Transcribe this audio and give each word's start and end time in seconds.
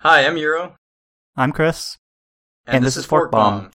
Hi, 0.00 0.26
I'm 0.26 0.36
Euro. 0.38 0.76
I'm 1.36 1.52
Chris. 1.52 1.98
And, 2.66 2.76
And 2.76 2.84
this, 2.84 2.94
this 2.94 3.04
is 3.04 3.06
Fork 3.06 3.30
Fork 3.30 3.32
Bomb. 3.32 3.70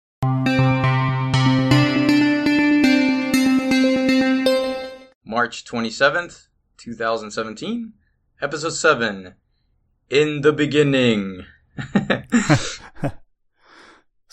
March 5.25 5.65
27th, 5.65 6.47
2017. 6.77 7.93
Episode 8.41 8.69
7. 8.71 9.35
In 10.09 10.41
the 10.41 10.53
beginning. 10.53 11.45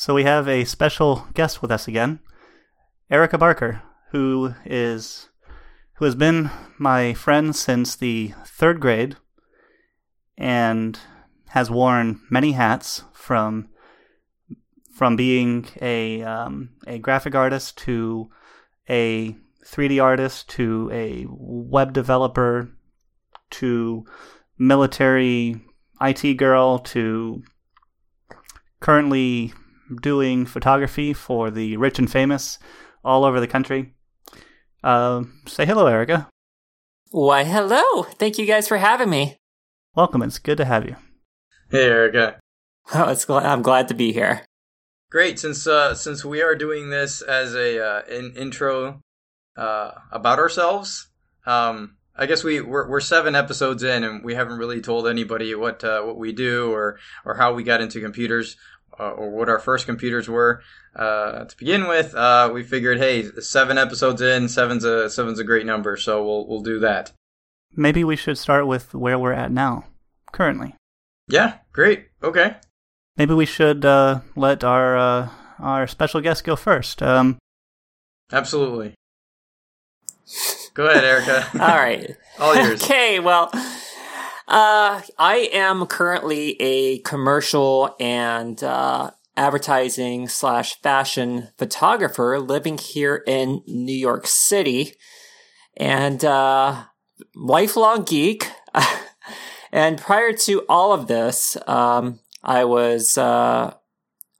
So 0.03 0.15
we 0.15 0.25
have 0.25 0.49
a 0.49 0.65
special 0.65 1.29
guest 1.33 1.63
with 1.63 1.71
us 1.71 1.87
again, 1.87 2.19
Erica 3.09 3.39
Barker, 3.39 3.83
who 4.11 4.53
is 4.65 5.29
who 5.99 6.05
has 6.07 6.17
been 6.17 6.51
my 6.77 7.15
friend 7.15 7.55
since 7.55 7.95
the 7.95 8.35
third 8.45 8.81
grade 8.81 9.17
and 10.37 10.99
has 11.53 11.71
worn 11.71 12.19
many 12.31 12.53
hats 12.53 13.03
from 13.13 13.69
from 14.95 15.17
being 15.17 15.67
a 15.83 16.23
um, 16.23 16.71
a 16.87 16.99
graphic 16.99 17.35
artist 17.35 17.77
to 17.77 18.31
a 18.89 19.37
3D 19.67 20.03
artist 20.03 20.49
to 20.49 20.89
a 20.91 21.27
web 21.29 21.93
developer 21.93 22.71
to 23.51 24.07
military 24.57 25.61
IT 26.01 26.39
girl 26.39 26.79
to 26.79 27.43
currently 28.81 29.53
doing 30.01 30.47
photography 30.47 31.13
for 31.13 31.51
the 31.51 31.77
rich 31.77 31.99
and 31.99 32.11
famous 32.11 32.59
all 33.05 33.27
over 33.27 33.41
the 33.41 33.47
country. 33.47 33.95
Uh, 34.83 35.25
say 35.47 35.67
hello, 35.67 35.87
Erica. 35.87 36.29
Why, 37.11 37.45
hello. 37.45 38.05
Thank 38.05 38.39
you 38.39 38.47
guys 38.47 38.67
for 38.67 38.79
having 38.79 39.11
me. 39.11 39.37
Welcome. 39.95 40.23
It's 40.23 40.39
good 40.39 40.57
to 40.57 40.65
have 40.65 40.87
you. 40.87 40.97
Hey, 41.73 41.87
Erica. 41.87 42.39
Oh, 42.93 43.09
it's 43.09 43.25
gl- 43.25 43.43
I'm 43.43 43.63
glad 43.63 43.89
to 43.89 43.95
be 43.95 44.13
here. 44.13 44.43
Great. 45.11 45.39
Since 45.39 45.67
uh, 45.67 45.95
since 45.95 46.23
we 46.23 46.43
are 46.43 46.55
doing 46.55 46.91
this 46.91 47.23
as 47.23 47.55
a 47.55 47.83
uh, 47.83 48.03
an 48.11 48.35
intro 48.37 49.01
uh, 49.57 49.93
about 50.11 50.39
ourselves, 50.39 51.09
um, 51.47 51.97
I 52.15 52.27
guess 52.27 52.45
we 52.45 52.61
we're, 52.61 52.87
we're 52.91 53.01
seven 53.01 53.35
episodes 53.35 53.83
in, 53.83 54.05
and 54.05 54.23
we 54.23 54.35
haven't 54.35 54.59
really 54.59 54.83
told 54.83 55.09
anybody 55.09 55.55
what 55.55 55.83
uh, 55.83 56.03
what 56.03 56.19
we 56.19 56.33
do 56.33 56.71
or 56.71 56.99
or 57.25 57.37
how 57.37 57.55
we 57.55 57.63
got 57.63 57.81
into 57.81 58.03
computers 58.03 58.59
uh, 59.01 59.13
or 59.13 59.31
what 59.31 59.49
our 59.49 59.59
first 59.59 59.87
computers 59.87 60.29
were. 60.29 60.63
Uh, 60.95 61.47
to 61.47 61.57
begin 61.57 61.89
with, 61.89 62.15
uh, 62.15 62.51
we 62.53 62.63
figured, 62.63 62.99
hey, 62.99 63.25
seven 63.41 63.79
episodes 63.79 64.21
in, 64.21 64.47
seven's 64.47 64.85
a 64.85 65.09
seven's 65.09 65.39
a 65.39 65.45
great 65.45 65.65
number, 65.65 65.97
so 65.97 66.23
we'll 66.23 66.47
we'll 66.47 66.61
do 66.61 66.81
that. 66.81 67.13
Maybe 67.75 68.05
we 68.05 68.17
should 68.17 68.37
start 68.37 68.67
with 68.67 68.93
where 68.93 69.19
we're 69.19 69.33
at 69.33 69.51
now, 69.51 69.87
currently. 70.33 70.75
Yeah, 71.33 71.55
great. 71.73 72.09
Okay. 72.23 72.57
Maybe 73.17 73.33
we 73.33 73.47
should 73.47 73.87
uh, 73.87 74.21
let 74.37 74.63
our 74.63 74.99
uh, 74.99 75.29
our 75.59 75.87
special 75.87 76.21
guest 76.21 76.45
go 76.45 76.57
first. 76.57 77.03
Um, 77.03 77.39
Absolutely. 78.31 78.93
Go 80.75 80.89
ahead, 80.89 81.05
Erica. 81.05 81.49
All 81.55 81.79
right. 81.79 82.15
All 82.39 82.55
yours. 82.55 82.85
okay, 82.85 83.19
well, 83.19 83.49
uh, 84.47 85.01
I 85.19 85.49
am 85.55 85.87
currently 85.87 86.61
a 86.61 86.99
commercial 86.99 87.97
and 87.99 88.63
uh, 88.63 89.13
advertising 89.35 90.29
slash 90.29 90.83
fashion 90.83 91.49
photographer 91.57 92.41
living 92.41 92.77
here 92.77 93.25
in 93.27 93.63
New 93.67 93.97
York 93.97 94.27
City, 94.27 94.97
and 95.79 96.23
uh, 96.27 96.85
lifelong 97.35 98.05
geek. 98.05 98.51
and 99.73 99.99
prior 99.99 100.33
to 100.33 100.65
all 100.69 100.93
of 100.93 101.07
this, 101.07 101.57
um, 101.67 102.21
I 102.43 102.65
was 102.65 103.17
uh, 103.17 103.75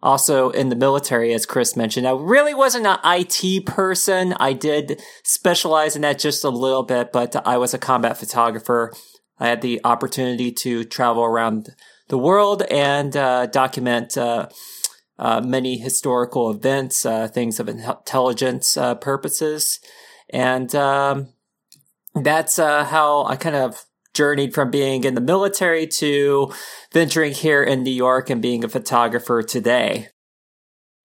also 0.03 0.51
in 0.51 0.69
the 0.69 0.77
military, 0.77 1.33
as 1.33 1.47
Chris 1.47 1.77
mentioned. 1.77 2.07
I 2.07 2.13
really 2.13 2.55
wasn't 2.55 2.87
an 2.87 2.99
IT 3.05 3.65
person. 3.67 4.35
I 4.39 4.53
did 4.53 5.01
specialize 5.25 5.97
in 5.97 6.03
that 6.03 6.19
just 6.19 6.45
a 6.45 6.51
little 6.51 6.83
bit, 6.83 7.13
but 7.13 7.47
I 7.47 7.57
was 7.57 7.73
a 7.73 7.79
combat 7.79 8.19
photographer. 8.19 8.93
I 9.39 9.49
had 9.49 9.63
the 9.63 9.81
opportunity 9.85 10.53
to 10.53 10.85
travel 10.85 11.25
around 11.25 11.71
the 12.09 12.19
world 12.19 12.63
and 12.71 13.17
uh, 13.17 13.47
document 13.47 14.19
uh, 14.19 14.49
uh, 15.19 15.41
many 15.41 15.79
historical 15.79 16.51
events, 16.51 17.07
uh, 17.07 17.29
things 17.29 17.61
of 17.61 17.69
intelligence 17.69 18.77
uh, 18.77 18.95
purposes. 18.97 19.79
And 20.31 20.75
um, 20.75 21.29
that's 22.15 22.59
uh, 22.59 22.85
how 22.85 23.25
I 23.25 23.37
kind 23.37 23.57
of 23.57 23.85
journeyed 24.15 24.55
from 24.55 24.71
being 24.71 25.05
in 25.05 25.15
the 25.15 25.21
military 25.21 25.87
to 25.87 26.53
venturing 26.93 27.33
here 27.33 27.63
in 27.63 27.83
New 27.83 27.93
York 27.93 28.31
and 28.31 28.43
being 28.43 28.65
a 28.65 28.69
photographer 28.69 29.43
today. 29.43 30.09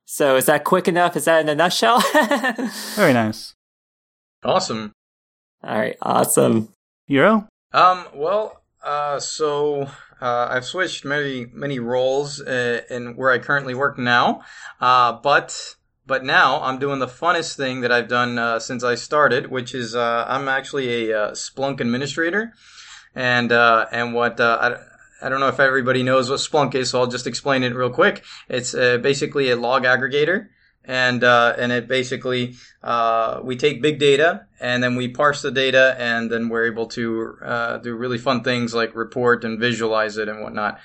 So 0.05 0.35
is 0.35 0.45
that 0.45 0.63
quick 0.63 0.87
enough? 0.87 1.15
Is 1.15 1.25
that 1.25 1.41
in 1.41 1.49
a 1.49 1.55
nutshell? 1.55 1.99
very 2.95 3.13
nice. 3.13 3.53
Awesome. 4.43 4.93
All 5.63 5.77
right, 5.77 5.97
awesome. 6.01 6.69
Euro? 7.07 7.47
Um, 7.73 8.05
well, 8.13 8.61
uh, 8.83 9.19
so 9.19 9.89
uh, 10.21 10.47
I've 10.49 10.65
switched 10.65 11.03
many 11.03 11.45
many 11.51 11.79
roles 11.79 12.41
uh, 12.41 12.81
in 12.89 13.15
where 13.15 13.31
I 13.31 13.39
currently 13.39 13.75
work 13.75 13.97
now, 13.97 14.43
uh, 14.79 15.13
but 15.13 15.75
but 16.05 16.23
now 16.23 16.61
I'm 16.61 16.79
doing 16.79 16.99
the 16.99 17.07
funnest 17.07 17.57
thing 17.57 17.81
that 17.81 17.91
I've 17.91 18.07
done 18.07 18.39
uh, 18.39 18.59
since 18.59 18.83
I 18.83 18.95
started, 18.95 19.51
which 19.51 19.75
is 19.75 19.93
uh, 19.93 20.25
I'm 20.27 20.47
actually 20.47 21.09
a 21.09 21.19
uh, 21.19 21.31
Splunk 21.31 21.81
administrator, 21.81 22.53
and 23.17 23.51
uh, 23.51 23.87
and 23.91 24.13
what 24.13 24.39
uh, 24.39 24.57
I, 24.61 25.25
I 25.25 25.29
don't 25.29 25.39
know 25.39 25.47
if 25.47 25.59
everybody 25.59 26.03
knows 26.03 26.29
what 26.29 26.39
Splunk 26.39 26.75
is, 26.75 26.91
so 26.91 26.99
I'll 26.99 27.07
just 27.07 27.25
explain 27.25 27.63
it 27.63 27.73
real 27.73 27.89
quick. 27.89 28.23
It's 28.47 28.75
uh, 28.75 28.99
basically 28.99 29.49
a 29.49 29.55
log 29.55 29.85
aggregator 29.85 30.49
and 30.85 31.23
uh, 31.23 31.55
and 31.57 31.71
it 31.71 31.87
basically 31.87 32.53
uh, 32.83 33.39
we 33.43 33.57
take 33.57 33.81
big 33.81 33.97
data 33.97 34.45
and 34.59 34.83
then 34.83 34.95
we 34.95 35.07
parse 35.07 35.41
the 35.41 35.49
data 35.49 35.95
and 35.97 36.31
then 36.31 36.47
we're 36.47 36.67
able 36.67 36.85
to 36.89 37.37
uh, 37.43 37.77
do 37.77 37.95
really 37.95 38.19
fun 38.19 38.43
things 38.43 38.75
like 38.75 38.95
report 38.95 39.43
and 39.43 39.59
visualize 39.59 40.17
it 40.17 40.29
and 40.29 40.43
whatnot. 40.43 40.79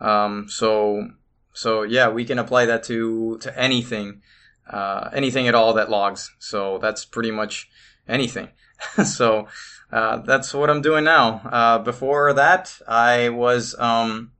Um, 0.00 0.46
so 0.48 1.06
so 1.52 1.82
yeah, 1.82 2.08
we 2.08 2.24
can 2.24 2.38
apply 2.38 2.64
that 2.64 2.82
to 2.84 3.36
to 3.42 3.60
anything, 3.60 4.22
uh, 4.70 5.10
anything 5.12 5.48
at 5.48 5.54
all 5.54 5.74
that 5.74 5.90
logs. 5.90 6.34
So 6.38 6.78
that's 6.78 7.04
pretty 7.04 7.30
much 7.30 7.68
anything. 8.08 8.48
so 9.04 9.48
uh, 9.92 10.18
that's 10.18 10.52
what 10.52 10.70
I'm 10.70 10.82
doing 10.82 11.04
now. 11.04 11.40
Uh, 11.44 11.78
before 11.78 12.32
that, 12.32 12.78
I 12.88 13.28
was 13.28 13.74
um, 13.78 14.32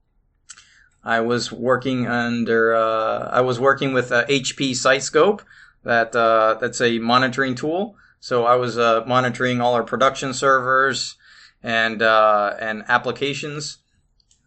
I 1.03 1.21
was 1.21 1.51
working 1.51 2.07
under 2.07 2.75
uh, 2.75 3.29
I 3.31 3.41
was 3.41 3.59
working 3.59 3.93
with 3.93 4.11
uh, 4.11 4.25
HP 4.25 4.71
SiteScope. 4.71 5.41
That 5.83 6.15
uh, 6.15 6.57
that's 6.59 6.81
a 6.81 6.99
monitoring 6.99 7.55
tool. 7.55 7.95
So 8.19 8.45
I 8.45 8.55
was 8.55 8.77
uh, 8.77 9.03
monitoring 9.05 9.61
all 9.61 9.75
our 9.75 9.83
production 9.83 10.33
servers 10.33 11.15
and 11.61 12.01
uh, 12.01 12.55
and 12.59 12.83
applications. 12.87 13.77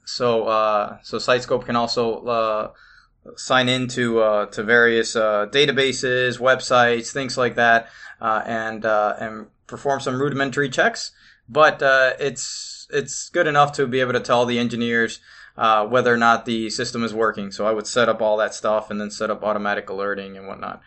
So 0.05 0.45
uh, 0.45 0.99
so 1.03 1.19
SiteScope 1.19 1.65
can 1.65 1.77
also 1.77 2.25
uh, 2.27 2.71
sign 3.37 3.69
into 3.69 4.21
uh, 4.21 4.47
to 4.47 4.63
various 4.63 5.17
uh, 5.17 5.47
databases, 5.51 6.39
websites, 6.39 7.13
things 7.13 7.37
like 7.37 7.57
that, 7.57 7.89
uh, 8.21 8.43
and 8.47 8.85
uh, 8.85 9.15
and 9.19 9.47
perform 9.69 10.01
some 10.01 10.21
rudimentary 10.21 10.69
checks. 10.69 11.13
But 11.49 11.83
uh, 11.83 12.15
it's 12.19 12.89
it's 12.91 13.29
good 13.29 13.47
enough 13.47 13.73
to 13.73 13.87
be 13.87 14.01
able 14.01 14.15
to 14.15 14.21
tell 14.21 14.45
the 14.45 14.59
engineers 14.59 15.21
uh, 15.57 15.87
whether 15.87 16.13
or 16.13 16.17
not 16.17 16.45
the 16.45 16.71
system 16.71 17.05
is 17.05 17.15
working. 17.15 17.51
So 17.53 17.67
I 17.67 17.73
would 17.73 17.87
set 17.87 18.09
up 18.09 18.21
all 18.21 18.37
that 18.39 18.55
stuff 18.55 18.91
and 18.91 19.01
then 19.01 19.11
set 19.11 19.31
up 19.31 19.43
automatic 19.43 19.91
alerting 19.91 20.37
and 20.37 20.47
whatnot. 20.47 20.83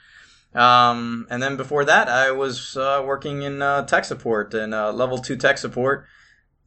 Um, 0.53 1.27
and 1.29 1.41
then 1.41 1.55
before 1.57 1.85
that, 1.85 2.09
I 2.09 2.31
was 2.31 2.75
uh, 2.75 3.01
working 3.05 3.41
in 3.41 3.61
uh, 3.61 3.85
tech 3.85 4.05
support 4.05 4.53
and 4.53 4.73
uh, 4.73 4.91
level 4.91 5.17
two 5.17 5.37
tech 5.37 5.57
support, 5.57 6.05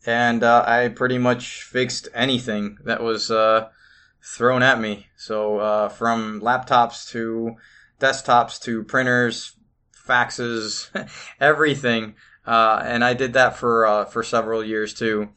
and 0.06 0.42
uh, 0.42 0.64
I 0.66 0.88
pretty 0.88 1.18
much 1.18 1.62
fixed 1.62 2.08
anything 2.14 2.78
that 2.84 3.02
was 3.02 3.30
uh, 3.30 3.68
thrown 4.22 4.62
at 4.62 4.80
me. 4.80 5.08
So 5.16 5.88
from 5.90 6.40
laptops 6.40 7.10
to 7.10 7.56
desktops 8.00 8.60
to 8.62 8.84
printers, 8.84 9.53
faxes, 10.06 10.88
everything. 11.40 12.14
Uh, 12.46 12.82
and 12.84 13.04
I 13.04 13.14
did 13.14 13.32
that 13.34 13.56
for 13.56 13.86
uh, 13.86 14.04
for 14.04 14.22
several 14.22 14.64
years 14.64 14.94
too. 14.94 15.30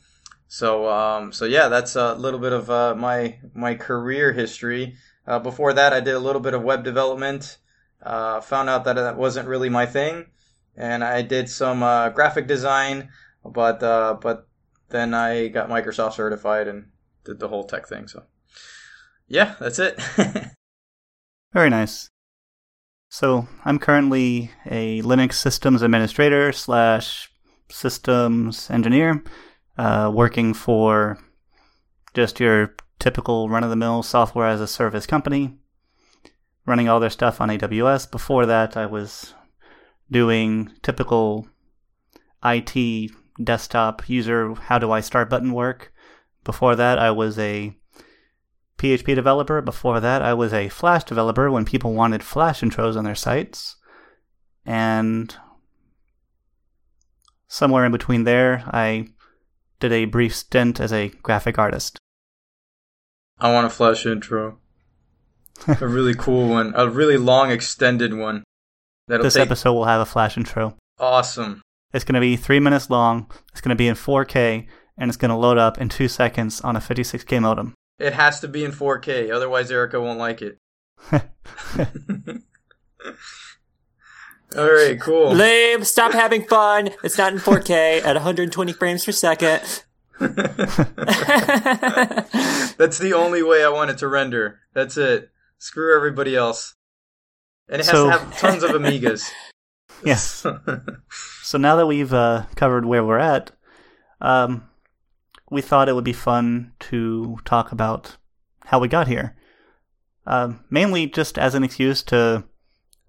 So 0.48 0.90
um, 0.90 1.32
so 1.32 1.46
yeah, 1.46 1.68
that's 1.68 1.96
a 1.96 2.16
little 2.16 2.40
bit 2.40 2.54
of 2.54 2.70
uh, 2.70 2.96
my 2.96 3.40
my 3.54 3.76
career 3.76 4.34
history. 4.34 4.96
Uh, 5.26 5.40
before 5.40 5.74
that, 5.74 5.94
I 5.94 6.00
did 6.00 6.16
a 6.16 6.20
little 6.20 6.42
bit 6.42 6.54
of 6.54 6.64
web 6.64 6.84
development. 6.84 7.58
Uh, 8.02 8.40
found 8.42 8.70
out 8.70 8.86
that 8.86 8.96
that 8.96 9.18
wasn't 9.18 9.48
really 9.48 9.70
my 9.70 9.86
thing, 9.86 10.28
and 10.76 11.04
I 11.04 11.22
did 11.22 11.50
some 11.50 11.84
uh, 11.84 12.10
graphic 12.10 12.48
design. 12.48 13.10
But 13.44 13.80
but 13.80 14.48
then 14.90 15.14
I 15.14 15.48
got 15.48 15.70
Microsoft 15.70 16.14
certified 16.14 16.68
and 16.68 16.90
did 17.24 17.40
the 17.40 17.48
whole 17.48 17.64
tech 17.64 17.88
thing. 17.88 18.08
So 18.08 18.24
yeah, 19.28 19.56
that's 19.60 19.80
it. 19.80 20.00
Very 21.54 21.70
nice. 21.70 22.10
So 23.10 23.48
I'm 23.64 23.80
currently 23.80 24.52
a 24.66 25.02
Linux 25.02 25.34
systems 25.34 25.82
administrator 25.82 26.52
slash 26.52 27.32
systems 27.70 28.70
engineer, 28.70 29.24
uh, 29.78 30.12
working 30.14 30.54
for 30.54 31.18
just 32.14 32.40
your 32.40 32.76
typical 33.00 33.50
run 33.50 33.64
of 33.64 33.70
the 33.70 33.76
mill 33.76 34.04
software 34.04 34.48
as 34.48 34.60
a 34.60 34.68
service 34.68 35.06
company, 35.06 35.58
running 36.66 36.90
all 36.90 37.00
their 37.00 37.10
stuff 37.10 37.40
on 37.40 37.50
AWS. 37.50 38.12
Before 38.12 38.46
that, 38.46 38.76
I 38.76 38.86
was 38.86 39.34
doing 40.12 40.72
typical 40.82 41.48
IT 42.44 43.12
desktop 43.42 44.10
user 44.10 44.54
how 44.56 44.80
do 44.80 44.92
I 44.92 45.00
start 45.00 45.30
button 45.30 45.54
work. 45.54 45.94
Before 46.44 46.76
that, 46.76 47.00
I 47.00 47.12
was 47.12 47.38
a 47.40 47.77
PHP 48.78 49.16
developer. 49.16 49.62
Before 49.62 50.00
that, 50.00 50.22
I 50.22 50.34
was 50.34 50.54
a 50.54 50.70
Flash 50.70 51.04
developer 51.04 51.50
when 51.52 51.66
people 51.66 51.94
wanted 51.94 52.24
Flash 52.24 52.62
intros 52.62 52.96
on 52.96 53.04
their 53.04 53.16
sites. 53.16 53.76
And 54.66 55.36
somewhere 57.48 57.86
in 57.86 57.92
between 57.92 58.24
there, 58.24 58.64
I 58.68 59.08
did 59.80 59.92
a 59.92 60.06
brief 60.06 60.36
stint 60.36 60.80
as 60.80 60.92
a 60.92 61.10
graphic 61.10 61.58
artist. 61.58 61.98
I 63.40 63.54
want 63.54 63.68
a 63.68 63.70
Flash 63.70 64.06
intro. 64.06 64.60
a 65.68 65.88
really 65.88 66.14
cool 66.18 66.50
one. 66.50 66.74
A 66.76 66.90
really 66.90 67.18
long, 67.18 67.52
extended 67.52 68.14
one. 68.14 68.44
That'll 69.08 69.24
this 69.24 69.36
take... 69.36 69.44
episode 69.44 69.74
will 69.74 69.86
have 69.86 70.02
a 70.02 70.06
Flash 70.06 70.38
intro. 70.38 70.76
Awesome. 71.00 71.62
It's 71.94 72.04
going 72.04 72.16
to 72.16 72.22
be 72.22 72.36
three 72.36 72.60
minutes 72.60 72.90
long. 72.90 73.32
It's 73.52 73.62
going 73.62 73.70
to 73.70 73.76
be 73.76 73.88
in 73.88 73.96
4K, 73.96 74.68
and 74.98 75.10
it's 75.10 75.18
going 75.18 75.30
to 75.30 75.38
load 75.38 75.58
up 75.58 75.78
in 75.78 75.90
two 75.90 76.08
seconds 76.08 76.62
on 76.62 76.76
a 76.76 76.80
56K 76.80 77.42
modem. 77.42 77.74
It 78.00 78.14
has 78.14 78.40
to 78.42 78.48
be 78.48 78.64
in 78.64 78.72
4K, 78.72 79.32
otherwise 79.32 79.72
Erica 79.72 80.00
won't 80.00 80.20
like 80.20 80.42
it. 80.42 80.60
All 84.56 84.72
right, 84.72 85.00
cool. 85.00 85.34
Lame, 85.34 85.84
stop 85.84 86.14
having 86.14 86.44
fun. 86.46 86.90
It's 87.04 87.18
not 87.18 87.34
in 87.34 87.40
4K 87.40 88.04
at 88.04 88.16
120 88.16 88.74
frames 88.74 89.04
per 89.04 89.12
second. 89.12 89.84
That's 90.20 90.38
the 92.98 93.14
only 93.16 93.44
way 93.44 93.64
I 93.64 93.70
want 93.70 93.92
it 93.92 93.98
to 94.00 94.08
render. 94.08 94.60
That's 94.74 94.98
it. 94.98 95.30
Screw 95.58 95.96
everybody 95.96 96.36
else. 96.36 96.76
And 97.70 97.82
it 97.82 97.86
has 97.86 97.92
so, 97.92 98.06
to 98.06 98.12
have 98.18 98.38
tons 98.38 98.64
of 98.64 98.72
Amigas. 98.72 99.30
Yes. 100.06 100.46
so 101.42 101.58
now 101.58 101.76
that 101.78 101.88
we've 101.88 102.14
uh, 102.14 102.46
covered 102.56 102.86
where 102.86 103.04
we're 103.04 103.18
at, 103.18 103.50
um, 104.22 104.70
we 105.50 105.62
thought 105.62 105.90
it 105.90 105.94
would 105.94 106.04
be 106.04 106.14
fun 106.14 106.74
to 106.80 107.38
talk 107.46 107.72
about 107.72 108.18
how 108.66 108.80
we 108.80 108.88
got 108.88 109.08
here. 109.08 109.36
Uh, 110.26 110.54
mainly 110.70 111.08
just 111.08 111.38
as 111.38 111.56
an 111.56 111.64
excuse 111.64 112.04
to 112.04 112.44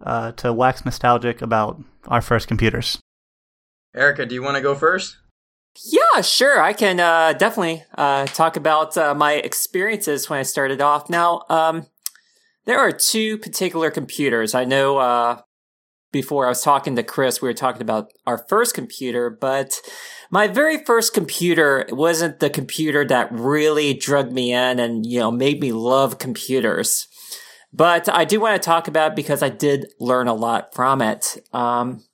uh, 0.00 0.30
to 0.32 0.52
wax 0.52 0.84
nostalgic 0.84 1.42
about 1.42 1.82
our 2.06 2.20
first 2.20 2.46
computers. 2.46 2.98
Erica, 3.94 4.24
do 4.24 4.34
you 4.34 4.42
want 4.42 4.56
to 4.56 4.62
go 4.62 4.74
first? 4.74 5.16
Yeah, 5.84 6.20
sure. 6.22 6.60
I 6.60 6.72
can 6.72 7.00
uh, 7.00 7.32
definitely 7.32 7.84
uh, 7.96 8.26
talk 8.26 8.56
about 8.56 8.96
uh, 8.96 9.14
my 9.14 9.34
experiences 9.34 10.28
when 10.28 10.38
I 10.38 10.42
started 10.42 10.80
off. 10.80 11.08
Now, 11.08 11.42
um, 11.48 11.86
there 12.64 12.78
are 12.78 12.92
two 12.92 13.38
particular 13.38 13.90
computers. 13.90 14.54
I 14.54 14.64
know 14.64 14.98
uh, 14.98 15.40
before 16.12 16.46
I 16.46 16.50
was 16.50 16.62
talking 16.62 16.96
to 16.96 17.02
Chris, 17.02 17.40
we 17.40 17.48
were 17.48 17.54
talking 17.54 17.82
about 17.82 18.12
our 18.26 18.44
first 18.48 18.74
computer, 18.74 19.30
but 19.30 19.80
my 20.30 20.46
very 20.46 20.84
first 20.84 21.14
computer 21.14 21.86
wasn't 21.90 22.40
the 22.40 22.50
computer 22.50 23.04
that 23.06 23.32
really 23.32 23.94
drugged 23.94 24.32
me 24.32 24.52
in 24.52 24.78
and, 24.78 25.06
you 25.06 25.18
know, 25.18 25.30
made 25.30 25.60
me 25.60 25.72
love 25.72 26.18
computers. 26.18 27.06
But 27.72 28.08
I 28.08 28.24
do 28.24 28.40
want 28.40 28.60
to 28.60 28.64
talk 28.66 28.88
about 28.88 29.16
because 29.16 29.42
I 29.42 29.48
did 29.48 29.92
learn 30.00 30.28
a 30.28 30.34
lot 30.34 30.74
from 30.74 31.02
it. 31.02 31.36
Um, 31.52 32.04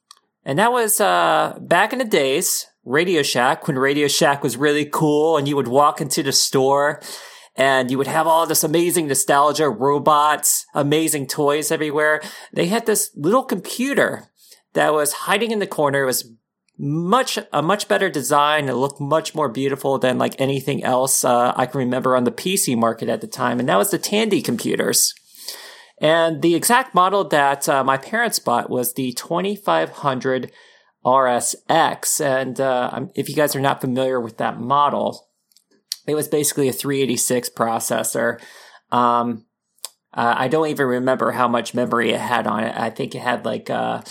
and 0.44 0.58
that 0.58 0.72
was, 0.72 1.00
uh, 1.00 1.58
back 1.60 1.92
in 1.92 1.98
the 1.98 2.04
days, 2.04 2.66
Radio 2.84 3.22
Shack, 3.22 3.66
when 3.66 3.78
Radio 3.78 4.08
Shack 4.08 4.42
was 4.42 4.56
really 4.56 4.84
cool 4.84 5.36
and 5.36 5.48
you 5.48 5.56
would 5.56 5.68
walk 5.68 6.00
into 6.00 6.22
the 6.22 6.32
store 6.32 7.00
and 7.56 7.90
you 7.90 7.98
would 7.98 8.06
have 8.06 8.26
all 8.26 8.46
this 8.46 8.64
amazing 8.64 9.06
nostalgia, 9.08 9.70
robots, 9.70 10.66
amazing 10.74 11.26
toys 11.26 11.70
everywhere. 11.70 12.20
They 12.52 12.66
had 12.66 12.86
this 12.86 13.10
little 13.16 13.44
computer 13.44 14.24
that 14.74 14.92
was 14.92 15.12
hiding 15.12 15.50
in 15.50 15.60
the 15.60 15.66
corner. 15.66 16.02
It 16.02 16.06
was 16.06 16.30
much 16.78 17.38
a 17.52 17.62
much 17.62 17.88
better 17.88 18.10
design. 18.10 18.68
It 18.68 18.74
looked 18.74 19.00
much 19.00 19.34
more 19.34 19.48
beautiful 19.48 19.98
than 19.98 20.18
like 20.18 20.40
anything 20.40 20.82
else 20.82 21.24
uh, 21.24 21.52
I 21.56 21.66
can 21.66 21.78
remember 21.78 22.16
on 22.16 22.24
the 22.24 22.32
PC 22.32 22.76
market 22.76 23.08
at 23.08 23.20
the 23.20 23.26
time, 23.26 23.60
and 23.60 23.68
that 23.68 23.78
was 23.78 23.90
the 23.90 23.98
Tandy 23.98 24.42
computers. 24.42 25.14
And 25.98 26.42
the 26.42 26.54
exact 26.54 26.94
model 26.94 27.24
that 27.28 27.68
uh, 27.68 27.84
my 27.84 27.96
parents 27.96 28.38
bought 28.38 28.68
was 28.68 28.94
the 28.94 29.12
2500 29.12 30.50
RSX. 31.04 32.20
And 32.24 32.60
uh, 32.60 33.06
if 33.14 33.28
you 33.28 33.34
guys 33.34 33.54
are 33.54 33.60
not 33.60 33.80
familiar 33.80 34.20
with 34.20 34.38
that 34.38 34.58
model, 34.58 35.28
it 36.06 36.14
was 36.14 36.28
basically 36.28 36.68
a 36.68 36.72
386 36.72 37.50
processor. 37.50 38.40
Um, 38.90 39.46
uh, 40.12 40.34
I 40.36 40.48
don't 40.48 40.68
even 40.68 40.86
remember 40.86 41.32
how 41.32 41.48
much 41.48 41.74
memory 41.74 42.10
it 42.10 42.20
had 42.20 42.46
on 42.46 42.64
it. 42.64 42.74
I 42.76 42.90
think 42.90 43.14
it 43.14 43.20
had 43.20 43.44
like 43.44 43.70
uh, 43.70 44.02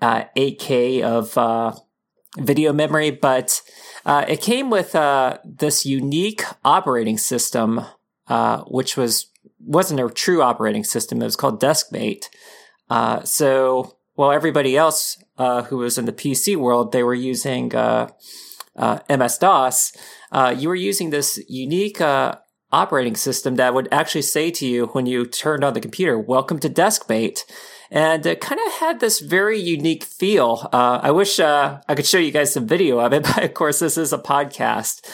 uh, 0.00 0.24
8K 0.36 1.02
of 1.02 1.36
uh, 1.36 1.72
video 2.38 2.72
memory, 2.72 3.10
but 3.10 3.62
uh, 4.04 4.24
it 4.28 4.40
came 4.40 4.70
with 4.70 4.94
uh, 4.94 5.38
this 5.44 5.86
unique 5.86 6.42
operating 6.64 7.18
system, 7.18 7.82
which 8.66 8.96
was 8.96 9.30
wasn't 9.60 10.00
a 10.00 10.10
true 10.10 10.42
operating 10.42 10.84
system. 10.84 11.22
It 11.22 11.24
was 11.24 11.36
called 11.36 11.60
DeskMate. 11.60 12.24
so 13.24 13.96
while 14.14 14.30
everybody 14.30 14.76
else 14.76 15.16
who 15.38 15.78
was 15.78 15.98
in 15.98 16.04
the 16.04 16.12
PC 16.12 16.56
world, 16.56 16.92
they 16.92 17.02
were 17.02 17.14
using 17.14 17.72
MS 19.08 19.38
DOS 19.38 19.92
uh, 20.34 20.52
you 20.58 20.68
were 20.68 20.74
using 20.74 21.10
this 21.10 21.40
unique 21.48 22.00
uh, 22.00 22.34
operating 22.72 23.14
system 23.14 23.54
that 23.54 23.72
would 23.72 23.88
actually 23.92 24.22
say 24.22 24.50
to 24.50 24.66
you 24.66 24.86
when 24.86 25.06
you 25.06 25.24
turned 25.24 25.62
on 25.62 25.74
the 25.74 25.80
computer, 25.80 26.18
"Welcome 26.18 26.58
to 26.58 26.68
DeskMate." 26.68 27.44
And 27.94 28.26
it 28.26 28.40
kind 28.40 28.60
of 28.66 28.72
had 28.72 28.98
this 28.98 29.20
very 29.20 29.60
unique 29.60 30.02
feel. 30.02 30.68
Uh, 30.72 30.98
I 31.00 31.12
wish 31.12 31.38
uh, 31.38 31.80
I 31.88 31.94
could 31.94 32.06
show 32.06 32.18
you 32.18 32.32
guys 32.32 32.52
some 32.52 32.66
video 32.66 32.98
of 32.98 33.12
it, 33.12 33.22
but 33.36 33.44
of 33.44 33.54
course, 33.54 33.78
this 33.78 33.96
is 33.96 34.12
a 34.12 34.18
podcast. 34.18 35.08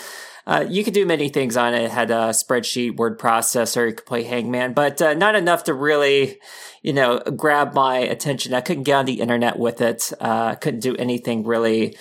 Uh, 0.47 0.65
you 0.67 0.83
could 0.83 0.95
do 0.95 1.05
many 1.05 1.29
things 1.29 1.59
on 1.59 1.75
it. 1.75 1.83
It 1.83 1.91
had 1.91 2.11
a 2.11 2.31
spreadsheet, 2.31 2.97
word 2.97 3.19
processor. 3.19 3.87
You 3.87 3.95
could 3.95 4.07
play 4.07 4.23
Hangman, 4.23 4.73
but 4.73 5.03
uh, 5.03 5.13
not 5.13 5.35
enough 5.35 5.65
to 5.65 5.75
really, 5.75 6.39
you 6.81 6.95
know, 6.95 7.19
grab 7.19 7.75
my 7.75 7.99
attention. 7.99 8.55
I 8.55 8.63
couldn't 8.63 8.85
get 8.85 8.95
on 8.95 9.05
the 9.05 9.21
internet 9.21 9.59
with 9.59 9.83
it. 9.83 10.11
Uh, 10.19 10.55
couldn't 10.55 10.81
do 10.81 10.97
anything 10.97 11.45
really 11.45 11.99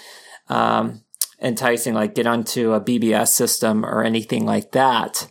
um, 0.47 1.03
enticing, 1.41 1.93
like 1.93 2.15
get 2.15 2.25
onto 2.25 2.71
a 2.71 2.79
BBS 2.79 3.27
system 3.27 3.85
or 3.85 4.01
anything 4.01 4.45
like 4.45 4.71
that. 4.71 5.29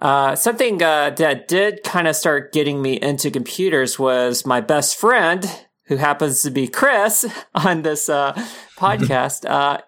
Uh, 0.00 0.34
something 0.34 0.82
uh, 0.82 1.10
that 1.10 1.46
did 1.46 1.82
kind 1.84 2.08
of 2.08 2.16
start 2.16 2.52
getting 2.52 2.80
me 2.80 2.94
into 3.00 3.30
computers 3.30 3.98
was 3.98 4.46
my 4.46 4.60
best 4.60 4.96
friend, 4.96 5.64
who 5.86 5.96
happens 5.96 6.42
to 6.42 6.50
be 6.50 6.66
Chris 6.66 7.26
on 7.54 7.82
this 7.82 8.08
uh, 8.08 8.32
podcast. 8.78 9.48
Uh, 9.48 9.80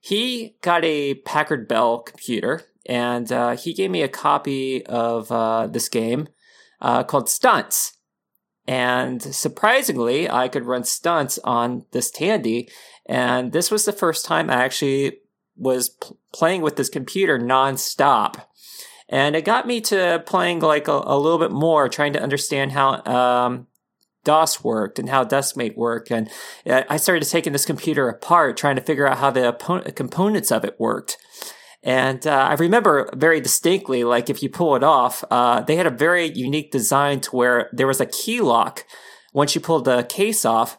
he 0.00 0.56
got 0.62 0.84
a 0.84 1.14
Packard 1.14 1.68
Bell 1.68 1.98
computer, 1.98 2.62
and 2.86 3.30
uh, 3.30 3.54
he 3.56 3.74
gave 3.74 3.90
me 3.90 4.02
a 4.02 4.08
copy 4.08 4.84
of 4.86 5.30
uh, 5.30 5.66
this 5.66 5.88
game 5.88 6.28
called 6.80 7.28
Stunts. 7.28 7.98
And 8.66 9.20
surprisingly, 9.20 10.30
I 10.30 10.48
could 10.48 10.64
run 10.64 10.84
stunts 10.84 11.38
on 11.42 11.86
this 11.90 12.10
Tandy. 12.10 12.68
And 13.04 13.50
this 13.50 13.70
was 13.70 13.84
the 13.84 13.92
first 13.92 14.24
time 14.24 14.48
I 14.48 14.64
actually 14.64 15.18
was 15.56 15.88
p- 15.88 16.14
playing 16.32 16.62
with 16.62 16.76
this 16.76 16.88
computer 16.88 17.36
nonstop. 17.36 18.44
And 19.10 19.34
it 19.34 19.44
got 19.44 19.66
me 19.66 19.80
to 19.82 20.22
playing 20.24 20.60
like 20.60 20.88
a, 20.88 21.02
a 21.04 21.18
little 21.18 21.38
bit 21.38 21.50
more, 21.50 21.88
trying 21.88 22.12
to 22.14 22.22
understand 22.22 22.72
how 22.72 23.02
um, 23.04 23.66
DOS 24.24 24.62
worked 24.62 24.98
and 24.98 25.08
how 25.08 25.24
DeskMate 25.24 25.76
worked. 25.76 26.10
And 26.10 26.30
I 26.66 26.96
started 26.96 27.28
taking 27.28 27.52
this 27.52 27.66
computer 27.66 28.08
apart, 28.08 28.56
trying 28.56 28.76
to 28.76 28.82
figure 28.82 29.06
out 29.06 29.18
how 29.18 29.30
the 29.30 29.92
components 29.94 30.52
of 30.52 30.64
it 30.64 30.78
worked. 30.78 31.18
And 31.82 32.26
uh, 32.26 32.48
I 32.50 32.54
remember 32.54 33.10
very 33.14 33.40
distinctly, 33.40 34.04
like 34.04 34.30
if 34.30 34.42
you 34.42 34.48
pull 34.48 34.76
it 34.76 34.84
off, 34.84 35.24
uh, 35.30 35.62
they 35.62 35.76
had 35.76 35.86
a 35.86 35.90
very 35.90 36.30
unique 36.30 36.70
design 36.70 37.20
to 37.22 37.30
where 37.34 37.70
there 37.72 37.86
was 37.86 38.00
a 38.00 38.06
key 38.06 38.40
lock 38.40 38.84
once 39.32 39.54
you 39.54 39.60
pulled 39.60 39.86
the 39.86 40.02
case 40.04 40.44
off, 40.44 40.76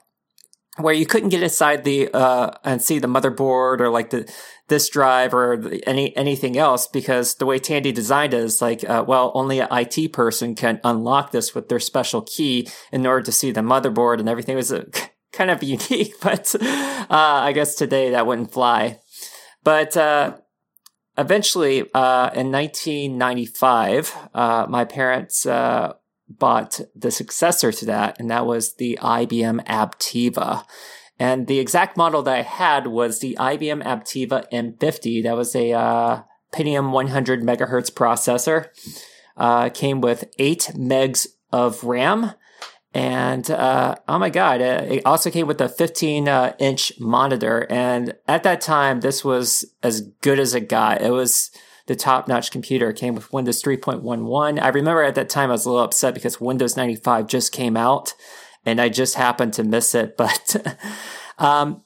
where 0.78 0.94
you 0.94 1.06
couldn't 1.06 1.30
get 1.30 1.44
inside 1.44 1.84
the 1.84 2.10
uh, 2.14 2.52
and 2.64 2.82
see 2.82 3.00
the 3.00 3.08
motherboard 3.08 3.82
or 3.82 3.90
like 3.90 4.10
the 4.12 4.32
this 4.68 4.90
drive 4.90 5.34
or 5.34 5.58
the, 5.58 5.86
any 5.88 6.16
anything 6.16 6.58
else 6.58 6.88
because 6.88 7.36
the 7.36 7.46
way 7.46 7.60
Tandy 7.60 7.92
designed 7.92 8.34
it 8.34 8.42
is 8.42 8.62
like, 8.62 8.88
uh, 8.90 9.04
well, 9.06 9.32
only 9.36 9.60
an 9.60 9.68
IT 9.72 10.14
person 10.14 10.56
can 10.56 10.80
unlock 10.84 11.32
this 11.32 11.54
with 11.54 11.68
their 11.68 11.80
special 11.80 12.22
key 12.22 12.70
in 12.92 13.06
order 13.06 13.24
to 13.24 13.32
see 13.32 13.52
the 13.52 13.62
motherboard 13.62 14.20
and 14.20 14.30
everything. 14.30 14.54
It 14.54 14.58
was 14.58 14.74
kind 15.34 15.52
of 15.52 15.62
unique, 15.62 16.14
but 16.22 16.56
uh, 16.56 17.06
I 17.10 17.52
guess 17.52 17.76
today 17.76 18.12
that 18.12 18.26
wouldn't 18.26 18.54
fly. 18.54 19.00
But 19.64 19.96
uh, 19.98 20.38
eventually, 21.18 21.82
uh, 21.94 22.32
in 22.34 22.52
1995, 22.52 24.16
uh, 24.34 24.66
my 24.70 24.86
parents 24.86 25.46
uh, 26.32 26.36
bought 26.38 26.82
the 26.96 27.12
successor 27.12 27.72
to 27.72 27.86
that, 27.86 28.20
and 28.20 28.30
that 28.30 28.46
was 28.46 28.76
the 28.76 28.98
IBM 29.02 29.66
Aptiva. 29.66 30.66
And 31.20 31.48
the 31.48 31.60
exact 31.60 31.98
model 31.98 32.24
that 32.24 32.36
I 32.36 32.42
had 32.42 32.88
was 32.88 33.20
the 33.20 33.38
IBM 33.40 33.84
Aptiva 33.84 34.50
M50. 34.52 35.24
That 35.24 35.36
was 35.38 35.56
a 35.56 35.72
uh, 35.72 36.24
Pentium 36.52 36.92
100 36.92 37.44
megahertz 37.44 37.92
processor. 37.92 38.70
Uh, 39.38 39.70
came 39.70 40.02
with 40.02 40.34
eight 40.40 40.72
megs 40.74 41.28
of 41.52 41.84
RAM. 41.84 42.34
And 42.94 43.50
uh, 43.50 43.96
oh 44.08 44.20
my 44.20 44.30
God, 44.30 44.60
it 44.60 45.06
also 45.06 45.32
came 45.32 45.48
with 45.48 45.62
a 45.62 45.70
15 45.70 46.28
uh, 46.28 46.56
inch 46.60 46.92
monitor. 47.00 47.66
And 47.70 48.16
at 48.28 48.44
that 48.44 48.60
time, 48.60 49.00
this 49.00 49.24
was 49.24 49.64
as 49.82 50.02
good 50.22 50.40
as 50.40 50.54
it 50.54 50.68
got. 50.68 51.02
It 51.02 51.12
was 51.12 51.52
the 51.88 51.96
top 51.96 52.28
notch 52.28 52.52
computer. 52.52 52.94
Came 52.94 53.16
with 53.16 53.32
Windows 53.34 53.62
3.11. 53.62 54.62
I 54.62 54.68
remember 54.70 55.04
at 55.04 55.16
that 55.16 55.30
time 55.30 55.50
I 55.50 55.54
was 55.54 55.66
a 55.66 55.70
little 55.70 55.84
upset 55.84 56.14
because 56.14 56.42
Windows 56.42 56.78
95 56.78 57.28
just 57.28 57.52
came 57.52 57.78
out 57.78 58.14
and 58.66 58.80
I 58.80 58.90
just 58.90 59.16
happened 59.16 59.54
to 59.54 59.64
miss 59.64 59.96
it. 59.96 60.18
But 60.18 60.78
um, 61.38 61.84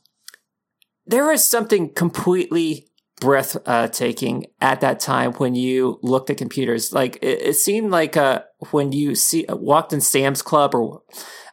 there 1.05 1.25
was 1.27 1.47
something 1.47 1.93
completely 1.93 2.87
breathtaking 3.21 4.45
at 4.59 4.81
that 4.81 4.99
time 4.99 5.31
when 5.33 5.55
you 5.55 5.99
looked 6.01 6.29
at 6.29 6.37
computers. 6.37 6.91
Like 6.91 7.17
it, 7.21 7.41
it 7.41 7.55
seemed 7.55 7.91
like 7.91 8.17
uh, 8.17 8.41
when 8.71 8.91
you 8.91 9.15
see 9.15 9.45
walked 9.49 9.93
in 9.93 10.01
Sam's 10.01 10.41
Club 10.41 10.75
or 10.75 11.01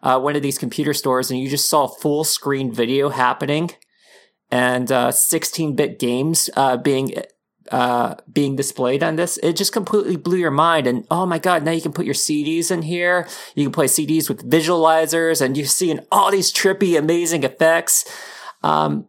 uh, 0.02 0.18
one 0.18 0.34
of 0.34 0.42
these 0.42 0.58
computer 0.58 0.92
stores 0.92 1.30
and 1.30 1.38
you 1.38 1.48
just 1.48 1.68
saw 1.68 1.86
full 1.86 2.24
screen 2.24 2.72
video 2.72 3.10
happening 3.10 3.70
and 4.50 5.14
16 5.14 5.70
uh, 5.70 5.72
bit 5.74 5.98
games 5.98 6.50
uh, 6.56 6.76
being 6.76 7.14
uh, 7.72 8.16
being 8.30 8.54
displayed 8.54 9.02
on 9.02 9.16
this, 9.16 9.38
it 9.38 9.56
just 9.56 9.72
completely 9.72 10.16
blew 10.16 10.36
your 10.36 10.50
mind. 10.50 10.86
And 10.86 11.06
oh 11.10 11.24
my 11.24 11.38
God, 11.38 11.64
now 11.64 11.70
you 11.70 11.80
can 11.80 11.92
put 11.92 12.04
your 12.04 12.14
CDs 12.14 12.70
in 12.70 12.82
here. 12.82 13.26
You 13.54 13.64
can 13.64 13.72
play 13.72 13.86
CDs 13.86 14.28
with 14.28 14.48
visualizers 14.48 15.40
and 15.40 15.56
you're 15.56 15.66
seeing 15.66 16.00
all 16.12 16.30
these 16.30 16.52
trippy, 16.52 16.98
amazing 16.98 17.44
effects. 17.44 18.04
Um, 18.62 19.08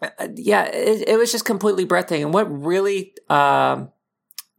uh, 0.00 0.28
yeah, 0.36 0.66
it, 0.66 1.08
it, 1.08 1.18
was 1.18 1.32
just 1.32 1.44
completely 1.44 1.84
breathtaking. 1.84 2.26
And 2.26 2.34
what 2.34 2.44
really 2.44 3.12
um, 3.28 3.90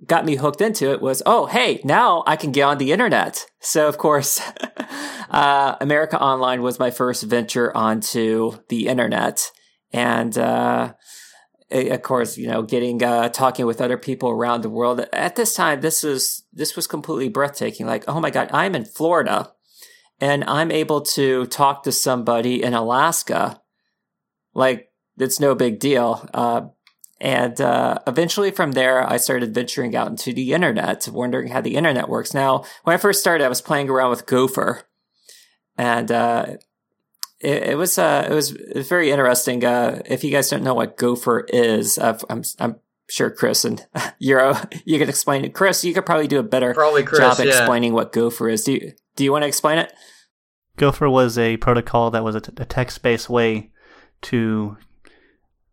got 0.05 0.25
me 0.25 0.35
hooked 0.35 0.59
into 0.59 0.91
it 0.91 1.01
was, 1.01 1.23
oh, 1.25 1.45
hey, 1.45 1.79
now 1.85 2.23
I 2.27 2.35
can 2.35 2.51
get 2.51 2.63
on 2.63 2.79
the 2.79 2.91
internet. 2.91 3.45
So, 3.61 3.87
of 3.87 3.97
course, 3.97 4.41
uh, 5.29 5.75
America 5.79 6.21
Online 6.21 6.61
was 6.61 6.79
my 6.79 6.91
first 6.91 7.23
venture 7.23 7.75
onto 7.75 8.57
the 8.67 8.87
internet. 8.87 9.51
And, 9.93 10.37
uh, 10.37 10.93
of 11.71 12.01
course, 12.01 12.37
you 12.37 12.47
know, 12.47 12.61
getting 12.61 13.03
uh, 13.03 13.29
talking 13.29 13.65
with 13.65 13.81
other 13.81 13.97
people 13.97 14.29
around 14.29 14.61
the 14.61 14.69
world. 14.69 15.05
At 15.11 15.35
this 15.35 15.53
time, 15.53 15.81
this 15.81 16.03
was 16.03 16.43
this 16.53 16.75
was 16.75 16.87
completely 16.87 17.29
breathtaking. 17.29 17.85
Like, 17.85 18.03
oh 18.07 18.19
my 18.19 18.29
god, 18.29 18.49
I'm 18.51 18.75
in 18.75 18.85
Florida, 18.85 19.51
and 20.19 20.43
I'm 20.45 20.71
able 20.71 21.01
to 21.01 21.45
talk 21.47 21.83
to 21.83 21.91
somebody 21.91 22.63
in 22.63 22.73
Alaska. 22.73 23.61
Like, 24.53 24.91
it's 25.17 25.39
no 25.39 25.55
big 25.55 25.79
deal. 25.79 26.27
Uh, 26.33 26.67
and 27.19 27.59
uh, 27.61 27.99
eventually 28.05 28.51
from 28.51 28.73
there, 28.73 29.09
I 29.09 29.17
started 29.17 29.53
venturing 29.53 29.95
out 29.95 30.09
into 30.09 30.33
the 30.33 30.53
internet, 30.53 31.07
wondering 31.07 31.47
how 31.47 31.61
the 31.61 31.75
internet 31.75 32.09
works. 32.09 32.33
Now, 32.33 32.65
when 32.83 32.93
I 32.93 32.97
first 32.97 33.21
started, 33.21 33.43
I 33.43 33.49
was 33.49 33.61
playing 33.61 33.89
around 33.89 34.09
with 34.09 34.25
Gopher. 34.25 34.83
And 35.77 36.11
uh, 36.11 36.57
it, 37.39 37.63
it, 37.63 37.77
was 37.77 37.97
uh, 37.97 38.27
it 38.29 38.33
was 38.33 38.51
very 38.51 39.11
interesting. 39.11 39.63
Uh, 39.63 40.01
if 40.05 40.23
you 40.23 40.31
guys 40.31 40.49
don't 40.49 40.63
know 40.63 40.73
what 40.73 40.97
Gopher 40.97 41.45
is, 41.49 41.97
uh, 41.97 42.17
I'm 42.29 42.43
I'm 42.59 42.77
sure 43.09 43.29
Chris 43.29 43.65
and 43.65 43.85
Euro 44.19 44.55
you 44.85 44.99
can 44.99 45.09
explain 45.09 45.45
it. 45.45 45.53
Chris, 45.53 45.83
you 45.83 45.93
could 45.93 46.05
probably 46.05 46.27
do 46.27 46.39
a 46.39 46.43
better 46.43 46.73
probably 46.73 47.03
Chris, 47.03 47.19
job 47.19 47.37
yeah. 47.39 47.45
explaining 47.45 47.93
what 47.93 48.11
Gopher 48.11 48.49
is. 48.49 48.63
Do 48.63 48.73
you 48.73 48.93
do 49.15 49.23
you 49.23 49.31
want 49.31 49.43
to 49.43 49.47
explain 49.47 49.77
it? 49.77 49.93
Gopher 50.77 51.09
was 51.09 51.37
a 51.37 51.57
protocol 51.57 52.11
that 52.11 52.23
was 52.23 52.35
a, 52.35 52.41
t- 52.41 52.51
a 52.57 52.65
text-based 52.65 53.29
way 53.29 53.71
to 54.23 54.75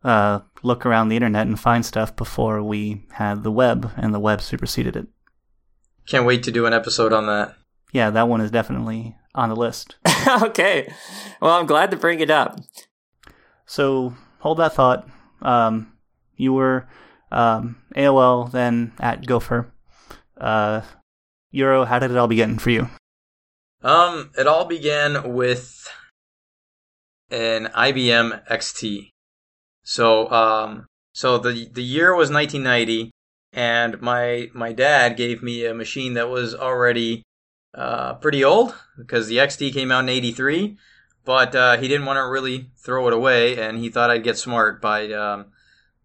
uh, 0.04 0.40
look 0.62 0.87
around 0.87 1.09
the 1.09 1.16
internet 1.16 1.47
and 1.47 1.59
find 1.59 1.85
stuff 1.85 2.14
before 2.14 2.62
we 2.62 3.04
had 3.12 3.42
the 3.42 3.50
web, 3.50 3.90
and 3.97 4.14
the 4.14 4.21
web 4.21 4.40
superseded 4.40 4.97
it. 4.97 5.07
Can't 6.07 6.26
wait 6.26 6.42
to 6.45 6.52
do 6.52 6.66
an 6.66 6.73
episode 6.73 7.12
on 7.12 7.26
that. 7.26 7.57
Yeah, 7.92 8.11
that 8.11 8.28
one 8.28 8.40
is 8.40 8.50
definitely 8.50 9.16
on 9.34 9.48
the 9.48 9.56
list. 9.56 9.96
okay. 10.42 10.92
Well, 11.40 11.52
I'm 11.52 11.66
glad 11.66 11.90
to 11.90 11.96
bring 11.96 12.20
it 12.20 12.30
up. 12.30 12.58
So 13.66 14.14
hold 14.40 14.58
that 14.58 14.74
thought. 14.74 15.08
Um, 15.40 15.92
you 16.36 16.52
were 16.52 16.86
um, 17.30 17.76
AOL, 17.96 18.50
then 18.50 18.92
at 18.98 19.26
Gopher. 19.26 19.72
Uh, 20.38 20.82
Euro, 21.50 21.84
how 21.84 21.98
did 21.98 22.10
it 22.10 22.16
all 22.16 22.28
begin 22.28 22.58
for 22.58 22.70
you? 22.70 22.88
Um, 23.82 24.30
it 24.38 24.46
all 24.46 24.64
began 24.64 25.34
with 25.34 25.88
an 27.30 27.66
IBM 27.66 28.46
XT. 28.48 29.10
So, 29.82 30.30
um, 30.30 30.86
so 31.12 31.38
the 31.38 31.68
the 31.72 31.82
year 31.82 32.14
was 32.14 32.30
1990, 32.30 33.10
and 33.52 34.00
my 34.00 34.50
my 34.54 34.72
dad 34.72 35.16
gave 35.16 35.42
me 35.42 35.66
a 35.66 35.74
machine 35.74 36.14
that 36.14 36.28
was 36.28 36.54
already 36.54 37.22
uh, 37.74 38.14
pretty 38.14 38.44
old 38.44 38.74
because 38.98 39.28
the 39.28 39.38
XT 39.38 39.72
came 39.72 39.90
out 39.90 40.04
in 40.04 40.08
'83, 40.08 40.76
but 41.24 41.54
uh, 41.54 41.76
he 41.78 41.88
didn't 41.88 42.06
want 42.06 42.18
to 42.18 42.28
really 42.28 42.70
throw 42.76 43.06
it 43.08 43.14
away, 43.14 43.58
and 43.58 43.78
he 43.78 43.88
thought 43.88 44.10
I'd 44.10 44.24
get 44.24 44.38
smart 44.38 44.80
by 44.80 45.10
um, 45.12 45.46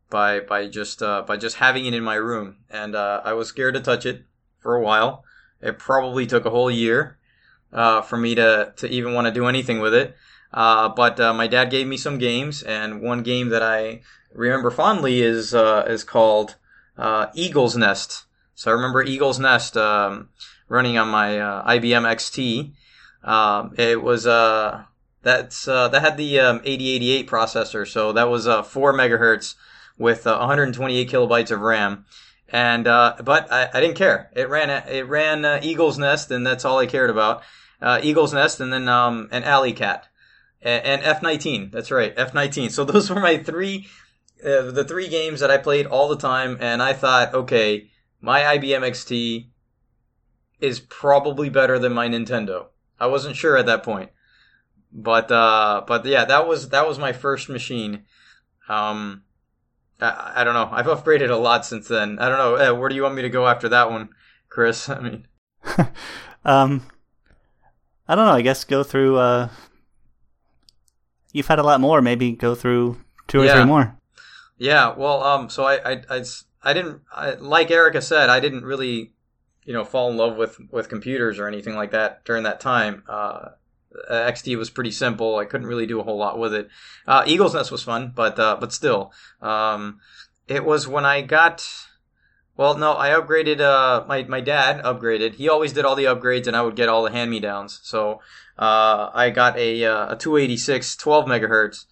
by 0.10 0.40
by 0.40 0.68
just 0.68 1.02
uh, 1.04 1.24
by 1.24 1.38
just 1.38 1.58
having 1.58 1.86
it 1.86 1.94
in 1.94 2.04
my 2.04 2.16
room, 2.16 2.58
and 2.70 2.96
uh, 2.96 3.22
I 3.24 3.34
was 3.34 3.50
scared 3.50 3.74
to 3.74 3.82
touch 3.82 4.06
it 4.06 4.26
for 4.60 4.76
a 4.76 4.82
while. 4.82 5.24
It 5.62 5.80
probably 5.80 6.26
took 6.26 6.46
a 6.46 6.52
whole 6.52 6.72
year 6.72 7.18
uh, 7.74 8.02
for 8.02 8.18
me 8.18 8.36
to 8.36 8.74
to 8.78 8.88
even 8.88 9.14
want 9.14 9.28
to 9.28 9.34
do 9.34 9.48
anything 9.48 9.80
with 9.80 9.94
it. 9.94 10.16
Uh, 10.54 10.88
but 10.88 11.20
my 11.36 11.48
dad 11.48 11.70
gave 11.70 11.88
me 11.88 11.98
some 11.98 12.18
games, 12.18 12.64
and 12.64 13.02
one 13.02 13.24
game 13.24 13.50
that 13.50 13.62
I 13.62 14.02
remember 14.34 14.72
fondly 14.72 15.22
is 15.22 15.54
is 15.54 16.06
called 16.06 16.56
Eagle's 17.34 17.76
Nest. 17.76 18.24
So 18.56 18.72
I 18.72 18.74
remember 18.74 19.04
Eagle's 19.04 19.40
Nest. 19.40 19.76
Um, 19.76 20.30
running 20.70 20.98
on 20.98 21.10
my 21.10 21.40
uh, 21.40 21.70
IBM 21.70 22.04
XT. 22.04 22.74
Um, 23.24 23.74
it 23.78 24.02
was 24.02 24.26
uh, 24.28 24.84
that's 25.22 25.68
uh, 25.68 25.88
that 25.90 26.02
had 26.02 26.18
the 26.18 26.40
um, 26.40 26.62
8088 26.64 27.28
processor, 27.28 27.88
so 27.88 28.14
that 28.14 28.30
was 28.30 28.48
uh, 28.48 28.64
four 28.64 28.94
megahertz 28.94 29.56
with 29.98 30.28
uh, 30.28 30.38
128 30.38 31.10
kilobytes 31.10 31.52
of 31.52 31.62
RAM. 31.62 32.06
And 32.50 32.88
uh, 32.88 33.16
but 33.24 33.52
I, 33.52 33.70
I, 33.74 33.82
didn't 33.82 33.98
care. 33.98 34.32
It 34.34 34.48
ran 34.48 34.70
it 34.70 35.08
ran 35.08 35.44
uh, 35.44 35.60
Eagle's 35.62 35.98
Nest, 35.98 36.32
and 36.32 36.48
that's 36.48 36.64
all 36.64 36.80
I 36.80 36.86
cared 36.86 37.10
about. 37.10 37.44
Uh, 37.82 38.00
Eagle's 38.02 38.34
Nest, 38.34 38.62
and 38.62 38.72
then 38.72 38.88
um, 38.88 39.28
an 39.32 39.44
Alley 39.44 39.74
Cat, 39.74 40.08
and, 40.62 41.02
and 41.02 41.02
F19. 41.02 41.72
That's 41.72 41.92
right, 41.92 42.16
F19. 42.16 42.72
So 42.72 42.84
those 42.86 43.10
were 43.10 43.20
my 43.20 43.38
three, 43.38 43.88
uh, 44.42 44.72
the 44.72 44.86
three 44.88 45.10
games 45.10 45.42
that 45.42 45.52
I 45.52 45.58
played 45.58 45.88
all 45.88 46.08
the 46.08 46.18
time, 46.18 46.58
and 46.62 46.82
I 46.82 46.94
thought, 46.94 47.34
okay, 47.34 47.90
my 48.22 48.42
IBM 48.58 48.82
XT 48.82 49.48
is 50.60 50.80
probably 50.80 51.50
better 51.50 51.78
than 51.80 51.94
my 51.94 52.08
Nintendo. 52.08 52.68
I 53.00 53.08
wasn't 53.08 53.36
sure 53.36 53.58
at 53.58 53.68
that 53.68 53.84
point, 53.84 54.10
but 54.92 55.32
uh, 55.32 55.84
but 55.88 56.06
yeah, 56.06 56.26
that 56.26 56.48
was 56.48 56.70
that 56.70 56.88
was 56.88 56.98
my 56.98 57.14
first 57.14 57.50
machine. 57.50 58.04
Um, 58.68 59.24
I, 60.02 60.34
I 60.38 60.44
don't 60.44 60.54
know. 60.54 60.70
I've 60.72 60.88
upgraded 60.88 61.30
a 61.30 61.36
lot 61.36 61.66
since 61.66 61.88
then. 61.88 62.20
I 62.20 62.30
don't 62.30 62.38
know. 62.38 62.56
Uh, 62.56 62.76
where 62.78 62.90
do 62.90 62.96
you 62.96 63.04
want 63.04 63.16
me 63.16 63.22
to 63.22 63.30
go 63.30 63.48
after 63.48 63.70
that 63.70 63.92
one, 63.92 64.10
Chris? 64.50 64.90
I 64.90 65.00
mean, 65.00 65.28
um, 66.46 66.88
I 68.08 68.16
don't 68.16 68.26
know. 68.26 68.34
I 68.34 68.42
guess 68.42 68.64
go 68.64 68.84
through. 68.84 69.18
Uh, 69.18 69.50
you've 71.32 71.48
had 71.48 71.60
a 71.60 71.64
lot 71.64 71.82
more. 71.82 72.02
Maybe 72.02 72.32
go 72.32 72.56
through 72.56 73.00
two 73.28 73.42
or 73.42 73.46
yeah. 73.46 73.56
three 73.56 73.66
more. 73.66 73.98
Yeah. 74.58 74.96
Well, 74.96 75.24
um, 75.24 75.50
so 75.50 75.66
I, 75.66 75.94
I, 75.94 76.02
I, 76.10 76.24
I 76.64 76.74
didn't 76.74 77.02
I, 77.12 77.34
like 77.34 77.70
Erica 77.70 78.02
said. 78.02 78.30
I 78.30 78.40
didn't 78.40 78.66
really 78.66 79.14
you 79.68 79.74
know 79.74 79.84
fall 79.84 80.10
in 80.10 80.18
love 80.18 80.38
with 80.38 80.58
with 80.72 80.90
computers 80.90 81.38
or 81.38 81.48
anything 81.48 81.76
like 81.76 81.92
that 81.92 82.26
during 82.26 82.44
that 82.44 82.60
time. 82.60 83.04
Uh, 83.08 83.50
XT 84.10 84.58
was 84.58 84.70
pretty 84.70 84.92
simple. 84.92 85.38
I 85.38 85.46
couldn't 85.46 85.68
really 85.68 85.86
do 85.86 86.00
a 86.00 86.04
whole 86.04 86.18
lot 86.18 86.40
with 86.40 86.54
it. 86.54 86.70
Uh, 87.06 87.24
Eagle's 87.28 87.54
Nest 87.54 87.72
was 87.72 87.84
fun, 87.84 88.14
but 88.16 88.40
uh, 88.40 88.58
but 88.60 88.74
still, 88.74 89.12
um, 89.42 90.00
it 90.48 90.66
was 90.66 90.88
when 90.88 91.06
I 91.06 91.22
got. 91.22 91.68
Well, 92.56 92.76
no, 92.76 92.98
I 92.98 93.10
upgraded. 93.10 93.60
Uh, 93.60 94.06
my 94.08 94.24
my 94.24 94.40
dad 94.40 94.84
upgraded. 94.84 95.36
He 95.36 95.50
always 95.50 95.74
did 95.74 95.86
all 95.86 95.96
the 95.96 96.06
upgrades, 96.06 96.48
and 96.48 96.56
I 96.56 96.62
would 96.62 96.76
get 96.76 96.90
all 96.90 97.04
the 97.04 97.12
hand 97.12 97.30
me 97.30 97.40
downs. 97.40 97.80
So 97.84 98.22
uh, 98.58 99.12
I 99.14 99.30
got 99.32 99.58
a 99.58 99.84
uh, 99.84 100.14
a 100.14 100.16
286 100.16 100.96
12 100.96 101.26
megahertz, 101.26 101.86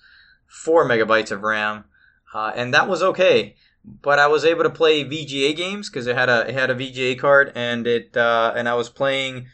four 0.48 0.88
megabytes 0.88 1.32
of 1.32 1.44
RAM, 1.44 1.84
uh, 2.34 2.54
and 2.56 2.74
that 2.74 2.88
was 2.88 3.04
okay 3.04 3.56
but 3.86 4.20
I 4.20 4.28
was 4.28 4.46
able 4.46 4.64
to 4.64 4.70
play 4.70 5.04
VGA 5.04 5.56
games 5.56 5.90
because 5.90 6.08
it 6.08 6.16
had 6.16 6.30
a 6.30 6.48
it 6.48 6.54
had 6.54 6.70
a 6.70 6.76
VGA 6.76 7.20
card 7.20 7.52
and 7.56 7.86
it 7.86 8.18
uh, 8.18 8.54
and 8.56 8.68
I 8.68 8.74
was 8.74 8.90
playing 8.90 9.48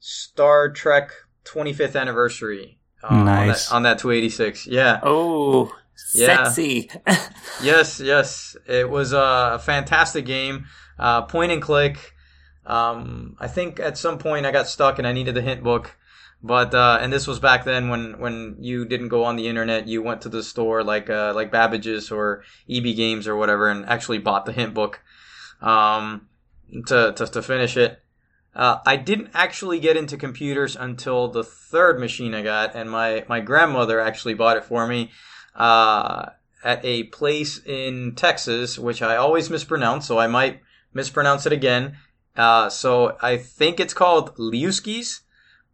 Star 0.00 0.70
Trek 0.70 1.10
25th 1.44 1.98
anniversary 1.98 2.78
uh, 3.02 3.22
nice. 3.22 3.70
on, 3.70 3.82
that, 3.82 3.90
on 3.90 3.96
that 3.96 3.98
286. 4.00 4.66
Yeah. 4.66 5.00
Oh, 5.02 5.74
yeah. 6.14 6.44
sexy. 6.44 6.90
yes, 7.62 8.00
yes. 8.00 8.56
It 8.66 8.88
was 8.88 9.12
a 9.12 9.60
fantastic 9.62 10.24
game. 10.24 10.66
Uh, 10.98 11.22
point 11.22 11.52
and 11.52 11.62
click. 11.62 12.14
Um, 12.66 13.36
I 13.38 13.48
think 13.48 13.80
at 13.80 13.96
some 13.96 14.18
point 14.18 14.46
I 14.46 14.50
got 14.50 14.66
stuck 14.66 14.98
and 14.98 15.06
I 15.06 15.12
needed 15.12 15.34
the 15.34 15.42
hint 15.42 15.62
book. 15.62 15.96
But 16.42 16.72
uh, 16.72 16.98
and 17.00 17.12
this 17.12 17.26
was 17.26 17.40
back 17.40 17.64
then 17.64 17.88
when 17.88 18.20
when 18.20 18.56
you 18.60 18.84
didn't 18.84 19.08
go 19.08 19.24
on 19.24 19.36
the 19.36 19.48
internet, 19.48 19.88
you 19.88 20.02
went 20.02 20.22
to 20.22 20.28
the 20.28 20.42
store 20.42 20.84
like 20.84 21.10
uh, 21.10 21.32
like 21.34 21.50
Babbage's 21.50 22.12
or 22.12 22.44
EB 22.70 22.94
Games 22.94 23.26
or 23.26 23.36
whatever, 23.36 23.68
and 23.68 23.84
actually 23.86 24.18
bought 24.18 24.46
the 24.46 24.52
hint 24.52 24.72
book 24.72 25.00
um, 25.60 26.28
to, 26.86 27.12
to 27.12 27.26
to 27.26 27.42
finish 27.42 27.76
it. 27.76 28.02
Uh, 28.54 28.78
I 28.86 28.96
didn't 28.96 29.30
actually 29.34 29.80
get 29.80 29.96
into 29.96 30.16
computers 30.16 30.76
until 30.76 31.28
the 31.28 31.42
third 31.42 31.98
machine 31.98 32.34
I 32.34 32.42
got, 32.42 32.76
and 32.76 32.88
my 32.88 33.24
my 33.28 33.40
grandmother 33.40 33.98
actually 33.98 34.34
bought 34.34 34.56
it 34.56 34.64
for 34.64 34.86
me 34.86 35.10
uh, 35.56 36.30
at 36.62 36.84
a 36.84 37.04
place 37.04 37.60
in 37.66 38.14
Texas, 38.14 38.78
which 38.78 39.02
I 39.02 39.16
always 39.16 39.50
mispronounce, 39.50 40.06
so 40.06 40.18
I 40.18 40.28
might 40.28 40.60
mispronounce 40.94 41.46
it 41.46 41.52
again. 41.52 41.96
Uh, 42.36 42.68
so 42.68 43.16
I 43.20 43.38
think 43.38 43.80
it's 43.80 43.94
called 43.94 44.36
Liuskis 44.36 45.22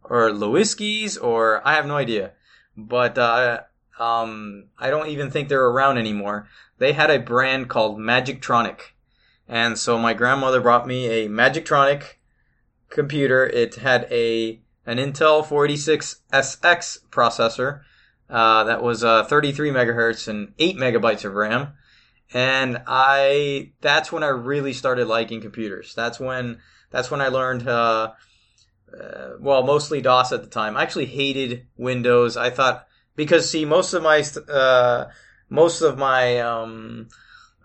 or 0.09 0.29
Lewiskis, 0.29 1.21
or 1.21 1.65
I 1.67 1.75
have 1.75 1.85
no 1.85 1.97
idea. 1.97 2.31
But 2.77 3.17
uh, 3.17 3.61
um, 3.99 4.65
I 4.77 4.89
don't 4.89 5.09
even 5.09 5.31
think 5.31 5.49
they're 5.49 5.65
around 5.65 5.97
anymore. 5.97 6.47
They 6.77 6.93
had 6.93 7.09
a 7.09 7.19
brand 7.19 7.69
called 7.69 7.97
Magictronic, 7.97 8.79
and 9.47 9.77
so 9.77 9.97
my 9.97 10.13
grandmother 10.13 10.61
brought 10.61 10.87
me 10.87 11.07
a 11.07 11.29
Magictronic 11.29 12.15
computer. 12.89 13.45
It 13.45 13.75
had 13.75 14.07
a 14.11 14.59
an 14.85 14.97
Intel 14.97 15.43
486SX 15.45 16.99
processor 17.09 17.81
uh, 18.29 18.63
that 18.65 18.83
was 18.83 19.03
uh, 19.03 19.23
33 19.23 19.71
megahertz 19.71 20.27
and 20.27 20.53
8 20.59 20.77
megabytes 20.77 21.25
of 21.25 21.33
RAM. 21.33 21.73
And 22.33 22.81
I 22.87 23.71
that's 23.81 24.11
when 24.11 24.23
I 24.23 24.27
really 24.27 24.73
started 24.73 25.07
liking 25.07 25.41
computers. 25.41 25.93
That's 25.95 26.19
when 26.19 26.59
that's 26.91 27.11
when 27.11 27.21
I 27.21 27.27
learned 27.27 27.67
uh, 28.93 29.31
well, 29.39 29.63
mostly 29.63 30.01
DOS 30.01 30.31
at 30.31 30.43
the 30.43 30.49
time. 30.49 30.77
I 30.77 30.83
actually 30.83 31.07
hated 31.07 31.67
Windows. 31.77 32.37
I 32.37 32.49
thought 32.49 32.87
because 33.15 33.49
see 33.49 33.65
most 33.65 33.93
of 33.93 34.03
my 34.03 34.23
uh, 34.47 35.09
most 35.49 35.81
of 35.81 35.97
my 35.97 36.39
um, 36.39 37.07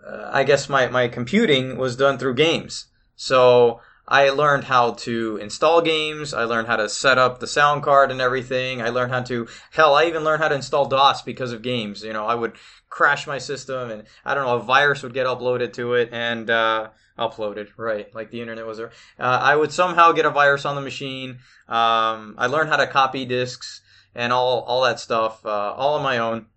uh, 0.05 0.29
I 0.31 0.43
guess 0.43 0.69
my 0.69 0.87
my 0.87 1.07
computing 1.07 1.77
was 1.77 1.95
done 1.95 2.17
through 2.17 2.35
games. 2.35 2.87
So 3.15 3.81
I 4.11 4.29
learned 4.29 4.65
how 4.65 4.91
to 5.05 5.37
install 5.37 5.81
games. 5.81 6.33
I 6.33 6.43
learned 6.43 6.67
how 6.67 6.75
to 6.75 6.89
set 6.89 7.17
up 7.17 7.39
the 7.39 7.47
sound 7.47 7.83
card 7.83 8.11
and 8.11 8.19
everything. 8.19 8.81
I 8.81 8.89
learned 8.89 9.13
how 9.13 9.21
to, 9.21 9.47
hell, 9.71 9.95
I 9.95 10.05
even 10.05 10.25
learned 10.25 10.41
how 10.41 10.49
to 10.49 10.55
install 10.55 10.87
DOS 10.87 11.21
because 11.21 11.53
of 11.53 11.61
games. 11.61 12.03
You 12.03 12.11
know, 12.11 12.25
I 12.25 12.35
would 12.35 12.53
crash 12.89 13.25
my 13.25 13.37
system 13.37 13.89
and 13.89 14.03
I 14.25 14.33
don't 14.33 14.45
know, 14.45 14.57
a 14.57 14.63
virus 14.63 15.01
would 15.03 15.13
get 15.13 15.27
uploaded 15.27 15.71
to 15.73 15.93
it 15.93 16.09
and, 16.11 16.49
uh, 16.49 16.89
uploaded, 17.21 17.69
right? 17.77 18.13
Like 18.13 18.31
the 18.31 18.41
internet 18.41 18.65
was 18.65 18.77
there. 18.77 18.91
Uh, 19.19 19.39
I 19.41 19.55
would 19.55 19.71
somehow 19.71 20.11
get 20.11 20.25
a 20.25 20.29
virus 20.29 20.65
on 20.65 20.75
the 20.75 20.81
machine. 20.81 21.39
Um, 21.67 22.35
I 22.37 22.47
learned 22.47 22.69
how 22.69 22.77
to 22.77 22.87
copy 22.87 23.25
disks 23.25 23.81
and 24.15 24.33
all, 24.33 24.61
all 24.61 24.83
that 24.83 24.99
stuff, 24.99 25.45
uh, 25.45 25.73
all 25.73 25.95
on 25.95 26.03
my 26.03 26.17
own, 26.17 26.47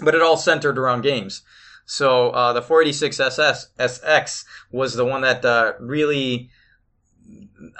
but 0.00 0.14
it 0.14 0.22
all 0.22 0.36
centered 0.36 0.78
around 0.78 1.02
games. 1.02 1.42
So, 1.86 2.30
uh, 2.30 2.52
the 2.52 2.60
486 2.60 3.20
SS, 3.20 3.68
SX 3.78 4.44
was 4.70 4.94
the 4.94 5.04
one 5.04 5.22
that, 5.22 5.44
uh, 5.44 5.72
really, 5.80 6.50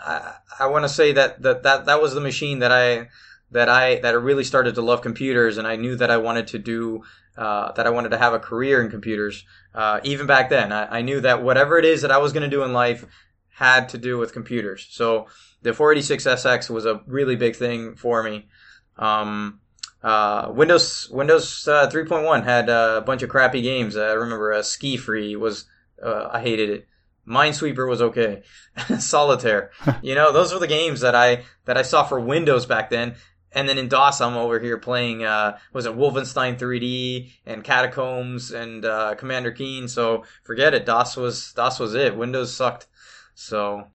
I, 0.00 0.34
I 0.60 0.66
want 0.66 0.84
to 0.84 0.88
say 0.88 1.12
that, 1.12 1.42
that 1.42 1.62
that 1.62 1.86
that 1.86 2.00
was 2.00 2.14
the 2.14 2.20
machine 2.20 2.60
that 2.60 2.72
I 2.72 3.08
that 3.50 3.68
I 3.68 3.96
that 3.96 4.14
I 4.14 4.18
really 4.18 4.44
started 4.44 4.74
to 4.74 4.82
love 4.82 5.02
computers, 5.02 5.58
and 5.58 5.66
I 5.66 5.76
knew 5.76 5.96
that 5.96 6.10
I 6.10 6.16
wanted 6.18 6.48
to 6.48 6.58
do 6.58 7.02
uh, 7.36 7.72
that 7.72 7.86
I 7.86 7.90
wanted 7.90 8.10
to 8.10 8.18
have 8.18 8.34
a 8.34 8.38
career 8.38 8.82
in 8.82 8.90
computers. 8.90 9.44
Uh, 9.74 10.00
even 10.02 10.26
back 10.26 10.48
then, 10.50 10.72
I, 10.72 10.98
I, 10.98 11.02
knew 11.02 11.20
that 11.20 11.42
whatever 11.42 11.78
it 11.78 11.84
is 11.84 12.02
that 12.02 12.10
I 12.10 12.18
was 12.18 12.32
going 12.32 12.42
to 12.42 12.48
do 12.48 12.64
in 12.64 12.72
life 12.72 13.04
had 13.50 13.90
to 13.90 13.98
do 13.98 14.16
with 14.18 14.32
computers. 14.32 14.86
So 14.90 15.26
the 15.62 15.70
486SX 15.70 16.70
was 16.70 16.86
a 16.86 17.02
really 17.06 17.36
big 17.36 17.54
thing 17.54 17.94
for 17.94 18.22
me. 18.22 18.48
Um, 18.96 19.60
uh, 20.02 20.50
Windows 20.54 21.08
Windows 21.10 21.66
uh, 21.66 21.88
3.1 21.88 22.44
had 22.44 22.68
a 22.68 23.02
bunch 23.04 23.22
of 23.22 23.30
crappy 23.30 23.62
games. 23.62 23.96
I 23.96 24.12
remember 24.12 24.52
uh, 24.52 24.62
Ski 24.62 24.96
Free 24.96 25.36
was 25.36 25.66
uh, 26.02 26.28
I 26.32 26.40
hated 26.40 26.70
it. 26.70 26.88
Minesweeper 27.26 27.88
was 27.88 28.00
okay. 28.00 28.42
Solitaire. 28.98 29.70
you 30.02 30.14
know, 30.14 30.32
those 30.32 30.52
were 30.52 30.60
the 30.60 30.66
games 30.66 31.00
that 31.00 31.14
I 31.14 31.44
that 31.64 31.76
I 31.76 31.82
saw 31.82 32.04
for 32.04 32.20
Windows 32.20 32.66
back 32.66 32.90
then. 32.90 33.16
And 33.52 33.68
then 33.68 33.78
in 33.78 33.88
DOS, 33.88 34.20
I'm 34.20 34.36
over 34.36 34.60
here 34.60 34.78
playing 34.78 35.24
uh, 35.24 35.58
was 35.72 35.86
it 35.86 35.96
Wolfenstein 35.96 36.58
3D 36.58 37.30
and 37.46 37.64
Catacombs 37.64 38.50
and 38.50 38.84
uh, 38.84 39.14
Commander 39.14 39.52
Keen. 39.52 39.88
So 39.88 40.24
forget 40.44 40.74
it. 40.74 40.84
DOS 40.84 41.16
was 41.16 41.52
DOS 41.54 41.78
was 41.78 41.94
it. 41.94 42.16
Windows 42.16 42.54
sucked. 42.54 42.86
So 43.34 43.88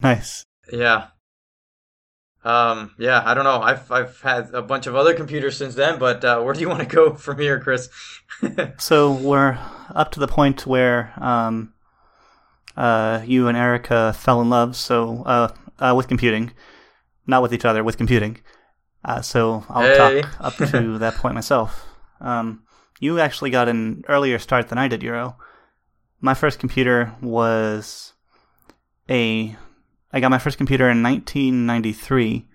nice. 0.00 0.44
Yeah. 0.72 1.08
Um, 2.42 2.92
yeah, 2.98 3.22
I 3.24 3.34
don't 3.34 3.44
know. 3.44 3.60
I've 3.60 3.90
I've 3.92 4.20
had 4.22 4.54
a 4.54 4.62
bunch 4.62 4.86
of 4.86 4.96
other 4.96 5.12
computers 5.14 5.56
since 5.56 5.74
then, 5.74 5.98
but 5.98 6.24
uh, 6.24 6.40
where 6.40 6.54
do 6.54 6.60
you 6.60 6.68
want 6.70 6.80
to 6.80 6.86
go 6.86 7.14
from 7.14 7.38
here, 7.38 7.60
Chris? 7.60 7.90
so 8.78 9.12
we're 9.12 9.58
up 9.94 10.12
to 10.12 10.20
the 10.20 10.28
point 10.28 10.66
where 10.66 11.12
um, 11.16 11.74
uh, 12.76 13.22
you 13.26 13.48
and 13.48 13.58
Erica 13.58 14.14
fell 14.14 14.40
in 14.40 14.48
love. 14.48 14.76
So 14.76 15.22
uh, 15.24 15.52
uh, 15.78 15.94
with 15.96 16.08
computing, 16.08 16.52
not 17.26 17.42
with 17.42 17.52
each 17.52 17.64
other, 17.64 17.84
with 17.84 17.98
computing. 17.98 18.38
Uh, 19.04 19.22
so 19.22 19.64
I'll 19.68 19.82
hey. 19.82 20.22
talk 20.22 20.40
up 20.40 20.56
to 20.56 20.98
that 20.98 21.14
point 21.16 21.34
myself. 21.34 21.86
Um, 22.20 22.64
you 22.98 23.18
actually 23.18 23.50
got 23.50 23.68
an 23.68 24.04
earlier 24.08 24.38
start 24.38 24.68
than 24.68 24.78
I 24.78 24.88
did, 24.88 25.02
Euro. 25.02 25.36
My 26.20 26.34
first 26.34 26.58
computer 26.58 27.14
was 27.22 28.12
a. 29.08 29.56
I 30.12 30.20
got 30.20 30.30
my 30.30 30.38
first 30.38 30.58
computer 30.58 30.90
in 30.90 31.02
1993. 31.02 32.46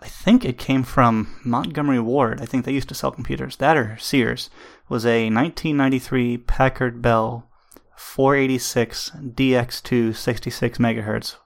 I 0.00 0.06
think 0.08 0.44
it 0.44 0.58
came 0.58 0.84
from 0.84 1.40
Montgomery 1.44 2.00
Ward. 2.00 2.40
I 2.40 2.46
think 2.46 2.64
they 2.64 2.72
used 2.72 2.88
to 2.88 2.94
sell 2.94 3.10
computers. 3.10 3.56
That 3.56 3.76
or 3.76 3.98
Sears 3.98 4.48
was 4.88 5.04
a 5.04 5.24
1993 5.24 6.38
Packard 6.38 7.02
Bell 7.02 7.48
486 7.96 9.10
DX2 9.10 10.14
66 10.14 10.78
megahertz, 10.78 11.36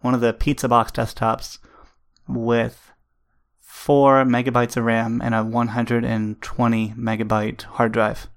one 0.00 0.14
of 0.14 0.20
the 0.20 0.32
pizza 0.32 0.68
box 0.68 0.90
desktops 0.90 1.58
with 2.26 2.91
4 3.82 4.24
megabytes 4.26 4.76
of 4.76 4.84
RAM 4.84 5.20
and 5.20 5.34
a 5.34 5.42
120 5.42 6.94
megabyte 6.96 7.62
hard 7.62 7.90
drive. 7.90 8.28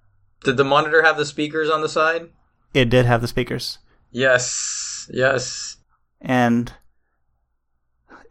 Did 0.43 0.57
the 0.57 0.63
monitor 0.63 1.03
have 1.03 1.17
the 1.17 1.25
speakers 1.25 1.69
on 1.69 1.81
the 1.81 1.87
side? 1.87 2.29
It 2.73 2.89
did 2.89 3.05
have 3.05 3.21
the 3.21 3.27
speakers. 3.27 3.77
Yes, 4.09 5.07
yes. 5.13 5.77
And 6.19 6.73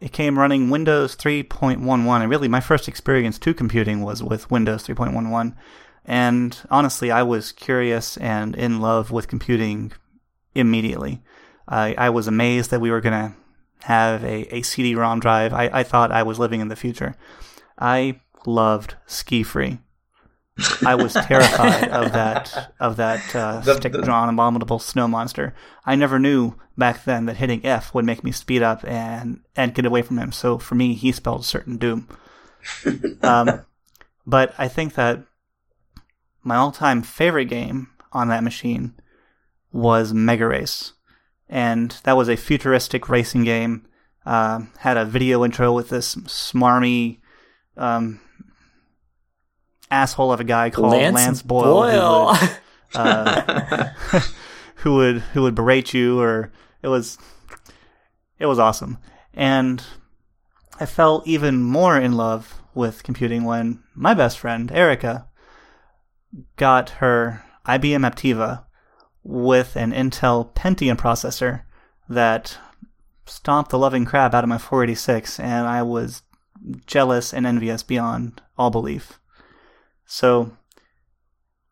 it 0.01 0.11
came 0.11 0.37
running 0.37 0.69
Windows 0.69 1.15
3.11. 1.15 2.21
And 2.21 2.29
really, 2.29 2.49
my 2.49 2.59
first 2.59 2.89
experience 2.89 3.39
to 3.39 3.53
computing 3.53 4.01
was 4.01 4.21
with 4.21 4.51
Windows 4.51 4.85
3.11. 4.85 5.55
And 6.03 6.59
honestly, 6.69 7.11
I 7.11 7.23
was 7.23 7.53
curious 7.53 8.17
and 8.17 8.57
in 8.57 8.81
love 8.81 9.11
with 9.11 9.29
computing 9.29 9.93
immediately. 10.53 11.23
I, 11.65 11.95
I 11.97 12.09
was 12.09 12.27
amazed 12.27 12.71
that 12.71 12.81
we 12.81 12.91
were 12.91 12.99
going 12.99 13.31
to 13.31 13.37
have 13.85 14.23
a, 14.23 14.55
a 14.55 14.61
CD 14.63 14.95
ROM 14.95 15.19
drive. 15.19 15.53
I, 15.53 15.69
I 15.71 15.83
thought 15.83 16.11
I 16.11 16.23
was 16.23 16.39
living 16.39 16.59
in 16.59 16.69
the 16.69 16.75
future. 16.75 17.15
I 17.77 18.19
loved 18.45 18.95
Ski 19.05 19.43
Free. 19.43 19.77
I 20.83 20.95
was 20.95 21.13
terrified 21.13 21.89
of 21.89 22.13
that 22.13 22.73
of 22.79 22.97
that 22.97 23.35
uh, 23.35 23.61
stick 23.61 23.93
drawn 23.93 24.29
abominable 24.29 24.79
snow 24.79 25.07
monster. 25.07 25.53
I 25.85 25.95
never 25.95 26.17
knew 26.17 26.55
back 26.75 27.03
then 27.03 27.25
that 27.25 27.37
hitting 27.37 27.63
F 27.63 27.93
would 27.93 28.05
make 28.05 28.23
me 28.23 28.31
speed 28.31 28.63
up 28.63 28.83
and 28.85 29.41
and 29.55 29.75
get 29.75 29.85
away 29.85 30.01
from 30.01 30.17
him. 30.17 30.31
So 30.31 30.57
for 30.57 30.73
me, 30.73 30.95
he 30.95 31.11
spelled 31.11 31.45
certain 31.45 31.77
doom. 31.77 32.07
um, 33.21 33.65
but 34.25 34.55
I 34.57 34.67
think 34.67 34.95
that 34.95 35.23
my 36.43 36.55
all-time 36.55 37.03
favorite 37.03 37.45
game 37.45 37.89
on 38.11 38.29
that 38.29 38.43
machine 38.43 38.93
was 39.71 40.13
Mega 40.13 40.47
Race, 40.47 40.93
and 41.49 41.91
that 42.03 42.17
was 42.17 42.29
a 42.29 42.35
futuristic 42.35 43.09
racing 43.09 43.43
game. 43.43 43.85
Uh, 44.25 44.61
had 44.79 44.97
a 44.97 45.05
video 45.05 45.45
intro 45.45 45.71
with 45.71 45.89
this 45.89 46.15
smarmy 46.15 47.19
um, 47.77 48.19
asshole 49.91 50.31
of 50.31 50.39
a 50.39 50.43
guy 50.43 50.69
called 50.69 50.91
Lance, 50.91 51.15
Lance 51.15 51.41
Boyle, 51.41 51.73
Boyle. 51.73 52.33
Who, 52.33 52.47
would, 52.47 52.59
uh, 52.95 53.89
who 54.75 54.95
would 54.95 55.17
who 55.19 55.41
would 55.43 55.55
berate 55.55 55.93
you, 55.93 56.19
or 56.19 56.51
it 56.81 56.87
was 56.87 57.17
it 58.39 58.47
was 58.47 58.59
awesome, 58.59 58.97
and 59.33 59.83
I 60.79 60.85
fell 60.85 61.23
even 61.25 61.61
more 61.61 61.99
in 61.99 62.13
love 62.13 62.61
with 62.73 63.03
computing 63.03 63.43
when 63.43 63.81
my 63.93 64.13
best 64.13 64.39
friend 64.39 64.71
Erica 64.71 65.27
got 66.57 66.89
her 66.91 67.43
IBM 67.65 68.09
Aptiva 68.09 68.64
with 69.25 69.75
an 69.75 69.91
Intel 69.91 70.53
Pentium 70.53 70.95
processor 70.95 71.63
that 72.07 72.57
stomped 73.25 73.71
the 73.71 73.79
loving 73.79 74.05
crap 74.05 74.33
out 74.35 74.43
of 74.43 74.49
my 74.49 74.59
486, 74.59 75.39
and 75.39 75.67
I 75.67 75.81
was 75.81 76.21
jealous 76.85 77.33
and 77.33 77.45
envious 77.45 77.81
beyond 77.83 78.41
all 78.57 78.69
belief. 78.69 79.19
So, 80.05 80.55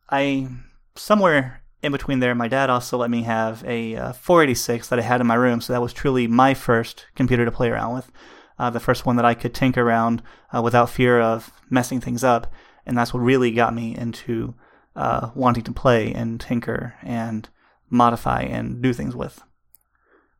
I 0.09 0.49
somewhere 0.95 1.61
in 1.83 1.91
between 1.91 2.19
there, 2.19 2.33
my 2.33 2.47
dad 2.47 2.69
also 2.69 2.97
let 2.97 3.11
me 3.11 3.23
have 3.23 3.63
a 3.65 3.95
uh, 3.95 4.13
486 4.13 4.87
that 4.87 4.99
I 4.99 5.03
had 5.03 5.21
in 5.21 5.27
my 5.27 5.35
room, 5.35 5.61
so 5.61 5.73
that 5.73 5.81
was 5.81 5.93
truly 5.93 6.27
my 6.27 6.53
first 6.53 7.05
computer 7.15 7.45
to 7.45 7.51
play 7.51 7.69
around 7.69 7.93
with. 7.93 8.11
uh, 8.57 8.69
the 8.69 8.79
first 8.79 9.05
one 9.05 9.15
that 9.17 9.25
I 9.25 9.33
could 9.33 9.53
tinker 9.53 9.81
around 9.81 10.21
uh, 10.55 10.61
without 10.61 10.89
fear 10.89 11.19
of 11.19 11.51
messing 11.69 11.99
things 11.99 12.23
up, 12.23 12.51
and 12.85 12.97
that's 12.97 13.13
what 13.13 13.19
really 13.19 13.51
got 13.51 13.73
me 13.73 13.95
into 13.95 14.55
uh, 14.95 15.31
wanting 15.35 15.63
to 15.63 15.71
play 15.71 16.13
and 16.13 16.39
tinker 16.39 16.95
and 17.03 17.49
modify 17.89 18.41
and 18.41 18.81
do 18.81 18.93
things 18.93 19.15
with. 19.15 19.41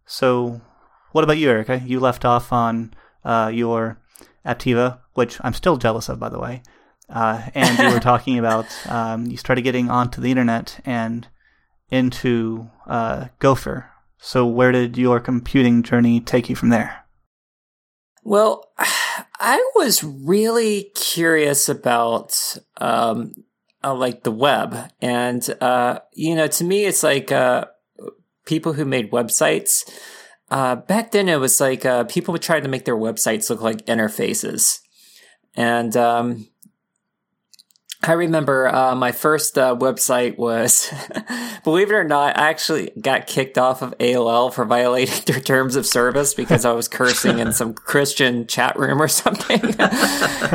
So, 0.06 0.62
what 1.12 1.24
about 1.24 1.38
you, 1.38 1.50
Erica? 1.50 1.82
You 1.86 2.00
left 2.00 2.26
off 2.26 2.52
on 2.52 2.94
uh, 3.24 3.52
your 3.54 4.00
Aptiva, 4.46 5.00
which 5.13 5.38
I'm 5.42 5.54
still 5.54 5.78
jealous 5.78 6.10
of, 6.10 6.20
by 6.20 6.30
the 6.30 6.39
way. 6.39 6.62
Uh, 7.10 7.50
and 7.54 7.78
you 7.80 7.94
were 7.94 8.00
talking 8.12 8.39
about 8.39 8.66
um, 8.89 9.26
you 9.28 9.38
started 9.38 9.62
getting 9.62 9.89
onto 9.89 10.22
the 10.22 10.32
internet 10.32 10.80
and 10.86 11.28
into 11.89 12.70
uh, 12.88 13.28
Gopher. 13.39 13.89
So, 14.18 14.46
where 14.46 14.72
did 14.72 14.98
your 14.98 15.20
computing 15.20 15.84
journey 15.84 16.20
take 16.20 16.50
you 16.50 16.56
from 16.56 16.70
there? 16.70 17.04
Well, 18.24 18.66
I 19.39 19.63
was 19.76 20.04
really 20.04 20.92
curious 20.96 21.68
about 21.68 22.58
um, 22.78 23.34
uh, 23.84 23.93
like 23.93 24.24
the 24.24 24.32
web, 24.32 24.91
and 25.02 25.48
uh, 25.62 26.00
you 26.13 26.36
know, 26.36 26.48
to 26.48 26.63
me, 26.63 26.86
it's 26.86 27.04
like 27.04 27.32
uh, 27.32 27.65
people 28.46 28.74
who 28.74 28.86
made 28.86 29.12
websites. 29.12 29.89
Uh, 30.50 30.76
back 30.76 31.12
then, 31.12 31.28
it 31.28 31.39
was 31.39 31.60
like 31.60 31.86
uh, 31.86 32.04
people 32.06 32.32
would 32.32 32.41
try 32.41 32.60
to 32.60 32.67
make 32.67 32.86
their 32.86 32.96
websites 32.96 33.50
look 33.50 33.62
like 33.62 33.86
interfaces, 33.86 34.80
and 35.56 35.98
um, 35.98 36.48
I 38.04 38.13
remember 38.13 38.67
uh, 38.67 38.96
my 38.96 39.13
first 39.13 39.56
website 39.56 40.38
was, 40.38 40.93
believe 41.63 41.89
it 41.89 41.93
or 41.93 42.04
not, 42.04 42.38
I 42.38 42.50
actually 42.50 42.91
got 43.00 43.28
kicked 43.28 43.58
off 43.58 43.82
of 43.82 43.98
AOL 43.98 44.54
for 44.54 44.65
violating 44.65 45.22
their 45.26 45.39
terms 45.39 45.76
of 45.76 45.86
service 45.86 46.34
because 46.34 46.65
I 46.65 46.74
was 46.74 46.88
cursing 46.88 47.39
in 47.39 47.54
some 47.54 47.74
Christian 47.74 48.46
chat 48.46 48.78
room 48.78 49.02
or 49.02 49.08
something. 49.08 49.62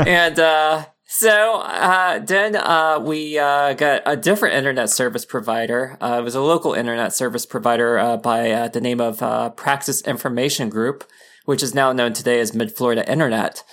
and 0.06 0.86
so 1.18 1.56
uh, 1.56 2.20
then 2.20 2.54
uh, 2.54 3.00
we 3.02 3.38
uh, 3.38 3.74
got 3.74 4.02
a 4.06 4.16
different 4.16 4.54
internet 4.54 4.88
service 4.88 5.24
provider. 5.24 5.98
it 6.00 6.22
was 6.22 6.34
a 6.34 6.40
local 6.40 6.74
internet 6.74 7.12
service 7.12 7.44
provider 7.44 8.16
by 8.22 8.68
the 8.68 8.80
name 8.80 9.00
of 9.00 9.18
Praxis 9.56 10.00
Information 10.02 10.68
Group, 10.68 11.04
which 11.44 11.62
is 11.62 11.74
now 11.74 11.92
known 11.92 12.12
today 12.12 12.38
as 12.38 12.54
Mid 12.54 12.70
Florida 12.76 13.10
Internet. 13.10 13.64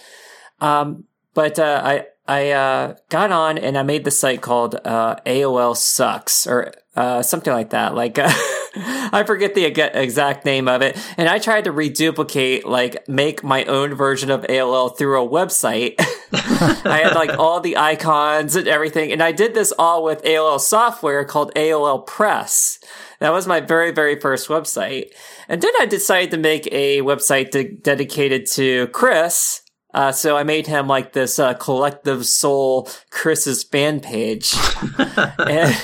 Um, 0.60 1.04
but 1.36 1.60
I 1.60 2.08
I 2.28 2.52
uh, 2.52 2.96
got 3.10 3.32
on 3.32 3.58
and 3.58 3.78
I 3.78 3.84
made 3.84 4.04
the 4.04 4.12
site 4.12 4.42
called 4.42 4.76
uh, 4.84 5.18
AOL 5.26 5.78
Sucks 5.78 6.48
or 6.48 6.74
uh, 6.96 7.22
something 7.22 7.54
like 7.54 7.70
that. 7.70 7.94
Like 7.94 8.18
I 8.18 9.24
forget 9.26 9.54
the 9.54 9.66
exact 9.66 10.46
name 10.46 10.68
of 10.68 10.82
it, 10.82 10.98
and 11.18 11.30
I 11.30 11.40
tried 11.40 11.66
to 11.66 11.72
reduplicate, 11.72 12.66
like 12.66 13.08
make 13.08 13.44
my 13.44 13.64
own 13.66 13.94
version 13.94 14.32
of 14.32 14.42
AOL 14.44 14.98
through 14.98 15.24
a 15.24 15.30
website. 15.30 16.04
I 16.86 17.02
had 17.04 17.16
like 17.16 17.38
all 17.38 17.60
the 17.60 17.78
icons 17.78 18.56
and 18.56 18.68
everything, 18.68 19.12
and 19.12 19.22
I 19.22 19.32
did 19.32 19.54
this 19.54 19.74
all 19.78 20.04
with 20.04 20.24
AOL 20.24 20.60
software 20.60 21.26
called 21.26 21.54
AOL 21.56 22.06
Press. 22.06 22.80
That 23.20 23.32
was 23.32 23.48
my 23.48 23.62
very, 23.62 23.92
very 23.92 24.20
first 24.20 24.48
website. 24.48 25.12
And 25.48 25.62
then 25.62 25.72
I 25.80 25.86
decided 25.86 26.32
to 26.32 26.38
make 26.38 26.68
a 26.72 27.02
website 27.02 27.52
de- 27.52 27.72
dedicated 27.72 28.46
to 28.54 28.88
Chris 28.88 29.62
uh, 29.96 30.12
so 30.12 30.36
I 30.36 30.44
made 30.44 30.68
him 30.68 30.88
like 30.88 31.14
this 31.14 31.40
uh, 31.40 31.54
collective 31.54 32.26
soul 32.26 32.90
Chris's 33.12 33.64
fan 33.64 34.02
page. 34.02 34.54
and, 35.38 35.82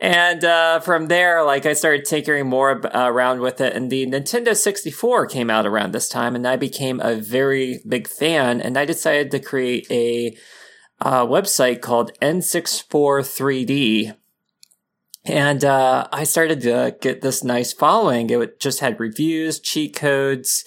and 0.00 0.44
uh, 0.44 0.80
from 0.80 1.06
there, 1.06 1.44
like 1.44 1.66
I 1.66 1.74
started 1.74 2.04
tinkering 2.04 2.48
more 2.48 2.84
uh, 2.84 3.06
around 3.08 3.42
with 3.42 3.60
it. 3.60 3.76
And 3.76 3.92
the 3.92 4.04
Nintendo 4.06 4.56
64 4.56 5.26
came 5.26 5.50
out 5.50 5.66
around 5.66 5.92
this 5.92 6.08
time, 6.08 6.34
and 6.34 6.44
I 6.44 6.56
became 6.56 7.00
a 7.00 7.14
very 7.14 7.78
big 7.86 8.08
fan. 8.08 8.60
And 8.60 8.76
I 8.76 8.86
decided 8.86 9.30
to 9.30 9.38
create 9.38 9.86
a 9.88 10.36
uh, 11.00 11.24
website 11.24 11.80
called 11.80 12.10
N64 12.20 12.88
3D. 12.88 14.16
And 15.24 15.64
uh, 15.64 16.08
I 16.12 16.24
started 16.24 16.60
to 16.62 16.96
get 17.00 17.20
this 17.20 17.44
nice 17.44 17.72
following. 17.72 18.30
It 18.30 18.58
just 18.58 18.80
had 18.80 18.98
reviews, 18.98 19.60
cheat 19.60 19.94
codes, 19.94 20.64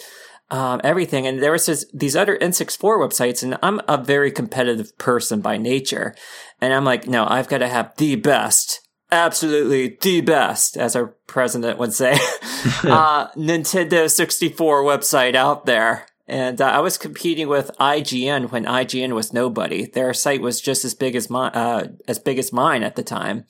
um, 0.49 0.81
everything. 0.83 1.25
And 1.25 1.41
there 1.41 1.51
was 1.51 1.65
this, 1.65 1.85
these 1.93 2.15
other 2.15 2.37
N64 2.37 2.79
websites, 2.99 3.43
and 3.43 3.57
I'm 3.63 3.81
a 3.87 3.97
very 3.97 4.31
competitive 4.31 4.97
person 4.97 5.41
by 5.41 5.57
nature. 5.57 6.15
And 6.61 6.73
I'm 6.73 6.85
like, 6.85 7.07
no, 7.07 7.25
I've 7.27 7.47
got 7.47 7.59
to 7.59 7.67
have 7.67 7.95
the 7.97 8.15
best, 8.15 8.81
absolutely 9.11 9.97
the 10.01 10.21
best, 10.21 10.77
as 10.77 10.95
our 10.95 11.15
president 11.27 11.79
would 11.79 11.93
say, 11.93 12.13
uh, 12.83 13.29
Nintendo 13.31 14.09
64 14.09 14.83
website 14.83 15.35
out 15.35 15.65
there. 15.65 16.07
And 16.27 16.59
uh, 16.59 16.65
I 16.65 16.79
was 16.79 16.97
competing 16.97 17.47
with 17.47 17.69
IGN 17.79 18.51
when 18.51 18.65
IGN 18.65 19.13
was 19.13 19.31
nobody. 19.31 19.85
Their 19.85 20.11
site 20.13 20.41
was 20.41 20.59
just 20.59 20.83
as 20.83 20.95
big 20.95 21.15
as 21.15 21.29
my, 21.29 21.49
uh, 21.49 21.87
as 22.07 22.17
big 22.17 22.39
as 22.39 22.51
mine 22.51 22.81
at 22.81 22.95
the 22.95 23.03
time. 23.03 23.45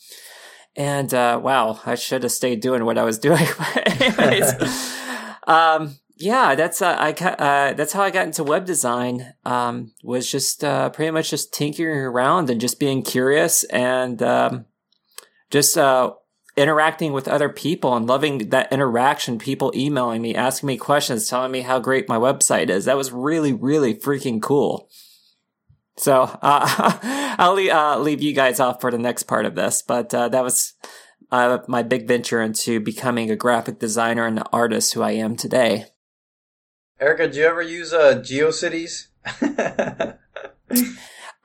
And 0.75 1.13
uh, 1.13 1.39
wow, 1.41 1.79
I 1.85 1.95
should 1.95 2.23
have 2.23 2.33
stayed 2.33 2.59
doing 2.59 2.83
what 2.83 2.97
I 2.97 3.03
was 3.03 3.17
doing. 3.19 3.45
anyways, 3.75 4.53
um, 5.47 5.95
yeah, 6.17 6.55
that's 6.55 6.81
uh, 6.81 6.95
I 6.97 7.11
uh, 7.11 7.73
that's 7.73 7.91
how 7.91 8.01
I 8.01 8.09
got 8.09 8.25
into 8.25 8.43
web 8.43 8.65
design. 8.65 9.33
Um, 9.43 9.91
was 10.01 10.31
just 10.31 10.63
uh, 10.63 10.89
pretty 10.89 11.11
much 11.11 11.29
just 11.29 11.53
tinkering 11.53 11.99
around 11.99 12.49
and 12.49 12.61
just 12.61 12.79
being 12.79 13.03
curious 13.03 13.65
and 13.65 14.23
um, 14.23 14.65
just 15.51 15.77
uh, 15.77 16.13
interacting 16.55 17.11
with 17.11 17.27
other 17.27 17.49
people 17.49 17.95
and 17.95 18.07
loving 18.07 18.49
that 18.49 18.71
interaction. 18.71 19.37
People 19.37 19.73
emailing 19.75 20.21
me, 20.21 20.33
asking 20.33 20.67
me 20.67 20.77
questions, 20.77 21.27
telling 21.27 21.51
me 21.51 21.61
how 21.61 21.79
great 21.79 22.07
my 22.07 22.17
website 22.17 22.69
is. 22.69 22.85
That 22.85 22.97
was 22.97 23.11
really, 23.11 23.51
really 23.51 23.93
freaking 23.93 24.41
cool. 24.41 24.87
So 25.97 26.23
uh, 26.41 27.35
I'll 27.37 27.55
leave, 27.55 27.71
uh, 27.71 27.99
leave 27.99 28.21
you 28.21 28.33
guys 28.33 28.61
off 28.61 28.79
for 28.79 28.89
the 28.89 28.97
next 28.97 29.23
part 29.23 29.45
of 29.45 29.55
this, 29.55 29.81
but 29.81 30.11
that 30.11 30.43
was 30.43 30.75
my 31.29 31.83
big 31.83 32.07
venture 32.07 32.41
into 32.41 32.79
becoming 32.79 33.29
a 33.29 33.35
graphic 33.35 33.79
designer 33.79 34.25
and 34.25 34.37
the 34.37 34.47
artist 34.53 34.93
who 34.93 35.01
I 35.01 35.11
am 35.11 35.35
today. 35.35 35.87
Erica, 36.99 37.27
do 37.27 37.39
you 37.39 37.45
ever 37.45 37.61
use 37.61 37.93
uh, 37.93 38.15
GeoCities? 38.19 39.07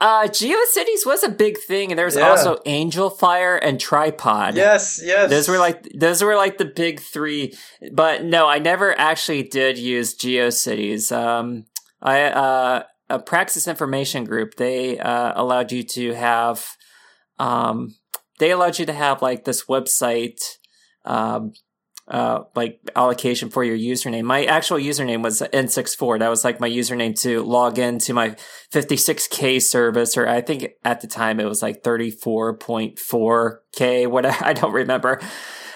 uh, 0.01 0.29
GeoCities 0.29 1.05
was 1.05 1.25
a 1.25 1.29
big 1.29 1.59
thing, 1.59 1.91
and 1.91 1.99
there 1.99 2.07
was 2.07 2.17
yeah. 2.17 2.29
also 2.29 2.57
Angelfire 2.67 3.59
and 3.61 3.81
Tripod. 3.81 4.55
Yes, 4.55 5.01
yes. 5.03 5.29
Those 5.29 5.49
were 5.49 5.59
like 5.59 5.89
those 5.95 6.23
were 6.23 6.37
like 6.37 6.59
the 6.59 6.65
big 6.67 7.01
three. 7.01 7.55
But 7.93 8.25
no, 8.25 8.47
I 8.47 8.61
never 8.61 8.97
actually 8.99 9.43
did 9.43 9.77
use 9.77 10.17
GeoCities. 10.17 11.11
Um, 11.11 11.67
I 12.01 12.23
uh, 12.25 12.83
a 13.09 13.19
Praxis 13.19 13.67
Information 13.67 14.25
Group 14.25 14.55
they 14.55 14.99
uh, 14.99 15.33
allowed 15.35 15.73
you 15.73 15.83
to 15.83 16.15
have, 16.15 16.65
um, 17.41 17.97
they 18.39 18.53
allowed 18.53 18.79
you 18.79 18.87
to 18.87 18.93
have 18.93 19.21
like 19.21 19.45
this 19.45 19.65
website. 19.65 20.41
Um, 21.05 21.53
uh, 22.11 22.43
like 22.57 22.81
allocation 22.97 23.51
for 23.51 23.63
your 23.63 23.79
username. 23.79 24.25
My 24.25 24.45
actual 24.45 24.79
username 24.79 25.23
was 25.23 25.41
N64. 25.41 26.19
That 26.19 26.29
was 26.29 26.43
like 26.45 26.59
my 26.59 26.69
username 26.69 27.17
to 27.23 27.45
log 27.45 27.79
into 27.79 28.13
my 28.13 28.31
56k 28.73 29.63
service, 29.63 30.17
or 30.17 30.27
I 30.27 30.41
think 30.41 30.73
at 30.85 31.01
the 31.01 31.07
time 31.07 31.39
it 31.39 31.45
was 31.45 31.63
like 31.63 31.85
34.4k. 31.85 34.09
What 34.09 34.27
I 34.43 34.53
don't 34.53 34.73
remember. 34.73 35.21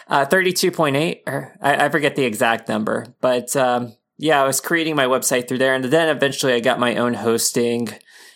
Uh, 0.07 0.27
32.8, 0.27 1.21
or 1.27 1.57
I, 1.63 1.87
I, 1.87 1.89
forget 1.89 2.15
the 2.15 2.25
exact 2.25 2.69
number, 2.69 3.07
but 3.23 3.57
um, 3.57 3.95
yeah, 4.19 4.43
I 4.43 4.47
was 4.47 4.61
creating 4.61 4.97
my 4.97 5.07
website 5.07 5.49
through 5.49 5.57
there, 5.59 5.75
and 5.75 5.85
then 5.85 6.15
eventually 6.15 6.53
I 6.53 6.61
got 6.61 6.79
my 6.79 6.97
own 6.97 7.15
hosting, 7.15 7.89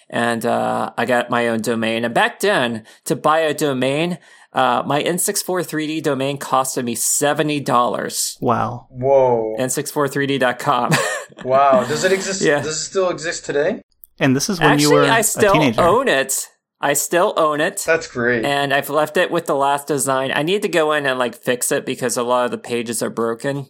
and 0.09 0.47
uh, 0.47 0.93
I 0.97 1.05
got 1.05 1.29
my 1.29 1.49
own 1.49 1.61
domain. 1.61 2.07
And 2.07 2.15
back 2.15 2.41
then, 2.41 2.87
to 3.05 3.15
buy 3.15 3.41
a 3.41 3.53
domain, 3.53 4.17
uh, 4.53 4.83
my 4.87 5.03
N64 5.03 5.45
3D 5.45 6.03
domain 6.03 6.39
costed 6.39 6.85
me 6.85 6.95
seventy 6.95 7.61
dollars. 7.61 8.39
Wow. 8.41 8.89
Whoa. 8.91 9.57
N643D.com. 9.59 10.93
wow. 11.45 11.85
Does 11.85 12.05
it 12.05 12.13
exist? 12.13 12.43
Yeah. 12.43 12.63
Does 12.63 12.77
it 12.77 12.85
still 12.85 13.11
exist 13.11 13.45
today? 13.45 13.83
And 14.19 14.35
this 14.35 14.49
is 14.49 14.59
when 14.59 14.73
Actually, 14.73 14.83
you 14.83 14.95
were 14.95 15.05
I 15.05 15.21
still 15.21 15.53
a 15.53 15.55
teenager. 15.55 15.83
own 15.83 16.09
it. 16.09 16.49
I 16.81 16.93
still 16.93 17.35
own 17.37 17.61
it. 17.61 17.83
That's 17.85 18.07
great. 18.07 18.45
And 18.45 18.73
I've 18.73 18.89
left 18.89 19.17
it 19.17 19.31
with 19.31 19.47
the 19.47 19.55
last 19.55 19.89
design. 19.89 20.31
I 20.33 20.43
need 20.43 20.63
to 20.63 20.69
go 20.69 20.93
in 20.93 21.07
and 21.07 21.19
like 21.19 21.35
fix 21.35 21.73
it 21.73 21.85
because 21.85 22.17
a 22.17 22.23
lot 22.23 22.45
of 22.45 22.51
the 22.51 22.59
pages 22.59 23.03
are 23.03 23.11
broken. 23.11 23.67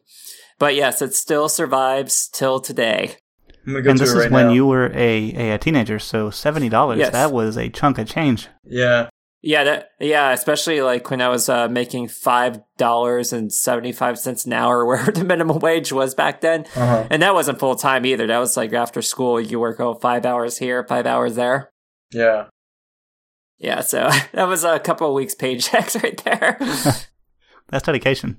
But 0.58 0.74
yes, 0.74 1.00
it 1.02 1.14
still 1.14 1.48
survives 1.48 2.28
till 2.28 2.60
today. 2.60 3.16
Go 3.66 3.76
and 3.76 3.98
this 3.98 4.10
is 4.10 4.14
right 4.14 4.30
when 4.30 4.46
now. 4.46 4.52
you 4.52 4.66
were 4.66 4.90
a, 4.94 5.52
a, 5.52 5.58
teenager, 5.58 5.98
so 5.98 6.30
seventy 6.30 6.68
dollars. 6.68 6.98
Yes. 6.98 7.12
That 7.12 7.32
was 7.32 7.56
a 7.56 7.68
chunk 7.68 7.98
of 7.98 8.08
change. 8.08 8.48
Yeah. 8.64 9.08
Yeah, 9.40 9.64
that 9.64 9.90
yeah, 10.00 10.32
especially 10.32 10.82
like 10.82 11.10
when 11.10 11.20
I 11.20 11.28
was 11.28 11.48
uh, 11.48 11.68
making 11.68 12.08
five 12.08 12.60
dollars 12.76 13.32
and 13.32 13.52
seventy 13.52 13.92
five 13.92 14.18
cents 14.18 14.46
an 14.46 14.52
hour, 14.52 14.84
where 14.86 15.04
the 15.04 15.24
minimum 15.24 15.60
wage 15.60 15.92
was 15.92 16.14
back 16.14 16.40
then, 16.40 16.64
uh-huh. 16.74 17.06
and 17.10 17.22
that 17.22 17.34
wasn't 17.34 17.60
full 17.60 17.76
time 17.76 18.04
either. 18.04 18.26
That 18.26 18.38
was 18.38 18.56
like 18.56 18.72
after 18.72 19.00
school, 19.00 19.40
you 19.40 19.60
work 19.60 19.78
oh 19.78 19.94
five 19.94 20.26
hours 20.26 20.58
here, 20.58 20.84
five 20.84 21.06
hours 21.06 21.36
there. 21.36 21.70
Yeah, 22.12 22.46
yeah. 23.58 23.80
So 23.80 24.10
that 24.32 24.48
was 24.48 24.64
a 24.64 24.80
couple 24.80 25.06
of 25.06 25.14
weeks 25.14 25.36
paychecks 25.36 26.02
right 26.02 26.16
there. 26.24 26.56
That's 27.68 27.84
dedication. 27.84 28.38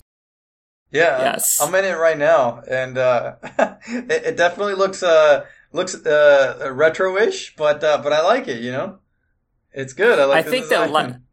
Yeah, 0.92 1.22
Yes. 1.22 1.62
I'm 1.62 1.74
in 1.76 1.86
it 1.86 1.98
right 2.00 2.18
now, 2.18 2.62
and 2.70 2.98
uh, 2.98 3.36
it, 3.88 4.12
it 4.12 4.38
definitely 4.38 4.74
looks 4.74 5.04
uh 5.04 5.46
looks 5.72 5.96
uh 5.96 6.72
retro-ish, 6.74 7.56
but 7.56 7.84
uh, 7.84 8.00
but 8.04 8.12
I 8.12 8.22
like 8.22 8.48
it. 8.48 8.62
You 8.62 8.72
know, 8.72 9.00
it's 9.74 9.94
good. 9.94 10.20
I 10.20 10.26
like. 10.26 10.38
I 10.38 10.42
the 10.42 10.50
think 10.50 10.70
the 10.70 10.86
design. 10.86 11.24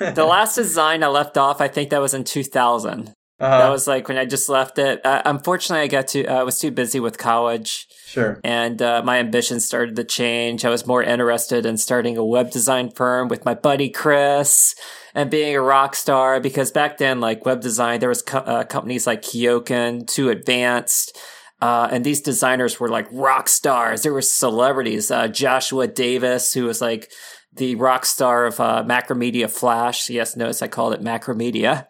the 0.14 0.24
last 0.24 0.54
design 0.54 1.02
I 1.02 1.08
left 1.08 1.36
off, 1.36 1.60
I 1.60 1.68
think 1.68 1.90
that 1.90 2.00
was 2.00 2.14
in 2.14 2.24
2000. 2.24 3.14
Uh-huh. 3.40 3.58
That 3.58 3.70
was 3.70 3.86
like 3.86 4.06
when 4.06 4.18
I 4.18 4.26
just 4.26 4.50
left 4.50 4.78
it. 4.78 5.04
Uh, 5.04 5.22
unfortunately, 5.24 5.84
I 5.84 5.86
got 5.86 6.08
to 6.08 6.26
uh, 6.26 6.40
I 6.40 6.42
was 6.42 6.58
too 6.58 6.70
busy 6.70 7.00
with 7.00 7.16
college, 7.16 7.88
sure. 8.04 8.38
and 8.44 8.82
uh, 8.82 9.00
my 9.02 9.18
ambitions 9.18 9.64
started 9.64 9.96
to 9.96 10.04
change. 10.04 10.66
I 10.66 10.68
was 10.68 10.86
more 10.86 11.02
interested 11.02 11.64
in 11.64 11.78
starting 11.78 12.18
a 12.18 12.24
web 12.24 12.50
design 12.50 12.90
firm 12.90 13.28
with 13.28 13.46
my 13.46 13.54
buddy 13.54 13.88
Chris 13.88 14.74
and 15.14 15.30
being 15.30 15.56
a 15.56 15.62
rock 15.62 15.96
star. 15.96 16.38
Because 16.38 16.70
back 16.70 16.98
then, 16.98 17.20
like 17.20 17.46
web 17.46 17.62
design, 17.62 18.00
there 18.00 18.10
was 18.10 18.20
co- 18.20 18.40
uh, 18.40 18.64
companies 18.64 19.06
like 19.06 19.22
Kioken, 19.22 20.06
Too 20.06 20.28
Advanced. 20.28 21.18
Uh, 21.62 21.88
and 21.90 22.04
these 22.04 22.20
designers 22.22 22.80
were 22.80 22.88
like 22.88 23.06
rock 23.10 23.48
stars. 23.48 24.02
There 24.02 24.12
were 24.12 24.22
celebrities. 24.22 25.10
Uh, 25.10 25.28
Joshua 25.28 25.86
Davis, 25.86 26.52
who 26.52 26.64
was 26.64 26.80
like 26.80 27.10
the 27.52 27.74
rock 27.74 28.06
star 28.06 28.46
of 28.46 28.60
uh, 28.60 28.84
Macromedia 28.86 29.50
Flash. 29.50 30.08
Yes, 30.08 30.36
notice 30.36 30.62
I 30.62 30.68
called 30.68 30.94
it 30.94 31.02
Macromedia. 31.02 31.86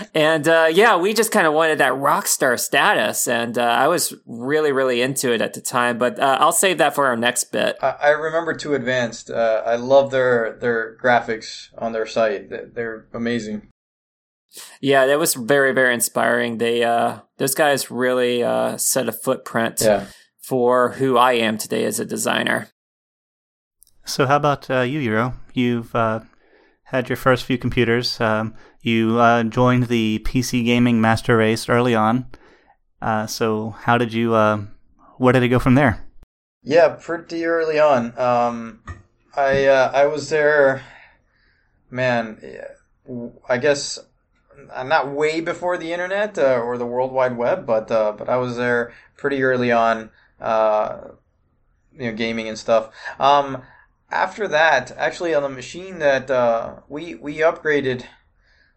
and 0.14 0.46
uh, 0.46 0.68
yeah, 0.70 0.96
we 0.96 1.14
just 1.14 1.32
kind 1.32 1.46
of 1.46 1.54
wanted 1.54 1.78
that 1.78 1.96
rock 1.96 2.26
star 2.26 2.56
status, 2.56 3.26
and 3.26 3.56
uh, 3.56 3.62
I 3.62 3.88
was 3.88 4.14
really, 4.26 4.70
really 4.72 5.00
into 5.00 5.32
it 5.32 5.40
at 5.40 5.54
the 5.54 5.60
time. 5.60 5.98
But 5.98 6.18
uh, 6.18 6.36
I'll 6.40 6.52
save 6.52 6.78
that 6.78 6.94
for 6.94 7.06
our 7.06 7.16
next 7.16 7.44
bit. 7.44 7.76
I, 7.82 7.96
I 8.00 8.08
remember 8.10 8.54
2Advanced. 8.54 9.30
Uh, 9.34 9.62
I 9.64 9.76
love 9.76 10.10
their 10.10 10.56
their 10.60 10.96
graphics 11.02 11.68
on 11.78 11.92
their 11.92 12.06
site. 12.06 12.50
They- 12.50 12.64
They're 12.74 13.06
amazing. 13.14 13.68
Yeah, 14.80 15.06
that 15.06 15.18
was 15.18 15.34
very, 15.34 15.72
very 15.72 15.94
inspiring. 15.94 16.58
They, 16.58 16.82
uh, 16.82 17.20
those 17.38 17.54
guys 17.54 17.88
really 17.90 18.42
uh, 18.42 18.76
set 18.78 19.08
a 19.08 19.12
footprint 19.12 19.80
Yeah. 19.80 20.06
for 20.42 20.90
who 20.92 21.16
I 21.16 21.34
am 21.34 21.56
today 21.56 21.84
as 21.84 22.00
a 22.00 22.04
designer. 22.04 22.68
So, 24.10 24.26
how 24.26 24.36
about 24.36 24.68
uh, 24.68 24.80
you, 24.80 24.98
Euro? 24.98 25.34
You've 25.54 25.94
uh, 25.94 26.20
had 26.82 27.08
your 27.08 27.14
first 27.14 27.44
few 27.44 27.56
computers. 27.56 28.20
Um, 28.20 28.54
you 28.82 29.20
uh, 29.20 29.44
joined 29.44 29.84
the 29.84 30.20
PC 30.24 30.64
gaming 30.64 31.00
master 31.00 31.36
race 31.36 31.68
early 31.68 31.94
on. 31.94 32.26
Uh, 33.00 33.28
so, 33.28 33.70
how 33.70 33.98
did 33.98 34.12
you? 34.12 34.34
Uh, 34.34 34.62
where 35.18 35.32
did 35.32 35.44
it 35.44 35.48
go 35.48 35.60
from 35.60 35.76
there? 35.76 36.04
Yeah, 36.64 36.96
pretty 37.00 37.44
early 37.44 37.78
on. 37.78 38.18
Um, 38.18 38.82
I 39.36 39.66
uh, 39.66 39.92
I 39.94 40.06
was 40.06 40.28
there, 40.28 40.82
man. 41.88 42.40
I 43.48 43.58
guess 43.58 43.96
not 44.84 45.12
way 45.12 45.40
before 45.40 45.78
the 45.78 45.92
internet 45.92 46.36
or 46.36 46.76
the 46.78 46.86
World 46.86 47.12
Wide 47.12 47.36
Web, 47.36 47.64
but 47.64 47.86
but 47.86 48.28
I 48.28 48.38
was 48.38 48.56
there 48.56 48.92
pretty 49.16 49.40
early 49.44 49.70
on. 49.70 50.10
You 50.40 52.06
know, 52.06 52.12
gaming 52.16 52.48
and 52.48 52.58
stuff. 52.58 52.90
Um, 53.18 53.62
after 54.10 54.48
that, 54.48 54.92
actually, 54.96 55.34
on 55.34 55.42
the 55.42 55.48
machine 55.48 55.98
that 56.00 56.30
uh, 56.30 56.76
we 56.88 57.14
we 57.14 57.38
upgraded. 57.38 58.04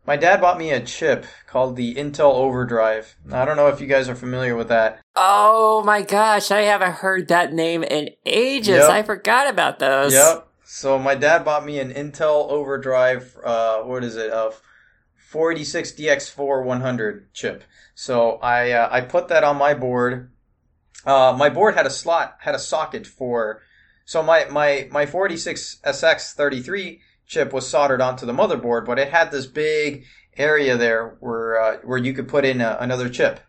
My 0.05 0.17
dad 0.17 0.41
bought 0.41 0.57
me 0.57 0.71
a 0.71 0.81
chip 0.81 1.25
called 1.47 1.77
the 1.77 1.95
Intel 1.95 2.33
Overdrive. 2.33 3.15
I 3.31 3.45
don't 3.45 3.55
know 3.55 3.67
if 3.67 3.79
you 3.79 3.87
guys 3.87 4.09
are 4.09 4.15
familiar 4.15 4.53
with 4.53 4.67
that. 4.67 4.99
Oh 5.15 5.81
my 5.85 6.01
gosh, 6.01 6.51
I 6.51 6.61
haven't 6.61 6.95
heard 6.95 7.29
that 7.29 7.53
name 7.53 7.83
in 7.83 8.09
ages. 8.25 8.79
Yep. 8.79 8.89
I 8.89 9.03
forgot 9.03 9.49
about 9.49 9.79
those. 9.79 10.11
Yep. 10.11 10.47
So 10.65 10.99
my 10.99 11.15
dad 11.15 11.45
bought 11.45 11.65
me 11.65 11.79
an 11.79 11.93
Intel 11.93 12.49
Overdrive. 12.49 13.37
Uh, 13.45 13.83
what 13.83 14.03
is 14.03 14.17
it? 14.17 14.29
Of 14.31 14.61
486 15.15 15.93
DX4 15.93 16.65
100 16.65 17.33
chip. 17.33 17.63
So 17.95 18.39
I 18.41 18.71
uh, 18.71 18.89
I 18.91 19.01
put 19.01 19.29
that 19.29 19.45
on 19.45 19.57
my 19.57 19.73
board. 19.73 20.31
Uh, 21.05 21.33
my 21.37 21.49
board 21.49 21.75
had 21.75 21.85
a 21.85 21.89
slot, 21.89 22.37
had 22.41 22.55
a 22.55 22.59
socket 22.59 23.07
for. 23.07 23.61
So 24.05 24.21
my 24.21 24.45
my 24.45 24.87
my 24.91 25.05
486 25.05 25.79
SX33 25.85 26.99
chip 27.25 27.53
was 27.53 27.67
soldered 27.67 28.01
onto 28.01 28.25
the 28.25 28.33
motherboard, 28.33 28.85
but 28.85 28.99
it 28.99 29.09
had 29.09 29.31
this 29.31 29.45
big 29.45 30.05
area 30.37 30.77
there 30.77 31.15
where 31.19 31.61
uh, 31.61 31.77
where 31.83 31.97
you 31.97 32.13
could 32.13 32.27
put 32.27 32.45
in 32.45 32.61
a, 32.61 32.77
another 32.79 33.09
chip. 33.09 33.39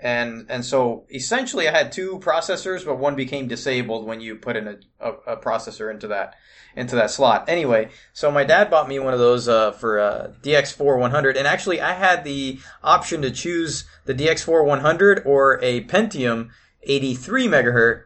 And 0.00 0.46
and 0.48 0.64
so 0.64 1.04
essentially, 1.14 1.68
I 1.68 1.70
had 1.70 1.92
two 1.92 2.18
processors, 2.18 2.84
but 2.84 2.98
one 2.98 3.14
became 3.14 3.46
disabled 3.46 4.04
when 4.04 4.20
you 4.20 4.34
put 4.34 4.56
in 4.56 4.66
a, 4.66 4.76
a, 4.98 5.12
a 5.34 5.36
processor 5.36 5.92
into 5.92 6.08
that 6.08 6.34
into 6.74 6.96
that 6.96 7.12
slot. 7.12 7.44
Anyway, 7.48 7.90
so 8.12 8.30
my 8.30 8.42
dad 8.42 8.68
bought 8.68 8.88
me 8.88 8.98
one 8.98 9.12
of 9.12 9.20
those 9.20 9.46
uh, 9.46 9.70
for 9.72 10.00
uh, 10.00 10.32
DX4 10.42 10.98
100, 10.98 11.36
and 11.36 11.46
actually, 11.46 11.80
I 11.80 11.92
had 11.92 12.24
the 12.24 12.58
option 12.82 13.22
to 13.22 13.30
choose 13.30 13.84
the 14.04 14.14
DX4 14.14 14.66
100 14.66 15.22
or 15.24 15.60
a 15.62 15.84
Pentium 15.84 16.48
83 16.82 17.46
megahertz 17.46 18.02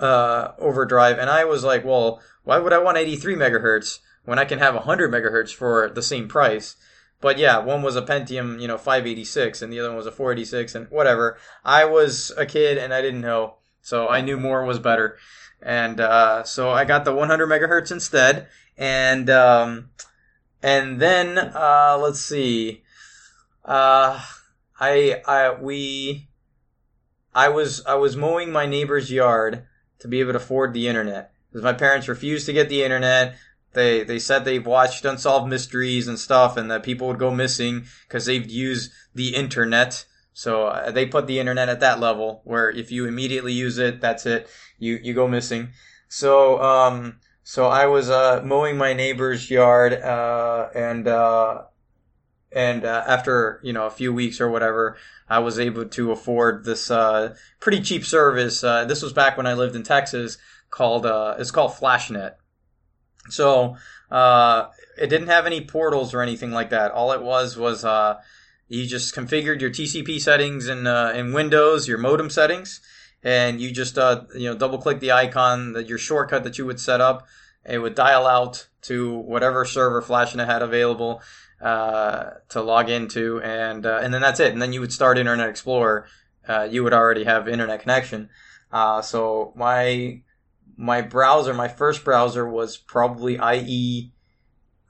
uh, 0.00 0.52
overdrive, 0.58 1.18
and 1.18 1.30
I 1.30 1.44
was 1.44 1.62
like, 1.62 1.84
well, 1.84 2.20
why 2.44 2.58
would 2.58 2.72
I 2.72 2.78
want 2.78 2.98
83 2.98 3.36
megahertz 3.36 3.98
when 4.24 4.38
I 4.38 4.44
can 4.44 4.58
have 4.58 4.74
100 4.74 5.12
megahertz 5.12 5.54
for 5.54 5.90
the 5.90 6.02
same 6.02 6.28
price? 6.28 6.76
But 7.20 7.38
yeah, 7.38 7.58
one 7.58 7.82
was 7.82 7.96
a 7.96 8.02
Pentium, 8.02 8.60
you 8.60 8.66
know, 8.66 8.78
586, 8.78 9.60
and 9.60 9.72
the 9.72 9.78
other 9.80 9.90
one 9.90 9.98
was 9.98 10.06
a 10.06 10.12
486, 10.12 10.74
and 10.74 10.90
whatever. 10.90 11.38
I 11.64 11.84
was 11.84 12.32
a 12.36 12.46
kid 12.46 12.78
and 12.78 12.94
I 12.94 13.02
didn't 13.02 13.20
know, 13.20 13.56
so 13.82 14.08
I 14.08 14.22
knew 14.22 14.38
more 14.38 14.64
was 14.64 14.78
better, 14.78 15.18
and 15.60 16.00
uh, 16.00 16.44
so 16.44 16.70
I 16.70 16.84
got 16.84 17.04
the 17.04 17.14
100 17.14 17.46
megahertz 17.46 17.92
instead, 17.92 18.48
and 18.78 19.28
um, 19.28 19.90
and 20.62 20.98
then 20.98 21.36
uh, 21.36 21.98
let's 22.00 22.20
see, 22.20 22.84
uh, 23.66 24.24
I 24.80 25.20
I 25.26 25.52
we 25.60 26.28
I 27.34 27.50
was 27.50 27.84
I 27.84 27.96
was 27.96 28.16
mowing 28.16 28.50
my 28.50 28.64
neighbor's 28.64 29.12
yard 29.12 29.66
to 30.00 30.08
be 30.08 30.20
able 30.20 30.32
to 30.32 30.38
afford 30.38 30.72
the 30.72 30.88
internet 30.88 31.32
because 31.50 31.62
my 31.62 31.72
parents 31.72 32.08
refused 32.08 32.46
to 32.46 32.52
get 32.52 32.68
the 32.68 32.82
internet. 32.82 33.36
They 33.72 34.02
they 34.02 34.18
said 34.18 34.44
they've 34.44 34.66
watched 34.66 35.04
unsolved 35.04 35.48
mysteries 35.48 36.08
and 36.08 36.18
stuff, 36.18 36.56
and 36.56 36.70
that 36.70 36.82
people 36.82 37.06
would 37.08 37.18
go 37.18 37.30
missing 37.30 37.86
because 38.08 38.26
they'd 38.26 38.50
use 38.50 38.92
the 39.14 39.34
internet. 39.34 40.04
So 40.32 40.66
uh, 40.66 40.90
they 40.90 41.06
put 41.06 41.26
the 41.26 41.38
internet 41.38 41.68
at 41.68 41.80
that 41.80 42.00
level 42.00 42.40
where 42.44 42.70
if 42.70 42.90
you 42.90 43.06
immediately 43.06 43.52
use 43.52 43.78
it, 43.78 44.00
that's 44.00 44.26
it. 44.26 44.48
You 44.78 44.98
you 45.02 45.14
go 45.14 45.28
missing. 45.28 45.70
So 46.08 46.60
um 46.60 47.20
so 47.42 47.66
I 47.66 47.86
was 47.86 48.08
uh, 48.10 48.42
mowing 48.44 48.76
my 48.76 48.92
neighbor's 48.92 49.50
yard, 49.50 49.92
uh, 49.92 50.68
and 50.72 51.08
uh, 51.08 51.62
and 52.52 52.84
uh, 52.84 53.04
after 53.06 53.60
you 53.62 53.72
know 53.72 53.86
a 53.86 53.90
few 53.90 54.12
weeks 54.12 54.40
or 54.40 54.50
whatever, 54.50 54.96
I 55.28 55.38
was 55.38 55.58
able 55.58 55.86
to 55.86 56.12
afford 56.12 56.64
this 56.64 56.90
uh, 56.90 57.34
pretty 57.60 57.80
cheap 57.80 58.04
service. 58.04 58.64
Uh, 58.64 58.84
this 58.84 59.02
was 59.02 59.12
back 59.12 59.36
when 59.36 59.46
I 59.46 59.54
lived 59.54 59.76
in 59.76 59.82
Texas, 59.82 60.38
called 60.70 61.06
uh, 61.06 61.36
it's 61.38 61.50
called 61.50 61.72
FlashNet. 61.72 62.34
So 63.28 63.76
uh, 64.10 64.68
it 64.98 65.08
didn't 65.08 65.28
have 65.28 65.46
any 65.46 65.60
portals 65.60 66.14
or 66.14 66.22
anything 66.22 66.50
like 66.50 66.70
that. 66.70 66.92
All 66.92 67.12
it 67.12 67.22
was 67.22 67.56
was 67.56 67.84
uh, 67.84 68.20
you 68.68 68.86
just 68.86 69.14
configured 69.14 69.60
your 69.60 69.70
TCP 69.70 70.20
settings 70.20 70.68
in 70.68 70.86
uh, 70.86 71.12
in 71.14 71.32
Windows, 71.32 71.86
your 71.86 71.98
modem 71.98 72.30
settings, 72.30 72.80
and 73.22 73.60
you 73.60 73.70
just 73.70 73.98
uh, 73.98 74.22
you 74.34 74.50
know 74.50 74.56
double 74.56 74.78
click 74.78 75.00
the 75.00 75.12
icon 75.12 75.72
that 75.74 75.88
your 75.88 75.98
shortcut 75.98 76.44
that 76.44 76.58
you 76.58 76.66
would 76.66 76.80
set 76.80 77.00
up. 77.00 77.26
It 77.64 77.78
would 77.78 77.94
dial 77.94 78.26
out 78.26 78.68
to 78.82 79.18
whatever 79.18 79.64
server 79.64 80.00
FlashNet 80.00 80.46
had 80.46 80.62
available 80.62 81.20
uh, 81.60 82.30
to 82.48 82.62
log 82.62 82.88
into, 82.88 83.40
and 83.42 83.84
uh, 83.86 84.00
and 84.02 84.12
then 84.12 84.20
that's 84.20 84.40
it. 84.40 84.52
And 84.52 84.62
then 84.62 84.72
you 84.72 84.80
would 84.80 84.92
start 84.92 85.18
Internet 85.18 85.48
Explorer. 85.48 86.06
Uh, 86.48 86.66
you 86.70 86.82
would 86.82 86.94
already 86.94 87.24
have 87.24 87.48
internet 87.48 87.80
connection. 87.80 88.28
Uh, 88.72 89.02
so 89.02 89.52
my 89.56 90.22
my 90.76 91.02
browser, 91.02 91.52
my 91.52 91.68
first 91.68 92.04
browser 92.04 92.48
was 92.48 92.76
probably 92.76 93.38
IE. 93.38 94.12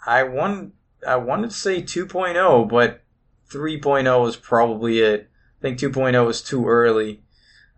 I 0.07 0.23
want 0.23 0.75
I 1.07 1.17
wanted 1.17 1.51
to 1.51 1.57
say 1.57 1.83
2.0, 1.83 2.69
but 2.69 3.03
3.0 3.51 4.23
was 4.23 4.37
probably 4.37 5.01
it. 5.01 5.29
I 5.59 5.63
think 5.63 5.79
2.0 5.79 6.27
was 6.27 6.43
too 6.43 6.69
early. 6.69 7.23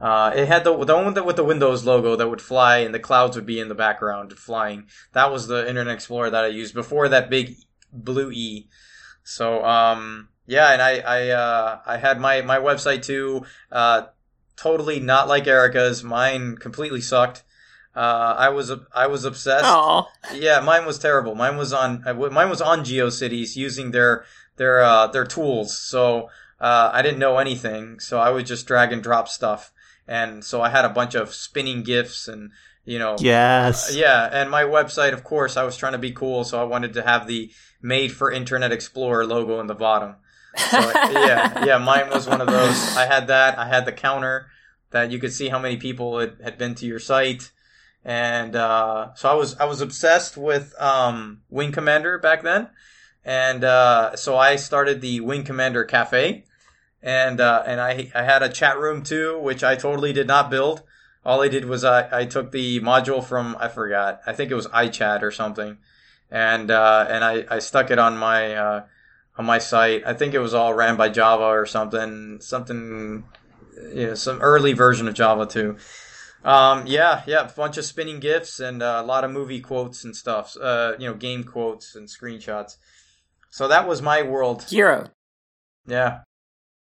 Uh, 0.00 0.32
it 0.34 0.48
had 0.48 0.64
the 0.64 0.76
the 0.84 0.96
one 0.96 1.14
with 1.24 1.36
the 1.36 1.44
Windows 1.44 1.84
logo 1.84 2.16
that 2.16 2.28
would 2.28 2.42
fly 2.42 2.78
and 2.78 2.92
the 2.92 2.98
clouds 2.98 3.36
would 3.36 3.46
be 3.46 3.60
in 3.60 3.68
the 3.68 3.74
background 3.74 4.32
flying. 4.32 4.88
That 5.12 5.30
was 5.30 5.46
the 5.46 5.66
Internet 5.68 5.94
Explorer 5.94 6.30
that 6.30 6.44
I 6.44 6.48
used 6.48 6.74
before 6.74 7.08
that 7.08 7.30
big 7.30 7.56
blue 7.92 8.30
E. 8.32 8.68
So 9.24 9.64
um, 9.64 10.28
yeah, 10.46 10.72
and 10.72 10.82
I 10.82 10.98
I 10.98 11.28
uh, 11.30 11.78
I 11.86 11.96
had 11.98 12.20
my 12.20 12.42
my 12.42 12.58
website 12.58 13.02
too. 13.04 13.44
Uh, 13.70 14.06
totally 14.56 15.00
not 15.00 15.28
like 15.28 15.46
Erica's. 15.46 16.02
Mine 16.02 16.56
completely 16.56 17.00
sucked. 17.00 17.42
Uh, 17.94 18.34
I 18.38 18.48
was 18.48 18.72
I 18.94 19.06
was 19.06 19.24
obsessed. 19.24 19.64
Oh, 19.66 20.08
Yeah, 20.34 20.60
mine 20.60 20.86
was 20.86 20.98
terrible. 20.98 21.34
Mine 21.34 21.56
was 21.56 21.72
on 21.72 22.02
uh, 22.06 22.14
mine 22.14 22.48
was 22.48 22.62
on 22.62 22.80
GeoCities 22.80 23.54
using 23.56 23.90
their 23.90 24.24
their 24.56 24.82
uh, 24.82 25.06
their 25.08 25.24
tools. 25.26 25.78
So 25.78 26.30
uh, 26.60 26.90
I 26.92 27.02
didn't 27.02 27.18
know 27.18 27.38
anything. 27.38 28.00
So 28.00 28.18
I 28.18 28.30
would 28.30 28.46
just 28.46 28.66
drag 28.66 28.92
and 28.92 29.02
drop 29.02 29.28
stuff. 29.28 29.72
And 30.08 30.42
so 30.44 30.62
I 30.62 30.70
had 30.70 30.84
a 30.84 30.88
bunch 30.88 31.14
of 31.14 31.34
spinning 31.34 31.82
gifs 31.82 32.28
and 32.28 32.50
you 32.84 32.98
know 32.98 33.14
Yes. 33.20 33.94
yeah, 33.94 34.28
and 34.32 34.50
my 34.50 34.64
website, 34.64 35.12
of 35.12 35.22
course, 35.22 35.56
I 35.56 35.62
was 35.62 35.76
trying 35.76 35.92
to 35.92 35.98
be 35.98 36.10
cool, 36.12 36.42
so 36.44 36.60
I 36.60 36.64
wanted 36.64 36.94
to 36.94 37.02
have 37.02 37.26
the 37.28 37.52
made 37.82 38.12
for 38.12 38.30
Internet 38.30 38.72
Explorer 38.72 39.26
logo 39.26 39.60
in 39.60 39.66
the 39.66 39.74
bottom. 39.74 40.16
So, 40.56 40.78
yeah, 40.94 41.64
yeah, 41.64 41.78
mine 41.78 42.10
was 42.10 42.28
one 42.28 42.40
of 42.40 42.46
those. 42.46 42.96
I 42.96 43.06
had 43.06 43.26
that. 43.26 43.58
I 43.58 43.66
had 43.66 43.84
the 43.84 43.92
counter 43.92 44.46
that 44.90 45.10
you 45.10 45.18
could 45.18 45.32
see 45.32 45.48
how 45.48 45.58
many 45.58 45.76
people 45.76 46.18
had, 46.18 46.36
had 46.42 46.58
been 46.58 46.74
to 46.76 46.86
your 46.86 46.98
site, 46.98 47.50
and 48.04 48.54
uh, 48.54 49.14
so 49.14 49.30
I 49.30 49.34
was 49.34 49.56
I 49.58 49.64
was 49.64 49.80
obsessed 49.80 50.36
with 50.36 50.74
um, 50.80 51.42
Wing 51.50 51.72
Commander 51.72 52.18
back 52.18 52.42
then, 52.42 52.68
and 53.24 53.64
uh, 53.64 54.16
so 54.16 54.36
I 54.36 54.56
started 54.56 55.00
the 55.00 55.20
Wing 55.20 55.44
Commander 55.44 55.84
Cafe, 55.84 56.44
and 57.02 57.40
uh, 57.40 57.62
and 57.66 57.80
I 57.80 58.10
I 58.14 58.22
had 58.22 58.42
a 58.42 58.48
chat 58.48 58.78
room 58.78 59.02
too, 59.02 59.38
which 59.40 59.64
I 59.64 59.76
totally 59.76 60.12
did 60.12 60.26
not 60.26 60.50
build. 60.50 60.82
All 61.24 61.40
I 61.40 61.48
did 61.48 61.64
was 61.64 61.84
I, 61.84 62.20
I 62.20 62.24
took 62.26 62.50
the 62.50 62.80
module 62.80 63.24
from 63.24 63.56
I 63.58 63.68
forgot 63.68 64.20
I 64.26 64.32
think 64.32 64.50
it 64.50 64.56
was 64.56 64.66
iChat 64.68 65.22
or 65.22 65.30
something, 65.30 65.78
and 66.32 66.70
uh, 66.70 67.06
and 67.08 67.22
I, 67.22 67.44
I 67.48 67.58
stuck 67.60 67.90
it 67.92 67.98
on 67.98 68.16
my 68.16 68.54
uh, 68.54 68.84
on 69.38 69.44
my 69.44 69.58
site. 69.58 70.02
I 70.06 70.14
think 70.14 70.34
it 70.34 70.38
was 70.40 70.54
all 70.54 70.74
ran 70.74 70.96
by 70.96 71.10
Java 71.10 71.44
or 71.44 71.66
something 71.66 72.38
something 72.40 73.24
you 73.94 74.06
know 74.08 74.14
some 74.14 74.40
early 74.40 74.72
version 74.72 75.06
of 75.06 75.14
Java 75.14 75.46
too. 75.46 75.76
Um, 76.44 76.86
yeah, 76.88 77.22
yeah, 77.26 77.48
a 77.48 77.52
bunch 77.52 77.76
of 77.76 77.84
spinning 77.84 78.18
gifs 78.18 78.58
and 78.58 78.82
uh, 78.82 79.00
a 79.00 79.06
lot 79.06 79.22
of 79.22 79.30
movie 79.30 79.60
quotes 79.60 80.02
and 80.04 80.16
stuff. 80.16 80.56
Uh, 80.60 80.94
you 80.98 81.06
know, 81.06 81.14
game 81.14 81.44
quotes 81.44 81.94
and 81.94 82.08
screenshots. 82.08 82.78
So 83.50 83.68
that 83.68 83.86
was 83.86 84.02
my 84.02 84.22
world. 84.22 84.64
Hero. 84.64 85.10
Yeah. 85.86 86.20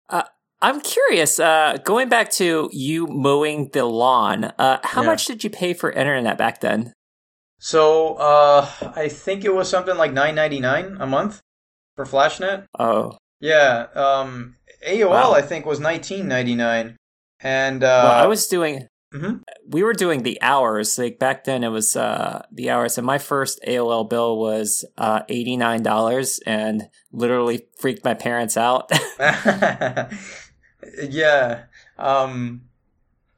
Uh, 0.09 0.23
I'm 0.61 0.81
curious. 0.81 1.39
Uh, 1.39 1.77
going 1.83 2.09
back 2.09 2.29
to 2.33 2.69
you 2.71 3.07
mowing 3.07 3.69
the 3.73 3.85
lawn, 3.85 4.43
uh, 4.59 4.79
how 4.83 5.01
Yeah. 5.01 5.07
much 5.07 5.25
did 5.25 5.43
you 5.43 5.49
pay 5.49 5.73
for 5.73 5.91
internet 5.91 6.37
back 6.37 6.61
then? 6.61 6.93
So 7.59 8.15
uh, 8.15 8.69
I 8.95 9.07
think 9.07 9.43
it 9.45 9.53
was 9.53 9.69
something 9.69 9.97
like 9.97 10.13
nine 10.13 10.35
ninety 10.35 10.59
nine 10.59 10.97
a 10.99 11.07
month 11.07 11.41
for 11.95 12.05
FlashNet. 12.05 12.65
Oh, 12.77 13.17
Yeah. 13.39 13.87
Um, 13.95 14.55
AOL 14.87 15.09
Wow. 15.09 15.33
I 15.33 15.41
think 15.41 15.65
was 15.65 15.79
nineteen 15.79 16.27
ninety 16.27 16.55
nine, 16.55 16.97
and 17.41 17.83
uh, 17.83 18.01
well, 18.03 18.23
I 18.23 18.27
was 18.27 18.47
doing. 18.47 18.87
Mhm. 19.13 19.41
We 19.69 19.83
were 19.83 19.93
doing 19.93 20.23
the 20.23 20.37
hours. 20.41 20.99
Like 20.99 21.17
back 21.17 21.45
then, 21.45 21.63
it 21.63 21.69
was 21.69 21.95
uh, 21.95 22.43
the 22.51 22.69
hours, 22.69 22.97
and 22.97 23.07
my 23.07 23.17
first 23.17 23.59
AOL 23.67 24.07
bill 24.09 24.37
was 24.37 24.85
uh, 24.97 25.21
eighty 25.29 25.57
nine 25.57 25.81
dollars, 25.81 26.39
and 26.45 26.83
literally 27.11 27.65
freaked 27.79 28.03
my 28.03 28.13
parents 28.13 28.57
out. 28.57 28.91
yeah. 31.09 31.63
Um, 31.97 32.61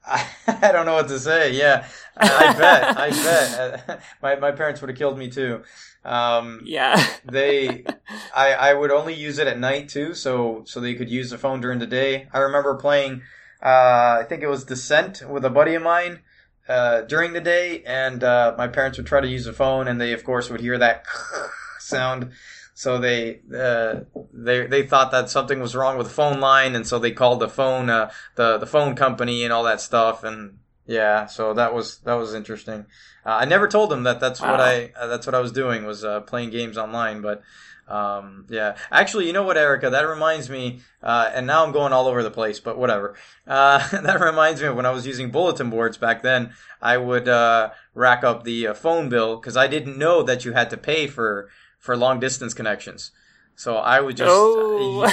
I, 0.48 0.72
don't 0.72 0.86
know 0.86 0.96
what 0.96 1.08
to 1.10 1.20
say. 1.20 1.54
Yeah, 1.54 1.88
I, 2.18 2.48
I 2.48 2.54
bet. 2.58 2.98
I 2.98 3.10
bet. 3.88 4.02
my 4.22 4.36
my 4.36 4.52
parents 4.52 4.82
would 4.82 4.90
have 4.90 4.98
killed 4.98 5.18
me 5.18 5.30
too. 5.30 5.64
Um, 6.04 6.62
yeah. 6.64 7.06
they, 7.26 7.84
I 8.36 8.54
I 8.54 8.74
would 8.74 8.92
only 8.92 9.14
use 9.14 9.38
it 9.38 9.48
at 9.48 9.60
night 9.60 9.90
too, 9.90 10.14
so 10.14 10.64
so 10.66 10.80
they 10.80 10.96
could 10.96 11.10
use 11.10 11.30
the 11.30 11.38
phone 11.38 11.62
during 11.62 11.80
the 11.80 11.88
day. 11.88 12.28
I 12.34 12.40
remember 12.40 12.76
playing. 12.76 13.22
Uh, 13.62 14.20
I 14.22 14.26
think 14.28 14.42
it 14.42 14.48
was 14.48 14.64
Descent 14.64 15.22
with 15.30 15.44
a 15.46 15.50
buddy 15.50 15.76
of 15.76 15.84
mine. 15.84 16.22
Uh, 16.68 17.02
during 17.02 17.34
the 17.34 17.42
day, 17.42 17.82
and 17.84 18.24
uh, 18.24 18.54
my 18.56 18.68
parents 18.68 18.96
would 19.00 19.08
try 19.08 19.20
to 19.20 19.28
use 19.28 19.46
the 19.46 19.54
phone, 19.54 19.88
and 19.88 20.00
they, 20.00 20.14
of 20.14 20.24
course, 20.24 20.52
would 20.52 20.62
hear 20.62 20.78
that 20.78 21.04
sound. 21.80 22.32
So 22.80 22.98
they 22.98 23.42
uh, 23.54 24.06
they 24.32 24.66
they 24.66 24.88
thought 24.88 25.12
that 25.12 25.30
something 25.30 25.60
was 25.60 25.76
wrong 25.76 25.98
with 25.98 26.08
the 26.08 26.14
phone 26.14 26.40
line, 26.40 26.76
and 26.76 26.88
so 26.88 26.98
they 26.98 27.12
called 27.12 27.42
the 27.42 27.50
phone 27.50 27.90
uh, 27.90 28.10
the 28.36 28.58
the 28.58 28.66
phone 28.66 28.96
company 28.96 29.44
and 29.44 29.52
all 29.52 29.66
that 29.66 29.82
stuff. 29.82 30.24
And 30.24 30.60
yeah, 30.86 31.26
so 31.26 31.54
that 31.56 31.74
was 31.74 31.98
that 32.06 32.14
was 32.14 32.34
interesting. 32.34 32.86
Uh, 33.26 33.32
I 33.42 33.44
never 33.44 33.68
told 33.68 33.90
them 33.90 34.04
that 34.04 34.22
that's 34.22 34.40
what 34.40 34.62
I 34.62 34.94
uh, 34.98 35.08
that's 35.08 35.28
what 35.28 35.36
I 35.36 35.42
was 35.42 35.52
doing 35.52 35.84
was 35.84 36.06
uh, 36.06 36.22
playing 36.22 36.52
games 36.52 36.78
online, 36.78 37.22
but. 37.22 37.44
Um, 37.90 38.46
yeah, 38.50 38.78
actually, 38.92 39.26
you 39.26 39.34
know 39.34 39.42
what, 39.42 39.58
Erica? 39.58 39.90
That 39.90 40.04
reminds 40.04 40.48
me, 40.48 40.82
uh, 41.02 41.32
and 41.34 41.48
now 41.48 41.66
I'm 41.66 41.72
going 41.72 41.92
all 41.92 42.06
over 42.06 42.22
the 42.22 42.30
place, 42.30 42.60
but 42.60 42.78
whatever. 42.78 43.16
Uh, 43.48 43.80
that 44.02 44.22
reminds 44.22 44.62
me 44.62 44.68
of 44.68 44.76
when 44.76 44.86
I 44.86 44.92
was 44.92 45.08
using 45.08 45.32
bulletin 45.32 45.72
boards 45.72 45.98
back 45.98 46.22
then. 46.22 46.54
I 46.84 46.98
would 46.98 47.28
uh, 47.28 47.72
rack 47.96 48.24
up 48.24 48.44
the 48.44 48.68
uh, 48.68 48.74
phone 48.76 49.10
bill 49.10 49.38
because 49.38 49.58
I 49.58 49.66
didn't 49.66 49.98
know 49.98 50.22
that 50.22 50.46
you 50.46 50.54
had 50.54 50.70
to 50.70 50.78
pay 50.78 51.08
for 51.08 51.50
for 51.80 51.98
long 51.98 52.20
distance 52.20 52.54
connections. 52.54 53.12
So 53.56 53.76
I 53.76 54.00
would 54.00 54.16
just, 54.16 54.32
oh. 54.32 55.04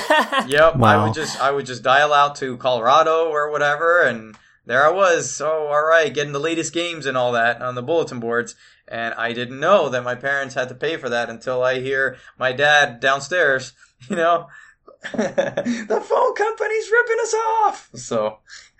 yep, 0.47 0.81
I 0.81 1.05
would 1.05 1.15
just 1.15 1.41
I 1.41 1.51
would 1.51 1.67
just 1.67 1.83
dial 1.83 2.13
out 2.13 2.37
to 2.37 2.57
Colorado 2.59 3.29
or 3.29 3.51
whatever, 3.51 4.03
and 4.03 4.37
there 4.67 4.87
I 4.87 4.91
was. 4.91 5.41
Oh, 5.41 5.69
all 5.69 5.85
right, 5.85 6.15
getting 6.15 6.33
the 6.33 6.39
latest 6.39 6.73
games 6.73 7.07
and 7.07 7.17
all 7.17 7.33
that 7.33 7.61
on 7.61 7.75
the 7.75 7.83
bulletin 7.83 8.21
boards. 8.21 8.55
And 8.87 9.15
I 9.15 9.33
didn't 9.33 9.59
know 9.59 9.89
that 9.89 10.05
my 10.05 10.15
parents 10.15 10.55
had 10.55 10.69
to 10.69 10.77
pay 10.77 10.97
for 10.97 11.09
that 11.09 11.29
until 11.29 11.63
I 11.65 11.81
hear 11.81 12.19
my 12.39 12.53
dad 12.53 13.01
downstairs. 13.01 13.73
You 14.11 14.17
know, 14.17 14.47
the 15.13 16.05
phone 16.07 16.35
company's 16.35 16.91
ripping 16.91 17.17
us 17.23 17.35
off. 17.35 17.91
So. 17.95 18.39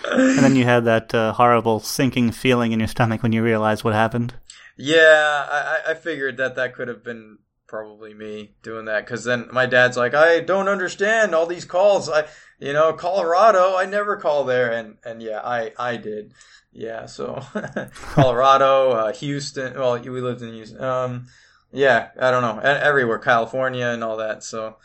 And 0.09 0.39
then 0.39 0.57
you 0.57 0.65
had 0.65 0.85
that 0.85 1.15
uh, 1.15 1.33
horrible 1.33 1.81
sinking 1.81 2.31
feeling 2.31 2.73
in 2.73 2.79
your 2.81 2.89
stomach 2.89 3.23
when 3.23 3.33
you 3.33 3.43
realized 3.43 3.85
what 3.85 3.93
happened. 3.93 4.35
Yeah, 4.77 5.47
I, 5.51 5.91
I- 5.91 5.95
figured 5.95 6.37
that 6.37 6.55
that 6.57 6.75
could 6.75 6.89
have 6.89 7.03
been 7.03 7.39
probably 7.67 8.15
me 8.15 8.55
doing 8.62 8.85
that 8.85 9.05
because 9.05 9.25
then 9.25 9.49
my 9.51 9.67
dad's 9.67 9.97
like, 9.97 10.15
I 10.15 10.41
don't 10.41 10.69
understand 10.69 11.35
all 11.35 11.47
these 11.47 11.65
calls. 11.65 12.09
I, 12.09 12.25
you 12.59 12.73
know, 12.73 12.93
Colorado, 12.93 13.77
I 13.77 13.87
never 13.87 14.17
call 14.17 14.45
there, 14.45 14.71
and 14.73 14.97
and 15.05 15.23
yeah, 15.23 15.41
I 15.43 15.73
I 15.79 15.97
did. 15.97 16.33
Yeah, 16.73 17.07
so 17.07 17.43
Colorado, 18.12 18.91
uh, 18.93 19.12
Houston. 19.15 19.75
Well, 19.75 19.99
we 19.99 20.21
lived 20.21 20.43
in 20.43 20.53
Houston. 20.53 20.83
Um, 20.83 21.27
yeah, 21.73 22.11
I 22.21 22.31
don't 22.31 22.43
know, 22.43 22.59
everywhere, 22.61 23.19
California, 23.19 23.87
and 23.87 24.05
all 24.05 24.19
that. 24.19 24.43
So. 24.45 24.77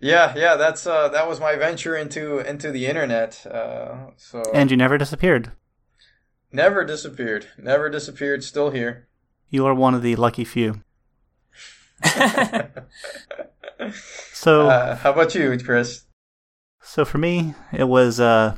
Yeah, 0.00 0.32
yeah, 0.36 0.54
that's 0.54 0.86
uh, 0.86 1.08
that 1.08 1.28
was 1.28 1.40
my 1.40 1.56
venture 1.56 1.96
into 1.96 2.38
into 2.38 2.70
the 2.70 2.86
internet. 2.86 3.44
Uh, 3.44 4.10
so 4.16 4.42
And 4.54 4.70
you 4.70 4.76
never 4.76 4.96
disappeared. 4.96 5.50
Never 6.52 6.84
disappeared, 6.84 7.46
never 7.58 7.88
disappeared. 7.90 8.42
Still 8.44 8.70
here. 8.70 9.08
You 9.50 9.66
are 9.66 9.74
one 9.74 9.94
of 9.94 10.02
the 10.02 10.16
lucky 10.16 10.44
few. 10.44 10.82
So, 14.32 14.68
Uh, 14.68 14.96
how 14.96 15.12
about 15.12 15.34
you, 15.34 15.56
Chris? 15.58 16.04
so 16.82 17.04
for 17.04 17.18
me, 17.18 17.54
it 17.72 17.84
was 17.84 18.18
uh, 18.18 18.56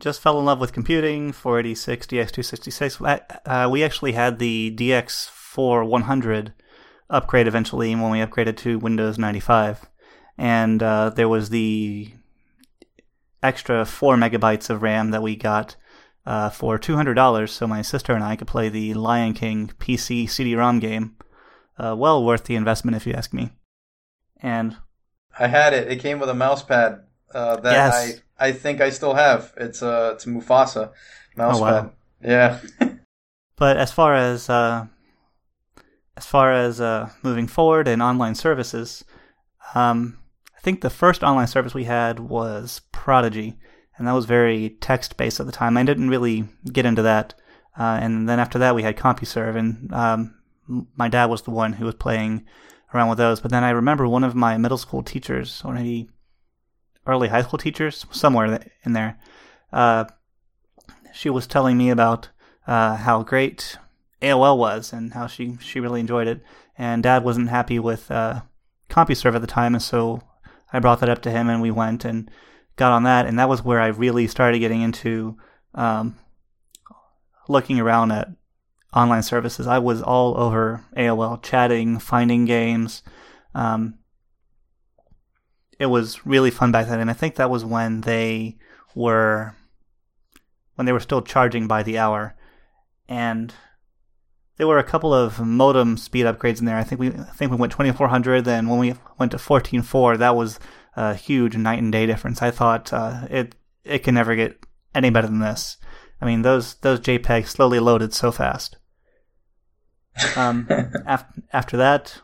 just 0.00 0.20
fell 0.20 0.38
in 0.38 0.44
love 0.44 0.60
with 0.60 0.72
computing. 0.72 1.32
486, 1.32 2.06
DX266. 2.06 3.20
Uh, 3.46 3.68
we 3.70 3.82
actually 3.84 4.12
had 4.12 4.38
the 4.38 4.74
DX4 4.76 5.86
100 5.86 6.52
upgrade 7.10 7.46
eventually 7.46 7.94
when 7.94 8.10
we 8.10 8.18
upgraded 8.18 8.56
to 8.58 8.78
Windows 8.78 9.18
95, 9.18 9.88
and 10.38 10.82
uh, 10.82 11.10
there 11.10 11.28
was 11.28 11.50
the 11.50 12.12
extra 13.42 13.84
four 13.84 14.16
megabytes 14.16 14.70
of 14.70 14.82
RAM 14.82 15.10
that 15.10 15.22
we 15.22 15.36
got. 15.36 15.76
Uh, 16.26 16.48
for 16.48 16.78
two 16.78 16.96
hundred 16.96 17.14
dollars, 17.14 17.52
so 17.52 17.66
my 17.66 17.82
sister 17.82 18.14
and 18.14 18.24
I 18.24 18.34
could 18.36 18.46
play 18.48 18.70
the 18.70 18.94
Lion 18.94 19.34
King 19.34 19.70
PC 19.78 20.26
CD-ROM 20.28 20.78
game. 20.80 21.16
Uh, 21.78 21.94
well 21.98 22.24
worth 22.24 22.44
the 22.44 22.54
investment, 22.56 22.96
if 22.96 23.06
you 23.06 23.12
ask 23.12 23.34
me. 23.34 23.50
And 24.40 24.76
I 25.38 25.48
had 25.48 25.74
it. 25.74 25.90
It 25.92 26.00
came 26.00 26.18
with 26.20 26.30
a 26.30 26.34
mouse 26.34 26.62
pad 26.62 27.00
uh, 27.34 27.56
that 27.56 27.72
Yes. 27.72 28.20
I 28.38 28.48
I 28.48 28.52
think 28.52 28.80
I 28.80 28.88
still 28.90 29.12
have. 29.14 29.52
It's 29.58 29.82
uh 29.82 30.12
it's 30.14 30.24
a 30.26 30.28
Mufasa 30.30 30.92
mouse 31.36 31.58
Oh, 31.58 31.62
wow. 31.62 31.82
pad. 31.82 31.90
Yeah. 32.22 32.60
But 33.56 33.76
as 33.76 33.92
far 33.92 34.14
as 34.16 34.48
uh, 34.50 34.86
as 36.16 36.26
far 36.26 36.52
as 36.52 36.80
uh, 36.80 37.10
moving 37.22 37.46
forward 37.46 37.86
in 37.86 38.00
online 38.02 38.34
services, 38.34 39.04
um, 39.74 40.18
I 40.56 40.60
think 40.60 40.80
the 40.80 40.90
first 40.90 41.22
online 41.22 41.46
service 41.46 41.74
we 41.74 41.84
had 41.84 42.18
was 42.18 42.80
Prodigy, 42.92 43.56
and 43.96 44.06
that 44.06 44.12
was 44.12 44.24
very 44.24 44.70
text 44.80 45.16
based 45.16 45.40
at 45.40 45.46
the 45.46 45.52
time. 45.52 45.76
I 45.76 45.84
didn't 45.84 46.10
really 46.10 46.48
get 46.72 46.86
into 46.86 47.02
that, 47.02 47.34
uh, 47.78 47.98
and 48.00 48.28
then 48.28 48.40
after 48.40 48.58
that 48.58 48.74
we 48.74 48.82
had 48.82 48.96
CompuServe, 48.96 49.56
and 49.56 49.92
um, 49.92 50.34
my 50.96 51.08
dad 51.08 51.26
was 51.26 51.42
the 51.42 51.50
one 51.50 51.74
who 51.74 51.84
was 51.84 51.94
playing 51.94 52.46
around 52.92 53.08
with 53.08 53.18
those. 53.18 53.40
But 53.40 53.50
then 53.50 53.64
I 53.64 53.70
remember 53.70 54.08
one 54.08 54.24
of 54.24 54.34
my 54.34 54.56
middle 54.56 54.78
school 54.78 55.02
teachers, 55.02 55.62
or 55.64 55.74
maybe 55.74 56.08
early 57.06 57.28
high 57.28 57.42
school 57.42 57.58
teachers, 57.58 58.06
somewhere 58.10 58.60
in 58.84 58.92
there. 58.92 59.18
Uh, 59.72 60.04
she 61.12 61.30
was 61.30 61.46
telling 61.46 61.76
me 61.76 61.90
about 61.90 62.28
uh, 62.66 62.96
how 62.96 63.22
great 63.22 63.76
AOL 64.22 64.58
was 64.58 64.92
and 64.92 65.12
how 65.12 65.26
she, 65.26 65.56
she 65.60 65.80
really 65.80 66.00
enjoyed 66.00 66.26
it. 66.26 66.42
And 66.76 67.02
Dad 67.02 67.22
wasn't 67.24 67.50
happy 67.50 67.78
with 67.78 68.10
uh, 68.10 68.42
CompuServe 68.88 69.34
at 69.34 69.40
the 69.40 69.46
time, 69.46 69.74
and 69.74 69.82
so 69.82 70.22
I 70.72 70.80
brought 70.80 71.00
that 71.00 71.08
up 71.08 71.22
to 71.22 71.30
him, 71.30 71.48
and 71.48 71.62
we 71.62 71.70
went 71.70 72.04
and 72.04 72.30
got 72.76 72.92
on 72.92 73.04
that. 73.04 73.26
And 73.26 73.38
that 73.38 73.48
was 73.48 73.64
where 73.64 73.80
I 73.80 73.88
really 73.88 74.26
started 74.26 74.58
getting 74.58 74.82
into 74.82 75.36
um, 75.74 76.16
looking 77.48 77.80
around 77.80 78.12
at 78.12 78.28
online 78.94 79.22
services. 79.22 79.66
I 79.66 79.78
was 79.78 80.02
all 80.02 80.38
over 80.38 80.84
AOL, 80.96 81.42
chatting, 81.42 81.98
finding 81.98 82.44
games. 82.44 83.02
Um, 83.54 83.98
it 85.78 85.86
was 85.86 86.24
really 86.24 86.50
fun 86.50 86.72
back 86.72 86.86
then, 86.86 87.00
and 87.00 87.10
I 87.10 87.14
think 87.14 87.34
that 87.34 87.50
was 87.50 87.64
when 87.64 88.02
they 88.02 88.56
were 88.94 89.56
when 90.76 90.86
they 90.86 90.92
were 90.92 91.00
still 91.00 91.22
charging 91.22 91.66
by 91.66 91.82
the 91.82 91.98
hour. 91.98 92.34
And 93.08 93.52
there 94.56 94.66
were 94.66 94.78
a 94.78 94.84
couple 94.84 95.12
of 95.12 95.40
modem 95.40 95.96
speed 95.96 96.26
upgrades 96.26 96.60
in 96.60 96.64
there. 96.64 96.76
I 96.76 96.84
think 96.84 97.00
we 97.00 97.08
I 97.08 97.32
think 97.34 97.50
we 97.50 97.56
went 97.56 97.72
2400. 97.72 98.44
Then 98.44 98.68
when 98.68 98.78
we 98.78 98.94
went 99.18 99.32
to 99.32 99.38
14.4, 99.38 100.18
that 100.18 100.36
was 100.36 100.60
a 100.96 101.14
huge 101.14 101.56
night 101.56 101.80
and 101.80 101.92
day 101.92 102.06
difference. 102.06 102.42
I 102.42 102.50
thought 102.50 102.92
uh, 102.92 103.26
it 103.30 103.54
it 103.84 104.00
can 104.00 104.14
never 104.14 104.34
get 104.34 104.64
any 104.94 105.10
better 105.10 105.26
than 105.26 105.40
this. 105.40 105.76
I 106.20 106.26
mean, 106.26 106.42
those 106.42 106.74
those 106.76 107.00
JPEGs 107.00 107.48
slowly 107.48 107.80
loaded 107.80 108.14
so 108.14 108.32
fast. 108.32 108.76
Um, 110.36 110.68
af- 111.06 111.26
after 111.52 111.76
that, 111.76 112.20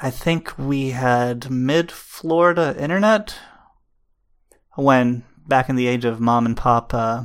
I 0.00 0.10
think 0.10 0.58
we 0.58 0.90
had 0.90 1.50
mid 1.50 1.92
Florida 1.92 2.74
internet 2.78 3.36
when 4.76 5.24
back 5.46 5.68
in 5.68 5.76
the 5.76 5.86
age 5.86 6.04
of 6.04 6.20
mom 6.20 6.46
and 6.46 6.56
pop 6.56 6.92
uh, 6.92 7.24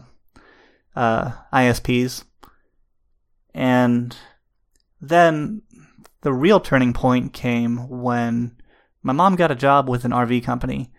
uh, 0.95 1.31
ISPs. 1.53 2.23
And 3.53 4.15
then 5.01 5.63
the 6.21 6.33
real 6.33 6.59
turning 6.59 6.93
point 6.93 7.33
came 7.33 7.89
when 7.89 8.58
my 9.09 9.13
mom 9.13 9.35
got 9.35 9.49
a 9.49 9.55
job 9.55 9.89
with 9.89 10.05
an 10.05 10.11
RV 10.11 10.43
company. 10.43 10.91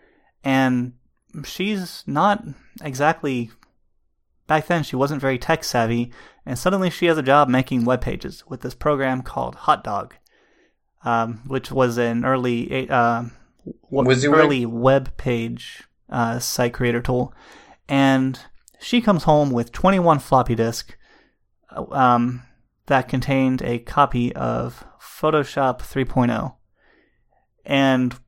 And 0.42 0.94
she's 1.44 2.02
not 2.08 2.42
exactly. 2.82 3.52
Back 4.48 4.66
then, 4.66 4.82
she 4.82 4.96
wasn't 4.96 5.20
very 5.20 5.38
tech 5.38 5.62
savvy. 5.62 6.10
And 6.44 6.58
suddenly, 6.58 6.90
she 6.90 7.06
has 7.06 7.18
a 7.18 7.22
job 7.22 7.48
making 7.48 7.84
web 7.84 8.00
pages 8.00 8.42
with 8.48 8.62
this 8.62 8.74
program 8.74 9.22
called 9.22 9.54
Hot 9.54 9.84
Dog, 9.84 10.16
um, 11.04 11.42
which 11.46 11.70
was 11.70 11.98
an 11.98 12.24
early. 12.24 12.90
Uh, 12.90 13.26
early 13.92 14.66
web 14.66 15.16
page 15.16 15.84
uh, 16.08 16.40
site 16.40 16.74
creator 16.74 17.00
tool, 17.00 17.32
and 17.88 18.40
she 18.80 19.00
comes 19.00 19.22
home 19.22 19.50
with 19.50 19.70
21 19.70 20.18
floppy 20.18 20.56
disk 20.56 20.96
um, 21.92 22.42
that 22.86 23.06
contained 23.06 23.62
a 23.62 23.78
copy 23.78 24.34
of 24.34 24.84
Photoshop 24.98 25.78
3.0. 25.78 26.54
And 27.70 28.18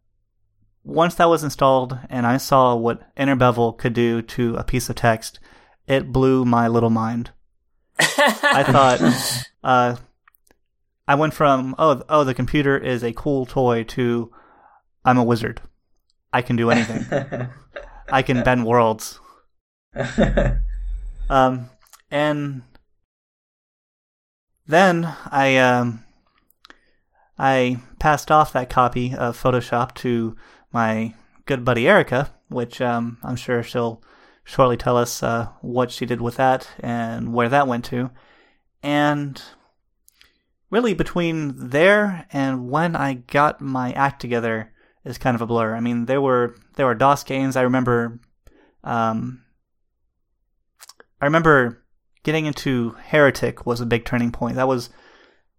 once 0.84 1.16
that 1.16 1.28
was 1.28 1.42
installed 1.42 1.98
and 2.08 2.24
I 2.24 2.36
saw 2.36 2.76
what 2.76 3.02
inner 3.16 3.34
bevel 3.34 3.72
could 3.72 3.92
do 3.92 4.22
to 4.22 4.54
a 4.54 4.62
piece 4.62 4.88
of 4.88 4.94
text, 4.94 5.40
it 5.88 6.12
blew 6.12 6.44
my 6.44 6.68
little 6.68 6.90
mind. 6.90 7.32
I 7.98 8.62
thought, 8.62 9.46
uh, 9.64 9.96
I 11.08 11.14
went 11.16 11.34
from, 11.34 11.74
oh, 11.76 12.02
oh, 12.08 12.22
the 12.22 12.34
computer 12.34 12.78
is 12.78 13.02
a 13.02 13.12
cool 13.12 13.44
toy 13.44 13.82
to 13.82 14.32
I'm 15.04 15.18
a 15.18 15.24
wizard. 15.24 15.60
I 16.32 16.40
can 16.40 16.54
do 16.54 16.70
anything. 16.70 17.48
I 18.10 18.22
can 18.22 18.42
bend 18.44 18.64
worlds. 18.64 19.18
um, 21.28 21.68
and 22.12 22.62
then 24.68 25.12
I 25.30 25.56
um, 25.56 26.04
I 27.36 27.80
passed 28.02 28.32
off 28.32 28.52
that 28.52 28.68
copy 28.68 29.14
of 29.14 29.40
Photoshop 29.40 29.94
to 29.94 30.34
my 30.72 31.14
good 31.46 31.64
buddy 31.64 31.86
Erica, 31.88 32.34
which 32.48 32.80
um, 32.80 33.16
I'm 33.22 33.36
sure 33.36 33.62
she'll 33.62 34.02
shortly 34.42 34.76
tell 34.76 34.96
us 34.96 35.22
uh, 35.22 35.50
what 35.60 35.92
she 35.92 36.04
did 36.04 36.20
with 36.20 36.34
that 36.34 36.68
and 36.80 37.32
where 37.32 37.48
that 37.48 37.68
went 37.68 37.84
to. 37.84 38.10
And 38.82 39.40
really, 40.68 40.94
between 40.94 41.68
there 41.70 42.26
and 42.32 42.68
when 42.68 42.96
I 42.96 43.14
got 43.14 43.60
my 43.60 43.92
act 43.92 44.20
together 44.20 44.72
is 45.04 45.16
kind 45.16 45.36
of 45.36 45.40
a 45.40 45.46
blur. 45.46 45.76
I 45.76 45.78
mean, 45.78 46.06
there 46.06 46.20
were 46.20 46.56
there 46.74 46.86
were 46.86 46.96
DOS 46.96 47.22
games. 47.22 47.54
I 47.54 47.62
remember, 47.62 48.18
um, 48.82 49.44
I 51.20 51.26
remember 51.26 51.84
getting 52.24 52.46
into 52.46 52.96
Heretic 53.10 53.64
was 53.64 53.80
a 53.80 53.86
big 53.86 54.04
turning 54.04 54.32
point. 54.32 54.56
That 54.56 54.66
was 54.66 54.90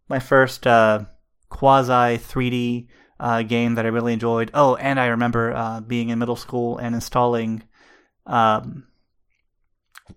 my 0.10 0.20
first 0.20 0.68
uh, 0.68 1.06
quasi 1.54 2.18
3D 2.18 2.88
uh, 3.20 3.44
game 3.44 3.76
that 3.76 3.86
I 3.86 3.90
really 3.90 4.14
enjoyed. 4.14 4.50
Oh, 4.54 4.76
and 4.76 5.00
I 5.00 5.06
remember 5.08 5.54
uh, 5.54 5.82
being 5.82 6.10
in 6.10 6.20
middle 6.20 6.36
school 6.36 6.78
and 6.80 6.96
installing 6.96 7.64
um, 8.26 8.88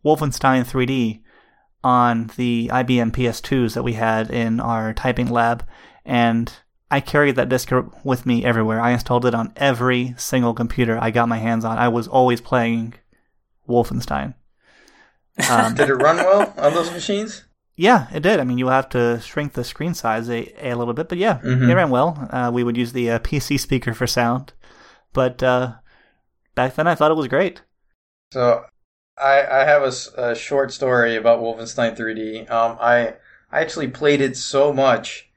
Wolfenstein 0.04 0.64
3D 0.64 1.22
on 1.84 2.30
the 2.36 2.70
IBM 2.72 3.12
PS2s 3.12 3.74
that 3.74 3.84
we 3.84 3.92
had 3.92 4.30
in 4.30 4.60
our 4.60 4.94
typing 4.94 5.28
lab, 5.28 5.64
and 6.04 6.52
I 6.90 7.00
carried 7.00 7.36
that 7.36 7.50
disc 7.50 7.70
with 8.02 8.24
me 8.24 8.44
everywhere. 8.44 8.80
I 8.80 8.92
installed 8.92 9.26
it 9.26 9.34
on 9.34 9.52
every 9.56 10.14
single 10.16 10.54
computer 10.54 10.98
I 11.00 11.10
got 11.10 11.28
my 11.28 11.38
hands 11.38 11.64
on. 11.64 11.78
I 11.78 11.88
was 11.88 12.08
always 12.08 12.40
playing 12.40 12.94
Wolfenstein. 13.68 14.34
Um, 15.50 15.74
did 15.74 15.90
it 15.90 15.94
run 15.96 16.16
well 16.16 16.54
on 16.56 16.72
those 16.72 16.90
machines? 16.90 17.44
Yeah, 17.76 18.08
it 18.12 18.20
did. 18.20 18.40
I 18.40 18.44
mean, 18.44 18.56
you 18.56 18.68
have 18.68 18.88
to 18.90 19.20
shrink 19.20 19.52
the 19.52 19.62
screen 19.62 19.92
size 19.92 20.30
a, 20.30 20.50
a 20.60 20.74
little 20.74 20.94
bit, 20.94 21.08
but 21.10 21.18
yeah, 21.18 21.38
mm-hmm. 21.38 21.70
it 21.70 21.74
ran 21.74 21.90
well. 21.90 22.26
Uh, 22.30 22.50
we 22.52 22.64
would 22.64 22.76
use 22.76 22.92
the 22.92 23.10
uh, 23.10 23.18
PC 23.18 23.60
speaker 23.60 23.92
for 23.92 24.06
sound, 24.06 24.54
but 25.12 25.42
uh, 25.42 25.74
back 26.54 26.74
then 26.74 26.86
I 26.86 26.94
thought 26.94 27.10
it 27.10 27.16
was 27.16 27.28
great. 27.28 27.62
So, 28.32 28.64
I 29.18 29.46
I 29.46 29.64
have 29.64 29.82
a, 29.82 30.30
a 30.30 30.34
short 30.34 30.72
story 30.72 31.16
about 31.16 31.40
Wolfenstein 31.40 31.96
3D. 31.96 32.50
Um, 32.50 32.78
I 32.80 33.14
I 33.52 33.60
actually 33.60 33.88
played 33.88 34.22
it 34.22 34.36
so 34.36 34.72
much 34.72 35.28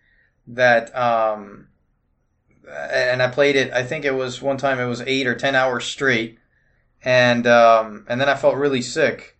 that 0.47 0.95
um, 0.95 1.67
and 2.71 3.21
I 3.21 3.27
played 3.27 3.55
it. 3.55 3.71
I 3.73 3.83
think 3.83 4.05
it 4.05 4.15
was 4.15 4.41
one 4.41 4.57
time 4.57 4.79
it 4.79 4.85
was 4.85 5.01
eight 5.01 5.27
or 5.27 5.35
ten 5.35 5.55
hours 5.55 5.85
straight, 5.85 6.39
and 7.03 7.45
um, 7.47 8.05
and 8.07 8.19
then 8.19 8.29
I 8.29 8.35
felt 8.35 8.55
really 8.55 8.81
sick. 8.81 9.37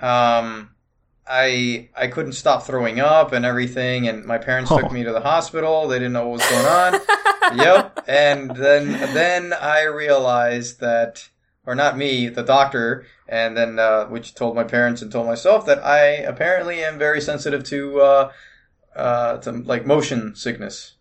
Um, 0.00 0.70
I 1.28 1.88
I 1.96 2.06
couldn't 2.08 2.32
stop 2.32 2.64
throwing 2.64 3.00
up 3.00 3.32
and 3.32 3.44
everything, 3.44 4.08
and 4.08 4.24
my 4.24 4.38
parents 4.38 4.70
oh. 4.70 4.80
took 4.80 4.90
me 4.90 5.04
to 5.04 5.12
the 5.12 5.20
hospital. 5.20 5.86
They 5.88 5.98
didn't 5.98 6.14
know 6.14 6.28
what 6.28 6.40
was 6.40 6.50
going 6.50 6.66
on. 6.66 7.00
yep. 7.58 8.04
And 8.08 8.50
then 8.56 8.92
then 9.14 9.52
I 9.52 9.82
realized 9.82 10.80
that, 10.80 11.28
or 11.66 11.74
not 11.74 11.98
me, 11.98 12.28
the 12.28 12.42
doctor, 12.42 13.06
and 13.28 13.56
then 13.56 13.78
uh, 13.78 14.06
which 14.06 14.34
told 14.34 14.56
my 14.56 14.64
parents 14.64 15.02
and 15.02 15.12
told 15.12 15.26
myself 15.26 15.66
that 15.66 15.84
I 15.84 16.06
apparently 16.06 16.82
am 16.82 16.98
very 16.98 17.20
sensitive 17.20 17.62
to 17.64 18.00
uh, 18.00 18.32
uh, 18.96 19.36
to 19.38 19.52
like 19.52 19.86
motion 19.86 20.34
sickness 20.34 20.94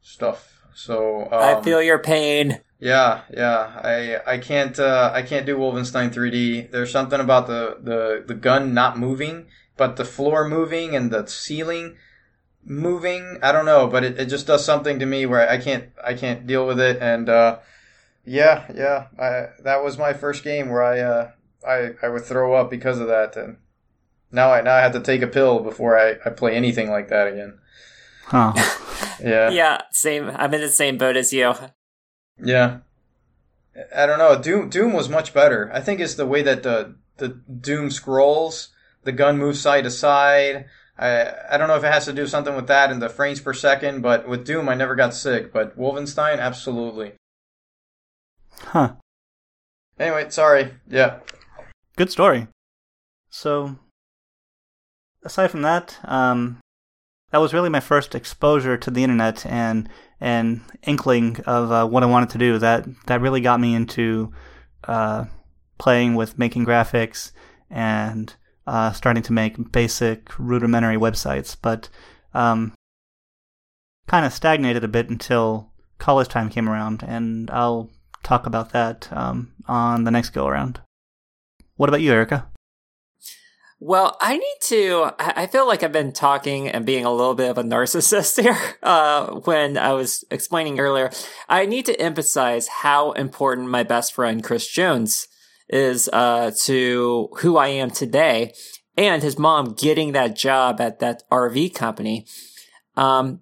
stuff. 0.00 0.62
So 0.74 1.24
um, 1.24 1.28
I 1.32 1.60
feel 1.62 1.82
your 1.82 1.98
pain. 1.98 2.60
Yeah, 2.78 3.20
yeah. 3.32 3.80
I 3.82 4.34
I 4.34 4.38
can't 4.38 4.78
uh, 4.78 5.10
I 5.12 5.22
can't 5.22 5.46
do 5.46 5.56
Wolfenstein 5.56 6.12
3D. 6.12 6.70
There's 6.70 6.90
something 6.90 7.20
about 7.20 7.46
the, 7.46 7.78
the, 7.80 8.24
the 8.26 8.34
gun 8.34 8.74
not 8.74 8.98
moving 8.98 9.46
but 9.82 9.96
the 9.96 10.04
floor 10.04 10.48
moving 10.48 10.94
and 10.94 11.10
the 11.10 11.26
ceiling 11.26 11.96
moving, 12.64 13.40
I 13.42 13.50
don't 13.50 13.64
know, 13.66 13.88
but 13.88 14.04
it, 14.04 14.16
it 14.16 14.26
just 14.26 14.46
does 14.46 14.64
something 14.64 15.00
to 15.00 15.06
me 15.06 15.26
where 15.26 15.50
I 15.50 15.58
can't 15.58 15.86
I 16.04 16.14
can't 16.14 16.46
deal 16.46 16.68
with 16.68 16.78
it. 16.78 17.02
And 17.02 17.28
uh, 17.28 17.58
yeah, 18.24 18.70
yeah, 18.72 19.06
I, 19.18 19.48
that 19.64 19.82
was 19.82 19.98
my 19.98 20.12
first 20.12 20.44
game 20.44 20.68
where 20.68 20.84
I 20.84 21.00
uh, 21.00 21.30
I 21.66 21.94
I 22.00 22.10
would 22.10 22.22
throw 22.22 22.54
up 22.54 22.70
because 22.70 23.00
of 23.00 23.08
that, 23.08 23.36
and 23.36 23.56
now 24.30 24.52
I 24.52 24.60
now 24.60 24.76
I 24.76 24.82
have 24.82 24.92
to 24.92 25.00
take 25.00 25.20
a 25.20 25.26
pill 25.26 25.58
before 25.58 25.98
I, 25.98 26.14
I 26.24 26.30
play 26.30 26.54
anything 26.54 26.88
like 26.88 27.08
that 27.08 27.26
again. 27.26 27.58
Huh. 28.26 28.52
yeah. 29.20 29.50
Yeah. 29.50 29.80
Same. 29.90 30.30
I'm 30.30 30.54
in 30.54 30.60
the 30.60 30.68
same 30.68 30.96
boat 30.96 31.16
as 31.16 31.32
you. 31.32 31.54
Yeah. 32.40 32.78
I 33.92 34.06
don't 34.06 34.20
know. 34.20 34.40
Doom 34.40 34.68
Doom 34.68 34.92
was 34.92 35.08
much 35.08 35.34
better. 35.34 35.72
I 35.74 35.80
think 35.80 35.98
it's 35.98 36.14
the 36.14 36.26
way 36.26 36.42
that 36.42 36.62
the 36.62 36.94
the 37.16 37.30
Doom 37.30 37.90
scrolls 37.90 38.68
the 39.04 39.12
gun 39.12 39.38
moves 39.38 39.60
side 39.60 39.84
to 39.84 39.90
side. 39.90 40.66
I 40.98 41.32
I 41.50 41.56
don't 41.56 41.68
know 41.68 41.76
if 41.76 41.84
it 41.84 41.92
has 41.92 42.04
to 42.06 42.12
do 42.12 42.26
something 42.26 42.54
with 42.54 42.66
that 42.68 42.90
and 42.90 43.00
the 43.00 43.08
frames 43.08 43.40
per 43.40 43.52
second, 43.52 44.02
but 44.02 44.28
with 44.28 44.44
Doom 44.44 44.68
I 44.68 44.74
never 44.74 44.94
got 44.94 45.14
sick, 45.14 45.52
but 45.52 45.78
Wolfenstein 45.78 46.38
absolutely. 46.38 47.12
Huh. 48.60 48.94
Anyway, 49.98 50.30
sorry. 50.30 50.74
Yeah. 50.88 51.20
Good 51.96 52.10
story. 52.10 52.48
So 53.30 53.76
aside 55.24 55.50
from 55.50 55.62
that, 55.62 55.98
um 56.04 56.58
that 57.32 57.38
was 57.38 57.54
really 57.54 57.70
my 57.70 57.80
first 57.80 58.14
exposure 58.14 58.76
to 58.76 58.90
the 58.90 59.02
internet 59.02 59.44
and 59.46 59.88
and 60.20 60.60
inkling 60.84 61.40
of 61.46 61.72
uh, 61.72 61.86
what 61.86 62.02
I 62.02 62.06
wanted 62.06 62.30
to 62.30 62.38
do. 62.38 62.58
That 62.58 62.86
that 63.06 63.20
really 63.20 63.40
got 63.40 63.58
me 63.58 63.74
into 63.74 64.32
uh, 64.84 65.24
playing 65.78 66.14
with 66.14 66.38
making 66.38 66.66
graphics 66.66 67.32
and 67.70 68.34
uh, 68.66 68.92
starting 68.92 69.22
to 69.24 69.32
make 69.32 69.72
basic 69.72 70.38
rudimentary 70.38 70.96
websites, 70.96 71.56
but 71.60 71.88
um, 72.34 72.72
kind 74.06 74.26
of 74.26 74.32
stagnated 74.32 74.84
a 74.84 74.88
bit 74.88 75.08
until 75.08 75.70
college 75.98 76.28
time 76.28 76.48
came 76.48 76.68
around, 76.68 77.02
and 77.02 77.50
I'll 77.50 77.90
talk 78.22 78.46
about 78.46 78.70
that 78.72 79.08
um, 79.12 79.52
on 79.66 80.04
the 80.04 80.10
next 80.10 80.30
go 80.30 80.46
around. 80.46 80.80
What 81.76 81.88
about 81.88 82.00
you, 82.02 82.12
Erica? 82.12 82.48
Well, 83.84 84.16
I 84.20 84.36
need 84.36 84.58
to. 84.66 85.10
I 85.18 85.48
feel 85.48 85.66
like 85.66 85.82
I've 85.82 85.90
been 85.90 86.12
talking 86.12 86.68
and 86.68 86.86
being 86.86 87.04
a 87.04 87.10
little 87.10 87.34
bit 87.34 87.50
of 87.50 87.58
a 87.58 87.64
narcissist 87.64 88.40
here 88.42 88.56
uh, 88.80 89.40
when 89.40 89.76
I 89.76 89.92
was 89.94 90.24
explaining 90.30 90.78
earlier. 90.78 91.10
I 91.48 91.66
need 91.66 91.86
to 91.86 92.00
emphasize 92.00 92.68
how 92.68 93.10
important 93.12 93.70
my 93.70 93.82
best 93.82 94.14
friend 94.14 94.40
Chris 94.40 94.68
Jones 94.68 95.26
is 95.68 96.08
uh, 96.12 96.50
to 96.64 97.28
who 97.38 97.56
I 97.56 97.68
am 97.68 97.90
today. 97.90 98.52
and 98.96 99.22
his 99.22 99.38
mom 99.38 99.74
getting 99.74 100.12
that 100.12 100.36
job 100.36 100.80
at 100.80 100.98
that 100.98 101.22
RV 101.30 101.74
company, 101.74 102.26
um, 102.96 103.40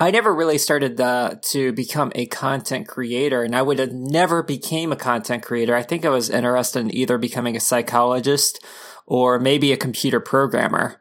I 0.00 0.10
never 0.10 0.32
really 0.32 0.58
started 0.58 1.00
uh, 1.00 1.36
to 1.50 1.72
become 1.72 2.12
a 2.14 2.26
content 2.26 2.86
creator, 2.86 3.42
and 3.42 3.54
I 3.54 3.62
would 3.62 3.80
have 3.80 3.92
never 3.92 4.42
became 4.44 4.92
a 4.92 4.96
content 4.96 5.42
creator. 5.42 5.74
I 5.74 5.82
think 5.82 6.04
I 6.04 6.08
was 6.08 6.30
interested 6.30 6.80
in 6.80 6.94
either 6.94 7.18
becoming 7.18 7.56
a 7.56 7.60
psychologist 7.60 8.64
or 9.06 9.40
maybe 9.40 9.72
a 9.72 9.76
computer 9.76 10.20
programmer. 10.20 11.00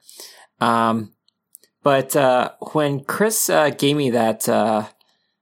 Um, 0.60 1.14
but 1.84 2.16
uh, 2.16 2.52
when 2.74 3.04
Chris 3.04 3.50
uh, 3.50 3.70
gave 3.70 3.96
me 3.96 4.10
that 4.10 4.50
uh, 4.50 4.88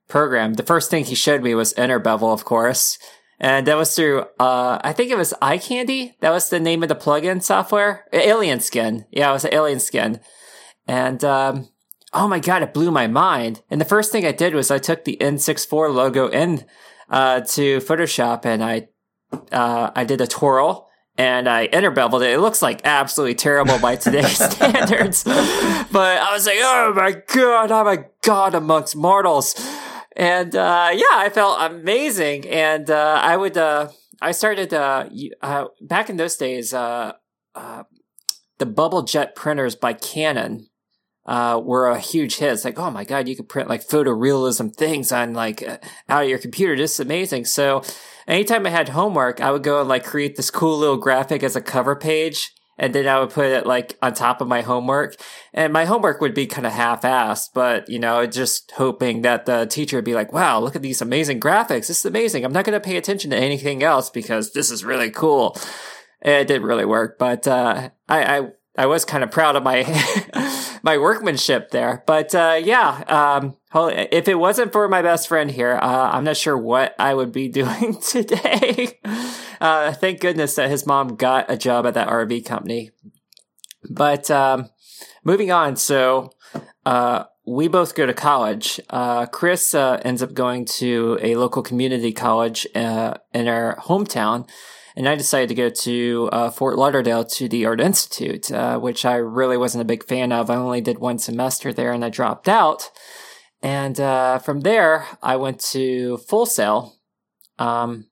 program, 0.06 0.54
the 0.54 0.62
first 0.62 0.90
thing 0.90 1.04
he 1.04 1.14
showed 1.14 1.42
me 1.42 1.54
was 1.54 1.72
Inner 1.74 1.98
Bevel, 1.98 2.32
of 2.32 2.44
course. 2.44 2.98
And 3.38 3.66
that 3.66 3.76
was 3.76 3.94
through, 3.94 4.22
uh, 4.40 4.78
I 4.82 4.92
think 4.92 5.10
it 5.10 5.18
was 5.18 5.34
Eye 5.42 5.58
Candy. 5.58 6.16
That 6.20 6.30
was 6.30 6.48
the 6.48 6.60
name 6.60 6.82
of 6.82 6.88
the 6.88 6.94
plugin 6.94 7.42
software. 7.42 8.06
Alien 8.12 8.60
Skin. 8.60 9.04
Yeah, 9.10 9.30
it 9.30 9.34
was 9.34 9.44
Alien 9.44 9.80
Skin. 9.80 10.20
And, 10.86 11.22
um, 11.22 11.68
oh 12.14 12.28
my 12.28 12.38
God, 12.38 12.62
it 12.62 12.72
blew 12.72 12.90
my 12.90 13.06
mind. 13.06 13.62
And 13.70 13.80
the 13.80 13.84
first 13.84 14.10
thing 14.10 14.24
I 14.24 14.32
did 14.32 14.54
was 14.54 14.70
I 14.70 14.78
took 14.78 15.04
the 15.04 15.18
N64 15.20 15.94
logo 15.94 16.28
in, 16.28 16.64
uh, 17.10 17.40
to 17.40 17.78
Photoshop 17.78 18.46
and 18.46 18.64
I, 18.64 18.88
uh, 19.52 19.90
I 19.94 20.04
did 20.04 20.20
a 20.20 20.26
twirl 20.26 20.88
and 21.18 21.48
I 21.48 21.66
interbeveled 21.66 22.22
it. 22.22 22.30
It 22.30 22.40
looks 22.40 22.62
like 22.62 22.82
absolutely 22.84 23.34
terrible 23.34 23.78
by 23.78 23.96
today's 23.96 24.38
standards. 24.52 25.24
but 25.24 26.18
I 26.22 26.32
was 26.32 26.46
like, 26.46 26.56
oh 26.60 26.92
my 26.94 27.22
God, 27.34 27.70
I'm 27.70 27.98
a 27.98 28.04
god 28.22 28.54
amongst 28.54 28.96
mortals. 28.96 29.54
And 30.16 30.56
uh, 30.56 30.90
yeah, 30.94 31.04
I 31.12 31.28
felt 31.28 31.58
amazing. 31.60 32.48
And 32.48 32.90
uh, 32.90 33.20
I 33.22 33.36
would, 33.36 33.56
uh, 33.58 33.90
I 34.20 34.32
started 34.32 34.72
uh, 34.72 35.08
uh, 35.42 35.66
back 35.82 36.08
in 36.08 36.16
those 36.16 36.36
days. 36.36 36.72
Uh, 36.72 37.12
the 38.58 38.66
bubble 38.66 39.02
jet 39.02 39.34
printers 39.36 39.76
by 39.76 39.92
Canon 39.92 40.68
were 41.26 41.88
a 41.88 42.00
huge 42.00 42.36
hit. 42.36 42.54
It's 42.54 42.64
like, 42.64 42.78
oh 42.78 42.90
my 42.90 43.04
god, 43.04 43.28
you 43.28 43.36
could 43.36 43.50
print 43.50 43.68
like 43.68 43.86
photorealism 43.86 44.74
things 44.74 45.12
on 45.12 45.34
like 45.34 45.62
out 46.08 46.22
of 46.22 46.28
your 46.30 46.38
computer. 46.38 46.74
This 46.74 46.94
is 46.94 47.00
amazing. 47.00 47.44
So 47.44 47.82
anytime 48.26 48.64
I 48.66 48.70
had 48.70 48.88
homework, 48.88 49.42
I 49.42 49.50
would 49.50 49.62
go 49.62 49.80
and 49.80 49.88
like 49.88 50.04
create 50.04 50.36
this 50.36 50.50
cool 50.50 50.78
little 50.78 50.96
graphic 50.96 51.42
as 51.42 51.56
a 51.56 51.60
cover 51.60 51.94
page 51.94 52.52
and 52.78 52.94
then 52.94 53.08
I 53.08 53.20
would 53.20 53.30
put 53.30 53.46
it 53.46 53.66
like 53.66 53.96
on 54.02 54.14
top 54.14 54.40
of 54.40 54.48
my 54.48 54.62
homework. 54.62 55.16
And 55.54 55.72
my 55.72 55.84
homework 55.84 56.20
would 56.20 56.34
be 56.34 56.46
kind 56.46 56.66
of 56.66 56.72
half-assed, 56.72 57.50
but 57.54 57.88
you 57.88 57.98
know, 57.98 58.26
just 58.26 58.72
hoping 58.72 59.22
that 59.22 59.46
the 59.46 59.66
teacher 59.66 59.96
would 59.96 60.04
be 60.04 60.14
like, 60.14 60.32
"Wow, 60.32 60.60
look 60.60 60.76
at 60.76 60.82
these 60.82 61.02
amazing 61.02 61.40
graphics! 61.40 61.88
This 61.88 62.00
is 62.00 62.06
amazing. 62.06 62.44
I'm 62.44 62.52
not 62.52 62.64
going 62.64 62.78
to 62.78 62.84
pay 62.84 62.96
attention 62.96 63.30
to 63.30 63.36
anything 63.36 63.82
else 63.82 64.10
because 64.10 64.52
this 64.52 64.70
is 64.70 64.84
really 64.84 65.10
cool." 65.10 65.56
It 66.22 66.48
didn't 66.48 66.66
really 66.66 66.86
work, 66.86 67.18
but 67.18 67.46
uh, 67.46 67.90
I, 68.08 68.38
I 68.38 68.48
I 68.78 68.86
was 68.86 69.04
kind 69.04 69.24
of 69.24 69.30
proud 69.30 69.56
of 69.56 69.62
my 69.62 69.84
my 70.82 70.98
workmanship 70.98 71.70
there. 71.70 72.02
But 72.06 72.34
uh, 72.34 72.60
yeah, 72.62 73.02
um, 73.08 73.56
if 73.84 74.28
it 74.28 74.36
wasn't 74.36 74.72
for 74.72 74.88
my 74.88 75.02
best 75.02 75.28
friend 75.28 75.50
here, 75.50 75.78
uh, 75.80 76.10
I'm 76.12 76.24
not 76.24 76.36
sure 76.36 76.56
what 76.56 76.94
I 76.98 77.14
would 77.14 77.32
be 77.32 77.48
doing 77.60 78.00
today. 78.00 78.98
uh, 79.60 79.92
thank 79.92 80.20
goodness 80.20 80.54
that 80.54 80.70
his 80.70 80.86
mom 80.86 81.16
got 81.16 81.50
a 81.50 81.56
job 81.56 81.86
at 81.86 81.94
that 81.94 82.08
RV 82.08 82.44
company. 82.46 82.90
But 83.88 84.30
um, 84.30 84.70
moving 85.24 85.50
on, 85.50 85.76
so 85.76 86.30
uh, 86.84 87.24
we 87.46 87.68
both 87.68 87.94
go 87.94 88.06
to 88.06 88.14
college. 88.14 88.80
Uh, 88.90 89.26
Chris 89.26 89.74
uh, 89.74 90.00
ends 90.04 90.22
up 90.22 90.34
going 90.34 90.64
to 90.64 91.18
a 91.22 91.36
local 91.36 91.62
community 91.62 92.12
college 92.12 92.66
uh, 92.74 93.14
in 93.32 93.46
our 93.46 93.76
hometown. 93.76 94.48
And 94.96 95.08
I 95.08 95.14
decided 95.14 95.50
to 95.50 95.54
go 95.54 95.68
to 95.68 96.30
uh, 96.32 96.50
Fort 96.50 96.78
Lauderdale 96.78 97.24
to 97.24 97.48
the 97.48 97.66
Art 97.66 97.82
Institute, 97.82 98.50
uh, 98.50 98.78
which 98.78 99.04
I 99.04 99.16
really 99.16 99.58
wasn't 99.58 99.82
a 99.82 99.84
big 99.84 100.04
fan 100.04 100.32
of. 100.32 100.48
I 100.48 100.56
only 100.56 100.80
did 100.80 100.98
one 100.98 101.18
semester 101.18 101.72
there 101.72 101.92
and 101.92 102.04
I 102.04 102.08
dropped 102.08 102.48
out. 102.48 102.90
And 103.62 103.96
from 103.96 104.60
there, 104.60 105.06
I 105.22 105.36
went 105.36 105.60
to 105.72 106.18
Full 106.18 106.46
Sail. 106.46 106.94
Um, 107.58 108.06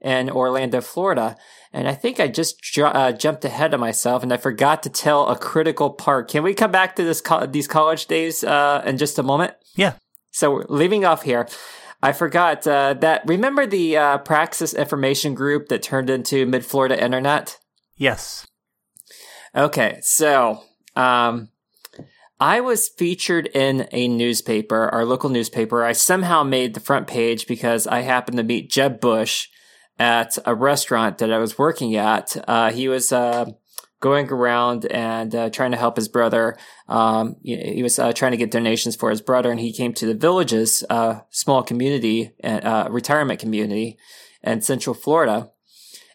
in 0.00 0.30
Orlando, 0.30 0.80
Florida. 0.80 1.36
And 1.72 1.88
I 1.88 1.94
think 1.94 2.20
I 2.20 2.28
just 2.28 2.62
ju- 2.62 2.84
uh, 2.84 3.12
jumped 3.12 3.44
ahead 3.44 3.74
of 3.74 3.80
myself 3.80 4.22
and 4.22 4.32
I 4.32 4.36
forgot 4.36 4.82
to 4.84 4.90
tell 4.90 5.28
a 5.28 5.36
critical 5.36 5.90
part. 5.90 6.28
Can 6.28 6.42
we 6.42 6.54
come 6.54 6.70
back 6.70 6.96
to 6.96 7.04
this 7.04 7.20
co- 7.20 7.46
these 7.46 7.66
college 7.66 8.06
days 8.06 8.44
uh, 8.44 8.82
in 8.86 8.98
just 8.98 9.18
a 9.18 9.22
moment? 9.22 9.54
Yeah. 9.74 9.94
So 10.30 10.64
leaving 10.68 11.04
off 11.04 11.22
here. 11.22 11.48
I 12.02 12.12
forgot 12.12 12.66
uh, 12.66 12.94
that. 12.94 13.22
Remember 13.26 13.66
the 13.66 13.96
uh, 13.96 14.18
Praxis 14.18 14.74
Information 14.74 15.34
Group 15.34 15.68
that 15.68 15.82
turned 15.82 16.10
into 16.10 16.46
Mid 16.46 16.64
Florida 16.64 17.02
Internet? 17.02 17.58
Yes. 17.96 18.46
Okay, 19.54 19.98
so 20.02 20.62
um, 20.94 21.48
I 22.38 22.60
was 22.60 22.88
featured 22.88 23.46
in 23.46 23.88
a 23.92 24.08
newspaper, 24.08 24.88
our 24.90 25.06
local 25.06 25.30
newspaper. 25.30 25.82
I 25.84 25.92
somehow 25.92 26.42
made 26.42 26.74
the 26.74 26.80
front 26.80 27.06
page 27.06 27.46
because 27.46 27.86
I 27.86 28.00
happened 28.00 28.36
to 28.36 28.42
meet 28.42 28.70
Jeb 28.70 29.00
Bush 29.00 29.48
at 29.98 30.36
a 30.44 30.54
restaurant 30.54 31.16
that 31.18 31.32
I 31.32 31.38
was 31.38 31.56
working 31.56 31.96
at. 31.96 32.36
Uh, 32.46 32.70
he 32.72 32.88
was 32.88 33.10
uh, 33.10 33.46
going 34.00 34.30
around 34.30 34.84
and 34.86 35.34
uh, 35.34 35.48
trying 35.48 35.70
to 35.70 35.78
help 35.78 35.96
his 35.96 36.08
brother. 36.08 36.58
Um, 36.88 37.36
he 37.42 37.82
was 37.82 37.98
uh, 37.98 38.12
trying 38.12 38.32
to 38.32 38.36
get 38.36 38.50
donations 38.50 38.96
for 38.96 39.08
his 39.08 39.22
brother, 39.22 39.50
and 39.50 39.58
he 39.58 39.72
came 39.72 39.94
to 39.94 40.06
the 40.06 40.14
Villages, 40.14 40.84
uh, 40.90 41.20
small 41.30 41.62
community, 41.62 42.32
uh, 42.44 42.88
retirement 42.90 43.40
community 43.40 43.96
in 44.42 44.60
Central 44.60 44.92
Florida. 44.92 45.50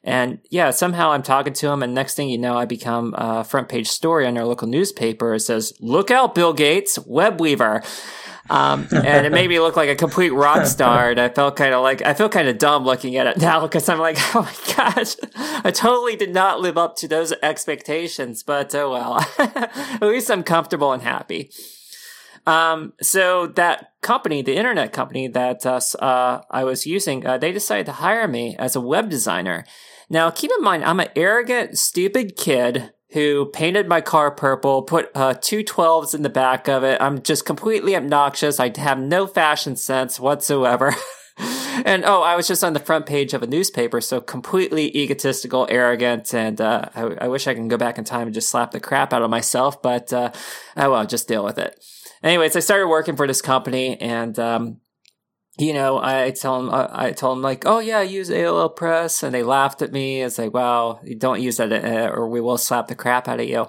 And 0.04 0.40
yeah, 0.50 0.72
somehow 0.72 1.12
I'm 1.12 1.22
talking 1.22 1.54
to 1.54 1.70
him, 1.70 1.84
and 1.84 1.94
next 1.94 2.16
thing 2.16 2.30
you 2.30 2.38
know, 2.38 2.58
I 2.58 2.66
become 2.66 3.14
a 3.18 3.44
front 3.44 3.70
page 3.70 3.88
story 3.88 4.26
on 4.26 4.38
our 4.38 4.46
local 4.46 4.68
newspaper. 4.68 5.36
It 5.36 5.42
says, 5.42 5.74
"Look 5.80 6.10
out, 6.10 6.34
Bill 6.34 6.54
Gates, 6.54 6.98
web 7.06 7.40
weaver." 7.40 7.84
Um, 8.50 8.88
and 8.92 9.26
it 9.26 9.32
made 9.32 9.48
me 9.48 9.62
look 9.62 9.78
like 9.78 9.88
a 9.88 9.96
complete 9.96 10.32
rock 10.32 10.66
star. 10.66 11.12
And 11.12 11.20
I 11.22 11.30
felt 11.30 11.56
kind 11.56 11.74
of 11.74 11.84
like, 11.84 12.02
I 12.02 12.14
feel 12.14 12.28
kind 12.28 12.50
of 12.50 12.58
dumb 12.58 12.84
looking 12.84 13.16
at 13.16 13.26
it 13.26 13.38
now 13.38 13.62
because 13.62 13.88
I'm 13.88 14.00
like, 14.00 14.18
oh 14.36 14.42
my 14.42 14.76
gosh, 14.76 15.16
I 15.64 15.72
totally 15.72 16.18
did 16.18 16.34
not 16.34 16.60
live 16.60 16.78
up 16.78 16.98
to 16.98 17.08
those 17.08 17.32
expectations, 17.42 18.44
but 18.44 18.76
oh 18.76 18.92
well, 18.92 19.26
at 19.40 20.02
least 20.02 20.30
I'm 20.30 20.44
comfortable 20.44 20.92
and 20.92 21.02
happy. 21.02 21.50
Um, 22.46 22.94
so 23.02 23.48
that 23.48 23.94
company, 24.02 24.42
the 24.42 24.56
internet 24.56 24.92
company 24.92 25.28
that 25.30 25.66
uh, 25.66 25.80
uh, 26.00 26.42
I 26.50 26.64
was 26.64 26.86
using, 26.86 27.26
uh, 27.26 27.38
they 27.38 27.52
decided 27.52 27.86
to 27.86 27.94
hire 27.94 28.28
me 28.28 28.56
as 28.58 28.76
a 28.76 28.82
web 28.82 29.10
designer. 29.10 29.64
Now, 30.12 30.30
keep 30.30 30.52
in 30.58 30.62
mind, 30.62 30.84
I'm 30.84 31.00
an 31.00 31.08
arrogant, 31.16 31.78
stupid 31.78 32.36
kid 32.36 32.92
who 33.14 33.46
painted 33.46 33.88
my 33.88 34.02
car 34.02 34.30
purple, 34.30 34.82
put 34.82 35.10
uh, 35.16 35.36
two 35.36 35.64
12s 35.64 36.14
in 36.14 36.22
the 36.22 36.30
back 36.30 36.68
of 36.68 36.84
it. 36.84 37.02
I'm 37.02 37.22
just 37.22 37.46
completely 37.46 37.96
obnoxious. 37.96 38.60
I 38.60 38.78
have 38.78 39.00
no 39.00 39.26
fashion 39.26 39.78
sense 39.78 40.20
whatsoever. 40.20 40.94
and 41.86 42.04
oh, 42.04 42.24
I 42.24 42.36
was 42.36 42.46
just 42.46 42.62
on 42.62 42.74
the 42.74 42.80
front 42.82 43.06
page 43.06 43.34
of 43.34 43.42
a 43.42 43.48
newspaper, 43.48 44.02
so 44.02 44.20
completely 44.20 44.94
egotistical, 44.98 45.66
arrogant, 45.70 46.34
and 46.34 46.60
uh, 46.60 46.90
I, 46.94 47.04
I, 47.22 47.28
wish 47.30 47.48
I 47.48 47.54
can 47.54 47.70
go 47.70 47.78
back 47.78 47.98
in 47.98 48.04
time 48.04 48.28
and 48.28 48.34
just 48.34 48.50
slap 48.50 48.72
the 48.72 48.82
crap 48.82 49.14
out 49.14 49.22
of 49.22 49.30
myself, 49.30 49.82
but 49.82 50.12
uh, 50.12 50.34
oh 50.76 50.92
well, 50.92 51.06
just 51.06 51.30
deal 51.30 51.46
with 51.46 51.58
it. 51.58 51.82
Anyways, 52.22 52.58
I 52.58 52.60
started 52.60 52.88
working 52.88 53.16
for 53.16 53.28
this 53.28 53.42
company, 53.42 54.00
and 54.02 54.38
um, 54.38 54.82
you 55.62 55.74
know, 55.74 56.00
I 56.02 56.32
tell 56.32 56.62
them, 56.62 56.72
I 56.74 57.12
told 57.12 57.38
them 57.38 57.44
like, 57.44 57.66
oh 57.66 57.80
yeah, 57.80 58.00
I 58.00 58.04
use 58.04 58.30
AOL 58.30 58.76
Press, 58.76 59.22
and 59.22 59.34
they 59.34 59.44
laughed 59.44 59.82
at 59.82 59.92
me. 59.92 60.22
It's 60.22 60.38
like, 60.38 60.54
wow, 60.54 61.00
don't 61.18 61.42
use 61.42 61.58
that, 61.58 61.72
uh, 61.72 62.12
or 62.12 62.28
we 62.28 62.42
will 62.42 62.58
slap 62.58 62.88
the 62.88 62.96
crap 62.96 63.28
out 63.28 63.40
of 63.40 63.48
you. 63.48 63.68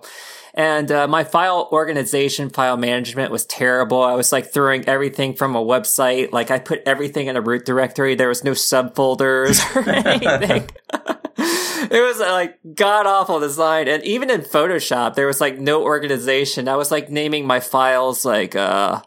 And 0.55 0.91
uh, 0.93 1.09
my 1.09 1.25
file 1.25 1.69
organization, 1.73 2.51
file 2.51 2.77
management 2.77 3.31
was 3.31 3.47
terrible. 3.47 4.03
I 4.03 4.15
was 4.15 4.33
like 4.33 4.53
throwing 4.53 4.87
everything 4.87 5.35
from 5.35 5.57
a 5.57 5.65
website. 5.65 6.33
Like 6.33 6.51
I 6.51 6.59
put 6.59 6.83
everything 6.85 7.27
in 7.27 7.37
a 7.37 7.41
root 7.41 7.65
directory. 7.65 8.15
There 8.15 8.29
was 8.29 8.45
no 8.45 8.53
subfolders 8.53 9.61
or 9.77 9.89
anything. 9.89 10.69
it 11.91 12.03
was 12.03 12.21
like 12.21 12.59
god 12.75 13.07
awful 13.07 13.41
design. 13.41 13.89
And 13.89 14.05
even 14.05 14.29
in 14.29 14.43
Photoshop, 14.43 15.15
there 15.15 15.27
was 15.27 15.41
like 15.41 15.59
no 15.59 15.83
organization. 15.85 16.69
I 16.69 16.77
was 16.77 16.91
like 16.91 17.09
naming 17.09 17.47
my 17.47 17.61
files 17.61 18.27
like, 18.27 18.55
uh, 18.55 19.01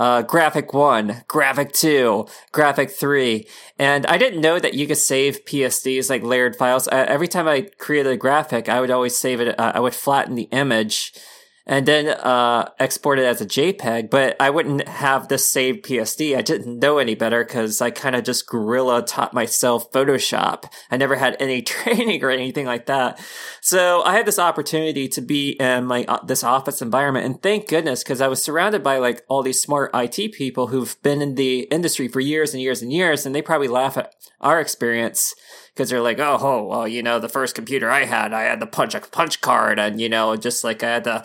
uh, 0.00 0.22
graphic 0.22 0.72
one, 0.72 1.22
graphic 1.28 1.72
two, 1.72 2.26
graphic 2.52 2.90
three. 2.90 3.46
And 3.78 4.06
I 4.06 4.16
didn't 4.16 4.40
know 4.40 4.58
that 4.58 4.72
you 4.72 4.86
could 4.86 4.96
save 4.96 5.44
PSDs 5.44 6.08
like 6.08 6.22
layered 6.22 6.56
files. 6.56 6.88
Uh, 6.88 7.04
every 7.06 7.28
time 7.28 7.46
I 7.46 7.68
created 7.76 8.10
a 8.10 8.16
graphic, 8.16 8.70
I 8.70 8.80
would 8.80 8.90
always 8.90 9.16
save 9.16 9.42
it. 9.42 9.60
Uh, 9.60 9.72
I 9.74 9.80
would 9.80 9.94
flatten 9.94 10.36
the 10.36 10.48
image 10.52 11.12
and 11.70 11.86
then 11.86 12.08
uh, 12.08 12.68
export 12.80 13.20
it 13.20 13.24
as 13.24 13.40
a 13.40 13.46
JPEG. 13.46 14.10
But 14.10 14.34
I 14.40 14.50
wouldn't 14.50 14.88
have 14.88 15.28
this 15.28 15.48
saved 15.48 15.86
PSD. 15.86 16.36
I 16.36 16.42
didn't 16.42 16.80
know 16.80 16.98
any 16.98 17.14
better 17.14 17.44
because 17.44 17.80
I 17.80 17.92
kind 17.92 18.16
of 18.16 18.24
just 18.24 18.48
guerrilla 18.48 19.02
taught 19.02 19.32
myself 19.32 19.90
Photoshop. 19.92 20.64
I 20.90 20.96
never 20.96 21.14
had 21.14 21.36
any 21.38 21.62
training 21.62 22.24
or 22.24 22.30
anything 22.30 22.66
like 22.66 22.86
that. 22.86 23.24
So 23.60 24.02
I 24.02 24.16
had 24.16 24.26
this 24.26 24.40
opportunity 24.40 25.06
to 25.10 25.20
be 25.20 25.50
in 25.52 25.86
my 25.86 26.04
uh, 26.08 26.24
this 26.24 26.42
office 26.42 26.82
environment, 26.82 27.24
and 27.24 27.40
thank 27.40 27.68
goodness 27.68 28.02
because 28.02 28.20
I 28.20 28.26
was 28.26 28.42
surrounded 28.42 28.82
by 28.82 28.98
like 28.98 29.22
all 29.28 29.44
these 29.44 29.62
smart 29.62 29.92
IT 29.94 30.32
people 30.32 30.66
who've 30.66 31.00
been 31.04 31.22
in 31.22 31.36
the 31.36 31.60
industry 31.70 32.08
for 32.08 32.18
years 32.18 32.52
and 32.52 32.60
years 32.60 32.82
and 32.82 32.92
years, 32.92 33.24
and 33.24 33.32
they 33.32 33.42
probably 33.42 33.68
laugh 33.68 33.96
at 33.96 34.12
our 34.40 34.60
experience 34.60 35.36
because 35.74 35.90
they're 35.90 36.00
like, 36.00 36.18
oh, 36.18 36.38
oh, 36.40 36.64
well, 36.64 36.88
you 36.88 37.02
know, 37.02 37.18
the 37.18 37.28
first 37.28 37.54
computer 37.54 37.90
I 37.90 38.04
had, 38.04 38.32
I 38.32 38.42
had 38.42 38.60
the 38.60 38.66
punch 38.66 38.94
a 38.94 39.00
punch 39.00 39.40
card, 39.40 39.78
and 39.78 40.00
you 40.00 40.08
know, 40.08 40.36
just 40.36 40.64
like 40.64 40.82
I 40.82 40.90
had 40.94 41.04
to, 41.04 41.24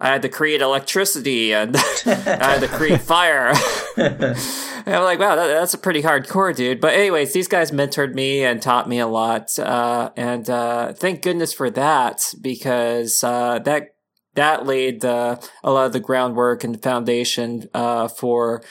I 0.00 0.08
had 0.08 0.22
to 0.22 0.28
create 0.28 0.60
electricity 0.60 1.52
and 1.52 1.76
I 2.06 2.14
had 2.14 2.60
to 2.60 2.68
create 2.68 3.00
fire. 3.00 3.52
I'm 3.96 5.02
like, 5.02 5.18
wow, 5.18 5.34
that, 5.34 5.48
that's 5.48 5.74
a 5.74 5.78
pretty 5.78 6.02
hardcore 6.02 6.54
dude. 6.54 6.80
But 6.80 6.94
anyways, 6.94 7.32
these 7.32 7.48
guys 7.48 7.70
mentored 7.70 8.14
me 8.14 8.44
and 8.44 8.62
taught 8.62 8.88
me 8.88 8.98
a 8.98 9.06
lot, 9.06 9.58
uh, 9.58 10.10
and 10.16 10.48
uh, 10.48 10.92
thank 10.92 11.22
goodness 11.22 11.52
for 11.52 11.70
that 11.70 12.32
because 12.40 13.24
uh, 13.24 13.58
that 13.60 13.94
that 14.34 14.66
laid 14.66 15.02
a 15.02 15.38
lot 15.64 15.86
of 15.86 15.92
the 15.94 16.00
groundwork 16.00 16.62
and 16.62 16.82
foundation 16.82 17.68
uh, 17.72 18.06
for 18.06 18.62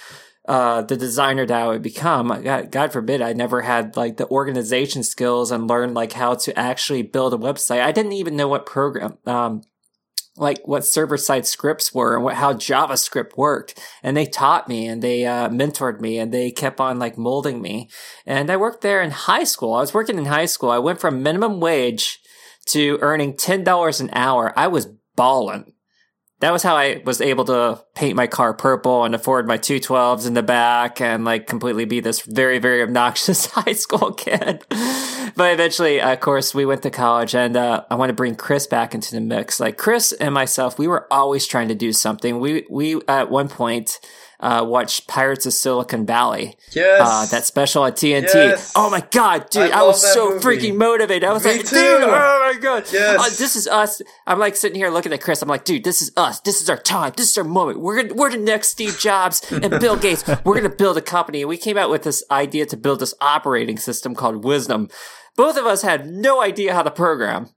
uh, 0.48 0.82
the 0.84 0.98
designer 0.98 1.46
that 1.46 1.62
I 1.62 1.68
would 1.68 1.82
become. 1.82 2.28
God, 2.43 2.72
God, 2.72 2.93
forbid 2.93 3.22
I 3.22 3.34
never 3.34 3.62
had 3.62 3.98
like 3.98 4.18
the 4.18 4.30
organization 4.30 5.04
skills 5.04 5.52
and 5.52 5.68
learned 5.68 5.96
like 5.96 6.14
how 6.14 6.36
to 6.36 6.58
actually 6.58 7.02
build 7.02 7.34
a 7.34 7.38
website. 7.38 7.82
I 7.82 7.91
didn't 7.91 8.14
even 8.14 8.36
know 8.36 8.48
what 8.48 8.66
program, 8.66 9.18
um, 9.26 9.62
like 10.38 10.60
what 10.68 10.86
server 10.86 11.18
side 11.18 11.48
scripts 11.48 11.93
were 11.93 12.16
and 12.16 12.24
what, 12.24 12.36
how 12.36 12.54
JavaScript 12.54 13.38
worked. 13.38 13.80
And 14.04 14.16
they 14.16 14.26
taught 14.26 14.68
me 14.68 14.88
and 14.88 15.02
they, 15.02 15.26
uh, 15.26 15.50
mentored 15.50 16.00
me 16.00 16.20
and 16.20 16.34
they 16.34 16.52
kept 16.52 16.80
on 16.80 17.00
like 17.00 17.18
molding 17.18 17.62
me. 17.62 17.89
And 18.26 18.52
I 18.52 18.58
worked 18.58 18.82
there 18.82 19.02
in 19.02 19.12
high 19.12 19.46
school. 19.46 19.74
I 19.74 19.82
was 19.82 19.93
working 19.93 20.18
in 20.18 20.26
high 20.26 20.46
school. 20.46 20.70
I 20.70 20.80
went 20.80 21.00
from 21.00 21.24
minimum 21.24 21.60
wage 21.60 22.20
to 22.68 23.00
earning 23.02 23.34
$10 23.34 24.02
an 24.02 24.10
hour. 24.14 24.54
I 24.58 24.68
was 24.68 24.88
balling 25.16 25.74
that 26.42 26.52
was 26.52 26.64
how 26.64 26.76
I 26.76 27.02
was 27.06 27.22
able 27.22 27.46
to 27.46 27.82
paint 27.96 28.16
my 28.16 28.28
car 28.28 28.54
purple 28.54 29.06
and 29.06 29.16
afford 29.16 29.48
my 29.48 29.58
212s 29.58 30.28
in 30.28 30.34
the 30.34 30.44
back 30.44 31.00
and 31.00 31.24
like 31.24 31.48
completely 31.48 31.86
be 31.86 32.02
this 32.02 32.22
very, 32.22 32.60
very 32.60 32.82
obnoxious 32.82 33.46
high 33.52 33.74
school 33.74 34.12
kid. 34.12 34.64
but 35.36 35.54
eventually, 35.54 36.02
of 36.02 36.20
course, 36.20 36.54
we 36.54 36.66
went 36.66 36.84
to 36.84 36.90
college 36.90 37.36
and 37.36 37.56
uh, 37.56 37.86
I 37.90 37.96
want 37.96 38.10
to 38.10 38.14
bring 38.14 38.36
Chris 38.36 38.68
back 38.68 38.94
into 38.94 39.16
the 39.16 39.22
mix. 39.22 39.60
Like 39.62 39.78
Chris 39.78 40.12
and 40.12 40.34
myself, 40.34 40.78
we 40.78 40.88
were 40.88 41.12
always 41.12 41.48
trying 41.48 41.70
to 41.70 41.76
do 41.76 41.94
something. 41.94 42.40
We, 42.40 42.66
we 42.70 43.00
at 43.08 43.32
one 43.32 43.48
point, 43.48 44.00
uh, 44.40 44.66
watched 44.68 45.08
Pirates 45.08 45.46
of 45.46 45.54
Silicon 45.54 46.06
Valley. 46.06 46.58
Yes. 46.74 47.02
Uh, 47.04 47.26
that 47.36 47.46
special 47.46 47.84
on 47.84 47.94
TNT. 47.94 48.34
Yes. 48.34 48.74
Oh 48.76 48.90
my 48.90 49.04
god, 49.12 49.50
dude! 49.50 49.72
I, 49.72 49.82
I 49.82 49.84
was 49.84 50.02
so 50.14 50.32
movie. 50.32 50.46
freaking 50.46 50.76
motivated. 50.76 51.24
I 51.24 51.34
was 51.34 51.44
Me 51.46 51.52
like, 51.58 51.66
too. 51.66 51.76
dude, 51.76 52.04
oh 52.04 52.52
my 52.54 52.60
god, 52.60 52.86
yes. 52.92 53.20
Uh, 53.20 53.24
this 53.38 53.56
is 53.56 53.68
us. 53.68 54.02
I'm 54.28 54.40
like 54.40 54.56
sitting 54.56 54.78
here 54.78 54.90
looking 54.90 55.14
at 55.14 55.22
Chris. 55.22 55.42
I'm 55.42 55.50
like, 55.50 55.64
dude, 55.66 55.84
this 55.84 56.02
is 56.02 56.12
us. 56.18 56.40
This 56.42 56.62
is 56.62 56.70
our 56.70 56.78
time. 56.78 57.14
This 57.16 57.32
is 57.32 57.38
our 57.38 57.44
moment. 57.44 57.80
We're 57.80 58.04
gonna, 58.04 58.14
we're 58.14 58.32
the 58.32 58.38
next 58.38 58.70
Steve 58.70 58.98
Jobs 59.00 59.42
and 59.52 59.70
Bill 59.80 59.96
Gates. 59.96 60.24
We're 60.44 60.56
gonna 60.56 60.70
build 60.70 60.98
a 60.98 61.02
company. 61.02 61.42
And 61.42 61.50
we 61.50 61.58
came 61.58 61.78
out 61.78 61.90
with 61.90 62.04
this 62.04 62.24
idea 62.30 62.66
to 62.68 62.78
build 62.78 63.00
this 63.00 63.14
operating 63.22 63.78
system 63.78 64.16
called 64.16 64.44
Wisdom. 64.44 64.90
Both 65.36 65.58
of 65.58 65.66
us 65.66 65.82
had 65.82 66.08
no 66.08 66.42
idea 66.42 66.74
how 66.74 66.84
to 66.84 66.92
program. 66.92 67.50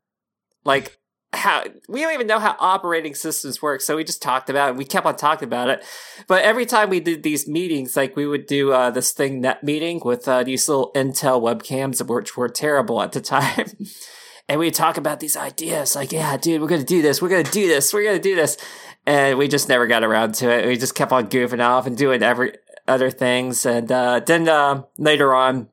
Like 0.65 0.99
how 1.33 1.63
we 1.89 2.01
don't 2.01 2.15
even 2.15 2.27
know 2.27 2.39
how 2.39 2.57
operating 2.59 3.15
systems 3.15 3.61
work 3.61 3.83
so 3.83 3.97
we 3.97 4.03
just 4.03 4.23
talked 4.23 4.49
about 4.49 4.71
it 4.71 4.77
we 4.77 4.85
kept 4.85 5.05
on 5.05 5.15
talking 5.17 5.47
about 5.47 5.69
it. 5.69 5.85
But 6.27 6.43
every 6.43 6.65
time 6.65 6.89
we 6.89 7.01
did 7.01 7.23
these 7.23 7.47
meetings 7.47 7.97
like 7.97 8.17
we 8.17 8.27
would 8.27 8.47
do 8.47 8.73
uh, 8.73 8.91
this 8.91 9.13
thing 9.13 9.43
net 9.43 9.63
meeting 9.63 10.01
with 10.05 10.27
uh, 10.27 10.43
these 10.43 10.69
little 10.69 10.91
intel 10.95 11.43
webcams 11.43 12.07
which 12.07 12.37
were 12.37 12.49
terrible 12.49 13.03
at 13.03 13.13
the 13.13 13.21
time. 13.37 13.67
And 14.49 14.59
we'd 14.59 14.75
talk 14.75 14.97
about 14.97 15.21
these 15.21 15.37
ideas 15.37 15.95
like 15.95 16.13
yeah 16.13 16.37
dude 16.39 16.63
we're 16.63 16.69
gonna 16.69 16.83
do 16.83 17.03
this 17.03 17.21
we're 17.21 17.29
gonna 17.29 17.45
do 17.45 17.69
this 17.69 17.93
we're 17.93 18.05
gonna 18.05 18.19
do 18.19 18.35
this. 18.35 18.57
And 19.07 19.39
we 19.39 19.49
just 19.49 19.69
never 19.69 19.87
got 19.87 20.05
around 20.05 20.35
to 20.37 20.51
it. 20.51 20.67
We 20.67 20.77
just 20.77 20.95
kept 20.95 21.13
on 21.13 21.29
goofing 21.29 21.65
off 21.65 21.87
and 21.87 21.97
doing 21.97 22.23
every 22.23 22.57
other 22.87 23.11
things. 23.11 23.65
And 23.67 23.91
uh, 23.91 24.21
then 24.21 24.49
uh, 24.49 24.83
later 24.97 25.35
on 25.35 25.69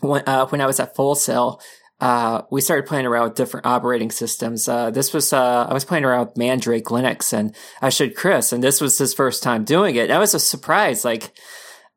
when, 0.00 0.22
uh, 0.26 0.46
when 0.46 0.60
i 0.60 0.66
was 0.66 0.80
at 0.80 0.94
full 0.94 1.14
sail 1.14 1.60
uh, 2.00 2.42
we 2.50 2.60
started 2.60 2.86
playing 2.86 3.06
around 3.06 3.24
with 3.24 3.34
different 3.34 3.66
operating 3.66 4.10
systems. 4.10 4.68
Uh, 4.68 4.90
this 4.90 5.12
was, 5.12 5.32
uh, 5.32 5.66
I 5.68 5.74
was 5.74 5.84
playing 5.84 6.04
around 6.04 6.26
with 6.26 6.36
Mandrake 6.36 6.86
Linux 6.86 7.32
and 7.32 7.54
I 7.82 7.88
showed 7.88 8.14
Chris 8.14 8.52
and 8.52 8.62
this 8.62 8.80
was 8.80 8.98
his 8.98 9.14
first 9.14 9.42
time 9.42 9.64
doing 9.64 9.96
it. 9.96 10.08
That 10.08 10.18
was 10.18 10.34
a 10.34 10.38
surprise. 10.38 11.04
Like, 11.04 11.32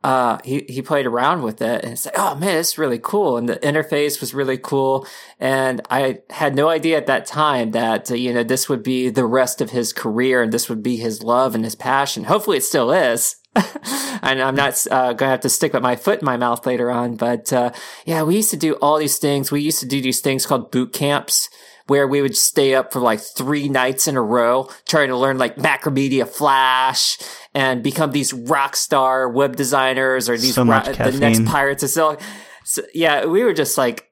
uh, 0.04 0.39
he, 0.43 0.66
he 0.68 0.82
played 0.82 1.06
around 1.06 1.43
with 1.43 1.62
it 1.62 1.84
and 1.84 1.93
it's 1.93 2.06
like, 2.06 2.18
oh 2.18 2.34
man, 2.36 2.58
it's 2.58 2.80
really 2.80 2.97
cool. 2.97 3.38
And 3.38 3.47
the 3.47 3.58
interface 3.58 4.20
was 4.20 4.34
really 4.34 4.58
cool. 4.58 5.06
And 5.39 5.82
I 5.91 6.22
had 6.32 6.56
no 6.56 6.70
idea 6.70 6.97
at 6.97 7.06
that 7.06 7.28
time 7.28 7.72
that, 7.72 8.10
uh, 8.10 8.16
you 8.16 8.34
know, 8.34 8.43
this 8.43 8.68
would 8.68 8.82
be 8.82 9.12
the 9.12 9.26
rest 9.26 9.62
of 9.62 9.70
his 9.70 9.93
career 9.93 10.41
and 10.41 10.52
this 10.52 10.70
would 10.70 10.82
be 10.82 10.97
his 10.97 11.22
love 11.22 11.54
and 11.54 11.64
his 11.64 11.76
passion. 11.76 12.24
Hopefully 12.24 12.58
it 12.58 12.64
still 12.64 12.91
is. 12.91 13.36
and 14.22 14.41
I'm 14.41 14.56
not 14.56 14.86
uh, 14.89 15.14
gonna 15.14 15.32
have 15.32 15.41
to 15.41 15.49
stick 15.49 15.74
with 15.74 15.84
my 15.84 15.95
foot 15.95 16.20
in 16.20 16.26
my 16.26 16.38
mouth 16.38 16.66
later 16.66 16.89
on. 16.89 17.16
But 17.16 17.52
uh, 17.52 17.72
yeah, 18.06 18.24
we 18.24 18.36
used 18.38 18.52
to 18.52 18.58
do 18.58 18.74
all 18.76 18.97
these 18.97 19.18
things. 19.18 19.52
We 19.52 19.62
used 19.62 19.80
to 19.82 19.86
do 19.86 20.02
these 20.02 20.22
things 20.22 20.45
called 20.45 20.72
boot 20.72 20.93
camps 20.93 21.49
where 21.88 22.08
we 22.08 22.22
would 22.22 22.38
stay 22.38 22.74
up 22.74 22.93
for 22.93 23.02
like 23.02 23.20
three 23.20 23.68
nights 23.68 24.08
in 24.08 24.16
a 24.16 24.22
row 24.22 24.70
trying 24.88 25.10
to 25.10 25.18
learn 25.18 25.38
like 25.38 25.58
Macromedia 25.58 26.28
Flash 26.28 27.18
and 27.54 27.84
become 27.84 28.12
these 28.12 28.32
rock 28.34 28.76
star 28.76 29.28
web 29.28 29.56
designers 29.56 30.30
or 30.30 30.38
these 30.38 30.56
so 30.56 30.64
ro- 30.64 30.82
the 30.84 31.18
next 31.20 31.43
Pirates 31.45 31.84
of 31.84 31.89
Silicon. 31.89 32.26
So, 32.64 32.84
yeah, 32.93 33.26
we 33.26 33.43
were 33.43 33.54
just 33.54 33.78
like 33.78 34.11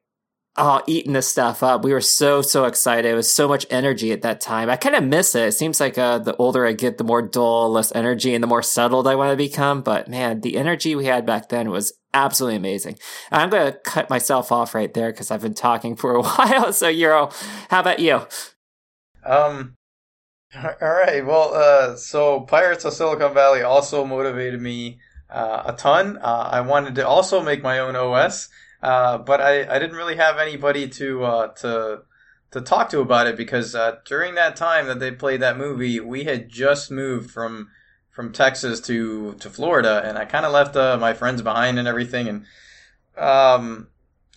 eating 0.88 1.14
this 1.14 1.28
stuff 1.28 1.64
up. 1.64 1.84
We 1.84 1.94
were 1.94 2.02
so, 2.02 2.42
so 2.42 2.66
excited. 2.66 3.10
It 3.10 3.16
was 3.16 3.32
so 3.32 3.48
much 3.48 3.66
energy 3.70 4.12
at 4.12 4.22
that 4.24 4.42
time. 4.42 4.70
I 4.70 4.76
kind 4.76 4.96
of 4.96 5.04
miss 5.04 5.34
it. 5.36 5.48
It 5.48 5.52
seems 5.54 5.80
like 5.80 5.98
uh, 5.98 6.20
the 6.20 6.36
older 6.36 6.66
I 6.66 6.74
get, 6.74 6.98
the 6.98 7.04
more 7.04 7.22
dull, 7.22 7.72
less 7.72 7.94
energy, 7.96 8.34
and 8.34 8.44
the 8.44 8.48
more 8.48 8.62
settled 8.62 9.08
I 9.08 9.16
want 9.16 9.32
to 9.32 9.38
become. 9.38 9.82
But 9.82 10.08
man, 10.08 10.42
the 10.42 10.58
energy 10.58 10.96
we 10.96 11.06
had 11.06 11.26
back 11.26 11.50
then 11.50 11.70
was 11.70 11.94
absolutely 12.14 12.58
amazing. 12.58 13.00
I'm 13.32 13.50
going 13.50 13.72
to 13.72 13.80
cut 13.80 14.10
myself 14.10 14.52
off 14.52 14.76
right 14.76 14.94
there 14.94 15.12
because 15.12 15.32
I've 15.32 15.42
been 15.42 15.54
talking 15.54 15.96
for 15.96 16.16
a 16.16 16.22
while. 16.24 16.74
So, 16.74 16.88
Euro, 16.88 17.32
how 17.70 17.80
about 17.80 18.00
you? 18.00 18.26
Um, 19.26 19.76
all 20.56 20.74
right. 20.82 21.26
Well, 21.26 21.54
uh, 21.54 21.96
so 21.96 22.42
Pirates 22.42 22.86
of 22.86 22.94
Silicon 22.94 23.34
Valley 23.34 23.62
also 23.62 24.04
motivated 24.06 24.62
me 24.62 25.00
uh, 25.30 25.64
a 25.68 25.74
ton. 25.74 26.18
Uh, 26.18 26.50
I 26.52 26.62
wanted 26.62 26.96
to 26.96 27.08
also 27.08 27.42
make 27.42 27.62
my 27.62 27.80
own 27.80 27.96
OS. 27.96 28.50
Uh, 28.82 29.18
but 29.18 29.42
I, 29.42 29.76
I 29.76 29.80
didn't 29.80 29.98
really 29.98 30.16
have 30.16 30.38
anybody 30.38 30.88
to 30.88 31.24
uh, 31.24 31.48
to 31.56 32.02
to 32.52 32.62
talk 32.62 32.90
to 32.90 33.00
about 33.00 33.28
it 33.28 33.38
because 33.38 33.76
uh, 33.76 33.98
during 34.06 34.36
that 34.36 34.56
time 34.56 34.88
that 34.88 35.00
they 35.00 35.12
played 35.12 35.42
that 35.42 35.58
movie, 35.58 36.00
we 36.00 36.24
had 36.24 36.50
just 36.50 36.90
moved 36.90 37.30
from 37.30 37.70
from 38.10 38.32
Texas 38.32 38.80
to 38.82 39.34
to 39.36 39.50
Florida, 39.50 40.02
and 40.06 40.18
I 40.18 40.26
kind 40.26 40.46
of 40.46 40.52
left 40.52 40.76
uh, 40.76 40.98
my 40.98 41.14
friends 41.14 41.42
behind 41.42 41.78
and 41.78 41.88
everything. 41.88 42.28
And 42.28 42.46
um, 43.18 43.88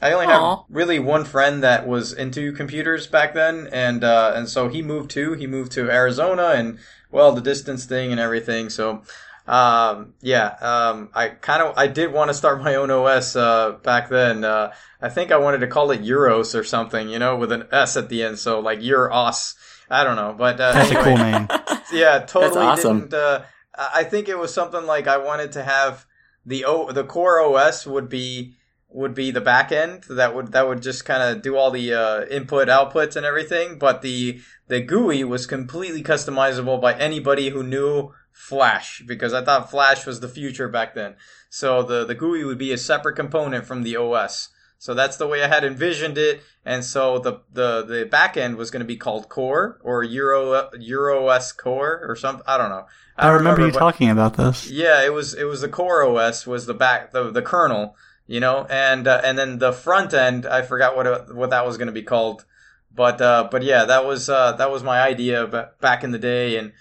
I 0.01 0.13
only 0.13 0.27
Aww. 0.27 0.31
have 0.31 0.65
really 0.69 0.99
one 0.99 1.25
friend 1.25 1.63
that 1.63 1.87
was 1.87 2.13
into 2.13 2.53
computers 2.53 3.07
back 3.07 3.35
then, 3.35 3.69
and 3.73 4.03
uh, 4.03 4.33
and 4.35 4.49
so 4.49 4.69
he 4.69 4.83
moved 4.83 5.11
too. 5.11 5.35
He 5.35 5.47
moved 5.47 5.71
to 5.73 5.91
Arizona, 5.91 6.49
and 6.57 6.79
well, 7.13 7.33
the 7.33 7.41
distance 7.41 7.85
thing 7.85 8.11
and 8.11 8.21
everything. 8.21 8.71
So 8.71 9.03
um, 9.47 10.15
yeah, 10.21 10.47
um, 10.61 11.11
I 11.15 11.29
kind 11.29 11.63
of 11.63 11.77
I 11.77 11.87
did 11.89 12.13
want 12.13 12.31
to 12.31 12.35
start 12.35 12.63
my 12.63 12.77
own 12.77 12.91
OS 12.91 13.35
uh, 13.35 13.73
back 13.83 14.09
then. 14.09 14.45
Uh, 14.45 14.73
I 15.01 15.09
think 15.09 15.33
I 15.33 15.39
wanted 15.39 15.59
to 15.59 15.67
call 15.67 15.91
it 15.91 16.03
Euros 16.03 16.59
or 16.59 16.63
something, 16.63 17.09
you 17.09 17.19
know, 17.19 17.37
with 17.37 17.51
an 17.51 17.67
S 17.73 17.97
at 17.97 18.09
the 18.09 18.23
end, 18.23 18.39
so 18.39 18.61
like 18.61 18.81
Euros. 18.81 19.55
I 19.91 20.05
don't 20.05 20.17
know, 20.17 20.35
but 20.37 20.61
uh, 20.61 20.73
that's 20.73 20.91
anyway. 20.91 21.01
a 21.01 21.05
cool 21.05 21.17
name. 21.19 21.49
yeah, 21.93 22.21
totally 22.21 22.63
awesome. 22.65 23.01
didn't. 23.01 23.15
Uh, 23.15 23.45
I 23.77 24.05
think 24.05 24.29
it 24.29 24.39
was 24.39 24.55
something 24.55 24.87
like 24.87 25.07
I 25.07 25.19
wanted 25.19 25.53
to 25.53 25.63
have 25.65 26.07
the 26.47 26.65
O 26.65 26.93
the 26.93 27.05
core 27.05 27.41
OS 27.41 27.87
would 27.87 28.09
be 28.09 28.55
would 28.89 29.15
be 29.15 29.31
the 29.31 29.41
back 29.41 29.73
end 29.73 30.05
that 30.11 30.35
would 30.35 30.53
that 30.53 30.69
would 30.69 30.83
just 30.83 31.05
kind 31.05 31.23
of 31.23 31.43
do 31.43 31.57
all 31.57 31.71
the 31.71 31.95
uh, 31.95 32.25
input 32.27 32.69
outputs 32.69 33.17
and 33.17 33.27
everything, 33.27 33.79
but 33.79 34.03
the 34.03 34.41
the 34.73 34.81
GUI 34.81 35.23
was 35.23 35.47
completely 35.47 36.03
customizable 36.03 36.81
by 36.81 36.95
anybody 36.95 37.51
who 37.51 37.63
knew 37.63 38.15
Flash 38.33 39.03
because 39.07 39.35
I 39.35 39.45
thought 39.45 39.71
Flash 39.71 40.07
was 40.07 40.21
the 40.21 40.29
future 40.29 40.67
back 40.67 40.95
then. 40.95 41.17
So 41.51 41.83
the, 41.83 42.07
the 42.07 42.15
GUI 42.15 42.45
would 42.45 42.57
be 42.57 42.73
a 42.73 42.79
separate 42.79 43.15
component 43.15 43.67
from 43.67 43.83
the 43.83 43.99
OS. 43.99 44.49
So 44.79 44.95
that's 44.95 45.19
the 45.19 45.27
way 45.27 45.45
I 45.45 45.49
had 45.49 45.63
envisioned 45.63 46.17
it. 46.17 46.41
And 46.65 46.87
so 46.87 47.19
the, 47.19 47.43
the, 47.53 47.85
the 47.85 48.07
back 48.07 48.39
end 48.39 48.57
was 48.57 48.71
going 48.71 48.81
to 48.81 48.87
be 48.87 48.97
called 48.97 49.29
Core 49.29 49.79
or 49.83 50.03
Euro, 50.05 50.71
EuroOS 50.75 51.55
Core 51.55 52.01
or 52.09 52.17
something. 52.17 52.45
I 52.47 52.57
don't 52.57 52.71
know. 52.71 52.87
I, 53.19 53.27
I 53.27 53.33
remember, 53.33 53.61
remember, 53.61 53.67
you 53.67 53.79
talking 53.79 54.09
about 54.09 54.39
this. 54.39 54.71
Yeah, 54.71 55.05
it 55.05 55.13
was, 55.13 55.35
it 55.35 55.45
was 55.45 55.61
the 55.61 55.69
Core 55.69 56.03
OS 56.03 56.47
was 56.47 56.65
the 56.65 56.73
back, 56.73 57.11
the, 57.13 57.31
the 57.31 57.43
kernel, 57.43 57.95
you 58.27 58.41
know, 58.41 58.67
and, 58.71 59.07
uh, 59.07 59.21
and 59.23 59.37
then 59.37 59.59
the 59.59 59.73
front 59.73 60.15
end, 60.15 60.47
I 60.47 60.63
forgot 60.63 60.97
what, 60.97 61.35
what 61.35 61.51
that 61.51 61.67
was 61.67 61.77
going 61.77 61.89
to 61.89 61.93
be 61.93 62.03
called. 62.03 62.47
But, 62.95 63.21
uh, 63.21 63.49
but 63.51 63.63
yeah, 63.63 63.85
that 63.87 64.05
was, 64.05 64.29
uh, 64.29 64.53
that 64.53 64.71
was 64.71 64.83
my 64.83 65.01
idea 65.01 65.71
back 65.81 66.05
in 66.05 66.11
the 66.11 66.19
day. 66.19 66.57
And, 66.57 66.73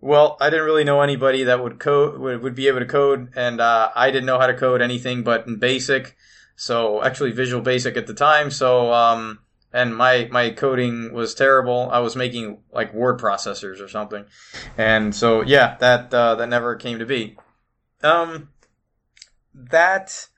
well, 0.00 0.36
I 0.40 0.50
didn't 0.50 0.66
really 0.66 0.84
know 0.84 1.00
anybody 1.00 1.44
that 1.44 1.62
would 1.62 1.78
code 1.80 2.20
would, 2.20 2.42
would 2.42 2.54
be 2.54 2.68
able 2.68 2.78
to 2.80 2.86
code, 2.86 3.32
and 3.34 3.60
uh, 3.60 3.90
I 3.94 4.10
didn't 4.10 4.26
know 4.26 4.38
how 4.38 4.46
to 4.46 4.54
code 4.54 4.80
anything 4.80 5.24
but 5.24 5.46
in 5.46 5.56
Basic. 5.56 6.16
So 6.54 7.02
actually, 7.02 7.32
Visual 7.32 7.62
Basic 7.62 7.96
at 7.96 8.06
the 8.06 8.14
time. 8.14 8.50
So 8.50 8.92
um, 8.92 9.40
and 9.72 9.96
my 9.96 10.28
my 10.30 10.50
coding 10.50 11.12
was 11.12 11.34
terrible. 11.34 11.90
I 11.90 11.98
was 11.98 12.14
making 12.14 12.60
like 12.72 12.94
word 12.94 13.20
processors 13.20 13.80
or 13.80 13.88
something, 13.88 14.24
and 14.76 15.14
so 15.14 15.42
yeah, 15.42 15.76
that 15.80 16.14
uh, 16.14 16.36
that 16.36 16.48
never 16.48 16.76
came 16.76 17.00
to 17.00 17.06
be. 17.06 17.36
Um, 18.02 18.50
that 19.52 20.28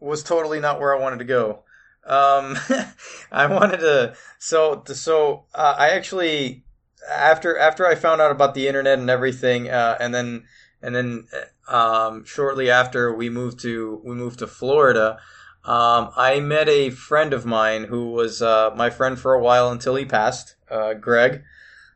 was 0.00 0.24
totally 0.24 0.58
not 0.58 0.80
where 0.80 0.94
I 0.94 1.00
wanted 1.00 1.20
to 1.20 1.24
go. 1.24 1.62
Um, 2.06 2.56
I 3.32 3.46
wanted 3.46 3.80
to. 3.80 4.14
So, 4.38 4.82
so 4.86 5.44
uh, 5.54 5.74
I 5.76 5.90
actually 5.90 6.64
after 7.08 7.56
after 7.58 7.86
I 7.86 7.94
found 7.94 8.20
out 8.20 8.30
about 8.30 8.54
the 8.54 8.68
internet 8.68 8.98
and 8.98 9.10
everything, 9.10 9.68
uh, 9.68 9.96
and 10.00 10.14
then 10.14 10.44
and 10.82 10.94
then 10.94 11.28
um, 11.68 12.24
shortly 12.24 12.70
after 12.70 13.12
we 13.12 13.30
moved 13.30 13.60
to 13.60 14.00
we 14.04 14.14
moved 14.14 14.38
to 14.40 14.46
Florida. 14.46 15.18
Um, 15.64 16.10
I 16.16 16.38
met 16.38 16.68
a 16.68 16.90
friend 16.90 17.32
of 17.32 17.44
mine 17.44 17.84
who 17.84 18.12
was 18.12 18.40
uh, 18.40 18.70
my 18.76 18.88
friend 18.88 19.18
for 19.18 19.34
a 19.34 19.42
while 19.42 19.70
until 19.72 19.96
he 19.96 20.04
passed, 20.04 20.54
uh, 20.70 20.94
Greg. 20.94 21.42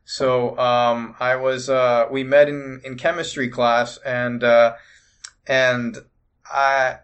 So 0.03 0.57
um, 0.57 1.15
I 1.21 1.37
was 1.37 1.69
uh, 1.69 2.07
we 2.11 2.23
met 2.23 2.49
in, 2.49 2.81
in 2.83 2.97
chemistry 2.97 3.47
class 3.47 3.97
and 4.05 4.43
uh, 4.43 4.73
and 5.47 5.99
I 6.45 6.97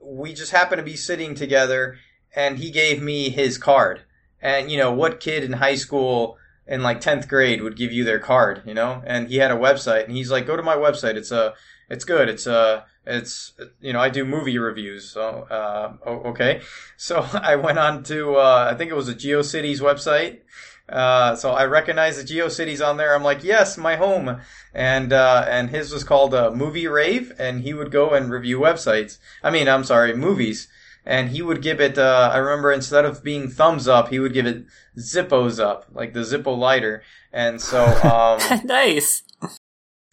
we 0.00 0.34
just 0.34 0.50
happened 0.50 0.80
to 0.80 0.84
be 0.84 0.96
sitting 0.96 1.34
together 1.34 1.98
and 2.36 2.58
he 2.58 2.70
gave 2.70 3.02
me 3.02 3.30
his 3.30 3.58
card. 3.58 4.02
And 4.40 4.70
you 4.70 4.76
know 4.76 4.92
what 4.92 5.18
kid 5.18 5.42
in 5.42 5.54
high 5.54 5.74
school 5.74 6.38
in 6.66 6.82
like 6.82 7.00
10th 7.00 7.28
grade 7.28 7.62
would 7.62 7.76
give 7.76 7.92
you 7.92 8.04
their 8.04 8.18
card, 8.18 8.62
you 8.66 8.74
know? 8.74 9.02
And 9.06 9.28
he 9.28 9.36
had 9.36 9.50
a 9.50 9.56
website 9.56 10.04
and 10.04 10.16
he's 10.16 10.30
like, 10.30 10.46
go 10.46 10.56
to 10.56 10.62
my 10.62 10.76
website. 10.76 11.14
It's 11.14 11.30
a, 11.30 11.54
it's 11.88 12.04
good. 12.04 12.28
It's 12.28 12.46
a, 12.46 12.84
it's, 13.06 13.52
you 13.80 13.92
know, 13.92 14.00
I 14.00 14.08
do 14.08 14.24
movie 14.24 14.58
reviews. 14.58 15.08
So, 15.08 15.46
uh, 15.48 15.94
okay. 16.06 16.60
So 16.98 17.26
I 17.32 17.56
went 17.56 17.78
on 17.78 18.02
to, 18.04 18.36
uh, 18.36 18.68
I 18.72 18.76
think 18.76 18.90
it 18.90 18.94
was 18.94 19.08
a 19.08 19.14
GeoCities 19.14 19.80
website. 19.80 20.40
Uh, 20.88 21.36
so 21.36 21.50
I 21.50 21.66
recognize 21.66 22.16
the 22.16 22.24
GeoCities 22.24 22.84
on 22.84 22.96
there. 22.96 23.14
I'm 23.14 23.22
like, 23.22 23.44
yes, 23.44 23.76
my 23.76 23.96
home. 23.96 24.40
And, 24.74 25.12
uh, 25.12 25.44
and 25.48 25.70
his 25.70 25.92
was 25.92 26.04
called, 26.04 26.34
uh, 26.34 26.50
Movie 26.50 26.88
Rave 26.88 27.32
and 27.38 27.62
he 27.62 27.74
would 27.74 27.92
go 27.92 28.10
and 28.10 28.30
review 28.30 28.58
websites. 28.58 29.18
I 29.42 29.50
mean, 29.50 29.68
I'm 29.68 29.84
sorry, 29.84 30.16
movies 30.16 30.68
and 31.06 31.30
he 31.30 31.40
would 31.40 31.62
give 31.62 31.80
it. 31.80 31.96
Uh, 31.96 32.30
I 32.32 32.38
remember 32.38 32.72
instead 32.72 33.04
of 33.04 33.22
being 33.22 33.48
thumbs 33.48 33.86
up, 33.86 34.08
he 34.08 34.18
would 34.18 34.34
give 34.34 34.46
it 34.46 34.66
Zippos 34.98 35.62
up, 35.62 35.86
like 35.92 36.12
the 36.12 36.20
Zippo 36.20 36.58
lighter. 36.58 37.02
And 37.32 37.60
so, 37.60 37.84
um, 38.02 38.60
nice. 38.64 39.22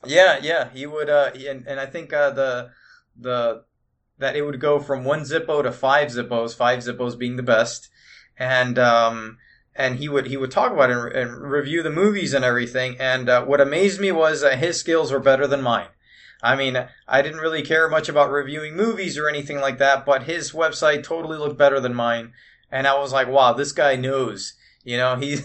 Yeah, 0.05 0.37
yeah, 0.41 0.69
he 0.69 0.85
would. 0.85 1.09
Uh, 1.09 1.31
he, 1.31 1.47
and 1.47 1.65
and 1.67 1.79
I 1.79 1.87
think 1.87 2.13
uh, 2.13 2.29
the 2.29 2.69
the 3.19 3.63
that 4.19 4.35
it 4.35 4.43
would 4.43 4.59
go 4.59 4.79
from 4.79 5.03
one 5.03 5.21
Zippo 5.21 5.63
to 5.63 5.71
five 5.71 6.09
Zippos, 6.09 6.55
five 6.55 6.79
Zippos 6.79 7.17
being 7.17 7.37
the 7.37 7.43
best, 7.43 7.89
and 8.37 8.77
um, 8.77 9.39
and 9.75 9.95
he 9.95 10.07
would 10.07 10.27
he 10.27 10.37
would 10.37 10.51
talk 10.51 10.71
about 10.71 10.91
it 10.91 10.97
and, 10.97 11.11
and 11.15 11.41
review 11.41 11.81
the 11.81 11.89
movies 11.89 12.33
and 12.33 12.45
everything. 12.45 12.97
And 12.99 13.29
uh, 13.29 13.43
what 13.45 13.61
amazed 13.61 13.99
me 13.99 14.11
was 14.11 14.41
that 14.41 14.59
his 14.59 14.79
skills 14.79 15.11
were 15.11 15.19
better 15.19 15.47
than 15.47 15.61
mine. 15.63 15.87
I 16.43 16.57
mean, 16.57 16.77
I 17.07 17.21
didn't 17.21 17.39
really 17.39 17.61
care 17.61 17.87
much 17.89 18.09
about 18.09 18.29
reviewing 18.29 18.75
movies 18.75 19.17
or 19.17 19.29
anything 19.29 19.61
like 19.61 19.77
that, 19.77 20.05
but 20.05 20.23
his 20.23 20.51
website 20.51 21.03
totally 21.03 21.37
looked 21.37 21.57
better 21.57 21.79
than 21.79 21.95
mine, 21.95 22.33
and 22.69 22.85
I 22.85 22.99
was 22.99 23.13
like, 23.13 23.29
wow, 23.29 23.53
this 23.53 23.71
guy 23.71 23.95
knows. 23.95 24.53
You 24.83 24.97
know, 24.97 25.15
he, 25.15 25.35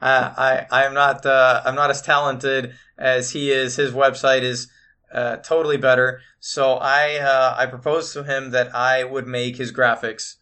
I, 0.00 0.66
I'm 0.70 0.94
not, 0.94 1.26
uh, 1.26 1.60
I'm 1.66 1.74
not 1.74 1.90
as 1.90 2.00
talented 2.00 2.72
as 2.96 3.32
he 3.32 3.50
is. 3.50 3.76
His 3.76 3.92
website 3.92 4.40
is 4.40 4.68
uh, 5.12 5.36
totally 5.36 5.76
better. 5.76 6.22
So 6.40 6.74
I, 6.74 7.16
uh, 7.16 7.54
I 7.58 7.66
proposed 7.66 8.14
to 8.14 8.24
him 8.24 8.50
that 8.52 8.74
I 8.74 9.04
would 9.04 9.26
make 9.26 9.56
his 9.56 9.70
graphics 9.70 10.36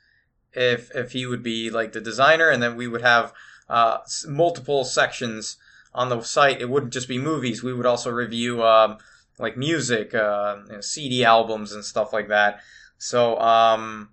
if, 0.53 0.95
if 0.95 1.13
he 1.13 1.27
would 1.27 1.43
be 1.43 1.69
like 1.69 1.93
the 1.93 2.01
designer, 2.01 2.49
and 2.49 2.63
then 2.63 2.77
we 2.77 2.87
would 2.87 3.03
have 3.03 3.33
uh, 3.69 3.99
multiple 4.29 4.85
sections 4.85 5.57
on 5.93 6.11
the 6.11 6.21
site. 6.21 6.61
It 6.61 6.71
wouldn't 6.71 6.93
just 6.93 7.09
be 7.09 7.19
movies. 7.19 7.65
We 7.65 7.73
would 7.73 7.87
also 7.87 8.11
review. 8.13 8.63
Um, 8.63 8.99
like 9.39 9.57
music, 9.57 10.15
uh, 10.15 10.57
you 10.67 10.73
know, 10.75 10.81
CD 10.81 11.25
albums 11.25 11.73
and 11.73 11.85
stuff 11.85 12.13
like 12.13 12.29
that. 12.29 12.61
So, 12.99 13.39
um, 13.41 14.11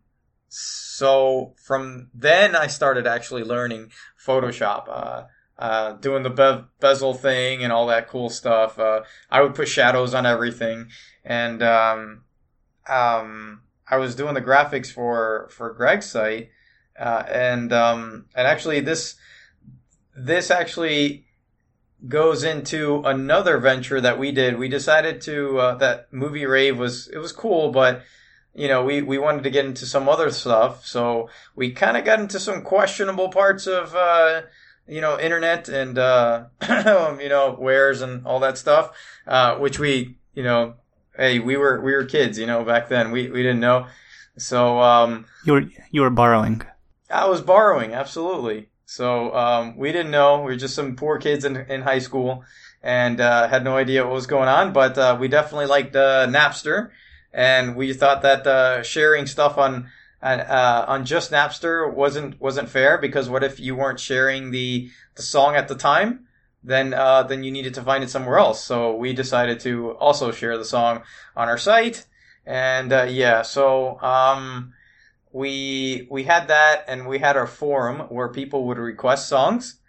so 0.49 1.53
from 1.63 2.09
then 2.13 2.55
I 2.55 2.67
started 2.67 3.07
actually 3.07 3.43
learning 3.43 3.91
Photoshop, 4.23 4.87
uh, 4.87 5.23
uh, 5.57 5.93
doing 5.93 6.23
the 6.23 6.29
be- 6.29 6.67
bevel 6.79 7.13
thing 7.13 7.63
and 7.63 7.71
all 7.71 7.87
that 7.87 8.07
cool 8.07 8.29
stuff. 8.29 8.77
Uh, 8.77 9.01
I 9.31 9.41
would 9.41 9.55
put 9.55 9.67
shadows 9.67 10.13
on 10.13 10.25
everything, 10.25 10.89
and 11.23 11.63
um, 11.63 12.23
um, 12.87 13.61
I 13.87 13.97
was 13.97 14.15
doing 14.15 14.33
the 14.33 14.41
graphics 14.41 14.91
for 14.91 15.49
for 15.51 15.73
Greg's 15.73 16.09
site, 16.09 16.49
uh, 16.99 17.23
and 17.29 17.71
um, 17.71 18.25
and 18.35 18.47
actually 18.47 18.79
this 18.81 19.15
this 20.15 20.51
actually 20.51 21.25
goes 22.07 22.43
into 22.43 23.01
another 23.05 23.57
venture 23.57 24.01
that 24.01 24.19
we 24.19 24.31
did. 24.31 24.57
We 24.57 24.67
decided 24.67 25.21
to 25.21 25.59
uh, 25.59 25.75
that 25.75 26.11
movie 26.11 26.45
rave 26.45 26.77
was 26.77 27.07
it 27.07 27.17
was 27.17 27.31
cool, 27.31 27.71
but 27.71 28.03
you 28.53 28.67
know 28.67 28.83
we 28.83 29.01
we 29.01 29.17
wanted 29.17 29.43
to 29.43 29.49
get 29.49 29.65
into 29.65 29.85
some 29.85 30.09
other 30.09 30.29
stuff, 30.31 30.85
so 30.85 31.29
we 31.55 31.71
kind 31.71 31.97
of 31.97 32.05
got 32.05 32.19
into 32.19 32.39
some 32.39 32.61
questionable 32.61 33.29
parts 33.29 33.67
of 33.67 33.95
uh, 33.95 34.41
you 34.87 35.01
know 35.01 35.19
internet 35.19 35.69
and 35.69 35.97
uh, 35.97 36.45
you 37.19 37.29
know 37.29 37.55
wares 37.59 38.01
and 38.01 38.25
all 38.25 38.39
that 38.39 38.57
stuff, 38.57 38.91
uh, 39.27 39.55
which 39.57 39.79
we 39.79 40.17
you 40.33 40.43
know 40.43 40.75
hey 41.17 41.39
we 41.39 41.55
were 41.55 41.79
we 41.81 41.93
were 41.93 42.05
kids 42.05 42.37
you 42.37 42.47
know 42.47 42.63
back 42.63 42.89
then 42.89 43.11
we 43.11 43.29
we 43.29 43.41
didn't 43.41 43.61
know, 43.61 43.87
so 44.37 44.79
um, 44.81 45.25
you 45.45 45.53
were 45.53 45.63
you 45.91 46.01
were 46.01 46.09
borrowing. 46.09 46.61
I 47.09 47.27
was 47.27 47.41
borrowing 47.41 47.93
absolutely. 47.93 48.69
So 48.85 49.33
um, 49.35 49.77
we 49.77 49.91
didn't 49.91 50.11
know. 50.11 50.39
We 50.39 50.51
were 50.51 50.55
just 50.55 50.75
some 50.75 50.95
poor 50.95 51.17
kids 51.17 51.45
in, 51.45 51.55
in 51.55 51.81
high 51.81 51.99
school 51.99 52.43
and 52.83 53.21
uh, 53.21 53.47
had 53.47 53.63
no 53.63 53.77
idea 53.77 54.03
what 54.03 54.13
was 54.13 54.27
going 54.27 54.49
on. 54.49 54.73
But 54.73 54.97
uh, 54.97 55.17
we 55.19 55.29
definitely 55.29 55.67
liked 55.67 55.95
uh, 55.95 56.27
Napster, 56.27 56.91
and 57.33 57.75
we 57.75 57.93
thought 57.93 58.21
that 58.21 58.45
uh, 58.45 58.83
sharing 58.83 59.25
stuff 59.25 59.57
on 59.57 59.89
uh, 60.21 60.85
on 60.87 61.05
just 61.05 61.31
Napster 61.31 61.91
wasn't 61.91 62.39
wasn't 62.39 62.69
fair 62.69 62.97
because 62.97 63.29
what 63.29 63.43
if 63.43 63.59
you 63.59 63.75
weren't 63.75 63.99
sharing 63.99 64.51
the 64.51 64.89
the 65.15 65.23
song 65.23 65.55
at 65.55 65.67
the 65.69 65.75
time? 65.75 66.27
Then 66.63 66.93
uh, 66.93 67.23
then 67.23 67.43
you 67.43 67.51
needed 67.51 67.73
to 67.75 67.81
find 67.81 68.03
it 68.03 68.09
somewhere 68.09 68.37
else. 68.37 68.63
So 68.63 68.95
we 68.95 69.13
decided 69.13 69.59
to 69.61 69.91
also 69.91 70.31
share 70.31 70.57
the 70.57 70.65
song 70.65 71.03
on 71.35 71.47
our 71.47 71.57
site, 71.57 72.05
and 72.45 72.91
yeah. 73.09 73.41
So 73.43 73.99
um, 74.01 74.73
we 75.33 76.07
we 76.11 76.23
had 76.23 76.47
that 76.47 76.85
and 76.87 77.07
we 77.07 77.17
had 77.17 77.35
our 77.35 77.47
forum 77.47 78.01
where 78.09 78.29
people 78.29 78.65
would 78.67 78.77
request 78.77 79.27
songs. 79.27 79.79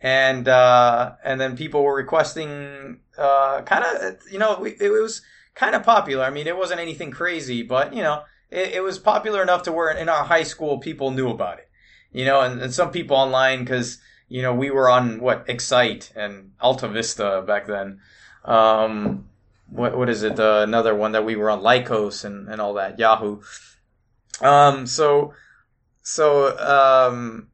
And 0.00 0.48
uh, 0.48 1.14
and 1.24 1.40
then 1.40 1.56
people 1.56 1.82
were 1.82 1.94
requesting 1.94 3.00
uh, 3.18 3.62
kind 3.62 3.84
of 3.84 4.16
you 4.30 4.38
know 4.38 4.64
it, 4.64 4.80
it 4.80 4.90
was 4.90 5.22
kind 5.54 5.74
of 5.74 5.82
popular. 5.82 6.24
I 6.24 6.30
mean 6.30 6.46
it 6.46 6.56
wasn't 6.56 6.80
anything 6.80 7.10
crazy 7.10 7.62
but 7.62 7.92
you 7.92 8.02
know 8.02 8.22
it, 8.50 8.74
it, 8.74 8.82
was 8.82 8.98
popular 8.98 9.42
enough 9.42 9.62
to 9.64 9.72
where 9.72 9.90
in 9.90 10.08
our 10.08 10.24
high 10.24 10.42
school 10.42 10.78
people 10.78 11.10
knew 11.10 11.28
about 11.28 11.58
it. 11.58 11.68
You 12.12 12.24
know 12.24 12.40
and, 12.40 12.60
and 12.60 12.72
some 12.72 12.92
people 12.92 13.16
online 13.16 13.60
because 13.60 13.98
you 14.28 14.42
know 14.42 14.54
we 14.54 14.70
were 14.70 14.88
on 14.88 15.20
what 15.20 15.44
excite 15.48 16.12
and 16.14 16.52
alta 16.60 16.86
vista 16.86 17.42
back 17.44 17.66
then. 17.66 18.00
Um, 18.44 19.26
what 19.70 19.96
what 19.96 20.08
is 20.08 20.22
it? 20.22 20.38
Uh, 20.38 20.60
another 20.62 20.94
one 20.94 21.12
that 21.12 21.24
we 21.24 21.34
were 21.34 21.50
on 21.50 21.62
lycos 21.62 22.24
and, 22.24 22.48
and 22.48 22.60
all 22.60 22.74
that 22.74 22.98
yahoo 22.98 23.40
um, 24.40 24.86
so, 24.86 25.34
so, 26.02 26.56
um, 26.58 27.48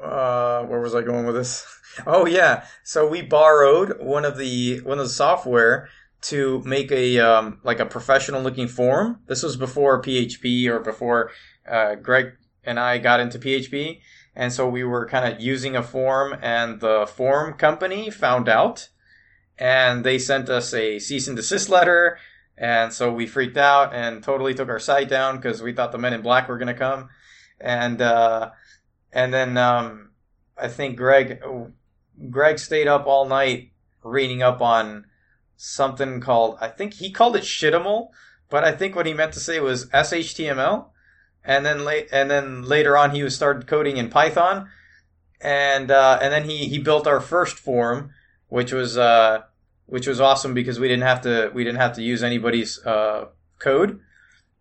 uh, 0.00 0.62
where 0.64 0.80
was 0.80 0.94
I 0.94 1.02
going 1.02 1.26
with 1.26 1.34
this? 1.34 1.66
Oh 2.06 2.26
yeah. 2.26 2.64
So 2.84 3.08
we 3.08 3.22
borrowed 3.22 4.00
one 4.00 4.24
of 4.24 4.38
the, 4.38 4.78
one 4.82 5.00
of 5.00 5.06
the 5.06 5.12
software 5.12 5.88
to 6.22 6.62
make 6.64 6.92
a, 6.92 7.18
um, 7.18 7.58
like 7.64 7.80
a 7.80 7.86
professional 7.86 8.40
looking 8.40 8.68
form. 8.68 9.18
This 9.26 9.42
was 9.42 9.56
before 9.56 10.00
PHP 10.00 10.68
or 10.68 10.78
before, 10.78 11.32
uh, 11.68 11.96
Greg 11.96 12.34
and 12.62 12.78
I 12.78 12.98
got 12.98 13.18
into 13.18 13.40
PHP. 13.40 14.00
And 14.36 14.52
so 14.52 14.68
we 14.68 14.84
were 14.84 15.08
kind 15.08 15.32
of 15.32 15.40
using 15.40 15.74
a 15.74 15.82
form 15.82 16.38
and 16.40 16.78
the 16.78 17.04
form 17.04 17.54
company 17.54 18.10
found 18.10 18.48
out 18.48 18.90
and 19.58 20.04
they 20.04 20.18
sent 20.18 20.48
us 20.48 20.72
a 20.72 20.98
cease 21.00 21.26
and 21.26 21.36
desist 21.36 21.68
letter 21.68 22.18
and 22.58 22.92
so 22.92 23.12
we 23.12 23.26
freaked 23.26 23.56
out 23.56 23.94
and 23.94 24.22
totally 24.22 24.52
took 24.52 24.68
our 24.68 24.80
site 24.80 25.08
down 25.08 25.36
because 25.36 25.62
we 25.62 25.72
thought 25.72 25.92
the 25.92 25.98
men 25.98 26.12
in 26.12 26.22
black 26.22 26.48
were 26.48 26.58
going 26.58 26.66
to 26.66 26.74
come. 26.74 27.08
And, 27.60 28.02
uh, 28.02 28.50
and 29.12 29.32
then, 29.32 29.56
um, 29.56 30.10
I 30.56 30.66
think 30.66 30.96
Greg, 30.96 31.40
Greg 32.30 32.58
stayed 32.58 32.88
up 32.88 33.06
all 33.06 33.26
night 33.26 33.70
reading 34.02 34.42
up 34.42 34.60
on 34.60 35.06
something 35.56 36.20
called, 36.20 36.58
I 36.60 36.68
think 36.68 36.94
he 36.94 37.12
called 37.12 37.36
it 37.36 37.44
Shittimal, 37.44 38.08
but 38.50 38.64
I 38.64 38.72
think 38.72 38.96
what 38.96 39.06
he 39.06 39.14
meant 39.14 39.34
to 39.34 39.40
say 39.40 39.60
was 39.60 39.86
SHTML. 39.86 40.86
And 41.44 41.64
then 41.64 41.84
late, 41.84 42.08
and 42.12 42.28
then 42.30 42.62
later 42.62 42.96
on 42.96 43.12
he 43.12 43.22
was 43.22 43.36
started 43.36 43.68
coding 43.68 43.96
in 43.96 44.10
Python. 44.10 44.68
And, 45.40 45.92
uh, 45.92 46.18
and 46.20 46.32
then 46.32 46.44
he, 46.44 46.66
he 46.66 46.78
built 46.78 47.06
our 47.06 47.20
first 47.20 47.56
form, 47.56 48.10
which 48.48 48.72
was, 48.72 48.98
uh, 48.98 49.42
which 49.88 50.06
was 50.06 50.20
awesome 50.20 50.54
because 50.54 50.78
we 50.78 50.86
didn't 50.86 51.04
have 51.04 51.22
to 51.22 51.50
we 51.54 51.64
didn't 51.64 51.80
have 51.80 51.94
to 51.94 52.02
use 52.02 52.22
anybody's 52.22 52.78
uh, 52.84 53.26
code, 53.58 54.00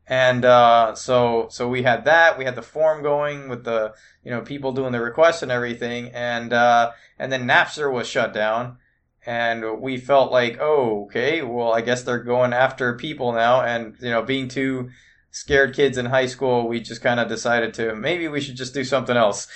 and 0.07 0.45
uh, 0.45 0.95
so 0.95 1.47
so 1.51 1.67
we 1.67 1.83
had 1.83 2.05
that. 2.05 2.37
We 2.37 2.45
had 2.45 2.55
the 2.55 2.61
form 2.61 3.03
going 3.03 3.49
with 3.49 3.65
the 3.65 3.93
you 4.23 4.31
know 4.31 4.41
people 4.41 4.71
doing 4.71 4.93
the 4.93 5.01
requests 5.01 5.43
and 5.43 5.51
everything, 5.51 6.11
and 6.13 6.53
uh, 6.53 6.91
and 7.19 7.31
then 7.31 7.45
Napster 7.45 7.91
was 7.91 8.07
shut 8.07 8.33
down, 8.33 8.77
and 9.25 9.81
we 9.81 9.97
felt 9.97 10.31
like 10.31 10.57
oh 10.59 11.05
okay 11.05 11.41
well 11.41 11.73
I 11.73 11.81
guess 11.81 12.03
they're 12.03 12.23
going 12.23 12.53
after 12.53 12.95
people 12.95 13.33
now, 13.33 13.61
and 13.61 13.95
you 13.99 14.09
know 14.09 14.23
being 14.23 14.47
too 14.47 14.89
scared 15.31 15.75
kids 15.75 15.97
in 15.97 16.05
high 16.05 16.25
school, 16.25 16.67
we 16.67 16.79
just 16.79 17.01
kind 17.01 17.19
of 17.19 17.27
decided 17.27 17.73
to 17.75 17.93
maybe 17.95 18.27
we 18.27 18.41
should 18.41 18.55
just 18.55 18.73
do 18.73 18.83
something 18.83 19.17
else. 19.17 19.47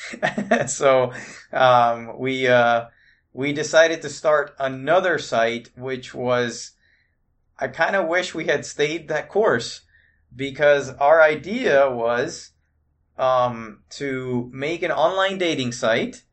so 0.68 1.12
um, 1.54 2.20
we 2.20 2.48
uh, 2.48 2.86
we 3.34 3.54
decided 3.54 4.02
to 4.02 4.10
start 4.10 4.56
another 4.60 5.18
site, 5.18 5.70
which 5.76 6.14
was 6.14 6.72
I 7.58 7.68
kind 7.68 7.96
of 7.96 8.08
wish 8.08 8.34
we 8.34 8.46
had 8.46 8.66
stayed 8.66 9.08
that 9.08 9.30
course 9.30 9.82
because 10.36 10.90
our 10.90 11.22
idea 11.22 11.90
was 11.90 12.52
um, 13.18 13.84
to 13.92 14.50
make 14.52 14.82
an 14.82 14.92
online 14.92 15.38
dating 15.38 15.72
site 15.72 16.24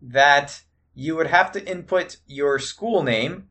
that 0.00 0.62
you 0.94 1.16
would 1.16 1.26
have 1.26 1.50
to 1.52 1.70
input 1.70 2.18
your 2.26 2.58
school 2.58 3.02
name 3.02 3.48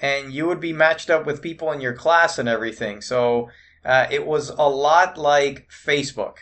and 0.00 0.32
you 0.32 0.46
would 0.46 0.60
be 0.60 0.72
matched 0.72 1.10
up 1.10 1.26
with 1.26 1.42
people 1.42 1.70
in 1.70 1.80
your 1.80 1.94
class 1.94 2.38
and 2.38 2.48
everything. 2.48 3.02
So 3.02 3.50
uh, 3.84 4.06
it 4.10 4.26
was 4.26 4.48
a 4.48 4.68
lot 4.68 5.18
like 5.18 5.68
Facebook 5.68 6.36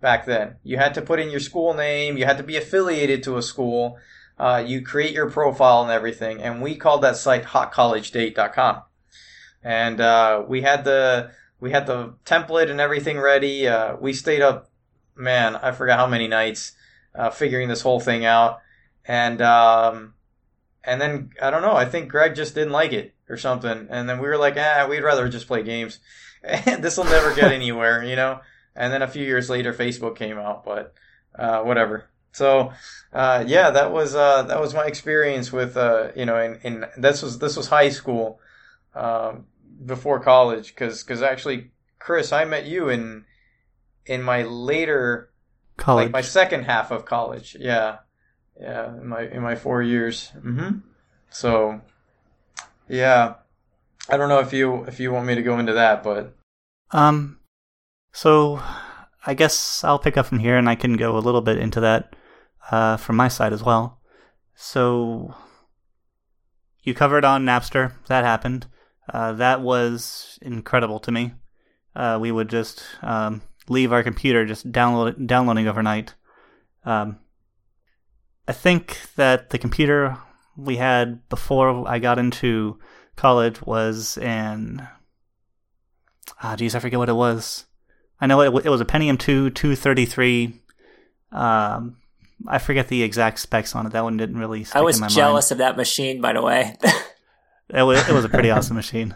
back 0.00 0.26
then. 0.26 0.56
You 0.62 0.76
had 0.76 0.94
to 0.94 1.02
put 1.02 1.20
in 1.20 1.30
your 1.30 1.40
school 1.40 1.72
name, 1.72 2.18
you 2.18 2.26
had 2.26 2.36
to 2.36 2.44
be 2.44 2.56
affiliated 2.56 3.22
to 3.22 3.38
a 3.38 3.42
school, 3.42 3.98
uh, 4.38 4.62
you 4.66 4.82
create 4.82 5.12
your 5.12 5.30
profile 5.30 5.82
and 5.82 5.90
everything. 5.90 6.42
And 6.42 6.60
we 6.62 6.76
called 6.76 7.02
that 7.02 7.16
site 7.16 7.44
hotcollegedate.com. 7.44 8.82
And 9.62 10.00
uh, 10.00 10.44
we 10.46 10.62
had 10.62 10.84
the 10.84 11.30
we 11.60 11.70
had 11.70 11.86
the 11.86 12.14
template 12.26 12.70
and 12.70 12.80
everything 12.80 13.18
ready. 13.18 13.66
Uh, 13.66 13.96
we 13.96 14.12
stayed 14.12 14.42
up, 14.42 14.68
man, 15.16 15.56
I 15.56 15.70
forgot 15.72 15.98
how 15.98 16.06
many 16.06 16.28
nights 16.28 16.72
uh, 17.14 17.30
figuring 17.30 17.68
this 17.68 17.80
whole 17.80 18.00
thing 18.00 18.24
out. 18.24 18.60
And 19.06 19.40
um, 19.40 20.14
and 20.82 21.00
then 21.00 21.30
I 21.40 21.50
don't 21.50 21.62
know. 21.62 21.74
I 21.74 21.86
think 21.86 22.10
Greg 22.10 22.34
just 22.34 22.54
didn't 22.54 22.72
like 22.72 22.92
it 22.92 23.14
or 23.28 23.36
something. 23.36 23.86
And 23.88 24.08
then 24.08 24.18
we 24.18 24.28
were 24.28 24.36
like, 24.36 24.56
ah, 24.58 24.86
we'd 24.88 25.02
rather 25.02 25.28
just 25.28 25.46
play 25.46 25.62
games. 25.62 26.00
this 26.42 26.96
will 26.96 27.04
never 27.04 27.34
get 27.34 27.52
anywhere, 27.52 28.04
you 28.04 28.16
know. 28.16 28.40
And 28.76 28.92
then 28.92 29.02
a 29.02 29.08
few 29.08 29.24
years 29.24 29.48
later, 29.48 29.72
Facebook 29.72 30.16
came 30.16 30.38
out, 30.38 30.64
but 30.64 30.94
uh, 31.38 31.60
whatever. 31.60 32.10
So 32.34 32.72
uh, 33.12 33.44
yeah, 33.46 33.70
that 33.70 33.92
was 33.92 34.14
uh, 34.14 34.42
that 34.42 34.60
was 34.60 34.74
my 34.74 34.86
experience 34.86 35.52
with 35.52 35.76
uh, 35.76 36.08
you 36.16 36.26
know, 36.26 36.36
in, 36.38 36.58
in 36.62 36.86
this 36.96 37.22
was 37.22 37.38
this 37.38 37.56
was 37.56 37.68
high 37.68 37.88
school 37.88 38.40
um, 38.94 39.46
before 39.86 40.18
college 40.18 40.74
because 40.74 41.04
because 41.04 41.22
actually, 41.22 41.70
Chris, 42.00 42.32
I 42.32 42.44
met 42.44 42.66
you 42.66 42.88
in 42.88 43.24
in 44.04 44.20
my 44.20 44.42
later 44.42 45.30
college, 45.76 46.06
like 46.06 46.12
my 46.12 46.22
second 46.22 46.64
half 46.64 46.90
of 46.90 47.04
college. 47.04 47.56
Yeah, 47.58 47.98
yeah, 48.60 48.88
in 48.96 49.06
my 49.06 49.22
in 49.22 49.40
my 49.40 49.54
four 49.54 49.80
years. 49.80 50.32
Mm-hmm. 50.36 50.78
So, 51.30 51.80
yeah, 52.88 53.34
I 54.08 54.16
don't 54.16 54.28
know 54.28 54.40
if 54.40 54.52
you 54.52 54.82
if 54.86 54.98
you 54.98 55.12
want 55.12 55.26
me 55.26 55.36
to 55.36 55.42
go 55.42 55.60
into 55.60 55.74
that, 55.74 56.02
but 56.02 56.34
um, 56.90 57.38
so 58.12 58.60
I 59.24 59.34
guess 59.34 59.84
I'll 59.84 60.00
pick 60.00 60.16
up 60.16 60.26
from 60.26 60.40
here, 60.40 60.56
and 60.56 60.68
I 60.68 60.74
can 60.74 60.96
go 60.96 61.16
a 61.16 61.20
little 61.20 61.40
bit 61.40 61.58
into 61.58 61.78
that 61.78 62.16
uh, 62.70 62.96
from 62.96 63.16
my 63.16 63.28
side 63.28 63.52
as 63.52 63.62
well. 63.62 64.00
So 64.54 65.34
you 66.82 66.94
covered 66.94 67.24
on 67.24 67.44
Napster. 67.44 67.92
That 68.06 68.24
happened. 68.24 68.66
Uh, 69.12 69.32
that 69.32 69.60
was 69.60 70.38
incredible 70.42 71.00
to 71.00 71.12
me. 71.12 71.34
Uh, 71.94 72.18
we 72.20 72.32
would 72.32 72.48
just 72.48 72.84
um, 73.02 73.42
leave 73.68 73.92
our 73.92 74.02
computer 74.02 74.44
just 74.44 74.70
download 74.70 75.26
downloading 75.26 75.68
overnight. 75.68 76.14
Um, 76.84 77.18
I 78.46 78.52
think 78.52 79.00
that 79.16 79.50
the 79.50 79.58
computer 79.58 80.18
we 80.56 80.76
had 80.76 81.26
before 81.28 81.88
I 81.88 81.98
got 81.98 82.18
into 82.18 82.78
college 83.16 83.62
was 83.62 84.18
an 84.18 84.86
ah 86.42 86.56
geez 86.56 86.74
I 86.74 86.78
forget 86.78 86.98
what 86.98 87.08
it 87.08 87.14
was. 87.14 87.64
I 88.20 88.26
know 88.26 88.40
it, 88.40 88.66
it 88.66 88.70
was 88.70 88.80
a 88.80 88.86
Pentium 88.86 89.18
2 89.18 89.50
233. 89.50 90.60
Um, 91.32 91.96
I 92.46 92.58
forget 92.58 92.88
the 92.88 93.02
exact 93.02 93.38
specs 93.38 93.74
on 93.74 93.86
it. 93.86 93.92
That 93.92 94.04
one 94.04 94.16
didn't 94.16 94.38
really. 94.38 94.66
I 94.74 94.82
was 94.82 95.00
jealous 95.00 95.50
mind. 95.50 95.52
of 95.52 95.58
that 95.58 95.76
machine, 95.76 96.20
by 96.20 96.32
the 96.32 96.42
way. 96.42 96.76
it 97.68 97.82
was 97.82 98.08
it 98.08 98.12
was 98.12 98.24
a 98.24 98.28
pretty 98.28 98.50
awesome 98.50 98.76
machine. 98.76 99.14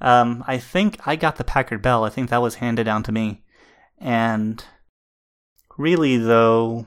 Um, 0.00 0.44
I 0.46 0.58
think 0.58 0.98
I 1.06 1.16
got 1.16 1.36
the 1.36 1.44
Packard 1.44 1.82
Bell. 1.82 2.04
I 2.04 2.10
think 2.10 2.30
that 2.30 2.42
was 2.42 2.56
handed 2.56 2.84
down 2.84 3.02
to 3.04 3.12
me, 3.12 3.42
and 3.98 4.64
really 5.76 6.16
though, 6.16 6.86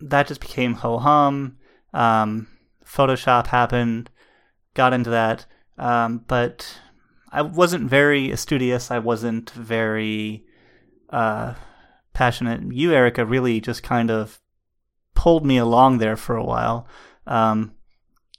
that 0.00 0.26
just 0.26 0.40
became 0.40 0.74
ho 0.74 0.98
hum. 0.98 1.58
Um, 1.92 2.48
Photoshop 2.84 3.48
happened, 3.48 4.10
got 4.74 4.92
into 4.92 5.10
that, 5.10 5.46
um, 5.78 6.24
but 6.26 6.80
I 7.30 7.42
wasn't 7.42 7.88
very 7.88 8.34
studious. 8.36 8.90
I 8.90 8.98
wasn't 8.98 9.50
very 9.50 10.44
uh, 11.10 11.54
passionate. 12.12 12.72
You, 12.72 12.92
Erica, 12.92 13.24
really 13.24 13.60
just 13.60 13.82
kind 13.82 14.10
of 14.10 14.40
pulled 15.14 15.44
me 15.46 15.58
along 15.58 15.98
there 15.98 16.16
for 16.16 16.36
a 16.36 16.44
while, 16.44 16.86
um, 17.26 17.72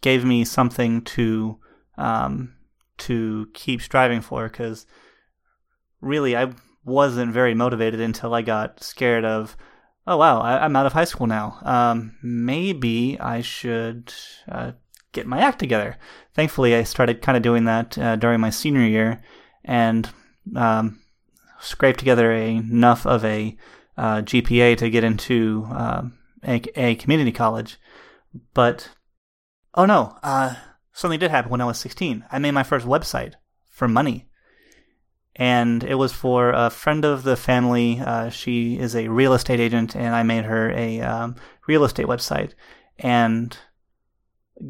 gave 0.01 0.23
me 0.25 0.45
something 0.45 1.01
to 1.01 1.59
um, 1.97 2.55
to 2.97 3.47
keep 3.53 3.81
striving 3.81 4.21
for. 4.21 4.47
Because 4.47 4.85
really, 6.01 6.35
I 6.35 6.53
wasn't 6.83 7.33
very 7.33 7.53
motivated 7.55 7.99
until 7.99 8.33
I 8.33 8.41
got 8.41 8.83
scared 8.83 9.25
of 9.25 9.57
oh 10.07 10.17
wow, 10.17 10.39
I, 10.39 10.65
am 10.65 10.75
out 10.75 10.85
of 10.85 10.93
high 10.93 11.05
school 11.05 11.27
now. 11.27 11.57
Um, 11.63 12.15
maybe 12.21 13.19
I 13.19 13.41
should 13.41 14.13
uh, 14.49 14.73
get 15.11 15.27
my 15.27 15.39
act 15.39 15.59
together. 15.59 15.97
Thankfully, 16.33 16.75
I 16.75 16.83
started 16.83 17.21
kind 17.21 17.35
of 17.35 17.43
doing 17.43 17.65
that 17.65 17.97
uh, 17.97 18.15
during 18.15 18.39
my 18.39 18.49
senior 18.49 18.85
year 18.85 19.21
and 19.63 20.09
um, 20.55 20.99
scraped 21.59 21.99
together 21.99 22.31
a, 22.31 22.55
enough 22.55 23.05
of 23.05 23.25
a 23.25 23.57
uh, 23.97 24.21
GPA 24.21 24.77
to 24.77 24.89
get 24.89 25.03
into 25.03 25.67
um, 25.71 26.17
a, 26.45 26.61
a, 26.75 26.95
community 26.95 27.31
college. 27.31 27.77
But 28.53 28.89
oh 29.73 29.85
no, 29.85 30.17
uh, 30.23 30.55
something 30.93 31.19
did 31.19 31.31
happen 31.31 31.51
when 31.51 31.61
I 31.61 31.65
was 31.65 31.79
16. 31.79 32.25
I 32.31 32.39
made 32.39 32.51
my 32.51 32.63
first 32.63 32.85
website 32.85 33.33
for 33.69 33.87
money 33.87 34.27
and 35.35 35.83
it 35.83 35.95
was 35.95 36.13
for 36.13 36.51
a 36.51 36.69
friend 36.69 37.03
of 37.03 37.23
the 37.23 37.35
family. 37.35 37.99
Uh, 37.99 38.29
she 38.29 38.79
is 38.79 38.95
a 38.95 39.09
real 39.09 39.33
estate 39.33 39.59
agent, 39.59 39.95
and 39.95 40.15
I 40.15 40.23
made 40.23 40.45
her 40.45 40.71
a 40.71 41.01
um, 41.01 41.35
real 41.67 41.83
estate 41.83 42.05
website, 42.05 42.53
and 42.97 43.57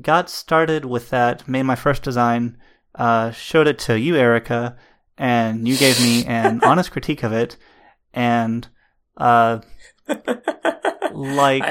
got 0.01 0.30
started 0.30 0.86
with 0.86 1.11
that. 1.11 1.47
Made 1.47 1.63
my 1.63 1.76
first 1.76 2.01
design, 2.01 2.57
uh, 2.95 3.32
showed 3.32 3.67
it 3.67 3.78
to 3.80 3.99
you, 3.99 4.15
Erica, 4.15 4.76
and 5.17 5.67
you 5.67 5.78
gave 5.78 6.01
me 6.01 6.26
an 6.26 6.61
honest 6.63 6.91
critique 6.91 7.21
of 7.21 7.32
it, 7.32 7.57
and 8.13 8.67
uh, 9.17 9.59
like 11.16 11.63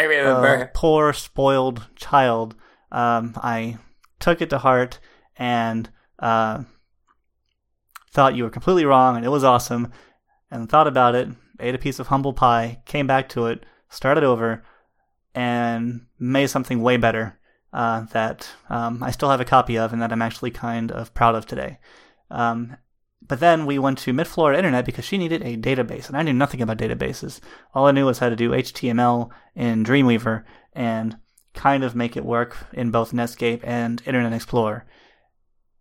a 0.62 0.70
poor 0.74 1.12
spoiled 1.12 1.86
child, 1.96 2.54
um, 2.90 3.34
I 3.36 3.78
took 4.20 4.40
it 4.40 4.50
to 4.50 4.58
heart 4.58 4.98
and 5.36 5.90
uh, 6.18 6.64
thought 8.10 8.34
you 8.34 8.44
were 8.44 8.50
completely 8.50 8.84
wrong 8.84 9.16
and 9.16 9.24
it 9.24 9.30
was 9.30 9.44
awesome, 9.44 9.92
and 10.50 10.68
thought 10.68 10.86
about 10.86 11.14
it, 11.14 11.28
ate 11.60 11.74
a 11.74 11.78
piece 11.78 11.98
of 11.98 12.08
humble 12.08 12.32
pie, 12.32 12.80
came 12.86 13.06
back 13.06 13.28
to 13.30 13.46
it, 13.46 13.64
started 13.88 14.24
over, 14.24 14.64
and 15.34 16.06
made 16.18 16.48
something 16.48 16.80
way 16.80 16.96
better 16.96 17.38
uh, 17.72 18.02
that 18.12 18.48
um, 18.70 19.02
I 19.02 19.10
still 19.10 19.30
have 19.30 19.40
a 19.40 19.44
copy 19.44 19.76
of 19.76 19.92
and 19.92 20.00
that 20.00 20.12
I'm 20.12 20.22
actually 20.22 20.52
kind 20.52 20.92
of 20.92 21.12
proud 21.12 21.34
of 21.34 21.46
today. 21.46 21.78
Um, 22.30 22.76
but 23.26 23.40
then 23.40 23.64
we 23.64 23.78
went 23.78 23.98
to 23.98 24.12
Mid 24.12 24.26
Florida 24.26 24.58
Internet 24.58 24.84
because 24.84 25.04
she 25.04 25.18
needed 25.18 25.42
a 25.42 25.56
database, 25.56 26.08
and 26.08 26.16
I 26.16 26.22
knew 26.22 26.32
nothing 26.32 26.60
about 26.60 26.78
databases. 26.78 27.40
All 27.74 27.86
I 27.86 27.92
knew 27.92 28.06
was 28.06 28.18
how 28.18 28.28
to 28.28 28.36
do 28.36 28.50
HTML 28.50 29.30
in 29.54 29.84
Dreamweaver 29.84 30.44
and 30.74 31.16
kind 31.54 31.84
of 31.84 31.94
make 31.94 32.16
it 32.16 32.24
work 32.24 32.56
in 32.72 32.90
both 32.90 33.12
Netscape 33.12 33.60
and 33.62 34.02
Internet 34.04 34.32
Explorer. 34.32 34.84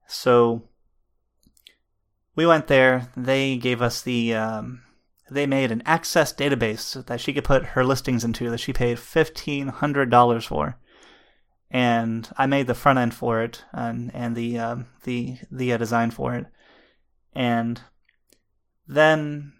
So 0.07 0.63
we 2.35 2.45
went 2.45 2.67
there. 2.67 3.09
They 3.17 3.57
gave 3.57 3.81
us 3.81 4.01
the. 4.01 4.35
Um, 4.35 4.83
they 5.31 5.47
made 5.47 5.71
an 5.71 5.81
access 5.85 6.33
database 6.33 7.03
that 7.05 7.19
she 7.19 7.33
could 7.33 7.45
put 7.45 7.65
her 7.67 7.83
listings 7.83 8.23
into 8.23 8.49
that 8.49 8.59
she 8.59 8.73
paid 8.73 8.99
fifteen 8.99 9.67
hundred 9.67 10.09
dollars 10.09 10.45
for, 10.45 10.77
and 11.71 12.29
I 12.37 12.45
made 12.45 12.67
the 12.67 12.75
front 12.75 12.99
end 12.99 13.13
for 13.13 13.41
it 13.41 13.63
and 13.73 14.11
and 14.13 14.35
the 14.35 14.59
um, 14.59 14.87
the 15.03 15.37
the 15.51 15.73
uh, 15.73 15.77
design 15.77 16.11
for 16.11 16.35
it, 16.35 16.45
and 17.35 17.81
then 18.87 19.53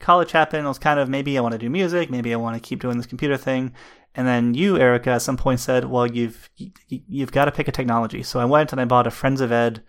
college 0.00 0.32
happened. 0.32 0.64
It 0.64 0.68
was 0.68 0.78
kind 0.78 1.00
of 1.00 1.08
maybe 1.08 1.36
I 1.36 1.40
want 1.40 1.52
to 1.52 1.58
do 1.58 1.70
music, 1.70 2.10
maybe 2.10 2.32
I 2.32 2.36
want 2.36 2.56
to 2.56 2.66
keep 2.66 2.80
doing 2.80 2.96
this 2.96 3.06
computer 3.06 3.36
thing, 3.36 3.72
and 4.14 4.26
then 4.26 4.54
you, 4.54 4.76
Erica, 4.78 5.10
at 5.10 5.22
some 5.22 5.36
point 5.36 5.60
said, 5.60 5.84
"Well, 5.84 6.06
you've 6.06 6.50
you've 6.88 7.32
got 7.32 7.46
to 7.46 7.52
pick 7.52 7.68
a 7.68 7.72
technology." 7.72 8.22
So 8.22 8.40
I 8.40 8.44
went 8.44 8.72
and 8.72 8.80
I 8.80 8.84
bought 8.84 9.06
a 9.06 9.10
Friends 9.10 9.40
of 9.40 9.52
Ed 9.52 9.82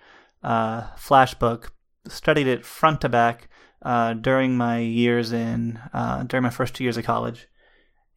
uh, 0.43 0.87
flash 0.97 1.33
book 1.33 1.71
studied 2.07 2.47
it 2.47 2.65
front 2.65 3.01
to 3.01 3.09
back 3.09 3.49
uh, 3.81 4.13
during 4.13 4.57
my 4.57 4.79
years 4.79 5.31
in 5.31 5.79
uh, 5.93 6.23
during 6.23 6.43
my 6.43 6.49
first 6.49 6.75
two 6.75 6.83
years 6.83 6.97
of 6.97 7.05
college, 7.05 7.47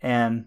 and 0.01 0.47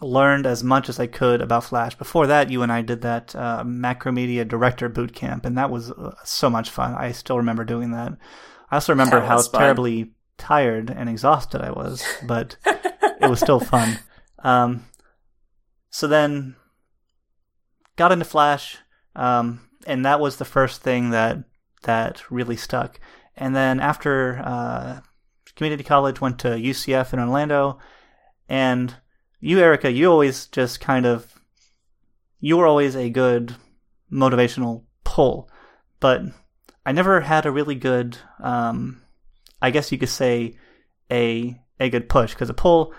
learned 0.00 0.46
as 0.46 0.62
much 0.62 0.88
as 0.88 0.98
I 0.98 1.06
could 1.06 1.40
about 1.40 1.64
Flash. 1.64 1.94
Before 1.94 2.26
that, 2.26 2.50
you 2.50 2.62
and 2.62 2.72
I 2.72 2.82
did 2.82 3.02
that 3.02 3.34
uh, 3.34 3.62
Macromedia 3.64 4.46
Director 4.46 4.88
Boot 4.88 5.14
Camp, 5.14 5.44
and 5.44 5.56
that 5.58 5.70
was 5.70 5.90
uh, 5.90 6.14
so 6.24 6.50
much 6.50 6.70
fun. 6.70 6.94
I 6.94 7.12
still 7.12 7.36
remember 7.36 7.64
doing 7.64 7.92
that. 7.92 8.16
I 8.70 8.76
also 8.76 8.92
remember 8.92 9.20
how 9.20 9.40
fun. 9.40 9.60
terribly 9.60 10.12
tired 10.36 10.90
and 10.90 11.08
exhausted 11.08 11.60
I 11.60 11.70
was, 11.70 12.04
but 12.26 12.56
it 12.66 13.30
was 13.30 13.40
still 13.40 13.60
fun. 13.60 13.98
Um, 14.44 14.84
so 15.88 16.06
then 16.06 16.54
got 17.96 18.12
into 18.12 18.26
Flash, 18.26 18.76
um, 19.16 19.70
and 19.86 20.04
that 20.04 20.20
was 20.20 20.36
the 20.36 20.44
first 20.44 20.82
thing 20.82 21.10
that 21.10 21.38
that 21.84 22.30
really 22.30 22.56
stuck. 22.56 23.00
And 23.38 23.56
then 23.56 23.80
after 23.80 24.42
uh, 24.44 25.00
community 25.56 25.82
college, 25.82 26.20
went 26.20 26.38
to 26.40 26.48
UCF 26.48 27.14
in 27.14 27.20
Orlando, 27.20 27.78
and 28.46 28.94
you, 29.44 29.58
Erica, 29.58 29.92
you 29.92 30.10
always 30.10 30.46
just 30.46 30.80
kind 30.80 31.04
of 31.04 31.38
you 32.40 32.56
were 32.56 32.66
always 32.66 32.96
a 32.96 33.10
good 33.10 33.54
motivational 34.10 34.84
pull, 35.04 35.50
but 36.00 36.22
I 36.86 36.92
never 36.92 37.20
had 37.20 37.44
a 37.44 37.50
really 37.50 37.74
good, 37.74 38.16
um, 38.42 39.02
I 39.60 39.70
guess 39.70 39.92
you 39.92 39.98
could 39.98 40.08
say, 40.08 40.56
a 41.10 41.60
a 41.78 41.90
good 41.90 42.08
push 42.08 42.32
because 42.32 42.48
a 42.48 42.54
pull, 42.54 42.94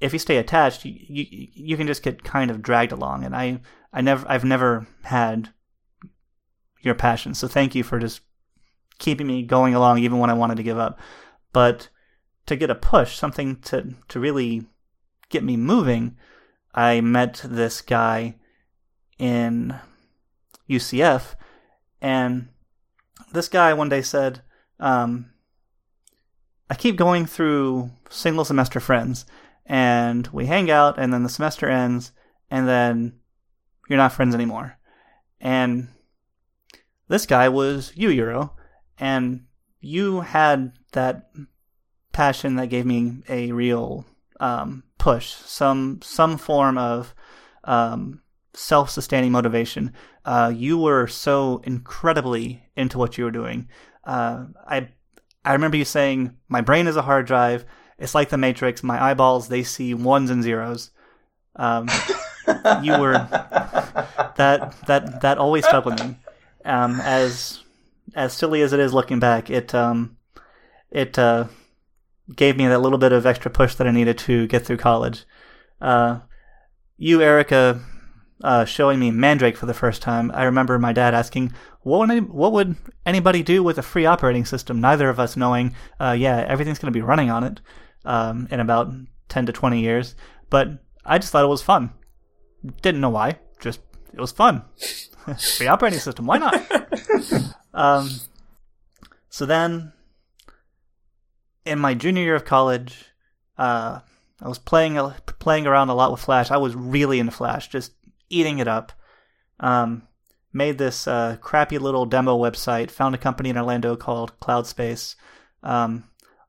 if 0.00 0.14
you 0.14 0.18
stay 0.18 0.38
attached, 0.38 0.86
you, 0.86 0.94
you 0.96 1.48
you 1.52 1.76
can 1.76 1.86
just 1.86 2.02
get 2.02 2.24
kind 2.24 2.50
of 2.50 2.62
dragged 2.62 2.92
along, 2.92 3.24
and 3.24 3.36
I 3.36 3.60
I 3.92 4.00
never 4.00 4.26
I've 4.26 4.44
never 4.44 4.86
had 5.02 5.50
your 6.80 6.94
passion, 6.94 7.34
so 7.34 7.46
thank 7.46 7.74
you 7.74 7.82
for 7.82 7.98
just 7.98 8.22
keeping 8.98 9.26
me 9.26 9.42
going 9.42 9.74
along 9.74 9.98
even 9.98 10.18
when 10.18 10.30
I 10.30 10.34
wanted 10.34 10.56
to 10.56 10.62
give 10.62 10.78
up. 10.78 10.98
But 11.52 11.90
to 12.46 12.56
get 12.56 12.70
a 12.70 12.74
push, 12.74 13.16
something 13.16 13.56
to 13.62 13.94
to 14.08 14.18
really 14.18 14.66
get 15.34 15.42
me 15.44 15.56
moving, 15.56 16.16
I 16.72 17.00
met 17.00 17.42
this 17.44 17.80
guy 17.80 18.36
in 19.18 19.74
UCF, 20.70 21.34
and 22.00 22.48
this 23.32 23.48
guy 23.48 23.74
one 23.74 23.88
day 23.88 24.00
said, 24.00 24.42
um, 24.78 25.32
I 26.70 26.76
keep 26.76 26.94
going 26.96 27.26
through 27.26 27.90
single 28.10 28.44
semester 28.44 28.78
friends, 28.78 29.26
and 29.66 30.28
we 30.28 30.46
hang 30.46 30.70
out, 30.70 30.98
and 30.98 31.12
then 31.12 31.24
the 31.24 31.28
semester 31.28 31.68
ends, 31.68 32.12
and 32.48 32.68
then 32.68 33.18
you're 33.88 33.98
not 33.98 34.12
friends 34.12 34.36
anymore. 34.36 34.78
And 35.40 35.88
this 37.08 37.26
guy 37.26 37.48
was 37.48 37.92
you, 37.96 38.08
Euro, 38.08 38.54
and 38.98 39.46
you 39.80 40.20
had 40.20 40.78
that 40.92 41.28
passion 42.12 42.54
that 42.54 42.68
gave 42.68 42.86
me 42.86 43.24
a 43.28 43.50
real 43.50 44.06
um, 44.44 44.82
push, 44.98 45.28
some 45.28 46.00
some 46.02 46.36
form 46.36 46.76
of 46.76 47.14
um, 47.64 48.20
self-sustaining 48.52 49.32
motivation. 49.32 49.94
Uh, 50.24 50.52
you 50.54 50.76
were 50.76 51.06
so 51.06 51.62
incredibly 51.64 52.62
into 52.76 52.98
what 52.98 53.16
you 53.16 53.24
were 53.24 53.30
doing. 53.30 53.68
Uh, 54.04 54.44
I 54.68 54.88
I 55.46 55.54
remember 55.54 55.78
you 55.78 55.86
saying, 55.86 56.36
"My 56.48 56.60
brain 56.60 56.86
is 56.86 56.96
a 56.96 57.02
hard 57.02 57.26
drive. 57.26 57.64
It's 57.98 58.14
like 58.14 58.28
the 58.28 58.36
Matrix. 58.36 58.82
My 58.82 59.02
eyeballs 59.02 59.48
they 59.48 59.62
see 59.62 59.94
ones 59.94 60.28
and 60.28 60.42
zeros." 60.42 60.90
Um, 61.56 61.88
you 62.82 62.98
were 62.98 63.12
that 64.36 64.74
that 64.86 65.22
that 65.22 65.38
always 65.38 65.64
stuck 65.64 65.86
with 65.86 65.98
me. 66.04 66.16
Um, 66.66 67.00
as 67.00 67.62
as 68.14 68.34
silly 68.34 68.60
as 68.60 68.74
it 68.74 68.80
is 68.80 68.92
looking 68.92 69.20
back, 69.20 69.48
it 69.48 69.74
um, 69.74 70.18
it 70.90 71.18
uh, 71.18 71.46
gave 72.34 72.56
me 72.56 72.66
that 72.66 72.80
little 72.80 72.98
bit 72.98 73.12
of 73.12 73.26
extra 73.26 73.50
push 73.50 73.74
that 73.74 73.86
I 73.86 73.90
needed 73.90 74.18
to 74.18 74.46
get 74.46 74.64
through 74.64 74.78
college. 74.78 75.24
Uh, 75.80 76.20
you, 76.96 77.20
Erica, 77.20 77.82
uh, 78.42 78.64
showing 78.64 78.98
me 78.98 79.10
Mandrake 79.10 79.56
for 79.56 79.66
the 79.66 79.74
first 79.74 80.02
time, 80.02 80.30
I 80.34 80.44
remember 80.44 80.78
my 80.78 80.92
dad 80.92 81.14
asking, 81.14 81.52
"What 81.82 82.00
would, 82.00 82.10
any, 82.10 82.20
what 82.20 82.52
would 82.52 82.76
anybody 83.04 83.42
do 83.42 83.62
with 83.62 83.78
a 83.78 83.82
free 83.82 84.06
operating 84.06 84.44
system?" 84.44 84.80
Neither 84.80 85.08
of 85.08 85.20
us 85.20 85.36
knowing, 85.36 85.74
uh, 86.00 86.16
yeah, 86.18 86.44
everything's 86.48 86.78
going 86.78 86.92
to 86.92 86.96
be 86.96 87.02
running 87.02 87.30
on 87.30 87.44
it 87.44 87.60
um, 88.04 88.48
in 88.50 88.60
about 88.60 88.92
ten 89.28 89.46
to 89.46 89.52
twenty 89.52 89.80
years. 89.80 90.14
But 90.50 90.68
I 91.04 91.18
just 91.18 91.32
thought 91.32 91.44
it 91.44 91.48
was 91.48 91.62
fun. 91.62 91.92
Didn't 92.82 93.00
know 93.00 93.10
why. 93.10 93.38
Just 93.60 93.80
it 94.12 94.20
was 94.20 94.32
fun. 94.32 94.64
free 95.56 95.66
operating 95.66 96.00
system. 96.00 96.26
Why 96.26 96.38
not? 96.38 96.54
um, 97.74 98.10
so 99.28 99.46
then, 99.46 99.92
in 101.64 101.78
my 101.78 101.94
junior 101.94 102.22
year 102.22 102.34
of 102.34 102.44
college, 102.44 103.06
uh, 103.58 104.00
I 104.40 104.48
was 104.48 104.58
playing 104.58 104.96
playing 105.38 105.66
around 105.66 105.88
a 105.88 105.94
lot 105.94 106.10
with 106.10 106.20
Flash. 106.20 106.50
I 106.50 106.56
was 106.56 106.74
really 106.74 107.18
into 107.18 107.32
Flash, 107.32 107.68
just 107.68 107.92
eating 108.28 108.58
it 108.58 108.68
up. 108.68 108.92
Um, 109.60 110.08
made 110.52 110.78
this 110.78 111.06
uh, 111.06 111.36
crappy 111.40 111.78
little 111.78 112.06
demo 112.06 112.38
website. 112.38 112.90
Found 112.90 113.14
a 113.14 113.18
company 113.18 113.50
in 113.50 113.56
Orlando 113.56 113.96
called 113.96 114.38
CloudSpace. 114.40 115.16
Um, 115.62 116.04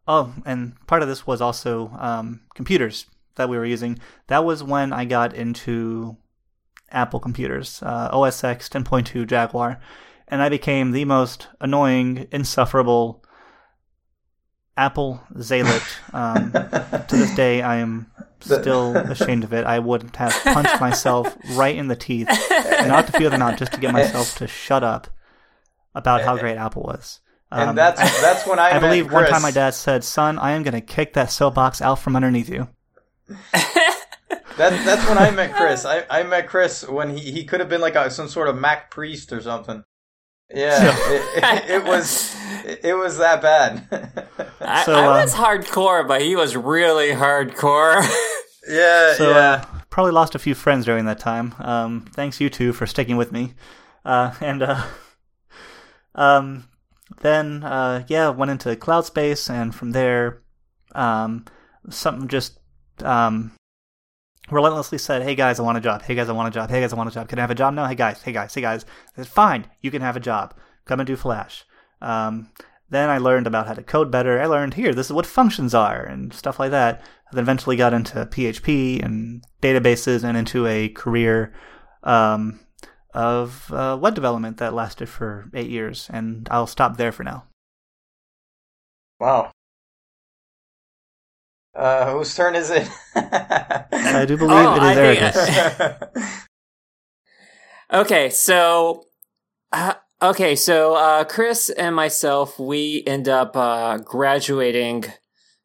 oh, 0.07 0.33
and 0.45 0.75
part 0.87 1.01
of 1.01 1.07
this 1.07 1.25
was 1.25 1.41
also 1.41 1.91
um, 1.97 2.41
computers 2.55 3.05
that 3.35 3.49
we 3.49 3.57
were 3.57 3.65
using. 3.65 3.99
That 4.27 4.43
was 4.43 4.63
when 4.63 4.91
I 4.91 5.05
got 5.05 5.33
into 5.33 6.17
Apple 6.91 7.19
computers, 7.19 7.81
uh, 7.83 8.09
OS 8.11 8.43
X 8.43 8.69
10.2 8.69 9.27
Jaguar, 9.27 9.79
and 10.27 10.41
I 10.41 10.49
became 10.49 10.91
the 10.91 11.05
most 11.05 11.47
annoying, 11.59 12.27
insufferable 12.31 13.24
Apple 14.77 15.21
Zealot. 15.39 15.83
Um, 16.13 16.51
to 16.51 17.05
this 17.15 17.33
day, 17.35 17.61
I 17.61 17.77
am 17.77 18.11
still 18.39 18.95
ashamed 18.95 19.43
of 19.43 19.53
it. 19.53 19.65
I 19.65 19.79
would 19.79 20.15
have 20.15 20.33
punched 20.43 20.79
myself 20.79 21.35
right 21.51 21.75
in 21.75 21.87
the 21.87 21.95
teeth, 21.95 22.27
not 22.87 23.07
to 23.07 23.13
feel 23.13 23.29
the 23.29 23.37
knot, 23.37 23.57
just 23.57 23.73
to 23.73 23.79
get 23.79 23.93
myself 23.93 24.35
to 24.37 24.47
shut 24.47 24.83
up 24.83 25.07
about 25.93 26.21
how 26.21 26.37
great 26.37 26.57
Apple 26.57 26.83
was. 26.83 27.21
Um, 27.51 27.69
and 27.69 27.77
that's 27.77 27.99
that's 28.21 28.45
when 28.47 28.59
I. 28.59 28.71
I 28.71 28.79
believe 28.79 29.11
one 29.11 29.27
time 29.27 29.41
my 29.41 29.51
dad 29.51 29.73
said, 29.73 30.03
"Son, 30.03 30.39
I 30.39 30.51
am 30.51 30.63
going 30.63 30.73
to 30.73 30.81
kick 30.81 31.13
that 31.13 31.31
soapbox 31.31 31.81
out 31.81 31.99
from 31.99 32.15
underneath 32.15 32.49
you." 32.49 32.67
that, 33.27 33.91
that's 34.57 35.07
when 35.07 35.17
I 35.17 35.31
met 35.31 35.53
Chris. 35.55 35.85
I, 35.85 36.03
I 36.09 36.23
met 36.23 36.47
Chris 36.47 36.87
when 36.87 37.15
he, 37.15 37.31
he 37.31 37.45
could 37.45 37.59
have 37.59 37.69
been 37.69 37.81
like 37.81 37.95
a, 37.95 38.09
some 38.11 38.27
sort 38.27 38.49
of 38.49 38.57
Mac 38.57 38.91
priest 38.91 39.31
or 39.31 39.41
something. 39.41 39.83
Yeah, 40.53 40.95
it, 41.09 41.43
it, 41.43 41.69
it, 41.71 41.83
was 41.85 42.35
it 42.63 42.95
was 42.95 43.17
that 43.17 43.41
bad. 43.41 43.87
I, 44.61 44.83
so, 44.85 44.93
I 44.93 45.23
was 45.23 45.33
uh, 45.33 45.37
hardcore, 45.37 46.07
but 46.07 46.21
he 46.21 46.35
was 46.35 46.55
really 46.55 47.09
hardcore. 47.09 47.95
yeah, 48.69 49.13
so, 49.15 49.31
yeah. 49.31 49.37
Uh, 49.37 49.65
probably 49.89 50.11
lost 50.11 50.35
a 50.35 50.39
few 50.39 50.53
friends 50.53 50.85
during 50.85 51.05
that 51.05 51.19
time. 51.19 51.55
Um, 51.59 52.05
thanks 52.13 52.39
you 52.39 52.49
two 52.49 52.73
for 52.73 52.85
sticking 52.85 53.17
with 53.17 53.31
me, 53.31 53.53
uh, 54.05 54.35
and 54.41 54.61
uh, 54.61 54.83
um, 56.13 56.69
then 57.21 57.63
uh, 57.63 58.05
yeah, 58.07 58.29
went 58.29 58.51
into 58.51 58.75
CloudSpace, 58.75 59.49
and 59.49 59.73
from 59.73 59.91
there, 59.91 60.43
um, 60.93 61.45
something 61.89 62.27
just 62.27 62.59
um, 63.01 63.51
relentlessly 64.51 64.97
said, 64.97 65.23
"Hey 65.23 65.35
guys, 65.35 65.59
I 65.59 65.63
want 65.63 65.77
a 65.77 65.81
job. 65.81 66.01
Hey 66.01 66.15
guys, 66.15 66.29
I 66.29 66.33
want 66.33 66.47
a 66.47 66.57
job. 66.57 66.69
Hey 66.69 66.81
guys, 66.81 66.93
I 66.93 66.95
want 66.95 67.09
a 67.09 67.13
job. 67.13 67.27
Can 67.27 67.39
I 67.39 67.41
have 67.41 67.51
a 67.51 67.55
job 67.55 67.73
now? 67.73 67.85
Hey 67.85 67.95
guys, 67.95 68.21
hey 68.21 68.31
guys, 68.31 68.53
hey 68.53 68.61
guys." 68.61 68.85
Said, 69.15 69.27
"Fine, 69.27 69.67
you 69.81 69.91
can 69.91 70.01
have 70.01 70.15
a 70.15 70.19
job. 70.19 70.53
Come 70.85 70.99
and 70.99 71.07
do 71.07 71.15
Flash." 71.15 71.65
Um, 72.01 72.49
then 72.89 73.09
I 73.09 73.17
learned 73.17 73.47
about 73.47 73.67
how 73.67 73.73
to 73.73 73.83
code 73.83 74.11
better. 74.11 74.39
I 74.39 74.45
learned 74.45 74.75
here 74.75 74.93
this 74.93 75.07
is 75.07 75.13
what 75.13 75.25
functions 75.25 75.73
are 75.73 76.03
and 76.03 76.33
stuff 76.33 76.59
like 76.59 76.71
that. 76.71 77.03
Then 77.31 77.41
eventually 77.41 77.75
got 77.75 77.93
into 77.93 78.25
PHP 78.25 79.03
and 79.03 79.43
databases 79.61 80.23
and 80.23 80.37
into 80.37 80.67
a 80.67 80.89
career 80.89 81.53
um, 82.03 82.59
of 83.13 83.71
uh, 83.73 83.97
web 83.99 84.13
development 84.13 84.57
that 84.57 84.73
lasted 84.73 85.09
for 85.09 85.49
eight 85.53 85.69
years. 85.69 86.09
And 86.13 86.47
I'll 86.51 86.67
stop 86.67 86.97
there 86.97 87.11
for 87.11 87.23
now. 87.23 87.45
Wow. 89.19 89.51
Uh, 91.75 92.13
whose 92.13 92.33
turn 92.33 92.55
is 92.55 92.69
it? 92.69 92.89
I 93.15 94.25
do 94.25 94.37
believe 94.37 94.51
oh, 94.53 94.75
it 94.75 94.91
is 94.91 94.97
Erica's. 94.97 96.03
okay, 97.93 98.29
so 98.29 99.03
uh, 99.73 99.95
okay, 100.21 100.55
so 100.55 100.95
uh, 100.95 101.25
Chris 101.25 101.69
and 101.69 101.93
myself, 101.93 102.57
we 102.57 103.03
end 103.05 103.27
up 103.27 103.57
uh, 103.57 103.97
graduating 103.97 105.05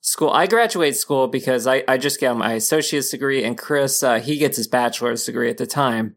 school. 0.01 0.31
I 0.31 0.49
graduate 0.49 0.97
school 0.97 1.29
because 1.29 1.69
I, 1.69 1.85
I 1.87 1.97
just 1.97 2.21
got 2.21 2.37
my 2.37 2.55
associate's 2.55 3.11
degree, 3.11 3.45
and 3.45 3.57
Chris 3.57 4.03
uh, 4.03 4.19
he 4.19 4.37
gets 4.37 4.57
his 4.57 4.67
bachelor's 4.67 5.25
degree 5.25 5.49
at 5.49 5.59
the 5.59 5.67
time. 5.67 6.17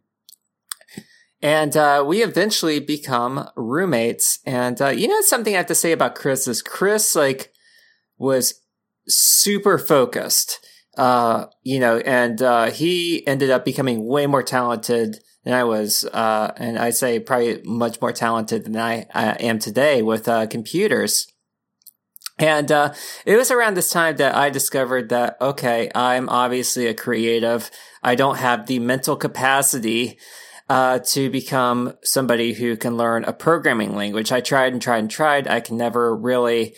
And 1.39 1.75
uh, 1.75 2.03
we 2.07 2.23
eventually 2.23 2.79
become 2.79 3.49
roommates. 3.55 4.39
And 4.45 4.79
you 4.79 5.07
know 5.07 5.21
something 5.21 5.53
I 5.53 5.57
have 5.57 5.65
to 5.67 5.75
say 5.75 5.91
about 5.91 6.15
Chris 6.15 6.47
is 6.47 6.63
Chris 6.63 7.15
like 7.15 7.51
was 8.17 8.62
super 9.07 9.77
focused. 9.77 10.59
Uh, 10.97 11.47
you 11.63 11.79
know, 11.79 11.97
and 11.97 12.41
uh, 12.41 12.69
he 12.69 13.25
ended 13.25 13.49
up 13.49 13.65
becoming 13.65 14.05
way 14.05 14.27
more 14.27 14.43
talented 14.43 15.19
than 15.43 15.53
I 15.53 15.63
was, 15.63 16.05
uh, 16.05 16.53
and 16.55 16.77
I'd 16.77 16.95
say 16.95 17.19
probably 17.19 17.61
much 17.63 17.99
more 17.99 18.11
talented 18.11 18.65
than 18.65 18.77
I, 18.77 19.07
I 19.13 19.31
am 19.31 19.59
today 19.59 20.01
with 20.01 20.27
uh, 20.27 20.45
computers. 20.47 21.27
And 22.39 22.71
uh, 22.71 22.93
it 23.25 23.35
was 23.35 23.51
around 23.51 23.75
this 23.75 23.89
time 23.89 24.17
that 24.17 24.35
I 24.35 24.49
discovered 24.49 25.09
that 25.09 25.37
okay, 25.41 25.91
I'm 25.93 26.29
obviously 26.29 26.87
a 26.87 26.93
creative. 26.93 27.69
I 28.01 28.15
don't 28.15 28.37
have 28.37 28.67
the 28.67 28.79
mental 28.79 29.15
capacity 29.15 30.17
uh, 30.69 30.99
to 30.99 31.29
become 31.29 31.93
somebody 32.03 32.53
who 32.53 32.75
can 32.77 32.97
learn 32.97 33.25
a 33.25 33.33
programming 33.33 33.95
language. 33.95 34.31
I 34.31 34.41
tried 34.41 34.73
and 34.73 34.81
tried 34.81 34.99
and 34.99 35.11
tried. 35.11 35.47
I 35.47 35.59
can 35.59 35.77
never 35.77 36.15
really 36.15 36.75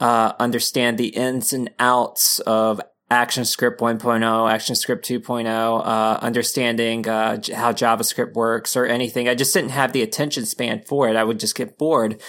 uh, 0.00 0.32
understand 0.38 0.98
the 0.98 1.08
ins 1.08 1.52
and 1.52 1.70
outs 1.78 2.38
of 2.40 2.80
ActionScript 3.10 3.78
1.0, 3.78 4.00
ActionScript 4.00 5.02
2.0, 5.02 5.46
uh, 5.86 6.18
understanding 6.20 7.08
uh, 7.08 7.40
how 7.54 7.72
JavaScript 7.72 8.34
works 8.34 8.76
or 8.76 8.84
anything. 8.84 9.28
I 9.28 9.34
just 9.34 9.54
didn't 9.54 9.70
have 9.70 9.92
the 9.92 10.02
attention 10.02 10.44
span 10.44 10.82
for 10.82 11.08
it. 11.08 11.16
I 11.16 11.22
would 11.22 11.38
just 11.38 11.54
get 11.54 11.78
bored. 11.78 12.20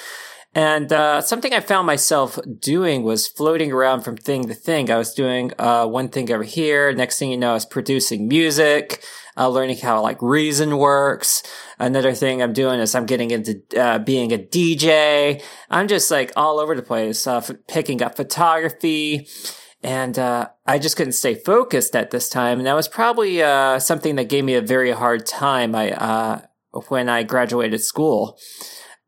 And 0.54 0.92
uh, 0.92 1.22
something 1.22 1.54
I 1.54 1.60
found 1.60 1.86
myself 1.88 2.40
doing 2.60 3.04
was 3.04 3.28
floating 3.28 3.72
around 3.72 4.02
from 4.02 4.18
thing 4.18 4.48
to 4.48 4.54
thing. 4.54 4.90
I 4.90 4.98
was 4.98 5.14
doing 5.14 5.52
uh, 5.60 5.86
one 5.86 6.10
thing 6.10 6.32
over 6.32 6.44
here. 6.44 6.92
Next 6.94 7.20
thing 7.20 7.32
you 7.32 7.38
know, 7.38 7.52
I 7.52 7.54
was 7.54 7.66
producing 7.66 8.28
music, 8.28 9.04
uh, 9.38 9.48
learning 9.50 9.78
how 9.78 10.02
like 10.02 10.22
Reason 10.22 10.78
works. 10.78 11.44
Another 11.80 12.14
thing 12.14 12.42
I'm 12.42 12.54
doing 12.54 12.80
is 12.80 12.96
I'm 12.96 13.06
getting 13.06 13.32
into 13.32 13.62
uh, 13.78 14.00
being 14.00 14.32
a 14.34 14.38
DJ. 14.38 15.44
I'm 15.70 15.88
just 15.88 16.10
like 16.10 16.32
all 16.36 16.60
over 16.60 16.76
the 16.76 16.82
place, 16.82 17.28
uh, 17.28 17.38
f- 17.38 17.52
picking 17.68 18.02
up 18.02 18.16
photography. 18.16 19.28
And 19.84 20.18
uh, 20.18 20.50
I 20.66 20.80
just 20.80 20.98
couldn't 20.98 21.14
stay 21.14 21.36
focused 21.36 21.96
at 21.96 22.12
this 22.12 22.30
time. 22.30 22.58
And 22.58 22.68
that 22.68 22.76
was 22.76 22.88
probably 22.88 23.40
something 23.80 24.16
that 24.16 24.28
gave 24.28 24.44
me 24.44 24.56
a 24.56 24.62
very 24.62 24.92
hard 24.92 25.26
time 25.28 25.76
I, 25.76 26.42
when 26.90 27.10
I 27.10 27.24
graduated 27.24 27.82
school. 27.82 28.40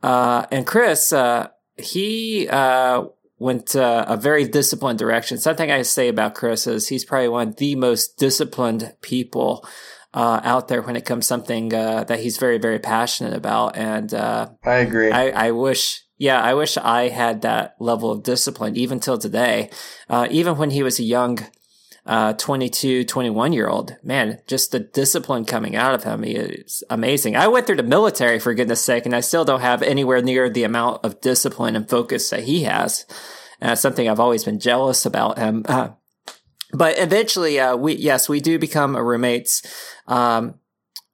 Uh, 0.01 0.45
and 0.51 0.65
Chris, 0.65 1.11
uh, 1.11 1.47
he 1.77 2.47
uh, 2.49 3.05
went 3.37 3.75
uh, 3.75 4.05
a 4.07 4.17
very 4.17 4.47
disciplined 4.47 4.99
direction. 4.99 5.37
Something 5.37 5.71
I 5.71 5.81
say 5.83 6.07
about 6.07 6.35
Chris 6.35 6.67
is 6.67 6.87
he's 6.87 7.05
probably 7.05 7.29
one 7.29 7.49
of 7.49 7.55
the 7.57 7.75
most 7.75 8.17
disciplined 8.17 8.93
people 9.01 9.67
uh, 10.13 10.41
out 10.43 10.67
there 10.67 10.81
when 10.81 10.95
it 10.95 11.05
comes 11.05 11.25
something 11.25 11.73
uh, 11.73 12.03
that 12.05 12.19
he's 12.19 12.37
very, 12.37 12.57
very 12.57 12.79
passionate 12.79 13.33
about. 13.33 13.77
And 13.77 14.13
I 14.13 14.49
agree. 14.65 15.11
I, 15.11 15.47
I, 15.47 15.51
wish. 15.51 16.03
Yeah, 16.17 16.41
I 16.41 16.53
wish 16.53 16.77
I 16.77 17.09
had 17.09 17.41
that 17.43 17.75
level 17.79 18.11
of 18.11 18.23
discipline 18.23 18.75
even 18.75 18.99
till 18.99 19.17
today. 19.17 19.69
even 20.29 20.57
when 20.57 20.71
he 20.71 20.83
was 20.83 20.99
a 20.99 21.03
young 21.03 21.39
uh, 22.09 22.33
22, 22.33 23.03
21 23.05 23.53
year 23.53 23.67
old. 23.67 23.95
Man, 24.03 24.39
just 24.47 24.71
the 24.71 24.79
discipline 24.79 25.45
coming 25.45 25.75
out 25.75 25.93
of 25.93 26.03
him 26.03 26.23
is 26.23 26.83
amazing. 26.89 27.35
I 27.35 27.47
went 27.47 27.67
through 27.67 27.75
the 27.77 27.83
military 27.83 28.39
for 28.39 28.53
goodness 28.55 28.83
sake, 28.83 29.05
and 29.05 29.15
I 29.15 29.19
still 29.19 29.45
don't 29.45 29.61
have 29.61 29.83
anywhere 29.83 30.21
near 30.21 30.49
the 30.49 30.63
amount 30.63 31.05
of 31.05 31.21
discipline 31.21 31.75
and 31.75 31.87
focus 31.87 32.31
that 32.31 32.43
he 32.43 32.63
has. 32.63 33.05
And 33.61 33.69
that's 33.69 33.81
something 33.81 34.09
I've 34.09 34.19
always 34.19 34.43
been 34.43 34.59
jealous 34.59 35.05
about 35.05 35.37
him. 35.37 35.63
Uh, 35.67 35.89
but 36.73 36.97
eventually, 36.97 37.59
uh, 37.59 37.75
we, 37.75 37.93
yes, 37.95 38.27
we 38.27 38.39
do 38.39 38.57
become 38.57 38.95
roommates. 38.95 39.61
Um, 40.09 40.55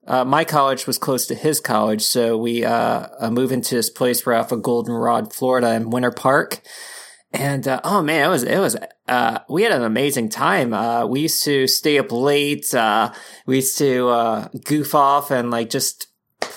uh, 0.07 0.25
my 0.25 0.43
college 0.43 0.87
was 0.87 0.97
close 0.97 1.27
to 1.27 1.35
his 1.35 1.59
college, 1.59 2.01
so 2.01 2.37
we 2.37 2.63
uh, 2.63 3.07
uh 3.19 3.29
moved 3.31 3.51
into 3.51 3.75
this 3.75 3.89
place 3.89 4.25
right 4.25 4.39
off 4.39 4.51
of 4.51 4.61
Goldenrod, 4.61 5.33
Florida, 5.33 5.73
in 5.73 5.89
Winter 5.89 6.11
Park. 6.11 6.61
And 7.31 7.67
uh, 7.67 7.81
oh 7.83 8.01
man, 8.01 8.25
it 8.25 8.29
was 8.29 8.43
it 8.43 8.59
was 8.59 8.77
uh, 9.07 9.39
we 9.49 9.63
had 9.63 9.73
an 9.73 9.83
amazing 9.83 10.29
time. 10.29 10.73
Uh, 10.73 11.05
we 11.05 11.21
used 11.21 11.43
to 11.43 11.67
stay 11.67 11.99
up 11.99 12.11
late. 12.11 12.73
Uh, 12.73 13.11
we 13.45 13.57
used 13.57 13.77
to 13.79 14.07
uh, 14.07 14.47
goof 14.63 14.95
off 14.95 15.31
and 15.31 15.51
like 15.51 15.69
just 15.69 16.07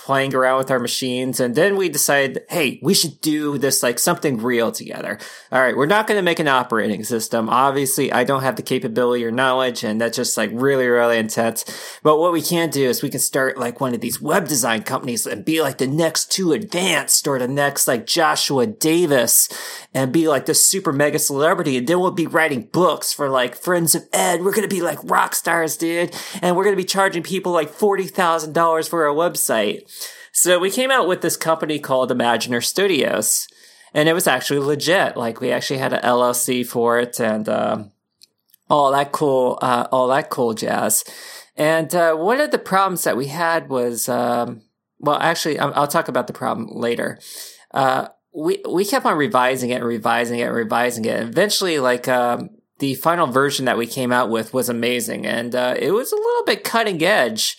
playing 0.09 0.35
around 0.35 0.57
with 0.57 0.71
our 0.71 0.79
machines. 0.79 1.39
And 1.39 1.55
then 1.55 1.77
we 1.77 1.91
decided, 1.91 2.41
hey, 2.49 2.81
we 2.83 2.95
should 2.95 3.21
do 3.21 3.59
this 3.59 3.83
like 3.83 3.99
something 3.99 4.39
real 4.39 4.73
together. 4.73 5.19
All 5.53 5.61
right, 5.61 5.77
we're 5.77 5.85
not 5.85 6.07
going 6.07 6.17
to 6.17 6.23
make 6.23 6.39
an 6.39 6.49
operating 6.49 7.05
system. 7.05 7.51
Obviously, 7.51 8.11
I 8.11 8.25
don't 8.25 8.43
have 8.43 8.57
the 8.57 8.63
capability 8.63 9.23
or 9.27 9.31
knowledge, 9.31 9.85
and 9.85 10.01
that's 10.01 10.17
just 10.17 10.39
like 10.39 10.49
really, 10.55 10.87
really 10.87 11.19
intense. 11.19 11.67
But 12.03 12.19
what 12.19 12.33
we 12.33 12.41
can 12.41 12.71
do 12.71 12.89
is 12.89 13.03
we 13.03 13.11
can 13.11 13.21
start 13.21 13.59
like 13.59 13.83
one 13.83 13.93
of 13.93 14.01
these 14.01 14.19
web 14.19 14.49
design 14.49 14.83
companies 14.83 15.27
and 15.27 15.45
be 15.45 15.61
like 15.61 15.77
the 15.77 15.87
next 15.87 16.33
2Advanced 16.33 17.27
or 17.27 17.39
the 17.39 17.47
next 17.47 17.87
like 17.87 18.07
Joshua 18.07 18.67
Davis 18.67 19.51
and 19.93 20.11
be 20.11 20.27
like 20.27 20.47
the 20.47 20.55
super 20.55 20.91
mega 20.91 21.19
celebrity. 21.19 21.77
And 21.77 21.87
then 21.87 22.01
we'll 22.01 22.13
be 22.13 22.27
writing 22.27 22.63
books 22.73 23.13
for 23.13 23.29
like 23.29 23.55
friends 23.55 23.95
of 23.95 24.09
Ed. 24.15 24.43
We're 24.43 24.53
going 24.53 24.69
to 24.69 24.75
be 24.75 24.81
like 24.81 24.99
rock 25.05 25.35
stars, 25.35 25.77
dude. 25.77 26.17
And 26.41 26.57
we're 26.57 26.65
going 26.65 26.77
to 26.77 26.83
be 26.83 26.89
charging 26.89 27.23
people 27.23 27.53
like 27.53 27.71
$40,000 27.71 28.89
for 28.89 29.07
our 29.07 29.15
website. 29.15 29.83
So 30.41 30.61
we 30.61 30.71
came 30.71 30.93
out 30.93 31.09
with 31.09 31.21
this 31.21 31.37
company 31.37 31.81
called 31.81 32.13
Imaginer 32.13 32.61
Studios, 32.61 33.49
and 33.93 34.09
it 34.09 34.13
was 34.13 34.29
actually 34.29 34.61
legit. 34.61 35.17
Like 35.17 35.41
we 35.41 35.51
actually 35.51 35.81
had 35.81 35.93
an 35.93 36.01
LLC 36.03 36.65
for 36.65 37.01
it, 37.01 37.19
and 37.19 37.49
um, 37.49 37.91
all 38.71 38.93
that 38.93 39.11
cool, 39.11 39.59
uh, 39.61 39.89
all 39.91 40.07
that 40.07 40.31
cool 40.31 40.55
jazz. 40.55 41.03
And 41.57 41.93
uh, 41.93 42.15
one 42.15 42.41
of 42.41 42.53
the 42.53 42.59
problems 42.61 43.03
that 43.03 43.17
we 43.17 43.27
had 43.27 43.69
was, 43.69 44.09
um, 44.09 44.63
well, 45.01 45.19
actually, 45.21 45.59
I'll, 45.59 45.89
talk 45.89 46.07
about 46.07 46.29
the 46.29 46.33
problem 46.33 46.69
later. 46.71 47.19
Uh, 47.75 48.07
we 48.33 48.63
we 48.71 48.85
kept 48.85 49.07
on 49.07 49.19
revising 49.19 49.71
it 49.71 49.81
and 49.81 49.85
revising 49.85 50.39
it 50.39 50.45
and 50.45 50.55
revising 50.55 51.05
it. 51.05 51.21
Eventually, 51.21 51.81
like 51.81 52.07
um, 52.07 52.51
the 52.79 52.95
final 52.95 53.27
version 53.27 53.65
that 53.65 53.77
we 53.77 53.89
came 53.89 54.13
out 54.13 54.31
with 54.31 54.55
was 54.55 54.69
amazing, 54.69 55.27
and 55.27 55.57
uh, 55.57 55.75
it 55.77 55.91
was 55.91 56.13
a 56.13 56.17
little 56.17 56.45
bit 56.45 56.63
cutting 56.63 57.03
edge. 57.03 57.59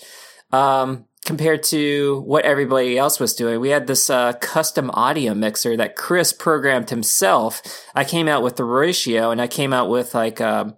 Um, 0.54 1.09
compared 1.30 1.62
to 1.62 2.22
what 2.22 2.44
everybody 2.44 2.98
else 2.98 3.20
was 3.20 3.36
doing. 3.36 3.60
We 3.60 3.70
had 3.70 3.86
this 3.86 4.10
uh, 4.10 4.34
custom 4.42 4.90
audio 4.96 5.36
mixer 5.36 5.78
that 5.78 5.96
Chris 5.96 6.34
programmed 6.34 6.90
himself. 6.90 7.62
I 7.94 8.04
came 8.04 8.28
out 8.28 8.42
with 8.42 8.56
the 8.56 8.64
ratio 8.64 9.30
and 9.30 9.40
I 9.40 9.46
came 9.46 9.72
out 9.72 9.92
with 9.92 10.16
like 10.16 10.42
um, 10.42 10.76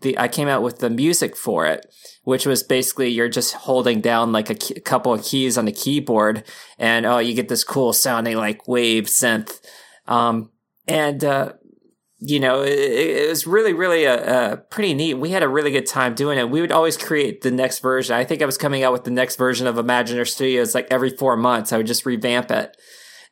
the 0.00 0.16
I 0.16 0.28
came 0.28 0.48
out 0.48 0.62
with 0.62 0.78
the 0.78 0.88
music 0.88 1.36
for 1.36 1.66
it, 1.66 1.94
which 2.24 2.46
was 2.46 2.62
basically 2.62 3.08
you're 3.08 3.28
just 3.28 3.52
holding 3.52 4.00
down 4.00 4.32
like 4.32 4.48
a, 4.48 4.54
key, 4.54 4.80
couple 4.80 5.12
of 5.12 5.22
keys 5.22 5.58
on 5.58 5.66
the 5.66 5.72
keyboard 5.72 6.44
and 6.78 7.04
oh 7.04 7.18
you 7.18 7.34
get 7.34 7.48
this 7.48 7.62
cool 7.62 7.92
sounding 7.92 8.38
like 8.38 8.66
wave 8.66 9.04
synth. 9.04 9.60
Um, 10.06 10.52
and 10.88 11.22
uh, 11.22 11.52
you 12.28 12.40
know, 12.40 12.62
it, 12.62 12.72
it, 12.72 13.28
was 13.28 13.46
really, 13.46 13.72
really 13.72 14.04
a, 14.04 14.52
a, 14.52 14.56
pretty 14.56 14.94
neat. 14.94 15.14
We 15.14 15.30
had 15.30 15.44
a 15.44 15.48
really 15.48 15.70
good 15.70 15.86
time 15.86 16.14
doing 16.14 16.38
it. 16.38 16.50
We 16.50 16.60
would 16.60 16.72
always 16.72 16.96
create 16.96 17.42
the 17.42 17.52
next 17.52 17.78
version. 17.78 18.16
I 18.16 18.24
think 18.24 18.42
I 18.42 18.46
was 18.46 18.58
coming 18.58 18.82
out 18.82 18.92
with 18.92 19.04
the 19.04 19.12
next 19.12 19.36
version 19.36 19.68
of 19.68 19.78
Imaginer 19.78 20.24
Studios 20.24 20.74
like 20.74 20.88
every 20.90 21.10
four 21.10 21.36
months. 21.36 21.72
I 21.72 21.76
would 21.76 21.86
just 21.86 22.04
revamp 22.04 22.50
it, 22.50 22.76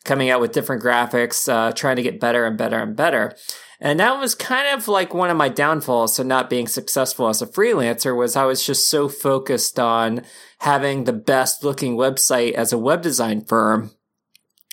coming 0.04 0.30
out 0.30 0.40
with 0.40 0.52
different 0.52 0.80
graphics, 0.80 1.52
uh, 1.52 1.72
trying 1.72 1.96
to 1.96 2.02
get 2.02 2.20
better 2.20 2.44
and 2.44 2.56
better 2.56 2.78
and 2.78 2.94
better. 2.94 3.34
And 3.80 3.98
that 3.98 4.20
was 4.20 4.36
kind 4.36 4.68
of 4.68 4.86
like 4.86 5.12
one 5.12 5.28
of 5.28 5.36
my 5.36 5.48
downfalls. 5.48 6.14
So 6.14 6.22
not 6.22 6.48
being 6.48 6.68
successful 6.68 7.28
as 7.28 7.42
a 7.42 7.46
freelancer 7.46 8.16
was 8.16 8.36
I 8.36 8.44
was 8.44 8.64
just 8.64 8.88
so 8.88 9.08
focused 9.08 9.80
on 9.80 10.22
having 10.60 11.02
the 11.02 11.12
best 11.12 11.64
looking 11.64 11.96
website 11.96 12.52
as 12.52 12.72
a 12.72 12.78
web 12.78 13.02
design 13.02 13.44
firm 13.44 13.90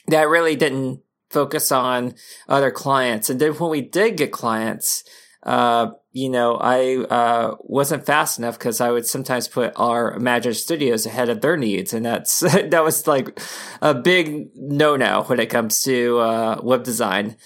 that 0.08 0.20
I 0.20 0.24
really 0.24 0.56
didn't 0.56 1.02
focus 1.32 1.72
on 1.72 2.16
other 2.48 2.72
clients. 2.72 3.30
And 3.30 3.40
then 3.40 3.54
when 3.54 3.72
we 3.72 3.82
did 3.82 4.18
get 4.18 4.32
clients, 4.32 5.04
uh, 5.44 5.92
you 6.12 6.30
know, 6.30 6.58
I 6.58 6.98
uh, 6.98 7.56
wasn't 7.62 8.06
fast 8.06 8.38
enough 8.38 8.60
because 8.60 8.82
I 8.82 8.92
would 8.92 9.08
sometimes 9.08 9.48
put 9.48 9.74
our 9.76 10.14
Imagine 10.14 10.54
Studios 10.54 11.06
ahead 11.06 11.30
of 11.30 11.42
their 11.42 11.58
needs, 11.58 11.94
and 11.94 12.06
that's 12.06 12.40
that 12.42 12.84
was 12.84 13.08
like 13.08 13.40
a 13.82 13.94
big 13.94 14.50
no-no 14.56 15.24
when 15.24 15.40
it 15.40 15.50
comes 15.50 15.82
to 15.84 16.20
uh, 16.20 16.60
web 16.62 16.84
design. 16.84 17.38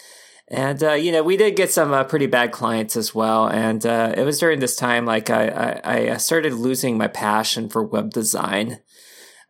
And 0.47 0.83
uh, 0.83 0.93
you 0.93 1.11
know, 1.11 1.23
we 1.23 1.37
did 1.37 1.55
get 1.55 1.71
some 1.71 1.93
uh, 1.93 2.03
pretty 2.03 2.27
bad 2.27 2.51
clients 2.51 2.95
as 2.97 3.15
well, 3.15 3.47
and 3.47 3.85
uh, 3.85 4.13
it 4.17 4.23
was 4.23 4.39
during 4.39 4.59
this 4.59 4.75
time 4.75 5.05
like 5.05 5.29
I, 5.29 5.79
I, 5.83 6.11
I 6.13 6.17
started 6.17 6.53
losing 6.53 6.97
my 6.97 7.07
passion 7.07 7.69
for 7.69 7.83
web 7.83 8.11
design. 8.11 8.79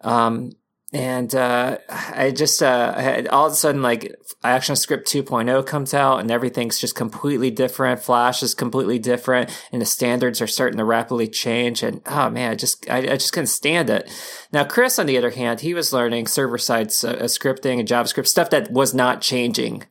Um, 0.02 0.52
and 0.94 1.34
uh, 1.34 1.80
I 1.90 2.32
just 2.32 2.62
uh, 2.62 2.94
had, 2.94 3.28
all 3.28 3.48
of 3.48 3.54
a 3.54 3.56
sudden 3.56 3.82
like 3.82 4.16
ActionScript 4.44 5.04
2.0 5.04 5.66
comes 5.66 5.94
out 5.94 6.20
and 6.20 6.30
everything's 6.30 6.80
just 6.80 6.96
completely 6.96 7.50
different. 7.50 8.02
Flash 8.02 8.44
is 8.44 8.54
completely 8.54 9.00
different, 9.00 9.50
and 9.72 9.82
the 9.82 9.86
standards 9.86 10.42
are 10.42 10.48
starting 10.48 10.78
to 10.78 10.86
rapidly 10.86 11.28
change. 11.28 11.82
And 11.82 12.02
oh 12.06 12.30
man, 12.30 12.52
I 12.52 12.56
just 12.56 12.90
I, 12.90 13.00
I 13.00 13.18
just 13.18 13.34
couldn't 13.34 13.48
stand 13.48 13.90
it. 13.90 14.10
Now 14.54 14.64
Chris, 14.64 15.00
on 15.00 15.08
the 15.08 15.18
other 15.18 15.32
hand, 15.32 15.62
he 15.62 15.74
was 15.74 15.92
learning 15.92 16.28
server 16.28 16.60
side 16.60 16.88
uh, 16.88 17.26
scripting 17.26 17.80
and 17.80 17.88
JavaScript 17.88 18.28
stuff 18.28 18.50
that 18.52 18.72
was 18.72 18.94
not 18.94 19.22
changing. 19.22 19.84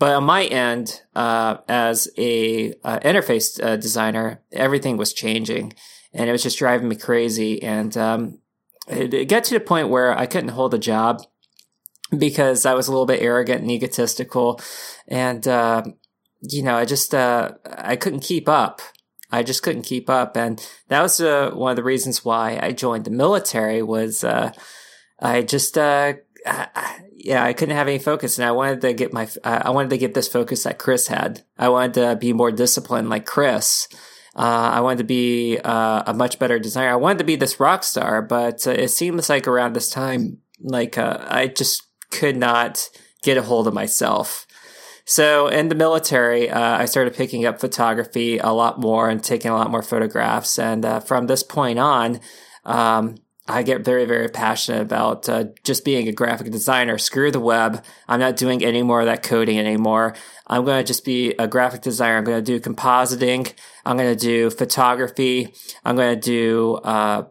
But 0.00 0.14
on 0.14 0.24
my 0.24 0.46
end, 0.46 1.02
uh, 1.14 1.58
as 1.68 2.08
a 2.16 2.72
uh, 2.82 3.00
interface 3.00 3.62
uh, 3.62 3.76
designer, 3.76 4.40
everything 4.50 4.96
was 4.96 5.12
changing, 5.12 5.74
and 6.14 6.28
it 6.28 6.32
was 6.32 6.42
just 6.42 6.58
driving 6.58 6.88
me 6.88 6.96
crazy. 6.96 7.62
And 7.62 7.94
um, 7.98 8.39
it 8.90 9.28
got 9.28 9.44
to 9.44 9.54
the 9.54 9.60
point 9.60 9.88
where 9.88 10.16
I 10.16 10.26
couldn't 10.26 10.50
hold 10.50 10.74
a 10.74 10.78
job 10.78 11.22
because 12.16 12.66
I 12.66 12.74
was 12.74 12.88
a 12.88 12.90
little 12.90 13.06
bit 13.06 13.22
arrogant 13.22 13.62
and 13.62 13.70
egotistical, 13.70 14.60
and 15.08 15.46
uh, 15.46 15.82
you 16.42 16.62
know, 16.62 16.76
I 16.76 16.84
just 16.84 17.14
uh, 17.14 17.52
I 17.64 17.96
couldn't 17.96 18.20
keep 18.20 18.48
up. 18.48 18.80
I 19.32 19.42
just 19.42 19.62
couldn't 19.62 19.82
keep 19.82 20.10
up, 20.10 20.36
and 20.36 20.64
that 20.88 21.02
was 21.02 21.20
uh, 21.20 21.50
one 21.52 21.70
of 21.70 21.76
the 21.76 21.84
reasons 21.84 22.24
why 22.24 22.58
I 22.60 22.72
joined 22.72 23.04
the 23.04 23.10
military. 23.10 23.82
Was 23.82 24.24
uh, 24.24 24.52
I 25.20 25.42
just 25.42 25.78
uh, 25.78 26.14
I, 26.46 27.00
yeah, 27.12 27.44
I 27.44 27.52
couldn't 27.52 27.76
have 27.76 27.88
any 27.88 27.98
focus, 27.98 28.38
and 28.38 28.46
I 28.46 28.52
wanted 28.52 28.80
to 28.80 28.92
get 28.92 29.12
my 29.12 29.28
I 29.44 29.70
wanted 29.70 29.90
to 29.90 29.98
get 29.98 30.14
this 30.14 30.28
focus 30.28 30.64
that 30.64 30.78
Chris 30.78 31.06
had. 31.06 31.44
I 31.58 31.68
wanted 31.68 31.94
to 31.94 32.16
be 32.16 32.32
more 32.32 32.50
disciplined, 32.50 33.08
like 33.10 33.26
Chris. 33.26 33.86
Uh, 34.36 34.70
I 34.74 34.80
wanted 34.80 34.98
to 34.98 35.04
be 35.04 35.58
uh, 35.58 36.04
a 36.06 36.14
much 36.14 36.38
better 36.38 36.58
designer. 36.58 36.92
I 36.92 36.96
wanted 36.96 37.18
to 37.18 37.24
be 37.24 37.36
this 37.36 37.58
rock 37.58 37.82
star, 37.82 38.22
but 38.22 38.66
uh, 38.66 38.70
it 38.70 38.88
seems 38.88 39.28
like 39.28 39.48
around 39.48 39.74
this 39.74 39.90
time, 39.90 40.38
like 40.60 40.96
uh, 40.96 41.18
I 41.28 41.48
just 41.48 41.82
could 42.10 42.36
not 42.36 42.88
get 43.22 43.36
a 43.36 43.42
hold 43.42 43.66
of 43.66 43.74
myself. 43.74 44.46
So 45.04 45.48
in 45.48 45.68
the 45.68 45.74
military, 45.74 46.48
uh, 46.48 46.78
I 46.78 46.84
started 46.84 47.14
picking 47.14 47.44
up 47.44 47.58
photography 47.58 48.38
a 48.38 48.50
lot 48.50 48.78
more 48.78 49.08
and 49.08 49.22
taking 49.22 49.50
a 49.50 49.56
lot 49.56 49.70
more 49.70 49.82
photographs. 49.82 50.58
And 50.58 50.84
uh, 50.84 51.00
from 51.00 51.26
this 51.26 51.42
point 51.42 51.80
on, 51.80 52.20
um, 52.64 53.16
I 53.48 53.64
get 53.64 53.84
very, 53.84 54.04
very 54.04 54.28
passionate 54.28 54.82
about 54.82 55.28
uh, 55.28 55.46
just 55.64 55.84
being 55.84 56.06
a 56.06 56.12
graphic 56.12 56.52
designer. 56.52 56.98
Screw 56.98 57.32
the 57.32 57.40
web. 57.40 57.84
I'm 58.06 58.20
not 58.20 58.36
doing 58.36 58.62
any 58.62 58.82
more 58.82 59.00
of 59.00 59.06
that 59.06 59.24
coding 59.24 59.58
anymore. 59.58 60.14
I'm 60.50 60.64
going 60.64 60.82
to 60.82 60.86
just 60.86 61.04
be 61.04 61.32
a 61.38 61.46
graphic 61.46 61.80
designer. 61.80 62.18
I'm 62.18 62.24
going 62.24 62.44
to 62.44 62.58
do 62.58 62.60
compositing. 62.60 63.54
I'm 63.86 63.96
going 63.96 64.14
to 64.14 64.20
do 64.20 64.50
photography. 64.50 65.54
I'm 65.84 65.94
going 65.94 66.16
to 66.16 66.20
do 66.20 66.74
uh, 66.84 67.22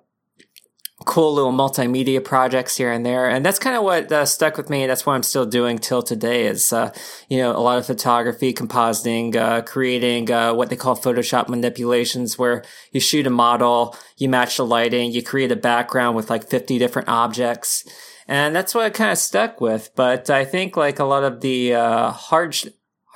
cool 1.06 1.34
little 1.34 1.52
multimedia 1.52 2.24
projects 2.24 2.78
here 2.78 2.92
and 2.92 3.06
there. 3.06 3.30
And 3.30 3.46
that's 3.46 3.60
kind 3.60 3.76
of 3.76 3.84
what 3.84 4.10
uh, 4.10 4.26
stuck 4.26 4.56
with 4.56 4.70
me. 4.70 4.88
That's 4.88 5.06
what 5.06 5.14
I'm 5.14 5.24
still 5.24 5.46
doing 5.46 5.80
till 5.80 6.02
today 6.02 6.46
is, 6.46 6.72
uh, 6.72 6.94
you 7.30 7.40
know, 7.40 7.52
a 7.52 7.60
lot 7.60 7.78
of 7.78 7.86
photography, 7.86 8.54
compositing, 8.54 9.36
uh, 9.36 9.64
creating, 9.64 10.32
uh, 10.32 10.54
what 10.54 10.70
they 10.70 10.78
call 10.78 10.96
Photoshop 10.96 11.50
manipulations 11.50 12.38
where 12.38 12.64
you 12.94 13.02
shoot 13.02 13.28
a 13.28 13.30
model, 13.30 13.98
you 14.16 14.30
match 14.30 14.56
the 14.56 14.66
lighting, 14.66 15.12
you 15.12 15.22
create 15.22 15.52
a 15.52 15.58
background 15.58 16.16
with 16.16 16.30
like 16.30 16.50
50 16.50 16.80
different 16.80 17.10
objects. 17.10 17.84
And 18.28 18.56
that's 18.56 18.74
what 18.74 18.86
I 18.86 18.90
kind 18.92 19.12
of 19.12 19.18
stuck 19.18 19.60
with. 19.60 19.92
But 19.96 20.30
I 20.30 20.46
think 20.46 20.78
like 20.78 21.00
a 21.00 21.06
lot 21.06 21.24
of 21.24 21.42
the, 21.42 21.74
uh, 21.74 22.12
hard, 22.12 22.56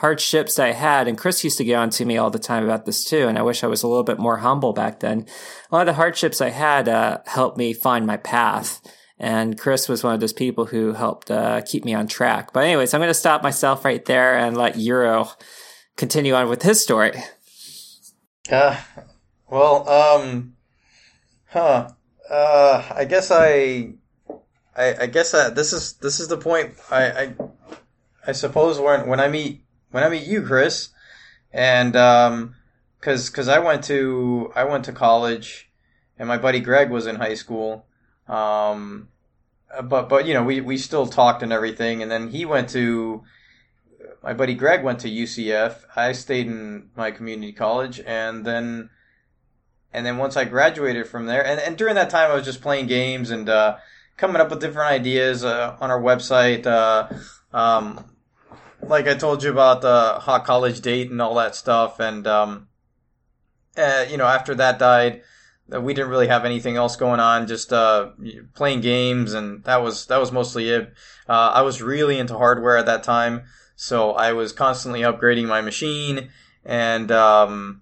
hardships 0.03 0.59
I 0.59 0.73
had, 0.73 1.07
and 1.07 1.17
Chris 1.17 1.45
used 1.45 1.57
to 1.59 1.63
get 1.63 1.79
on 1.79 1.89
to 1.91 2.03
me 2.03 2.17
all 2.17 2.29
the 2.29 2.37
time 2.37 2.65
about 2.65 2.85
this 2.85 3.05
too, 3.05 3.29
and 3.29 3.39
I 3.39 3.41
wish 3.41 3.63
I 3.63 3.67
was 3.67 3.83
a 3.83 3.87
little 3.87 4.03
bit 4.03 4.19
more 4.19 4.35
humble 4.35 4.73
back 4.73 4.99
then. 4.99 5.25
A 5.71 5.73
lot 5.73 5.87
of 5.87 5.87
the 5.87 5.93
hardships 5.93 6.41
I 6.41 6.49
had 6.49 6.89
uh, 6.89 7.19
helped 7.25 7.57
me 7.57 7.71
find 7.71 8.05
my 8.05 8.17
path. 8.17 8.81
And 9.17 9.57
Chris 9.57 9.87
was 9.87 10.03
one 10.03 10.13
of 10.13 10.19
those 10.19 10.33
people 10.33 10.65
who 10.65 10.91
helped 10.91 11.31
uh, 11.31 11.61
keep 11.61 11.85
me 11.85 11.93
on 11.93 12.07
track. 12.07 12.51
But 12.51 12.65
anyways, 12.65 12.93
I'm 12.93 12.99
going 12.99 13.07
to 13.11 13.13
stop 13.13 13.43
myself 13.43 13.85
right 13.85 14.03
there 14.03 14.37
and 14.37 14.57
let 14.57 14.77
Euro 14.77 15.29
continue 15.95 16.33
on 16.33 16.49
with 16.49 16.63
his 16.63 16.83
story. 16.83 17.13
Uh, 18.51 18.75
well, 19.49 19.87
um, 19.87 20.55
huh. 21.45 21.91
Uh, 22.29 22.83
I 22.93 23.05
guess 23.05 23.31
I, 23.31 23.93
I, 24.75 24.95
I 25.03 25.05
guess 25.05 25.31
that 25.31 25.55
this 25.55 25.71
is 25.71 25.93
this 25.93 26.19
is 26.19 26.27
the 26.27 26.37
point. 26.37 26.73
I, 26.91 27.03
I, 27.05 27.35
I 28.27 28.31
suppose 28.33 28.81
when 28.81 29.07
when 29.07 29.21
I 29.21 29.29
meet 29.29 29.63
when 29.93 30.03
I 30.03 30.09
meet 30.09 30.25
you, 30.25 30.41
Chris, 30.41 30.89
and 31.53 31.95
um, 31.95 32.55
cause 32.99 33.29
cause 33.29 33.47
I 33.47 33.59
went 33.59 33.83
to 33.85 34.51
I 34.55 34.63
went 34.63 34.85
to 34.85 34.91
college, 34.91 35.69
and 36.17 36.27
my 36.27 36.39
buddy 36.39 36.59
Greg 36.59 36.89
was 36.89 37.05
in 37.05 37.17
high 37.17 37.35
school. 37.35 37.85
Um, 38.27 39.09
but 39.83 40.09
but 40.09 40.25
you 40.25 40.33
know 40.33 40.43
we 40.43 40.61
we 40.61 40.77
still 40.77 41.05
talked 41.05 41.43
and 41.43 41.53
everything, 41.53 42.01
and 42.01 42.11
then 42.11 42.29
he 42.29 42.43
went 42.43 42.69
to 42.69 43.23
my 44.23 44.33
buddy 44.33 44.55
Greg 44.55 44.83
went 44.83 44.99
to 45.01 45.09
UCF. 45.09 45.83
I 45.95 46.13
stayed 46.13 46.47
in 46.47 46.89
my 46.95 47.11
community 47.11 47.53
college, 47.53 47.99
and 47.99 48.43
then 48.43 48.89
and 49.93 50.07
then 50.07 50.17
once 50.17 50.35
I 50.35 50.45
graduated 50.45 51.05
from 51.05 51.27
there, 51.27 51.45
and, 51.45 51.59
and 51.59 51.77
during 51.77 51.93
that 51.95 52.09
time 52.09 52.31
I 52.31 52.33
was 52.33 52.45
just 52.45 52.61
playing 52.61 52.87
games 52.87 53.29
and 53.29 53.47
uh, 53.47 53.77
coming 54.17 54.41
up 54.41 54.49
with 54.49 54.59
different 54.59 54.89
ideas 54.89 55.45
uh, 55.45 55.77
on 55.79 55.91
our 55.91 56.01
website. 56.01 56.65
Uh, 56.65 57.09
um, 57.55 58.09
like 58.87 59.07
I 59.07 59.15
told 59.15 59.43
you 59.43 59.51
about 59.51 59.81
the 59.81 60.19
hot 60.19 60.45
college 60.45 60.81
date 60.81 61.09
and 61.11 61.21
all 61.21 61.35
that 61.35 61.55
stuff, 61.55 61.99
and 61.99 62.25
um, 62.27 62.67
uh, 63.77 64.05
you 64.09 64.17
know, 64.17 64.25
after 64.25 64.55
that 64.55 64.79
died, 64.79 65.21
uh, 65.73 65.81
we 65.81 65.93
didn't 65.93 66.09
really 66.09 66.27
have 66.27 66.45
anything 66.45 66.75
else 66.75 66.95
going 66.95 67.19
on, 67.19 67.47
just 67.47 67.71
uh, 67.71 68.11
playing 68.53 68.81
games, 68.81 69.33
and 69.33 69.63
that 69.63 69.81
was 69.81 70.05
that 70.07 70.19
was 70.19 70.31
mostly 70.31 70.69
it. 70.69 70.93
Uh, 71.27 71.51
I 71.53 71.61
was 71.61 71.81
really 71.81 72.19
into 72.19 72.37
hardware 72.37 72.77
at 72.77 72.85
that 72.85 73.03
time, 73.03 73.43
so 73.75 74.11
I 74.11 74.33
was 74.33 74.51
constantly 74.51 75.01
upgrading 75.01 75.47
my 75.47 75.61
machine, 75.61 76.29
and 76.65 77.11
um, 77.11 77.81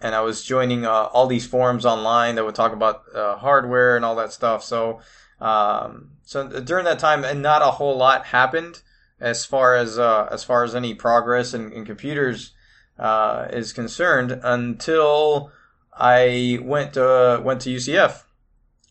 and 0.00 0.14
I 0.14 0.20
was 0.20 0.44
joining 0.44 0.84
uh, 0.84 1.08
all 1.12 1.26
these 1.26 1.46
forums 1.46 1.86
online 1.86 2.34
that 2.34 2.44
would 2.44 2.54
talk 2.54 2.72
about 2.72 3.02
uh, 3.14 3.36
hardware 3.36 3.96
and 3.96 4.04
all 4.04 4.16
that 4.16 4.32
stuff. 4.32 4.64
So 4.64 5.00
um, 5.40 6.10
so 6.24 6.48
during 6.60 6.84
that 6.84 6.98
time, 6.98 7.24
and 7.24 7.42
not 7.42 7.62
a 7.62 7.72
whole 7.72 7.96
lot 7.96 8.26
happened 8.26 8.82
as 9.20 9.44
far 9.44 9.74
as 9.74 9.98
uh, 9.98 10.28
as 10.30 10.44
far 10.44 10.64
as 10.64 10.74
any 10.74 10.94
progress 10.94 11.54
in, 11.54 11.72
in 11.72 11.84
computers 11.84 12.52
uh, 12.98 13.48
is 13.50 13.72
concerned 13.72 14.40
until 14.42 15.52
I 15.92 16.58
went 16.62 16.94
to 16.94 17.40
went 17.44 17.60
to 17.62 17.70
UCF 17.70 18.24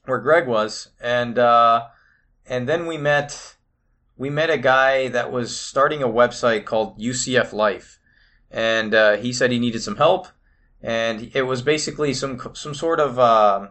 where 0.06 0.20
Greg 0.20 0.48
was 0.48 0.90
and 1.02 1.38
uh, 1.38 1.88
and 2.46 2.68
then 2.68 2.86
we 2.86 2.98
met 2.98 3.56
we 4.18 4.30
met 4.30 4.50
a 4.50 4.58
guy 4.58 5.08
that 5.08 5.32
was 5.32 5.58
starting 5.58 6.04
a 6.04 6.08
website 6.08 6.66
called 6.66 7.00
UCF 7.00 7.54
Life 7.54 8.00
and 8.52 8.94
uh, 8.94 9.18
he 9.18 9.32
said 9.32 9.52
he 9.52 9.60
needed 9.60 9.82
some 9.82 9.98
help 9.98 10.28
and 10.82 11.32
it 11.34 11.44
was 11.44 11.62
basically 11.62 12.14
some 12.14 12.40
some 12.54 12.74
sort 12.74 13.00
of 13.00 13.18
uh, 13.18 13.68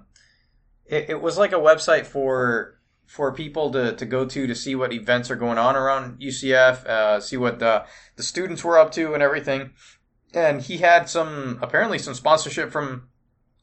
it, 0.86 1.10
it 1.10 1.22
was 1.22 1.39
like 1.39 1.52
a 1.52 1.56
website 1.56 2.06
for 2.06 2.77
for 3.09 3.32
people 3.32 3.72
to, 3.72 3.97
to 3.97 4.05
go 4.05 4.26
to 4.26 4.47
to 4.47 4.55
see 4.55 4.74
what 4.74 4.93
events 4.93 5.30
are 5.30 5.36
going 5.36 5.56
on 5.56 5.74
around 5.74 6.20
UCF, 6.20 6.85
uh, 6.85 7.18
see 7.18 7.39
what 7.39 7.59
the, 7.59 7.86
the 8.16 8.22
students 8.22 8.62
were 8.62 8.78
up 8.78 8.93
to 8.93 9.14
and 9.14 9.22
everything. 9.22 9.70
And 10.35 10.60
he 10.60 10.76
had 10.76 11.09
some, 11.09 11.59
apparently 11.62 11.98
some 11.98 12.12
sponsorship 12.12 12.70
from, 12.70 13.09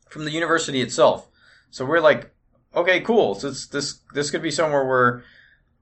from 0.09 0.25
the 0.25 0.31
university 0.31 0.81
itself. 0.81 1.29
So 1.69 1.85
we're 1.85 1.99
like, 1.99 2.33
okay, 2.75 3.01
cool. 3.01 3.35
So 3.35 3.51
this, 3.51 3.99
this 4.15 4.31
could 4.31 4.41
be 4.41 4.49
somewhere 4.49 4.83
where, 4.83 5.23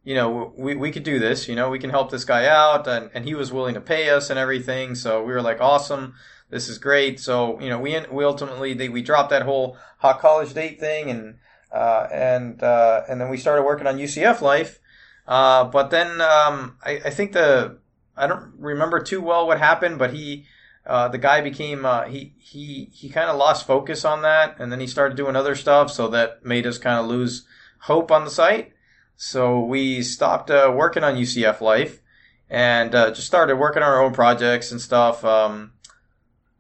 you 0.04 0.16
know, 0.16 0.54
we, 0.58 0.76
we 0.76 0.92
could 0.92 1.04
do 1.04 1.18
this, 1.18 1.48
you 1.48 1.56
know, 1.56 1.70
we 1.70 1.80
can 1.80 1.90
help 1.90 2.12
this 2.12 2.26
guy 2.26 2.46
out. 2.48 2.86
And, 2.86 3.12
and 3.14 3.24
he 3.24 3.34
was 3.34 3.54
willing 3.54 3.76
to 3.76 3.82
pay 3.82 4.10
us 4.10 4.30
and 4.30 4.38
everything. 4.38 4.94
So 4.94 5.24
we 5.24 5.32
were 5.32 5.42
like, 5.42 5.62
awesome. 5.62 6.16
This 6.50 6.68
is 6.68 6.78
great. 6.78 7.18
So, 7.22 7.62
you 7.62 7.70
know, 7.70 7.80
we, 7.80 7.98
we 8.12 8.26
ultimately, 8.26 8.74
they, 8.74 8.90
we 8.90 9.02
dropped 9.02 9.30
that 9.30 9.44
whole 9.44 9.78
hot 10.00 10.20
college 10.20 10.54
date 10.54 10.82
thing 10.82 11.10
and, 11.10 11.36
and 11.74 12.62
uh, 12.62 13.02
and 13.10 13.20
then 13.20 13.30
we 13.30 13.38
started 13.38 13.64
working 13.64 13.88
on 13.88 13.98
UCF 13.98 14.42
Life. 14.42 14.80
Uh, 15.28 15.64
but 15.66 15.90
then 15.90 16.22
um, 16.22 16.78
I, 16.84 17.02
I, 17.06 17.10
think 17.10 17.32
the 17.32 17.80
I 18.16 18.28
don't 18.28 18.54
remember 18.58 19.00
too 19.00 19.22
well 19.22 19.48
what 19.48 19.58
happened, 19.58 19.98
but 19.98 20.14
he 20.14 20.46
uh, 20.86 21.08
the 21.08 21.18
guy 21.18 21.42
became 21.42 21.86
uh, 21.86 22.04
he 22.04 22.34
he 22.38 22.90
he 22.94 23.10
kind 23.10 23.30
of 23.30 23.38
lost 23.38 23.66
focus 23.66 24.06
on 24.06 24.22
that, 24.22 24.60
and 24.60 24.72
then 24.72 24.80
he 24.80 24.88
started 24.88 25.18
doing 25.18 25.36
other 25.36 25.56
stuff, 25.56 25.92
so 25.92 26.08
that 26.10 26.46
made 26.46 26.68
us 26.68 26.78
kind 26.78 27.00
of 27.00 27.08
lose 27.08 27.46
hope 27.80 28.12
on 28.12 28.26
the 28.26 28.32
site. 28.32 28.74
So 29.16 29.60
we 29.60 30.04
stopped 30.04 30.52
uh, 30.52 30.72
working 30.76 31.04
on 31.04 31.16
UCF 31.16 31.62
Life 31.62 32.02
and 32.50 32.92
just 32.92 33.26
started 33.26 33.56
working 33.56 33.82
on 33.82 33.90
our 33.90 34.04
own 34.04 34.14
projects 34.14 34.72
and 34.72 34.82
stuff 34.82 35.24
um, 35.26 35.72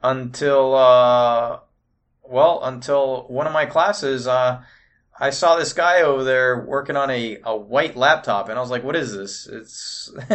until 0.02 0.72
well 2.23 2.61
until 2.64 3.27
one 3.27 3.45
of 3.45 3.53
my 3.53 3.65
classes 3.65 4.27
I 5.24 5.30
saw 5.30 5.56
this 5.56 5.72
guy 5.72 6.02
over 6.02 6.26
there 6.26 6.66
working 6.66 6.98
on 6.98 7.10
a, 7.10 7.38
a 7.45 7.56
white 7.56 7.95
laptop, 7.95 8.50
and 8.50 8.58
I 8.58 8.62
was 8.62 8.70
like, 8.70 8.84
"What 8.84 8.98
is 8.98 9.16
this?" 9.16 9.48
It's 9.48 10.12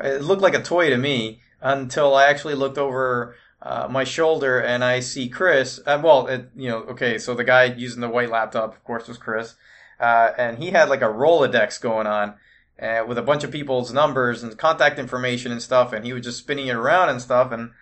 it 0.00 0.22
looked 0.22 0.42
like 0.42 0.54
a 0.54 0.62
toy 0.62 0.90
to 0.90 0.96
me 0.96 1.40
until 1.60 2.14
I 2.14 2.26
actually 2.26 2.54
looked 2.54 2.78
over 2.78 3.34
uh, 3.60 3.88
my 3.90 4.04
shoulder 4.04 4.60
and 4.60 4.84
I 4.84 5.00
see 5.00 5.28
Chris. 5.28 5.80
Uh, 5.84 6.00
well, 6.00 6.28
it, 6.28 6.52
you 6.54 6.68
know, 6.68 6.84
okay, 6.84 7.18
so 7.18 7.34
the 7.34 7.42
guy 7.42 7.64
using 7.64 8.00
the 8.00 8.08
white 8.08 8.30
laptop, 8.30 8.76
of 8.76 8.84
course, 8.84 9.08
was 9.08 9.18
Chris, 9.18 9.56
uh, 9.98 10.30
and 10.38 10.58
he 10.58 10.70
had 10.70 10.88
like 10.88 11.02
a 11.02 11.06
Rolodex 11.06 11.80
going 11.80 12.06
on. 12.06 12.34
Uh, 12.80 13.04
with 13.08 13.18
a 13.18 13.22
bunch 13.22 13.42
of 13.42 13.50
people's 13.50 13.92
numbers 13.92 14.44
and 14.44 14.56
contact 14.56 15.00
information 15.00 15.50
and 15.50 15.60
stuff, 15.60 15.92
and 15.92 16.04
he 16.04 16.12
was 16.12 16.22
just 16.22 16.38
spinning 16.38 16.68
it 16.68 16.76
around 16.76 17.08
and 17.08 17.20
stuff, 17.20 17.50
and 17.50 17.72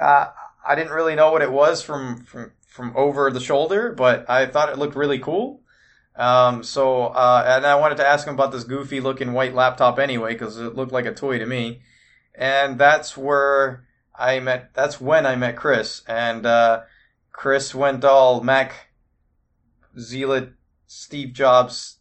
uh, 0.00 0.28
I 0.66 0.74
didn't 0.74 0.92
really 0.92 1.14
know 1.14 1.30
what 1.30 1.42
it 1.42 1.52
was 1.52 1.82
from, 1.82 2.22
from 2.24 2.52
from 2.66 2.94
over 2.96 3.30
the 3.30 3.40
shoulder, 3.40 3.92
but 3.92 4.24
I 4.30 4.46
thought 4.46 4.70
it 4.70 4.78
looked 4.78 4.96
really 4.96 5.18
cool. 5.18 5.60
Um, 6.18 6.64
so, 6.64 7.04
uh, 7.06 7.44
and 7.46 7.64
I 7.64 7.76
wanted 7.76 7.98
to 7.98 8.06
ask 8.06 8.26
him 8.26 8.34
about 8.34 8.50
this 8.50 8.64
goofy 8.64 9.00
looking 9.00 9.32
white 9.32 9.54
laptop 9.54 10.00
anyway, 10.00 10.32
because 10.32 10.58
it 10.58 10.74
looked 10.74 10.90
like 10.90 11.06
a 11.06 11.14
toy 11.14 11.38
to 11.38 11.46
me. 11.46 11.80
And 12.34 12.76
that's 12.76 13.16
where 13.16 13.86
I 14.18 14.40
met, 14.40 14.74
that's 14.74 15.00
when 15.00 15.26
I 15.26 15.36
met 15.36 15.56
Chris. 15.56 16.02
And, 16.08 16.44
uh, 16.44 16.82
Chris 17.30 17.72
went 17.72 18.04
all 18.04 18.42
Mac 18.42 18.90
zealot 19.96 20.54
Steve 20.88 21.32
Jobs 21.32 21.98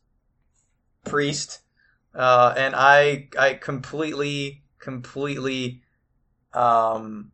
priest. 1.06 1.60
Uh, 2.16 2.56
and 2.58 2.76
I, 2.76 3.30
I 3.38 3.54
completely, 3.54 4.64
completely, 4.80 5.84
um, 6.56 7.32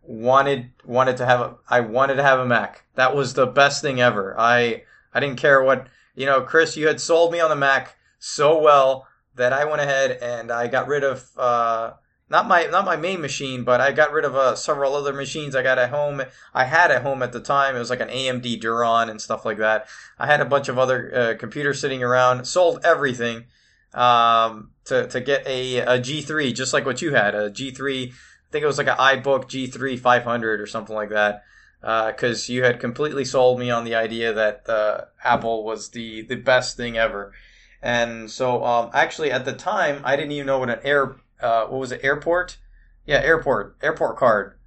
wanted, 0.00 0.70
wanted 0.84 1.16
to 1.16 1.26
have 1.26 1.40
a, 1.40 1.56
I 1.68 1.80
wanted 1.80 2.14
to 2.14 2.22
have 2.22 2.38
a 2.38 2.46
Mac. 2.46 2.84
That 2.94 3.16
was 3.16 3.34
the 3.34 3.46
best 3.46 3.82
thing 3.82 4.00
ever. 4.00 4.38
I, 4.38 4.84
I 5.18 5.20
didn't 5.20 5.38
care 5.38 5.60
what, 5.64 5.88
you 6.14 6.26
know, 6.26 6.42
Chris, 6.42 6.76
you 6.76 6.86
had 6.86 7.00
sold 7.00 7.32
me 7.32 7.40
on 7.40 7.50
the 7.50 7.56
Mac 7.56 7.96
so 8.20 8.56
well 8.60 9.08
that 9.34 9.52
I 9.52 9.64
went 9.64 9.80
ahead 9.80 10.12
and 10.22 10.52
I 10.52 10.68
got 10.68 10.86
rid 10.86 11.02
of, 11.02 11.28
uh, 11.36 11.94
not 12.30 12.46
my 12.46 12.66
not 12.66 12.84
my 12.84 12.94
main 12.94 13.20
machine, 13.20 13.64
but 13.64 13.80
I 13.80 13.90
got 13.90 14.12
rid 14.12 14.24
of 14.24 14.36
uh, 14.36 14.54
several 14.54 14.94
other 14.94 15.12
machines 15.12 15.56
I 15.56 15.62
got 15.62 15.78
at 15.78 15.90
home. 15.90 16.22
I 16.54 16.64
had 16.64 16.92
at 16.92 17.02
home 17.02 17.22
at 17.22 17.32
the 17.32 17.40
time. 17.40 17.74
It 17.74 17.78
was 17.78 17.90
like 17.90 18.02
an 18.02 18.10
AMD 18.10 18.60
Duron 18.60 19.10
and 19.10 19.20
stuff 19.20 19.44
like 19.44 19.58
that. 19.58 19.88
I 20.18 20.26
had 20.26 20.40
a 20.40 20.44
bunch 20.44 20.68
of 20.68 20.78
other 20.78 21.12
uh, 21.14 21.34
computers 21.38 21.80
sitting 21.80 22.02
around. 22.02 22.44
Sold 22.44 22.84
everything 22.84 23.46
um, 23.94 24.70
to 24.84 25.08
to 25.08 25.20
get 25.20 25.46
a, 25.46 25.78
a 25.78 25.98
G3, 25.98 26.54
just 26.54 26.74
like 26.74 26.84
what 26.84 27.00
you 27.00 27.14
had, 27.14 27.34
a 27.34 27.50
G3. 27.50 28.08
I 28.08 28.12
think 28.52 28.62
it 28.62 28.66
was 28.66 28.78
like 28.78 28.88
an 28.88 28.98
iBook 28.98 29.44
G3 29.44 29.98
500 29.98 30.60
or 30.60 30.66
something 30.66 30.94
like 30.94 31.10
that. 31.10 31.44
Because 31.80 32.50
uh, 32.50 32.52
you 32.52 32.64
had 32.64 32.80
completely 32.80 33.24
sold 33.24 33.60
me 33.60 33.70
on 33.70 33.84
the 33.84 33.94
idea 33.94 34.32
that 34.32 34.68
uh, 34.68 35.02
Apple 35.22 35.64
was 35.64 35.90
the 35.90 36.22
the 36.22 36.34
best 36.34 36.76
thing 36.76 36.98
ever, 36.98 37.32
and 37.80 38.30
so 38.30 38.64
um, 38.64 38.90
actually 38.92 39.30
at 39.30 39.44
the 39.44 39.52
time 39.52 40.00
I 40.04 40.16
didn't 40.16 40.32
even 40.32 40.46
know 40.46 40.58
what 40.58 40.70
an 40.70 40.80
air 40.82 41.16
uh, 41.40 41.66
what 41.66 41.78
was 41.78 41.92
it 41.92 42.00
airport? 42.02 42.58
Yeah 43.06 43.20
airport 43.20 43.76
airport 43.80 44.16
card. 44.16 44.58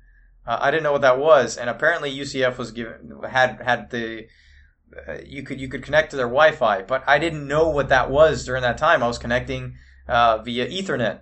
Uh, 0.47 0.57
I 0.59 0.71
didn't 0.71 0.83
know 0.83 0.93
what 0.93 1.01
that 1.01 1.19
was, 1.19 1.57
and 1.57 1.69
apparently 1.69 2.15
UCF 2.15 2.57
was 2.57 2.71
given 2.71 3.19
had 3.29 3.61
had 3.61 3.91
the 3.91 4.27
uh, 5.07 5.17
you 5.25 5.43
could 5.43 5.59
you 5.59 5.67
could 5.67 5.83
connect 5.83 6.11
to 6.11 6.17
their 6.17 6.27
Wi-Fi, 6.27 6.83
but 6.83 7.03
I 7.07 7.19
didn't 7.19 7.47
know 7.47 7.69
what 7.69 7.89
that 7.89 8.09
was 8.09 8.45
during 8.45 8.61
that 8.63 8.77
time. 8.77 9.03
I 9.03 9.07
was 9.07 9.17
connecting 9.17 9.75
uh, 10.07 10.39
via 10.39 10.67
Ethernet, 10.67 11.21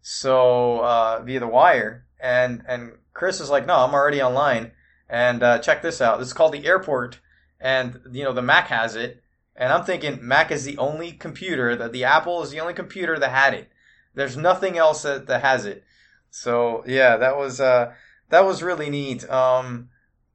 so 0.00 0.80
uh, 0.80 1.22
via 1.22 1.40
the 1.40 1.46
wire, 1.46 2.06
and 2.20 2.62
and 2.66 2.92
Chris 3.12 3.40
is 3.40 3.50
like, 3.50 3.66
no, 3.66 3.76
I'm 3.76 3.94
already 3.94 4.22
online, 4.22 4.72
and 5.08 5.42
uh, 5.42 5.58
check 5.58 5.82
this 5.82 6.00
out. 6.00 6.18
This 6.18 6.28
is 6.28 6.34
called 6.34 6.52
the 6.52 6.66
airport, 6.66 7.20
and 7.60 8.00
you 8.12 8.24
know 8.24 8.32
the 8.32 8.42
Mac 8.42 8.68
has 8.68 8.96
it, 8.96 9.22
and 9.56 9.72
I'm 9.72 9.84
thinking 9.84 10.18
Mac 10.22 10.50
is 10.50 10.64
the 10.64 10.78
only 10.78 11.12
computer 11.12 11.76
that 11.76 11.92
the 11.92 12.04
Apple 12.04 12.42
is 12.42 12.50
the 12.50 12.60
only 12.60 12.74
computer 12.74 13.18
that 13.18 13.30
had 13.30 13.54
it. 13.54 13.70
There's 14.14 14.36
nothing 14.36 14.78
else 14.78 15.02
that, 15.02 15.26
that 15.26 15.42
has 15.42 15.66
it. 15.66 15.84
So 16.30 16.84
yeah, 16.86 17.16
that 17.16 17.36
was 17.36 17.60
uh, 17.60 17.92
that 18.30 18.44
was 18.44 18.62
really 18.62 18.90
neat. 18.90 19.28
Um, 19.30 19.90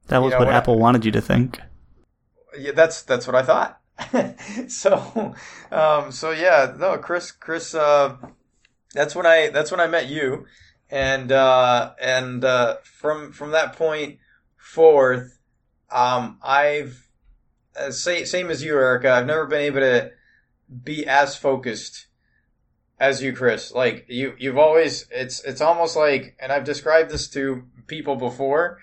that 0.08 0.18
was 0.18 0.32
you 0.32 0.38
know, 0.38 0.46
what 0.46 0.54
Apple 0.54 0.74
I, 0.74 0.78
wanted 0.78 1.04
you 1.04 1.12
to 1.12 1.20
think. 1.20 1.60
Yeah, 2.58 2.72
that's 2.72 3.02
that's 3.02 3.26
what 3.26 3.36
I 3.36 3.42
thought. 3.42 3.80
so, 4.68 5.34
um, 5.70 6.10
so 6.10 6.30
yeah, 6.30 6.74
no, 6.78 6.96
Chris, 6.96 7.30
Chris, 7.30 7.74
uh, 7.74 8.16
that's 8.94 9.14
when 9.14 9.26
I 9.26 9.48
that's 9.48 9.70
when 9.70 9.80
I 9.80 9.86
met 9.86 10.08
you, 10.08 10.46
and 10.90 11.30
uh, 11.30 11.92
and 12.00 12.44
uh, 12.44 12.76
from 12.82 13.32
from 13.32 13.50
that 13.50 13.76
point 13.76 14.18
forth, 14.70 15.38
um, 15.90 16.38
I've 16.42 17.08
uh, 17.76 17.90
same 17.90 18.24
same 18.26 18.50
as 18.50 18.62
you, 18.62 18.74
Erica. 18.74 19.10
I've 19.10 19.26
never 19.26 19.46
been 19.46 19.60
able 19.60 19.80
to 19.80 20.12
be 20.84 21.06
as 21.06 21.36
focused 21.36 22.06
as 22.98 23.22
you, 23.22 23.32
Chris. 23.32 23.72
Like 23.72 24.06
you, 24.08 24.34
you've 24.38 24.58
always 24.58 25.06
it's 25.10 25.42
it's 25.44 25.60
almost 25.60 25.96
like, 25.96 26.36
and 26.40 26.52
I've 26.52 26.64
described 26.64 27.10
this 27.10 27.28
to 27.30 27.64
people 27.86 28.16
before. 28.16 28.78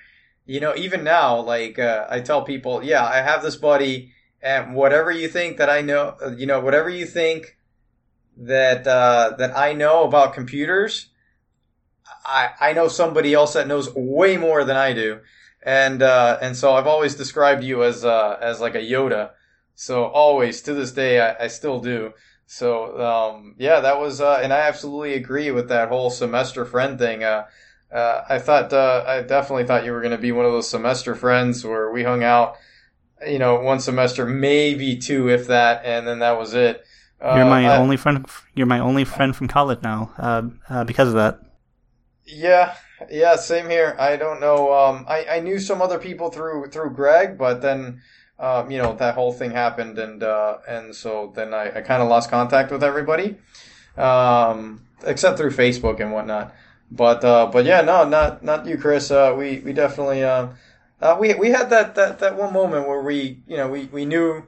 You 0.46 0.60
know, 0.60 0.76
even 0.76 1.04
now, 1.04 1.40
like 1.42 1.80
uh, 1.80 2.06
I 2.10 2.20
tell 2.22 2.44
people, 2.44 2.84
yeah, 2.84 3.06
I 3.06 3.18
have 3.18 3.42
this 3.42 3.56
buddy, 3.58 4.14
and 4.42 4.76
whatever 4.76 5.12
you 5.12 5.28
think 5.28 5.58
that 5.58 5.70
I 5.70 5.82
know, 5.82 6.16
you 6.38 6.46
know, 6.46 6.60
whatever 6.60 6.90
you 6.90 7.06
think 7.06 7.58
that 8.38 8.86
uh, 8.86 9.36
that 9.38 9.58
I 9.58 9.74
know 9.74 10.04
about 10.04 10.34
computers, 10.34 11.10
I 12.26 12.50
I 12.60 12.74
know 12.74 12.88
somebody 12.88 13.34
else 13.34 13.54
that 13.54 13.68
knows 13.68 13.94
way 13.96 14.38
more 14.38 14.64
than 14.64 14.76
I 14.78 14.94
do, 14.94 15.20
and 15.68 16.02
uh, 16.02 16.38
and 16.42 16.56
so 16.56 16.76
I've 16.76 16.88
always 16.88 17.16
described 17.16 17.62
you 17.62 17.84
as 17.84 18.06
uh, 18.06 18.38
as 18.42 18.62
like 18.62 18.74
a 18.74 18.80
Yoda. 18.80 19.32
So 19.76 20.06
always 20.06 20.62
to 20.62 20.74
this 20.74 20.94
day, 20.94 21.20
I, 21.20 21.44
I 21.44 21.48
still 21.48 21.82
do. 21.82 22.14
So 22.46 23.00
um, 23.02 23.56
yeah, 23.60 23.82
that 23.82 24.00
was, 24.00 24.22
uh, 24.22 24.40
and 24.42 24.54
I 24.54 24.60
absolutely 24.62 25.16
agree 25.16 25.52
with 25.52 25.68
that 25.68 25.90
whole 25.90 26.10
semester 26.10 26.64
friend 26.64 26.98
thing. 26.98 27.26
Uh, 27.26 27.48
uh, 27.94 28.24
I 28.30 28.40
thought 28.40 28.72
uh, 28.72 29.04
I 29.06 29.22
definitely 29.24 29.66
thought 29.66 29.84
you 29.84 29.92
were 29.92 30.00
going 30.00 30.16
to 30.16 30.18
be 30.18 30.32
one 30.32 30.46
of 30.46 30.54
those 30.54 30.70
semester 30.70 31.16
friends 31.16 31.66
where 31.66 31.92
we 31.92 32.02
hung 32.02 32.24
out, 32.24 32.56
you 33.28 33.38
know, 33.38 33.60
one 33.60 33.82
semester, 33.82 34.26
maybe 34.26 34.96
two, 34.96 35.30
if 35.30 35.48
that, 35.48 35.82
and 35.84 36.08
then 36.08 36.20
that 36.20 36.40
was 36.40 36.54
it. 36.54 36.86
you're 37.22 37.44
my 37.44 37.66
I, 37.66 37.78
only 37.78 37.98
friend. 37.98 38.26
You're 38.56 38.68
my 38.68 38.80
only 38.80 39.04
friend 39.04 39.36
from 39.36 39.50
college 39.50 39.80
now, 39.84 40.14
uh, 40.18 40.44
uh, 40.70 40.84
because 40.86 41.10
of 41.10 41.16
that. 41.16 41.42
Yeah, 42.26 42.74
yeah, 43.10 43.36
same 43.36 43.70
here. 43.70 43.96
I 44.00 44.16
don't 44.16 44.40
know. 44.40 44.74
Um, 44.74 45.06
I 45.08 45.26
I 45.30 45.40
knew 45.40 45.60
some 45.60 45.82
other 45.82 46.00
people 46.00 46.30
through 46.30 46.70
through 46.70 46.92
Greg, 46.92 47.38
but 47.38 47.62
then. 47.62 48.02
Um, 48.40 48.70
you 48.70 48.78
know 48.78 48.94
that 48.98 49.16
whole 49.16 49.34
thing 49.34 49.50
happened, 49.50 49.98
and 49.98 50.22
and 50.22 50.96
so 50.96 51.34
then 51.36 51.56
I, 51.56 51.78
I 51.78 51.82
kind 51.82 52.04
of 52.04 52.08
lost 52.08 52.30
contact 52.30 52.72
with 52.72 52.84
everybody, 52.84 53.36
um, 53.98 54.86
except 55.04 55.40
through 55.40 55.50
Facebook 55.50 56.00
and 56.00 56.14
whatnot. 56.14 56.54
But 56.92 57.24
uh, 57.24 57.50
but 57.52 57.66
yeah, 57.66 57.82
no, 57.82 58.08
not 58.08 58.44
not 58.44 58.66
you, 58.66 58.78
Chris. 58.78 59.12
Uh, 59.12 59.36
we 59.38 59.60
we 59.60 59.74
definitely 59.74 60.24
uh, 60.24 60.50
uh, 61.02 61.18
we 61.20 61.34
we 61.34 61.50
had 61.50 61.70
that, 61.70 61.96
that 61.96 62.20
that 62.20 62.38
one 62.38 62.54
moment 62.54 62.88
where 62.88 63.02
we 63.02 63.44
you 63.48 63.58
know 63.58 63.68
we, 63.68 63.86
we 63.86 64.06
knew 64.06 64.44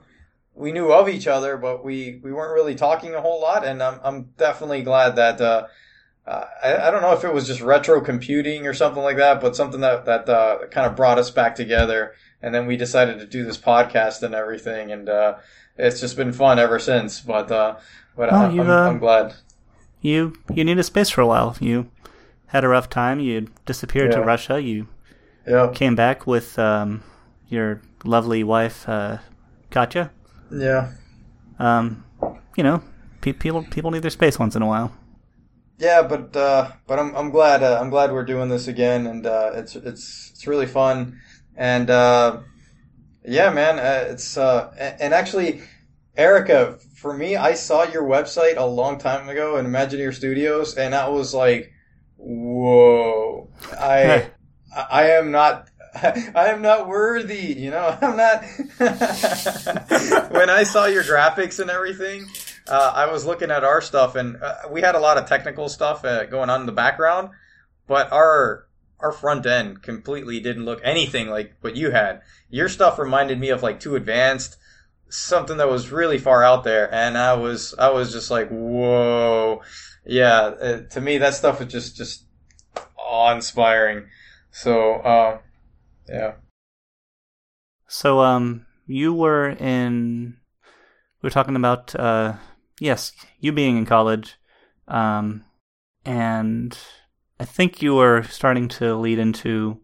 we 0.55 0.71
knew 0.71 0.91
of 0.91 1.09
each 1.09 1.27
other, 1.27 1.57
but 1.57 1.83
we, 1.85 2.19
we 2.23 2.33
weren't 2.33 2.53
really 2.53 2.75
talking 2.75 3.13
a 3.13 3.21
whole 3.21 3.41
lot. 3.41 3.65
And 3.65 3.83
I'm 3.83 3.99
I'm 4.03 4.23
definitely 4.37 4.83
glad 4.83 5.15
that 5.17 5.41
uh, 6.29 6.45
I, 6.63 6.87
I 6.87 6.91
don't 6.91 7.01
know 7.01 7.13
if 7.13 7.23
it 7.23 7.33
was 7.33 7.47
just 7.47 7.59
retro 7.59 7.99
computing 8.01 8.67
or 8.67 8.73
something 8.73 9.01
like 9.01 9.17
that, 9.17 9.41
but 9.41 9.55
something 9.55 9.81
that 9.81 10.05
that 10.05 10.29
uh, 10.29 10.67
kind 10.69 10.85
of 10.85 10.95
brought 10.95 11.17
us 11.17 11.31
back 11.31 11.55
together. 11.55 12.13
And 12.41 12.53
then 12.53 12.67
we 12.67 12.77
decided 12.77 13.19
to 13.19 13.25
do 13.25 13.43
this 13.43 13.57
podcast 13.57 14.21
and 14.21 14.35
everything, 14.35 14.91
and 14.91 15.09
uh, 15.09 15.37
it's 15.75 15.99
just 15.99 16.15
been 16.15 16.31
fun 16.31 16.59
ever 16.59 16.77
since. 16.77 17.19
But 17.19 17.51
uh, 17.51 17.77
but 18.15 18.31
well, 18.31 18.45
I'm, 18.45 18.59
I'm, 18.59 18.69
I'm 18.69 18.99
glad 18.99 19.33
you 20.01 20.33
you 20.53 20.63
need 20.63 20.77
a 20.77 20.83
space 20.83 21.09
for 21.09 21.21
a 21.21 21.27
while. 21.27 21.57
You 21.59 21.89
had 22.47 22.63
a 22.63 22.67
rough 22.67 22.89
time. 22.89 23.19
You 23.19 23.47
disappeared 23.65 24.11
yeah. 24.11 24.19
to 24.19 24.23
Russia. 24.23 24.61
You 24.61 24.87
yeah. 25.47 25.71
came 25.73 25.95
back 25.95 26.27
with 26.27 26.59
um, 26.59 27.03
your 27.47 27.81
lovely 28.03 28.43
wife, 28.43 28.87
uh, 28.87 29.17
Katya. 29.71 30.11
Yeah. 30.51 30.91
Um, 31.57 32.05
you 32.55 32.63
know, 32.63 32.83
pe- 33.21 33.33
people 33.33 33.63
people 33.63 33.89
need 33.89 34.03
their 34.03 34.11
space 34.11 34.37
once 34.37 34.55
in 34.55 34.61
a 34.61 34.67
while. 34.67 34.93
Yeah, 35.79 36.01
but 36.03 36.35
uh, 36.35 36.71
but 36.87 36.99
I'm 36.99 37.15
I'm 37.15 37.29
glad 37.31 37.63
uh, 37.63 37.79
I'm 37.79 37.89
glad 37.89 38.11
we're 38.11 38.25
doing 38.25 38.49
this 38.49 38.67
again, 38.67 39.07
and 39.07 39.25
uh, 39.25 39.51
it's 39.55 39.75
it's 39.75 40.31
it's 40.31 40.45
really 40.45 40.65
fun, 40.65 41.21
and 41.55 41.89
uh, 41.89 42.39
yeah, 43.23 43.49
man, 43.51 43.79
uh, 43.79 44.11
it's 44.11 44.37
uh, 44.37 44.95
and 44.99 45.13
actually, 45.13 45.61
Erica, 46.17 46.77
for 46.95 47.13
me, 47.13 47.37
I 47.37 47.53
saw 47.53 47.83
your 47.83 48.03
website 48.03 48.57
a 48.57 48.65
long 48.65 48.97
time 48.97 49.29
ago 49.29 49.57
in 49.57 49.65
Imagineer 49.65 50.13
Studios, 50.13 50.75
and 50.75 50.93
that 50.93 51.11
was 51.11 51.33
like 51.33 51.71
whoa, 52.19 53.49
I, 53.71 54.29
I 54.75 55.11
am 55.11 55.31
not, 55.31 55.69
I 55.95 56.47
am 56.47 56.61
not 56.61 56.87
worthy. 56.87 57.53
You 57.53 57.71
know, 57.71 57.97
I'm 58.01 58.17
not. 58.17 58.43
when 60.31 60.49
I 60.49 60.63
saw 60.63 60.85
your 60.85 61.03
graphics 61.03 61.59
and 61.59 61.69
everything, 61.69 62.27
uh, 62.69 62.91
I 62.95 63.11
was 63.11 63.25
looking 63.25 63.51
at 63.51 63.63
our 63.63 63.81
stuff, 63.81 64.15
and 64.15 64.41
uh, 64.41 64.55
we 64.69 64.81
had 64.81 64.95
a 64.95 64.99
lot 64.99 65.17
of 65.17 65.27
technical 65.27 65.69
stuff 65.69 66.05
uh, 66.05 66.25
going 66.25 66.49
on 66.49 66.61
in 66.61 66.65
the 66.65 66.71
background, 66.71 67.29
but 67.87 68.11
our 68.11 68.65
our 68.99 69.11
front 69.13 69.45
end 69.45 69.81
completely 69.81 70.41
didn't 70.41 70.65
look 70.65 70.81
anything 70.83 71.29
like 71.29 71.53
what 71.61 71.75
you 71.75 71.91
had. 71.91 72.21
Your 72.49 72.67
stuff 72.67 72.99
reminded 72.99 73.39
me 73.39 73.47
of 73.49 73.63
like 73.63 73.79
2Advanced, 73.79 74.57
something 75.07 75.55
that 75.55 75.69
was 75.69 75.89
really 75.89 76.17
far 76.17 76.43
out 76.43 76.63
there, 76.63 76.93
and 76.93 77.17
I 77.17 77.33
was 77.33 77.73
I 77.79 77.89
was 77.89 78.11
just 78.11 78.29
like, 78.29 78.49
whoa 78.49 79.61
yeah, 80.09 80.39
uh, 80.39 80.81
to 80.89 81.01
me 81.01 81.17
that 81.19 81.35
stuff 81.35 81.61
is 81.61 81.71
just 81.71 81.95
just 81.95 82.23
awe 82.97 83.33
inspiring. 83.33 84.07
So 84.51 84.93
uh, 84.93 85.39
yeah. 86.07 86.33
So 87.87 88.19
um, 88.19 88.65
you 88.87 89.13
were 89.13 89.49
in. 89.49 90.37
We 91.21 91.27
were 91.27 91.31
talking 91.31 91.55
about 91.55 91.95
uh, 91.95 92.33
yes, 92.79 93.11
you 93.39 93.51
being 93.51 93.77
in 93.77 93.85
college, 93.85 94.37
um, 94.87 95.43
and 96.05 96.77
I 97.39 97.45
think 97.45 97.81
you 97.81 97.95
were 97.95 98.23
starting 98.23 98.67
to 98.69 98.95
lead 98.95 99.19
into 99.19 99.79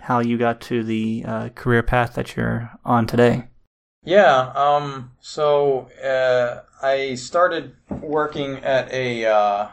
how 0.00 0.20
you 0.20 0.36
got 0.38 0.60
to 0.62 0.84
the 0.84 1.24
uh, 1.26 1.48
career 1.50 1.82
path 1.82 2.14
that 2.14 2.36
you're 2.36 2.70
on 2.84 3.06
today. 3.06 3.48
Yeah. 4.04 4.52
Um. 4.54 5.12
So 5.20 5.88
uh, 6.04 6.62
I 6.82 7.14
started 7.14 7.74
working 7.88 8.56
at 8.58 8.92
a. 8.92 9.26
Uh, 9.26 9.68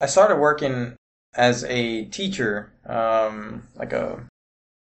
I 0.00 0.06
started 0.06 0.36
working 0.36 0.96
as 1.34 1.64
a 1.64 2.06
teacher, 2.06 2.72
um, 2.86 3.64
like 3.74 3.92
a 3.92 4.26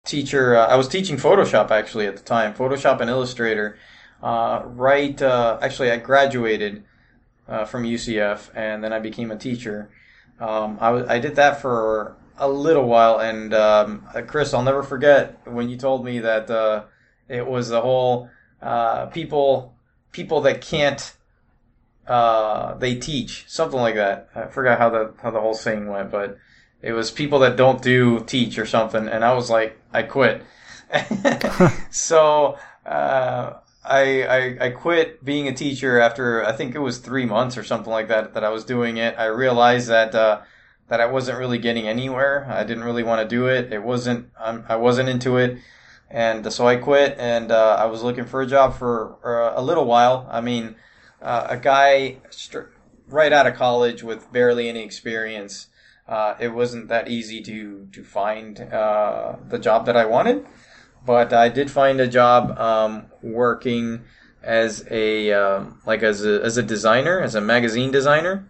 teacher. 0.05 0.57
Uh, 0.57 0.67
I 0.67 0.77
was 0.77 0.89
teaching 0.89 1.17
Photoshop 1.17 1.71
actually 1.71 2.07
at 2.07 2.17
the 2.17 2.23
time, 2.23 2.55
Photoshop 2.55 3.01
and 3.01 3.09
Illustrator. 3.09 3.79
Uh, 4.23 4.63
right. 4.67 5.21
Uh, 5.21 5.59
actually, 5.61 5.91
I 5.91 5.97
graduated 5.97 6.85
uh, 7.49 7.65
from 7.65 7.85
UCF, 7.85 8.51
and 8.55 8.83
then 8.83 8.93
I 8.93 8.99
became 8.99 9.31
a 9.31 9.37
teacher. 9.37 9.91
Um, 10.39 10.79
I, 10.81 10.87
w- 10.87 11.07
I 11.09 11.19
did 11.19 11.37
that 11.37 11.61
for 11.61 12.17
a 12.39 12.49
little 12.49 12.87
while, 12.87 13.19
and 13.19 13.53
um, 13.53 14.07
Chris, 14.27 14.55
I'll 14.55 14.63
never 14.63 14.83
forget 14.83 15.41
when 15.47 15.69
you 15.69 15.77
told 15.77 16.05
me 16.05 16.21
that 16.21 16.51
uh, 16.51 16.85
it 17.29 17.47
was 17.47 17.69
the 17.69 17.81
whole 17.81 18.31
uh, 18.61 19.07
people 19.07 19.75
people 20.13 20.43
that 20.43 20.61
can't 20.61 21.15
uh, 22.07 22.75
they 22.75 22.95
teach 22.97 23.45
something 23.49 23.79
like 23.79 23.95
that. 23.95 24.29
I 24.35 24.47
forgot 24.47 24.79
how 24.79 24.91
the 24.91 25.15
how 25.23 25.31
the 25.31 25.41
whole 25.41 25.55
saying 25.55 25.87
went, 25.87 26.11
but 26.11 26.39
it 26.81 26.93
was 26.93 27.11
people 27.11 27.39
that 27.41 27.57
don't 27.57 27.81
do 27.81 28.21
teach 28.25 28.59
or 28.59 28.67
something. 28.67 29.09
And 29.09 29.25
I 29.25 29.35
was 29.35 29.51
like, 29.51 29.81
I 29.93 30.03
quit. 30.03 30.43
so 31.91 32.59
uh, 32.85 33.55
I, 33.85 34.23
I 34.23 34.67
I 34.67 34.71
quit 34.71 35.25
being 35.25 35.49
a 35.49 35.53
teacher 35.53 35.99
after 35.99 36.45
I 36.45 36.53
think 36.53 36.75
it 36.75 36.79
was 36.79 36.99
three 36.99 37.27
months 37.27 37.57
or 37.57 37.65
something 37.65 37.93
like 37.93 38.09
that 38.09 38.35
that 38.35 38.45
I 38.45 38.49
was 38.51 38.65
doing 38.65 38.97
it. 38.97 39.17
I 39.19 39.27
realized 39.27 39.89
that 39.89 40.15
uh, 40.15 40.43
that 40.89 41.01
I 41.01 41.07
wasn't 41.07 41.39
really 41.39 41.59
getting 41.59 41.89
anywhere. 41.89 42.47
I 42.49 42.65
didn't 42.65 42.85
really 42.85 43.03
want 43.03 43.23
to 43.23 43.29
do 43.29 43.47
it. 43.47 43.73
It 43.73 43.83
wasn't 43.83 44.31
um, 44.39 44.65
I 44.69 44.77
wasn't 44.77 45.09
into 45.09 45.37
it, 45.37 45.59
and 46.09 46.53
so 46.53 46.67
I 46.67 46.77
quit. 46.77 47.17
And 47.19 47.51
uh, 47.51 47.77
I 47.79 47.87
was 47.87 48.03
looking 48.03 48.25
for 48.25 48.41
a 48.41 48.47
job 48.47 48.75
for 48.75 49.19
uh, 49.25 49.61
a 49.61 49.63
little 49.63 49.85
while. 49.85 50.29
I 50.31 50.41
mean, 50.41 50.77
uh, 51.21 51.49
a 51.51 51.57
guy 51.57 52.19
st- 52.31 52.67
right 53.09 53.33
out 53.33 53.49
of 53.49 53.57
college 53.57 54.05
with 54.05 54.33
barely 54.33 54.69
any 54.69 54.85
experience. 54.85 55.67
Uh, 56.07 56.35
it 56.39 56.49
wasn't 56.49 56.89
that 56.89 57.09
easy 57.09 57.43
to 57.43 57.89
to 57.93 58.05
find 58.05 58.61
uh, 58.61 59.37
the 59.49 59.59
job 59.59 59.87
that 59.87 59.97
I 59.97 60.05
wanted 60.05 60.47
but 61.05 61.33
I 61.33 61.49
did 61.49 61.71
find 61.71 62.01
a 62.01 62.09
job 62.09 62.59
um, 62.59 63.07
working 63.23 64.05
as 64.43 64.85
a 64.91 65.33
um, 65.33 65.81
like 65.87 66.03
as 66.03 66.25
a 66.25 66.43
as 66.43 66.57
a 66.57 66.63
designer, 66.63 67.21
as 67.21 67.35
a 67.35 67.41
magazine 67.41 67.91
designer 67.91 68.49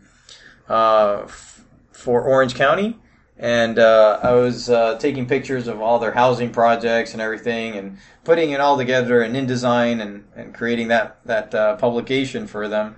uh, 0.68 1.22
f- 1.24 1.64
for 1.92 2.22
Orange 2.22 2.54
County, 2.54 2.98
and 3.38 3.78
uh, 3.78 4.20
I 4.22 4.32
was 4.32 4.70
uh, 4.70 4.98
taking 4.98 5.26
pictures 5.26 5.68
of 5.68 5.80
all 5.80 5.98
their 5.98 6.12
housing 6.12 6.50
projects 6.50 7.12
and 7.12 7.20
everything, 7.20 7.76
and 7.76 7.98
putting 8.24 8.50
it 8.50 8.60
all 8.60 8.76
together 8.76 9.22
in 9.22 9.32
InDesign 9.32 10.00
and, 10.00 10.24
and 10.34 10.54
creating 10.54 10.88
that 10.88 11.24
that 11.26 11.54
uh, 11.54 11.76
publication 11.76 12.46
for 12.46 12.68
them. 12.68 12.96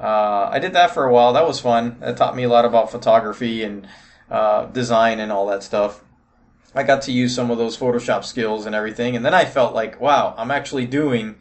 Uh, 0.00 0.48
I 0.52 0.60
did 0.60 0.74
that 0.74 0.92
for 0.92 1.04
a 1.04 1.12
while. 1.12 1.32
That 1.32 1.46
was 1.46 1.58
fun. 1.58 1.98
That 2.00 2.16
taught 2.16 2.36
me 2.36 2.44
a 2.44 2.48
lot 2.48 2.64
about 2.64 2.90
photography 2.90 3.64
and 3.64 3.86
uh, 4.30 4.66
design 4.66 5.18
and 5.18 5.32
all 5.32 5.46
that 5.46 5.64
stuff. 5.64 6.04
I 6.74 6.82
got 6.82 7.02
to 7.02 7.12
use 7.12 7.34
some 7.34 7.50
of 7.50 7.58
those 7.58 7.76
Photoshop 7.76 8.24
skills 8.24 8.66
and 8.66 8.74
everything, 8.74 9.16
and 9.16 9.24
then 9.24 9.34
I 9.34 9.44
felt 9.44 9.74
like, 9.74 10.00
wow, 10.00 10.34
I'm 10.36 10.50
actually 10.50 10.86
doing. 10.86 11.36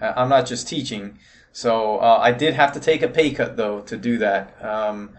Uh, 0.00 0.12
I'm 0.16 0.28
not 0.28 0.46
just 0.46 0.66
teaching. 0.66 1.18
So 1.52 1.98
uh, 1.98 2.18
I 2.22 2.32
did 2.32 2.54
have 2.54 2.72
to 2.72 2.80
take 2.80 3.02
a 3.02 3.08
pay 3.08 3.32
cut 3.32 3.56
though 3.56 3.80
to 3.82 3.96
do 3.96 4.18
that. 4.18 4.64
Um, 4.64 5.10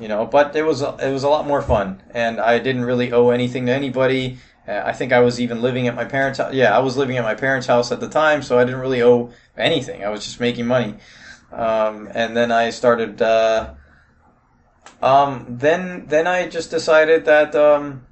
you 0.00 0.08
know, 0.08 0.26
but 0.26 0.56
it 0.56 0.62
was 0.62 0.82
it 0.82 1.12
was 1.12 1.22
a 1.22 1.28
lot 1.28 1.46
more 1.46 1.62
fun, 1.62 2.02
and 2.10 2.40
I 2.40 2.58
didn't 2.58 2.84
really 2.84 3.12
owe 3.12 3.30
anything 3.30 3.66
to 3.66 3.72
anybody. 3.72 4.38
Uh, 4.66 4.82
I 4.84 4.92
think 4.92 5.12
I 5.12 5.20
was 5.20 5.40
even 5.40 5.60
living 5.60 5.88
at 5.88 5.94
my 5.94 6.04
parents' 6.04 6.38
house. 6.38 6.54
Yeah, 6.54 6.76
I 6.76 6.80
was 6.80 6.96
living 6.96 7.16
at 7.16 7.24
my 7.24 7.34
parents' 7.34 7.66
house 7.66 7.92
at 7.92 8.00
the 8.00 8.08
time, 8.08 8.42
so 8.42 8.58
I 8.58 8.64
didn't 8.64 8.80
really 8.80 9.02
owe 9.02 9.30
anything. 9.56 10.04
I 10.04 10.08
was 10.08 10.24
just 10.24 10.40
making 10.40 10.66
money. 10.66 10.94
Um, 11.52 12.08
and 12.12 12.36
then 12.36 12.50
I 12.50 12.70
started. 12.70 13.20
Uh, 13.20 13.74
um, 15.02 15.46
then 15.48 16.06
then 16.06 16.26
I 16.26 16.48
just 16.48 16.70
decided 16.70 17.24
that 17.26 17.54
um, 17.54 18.06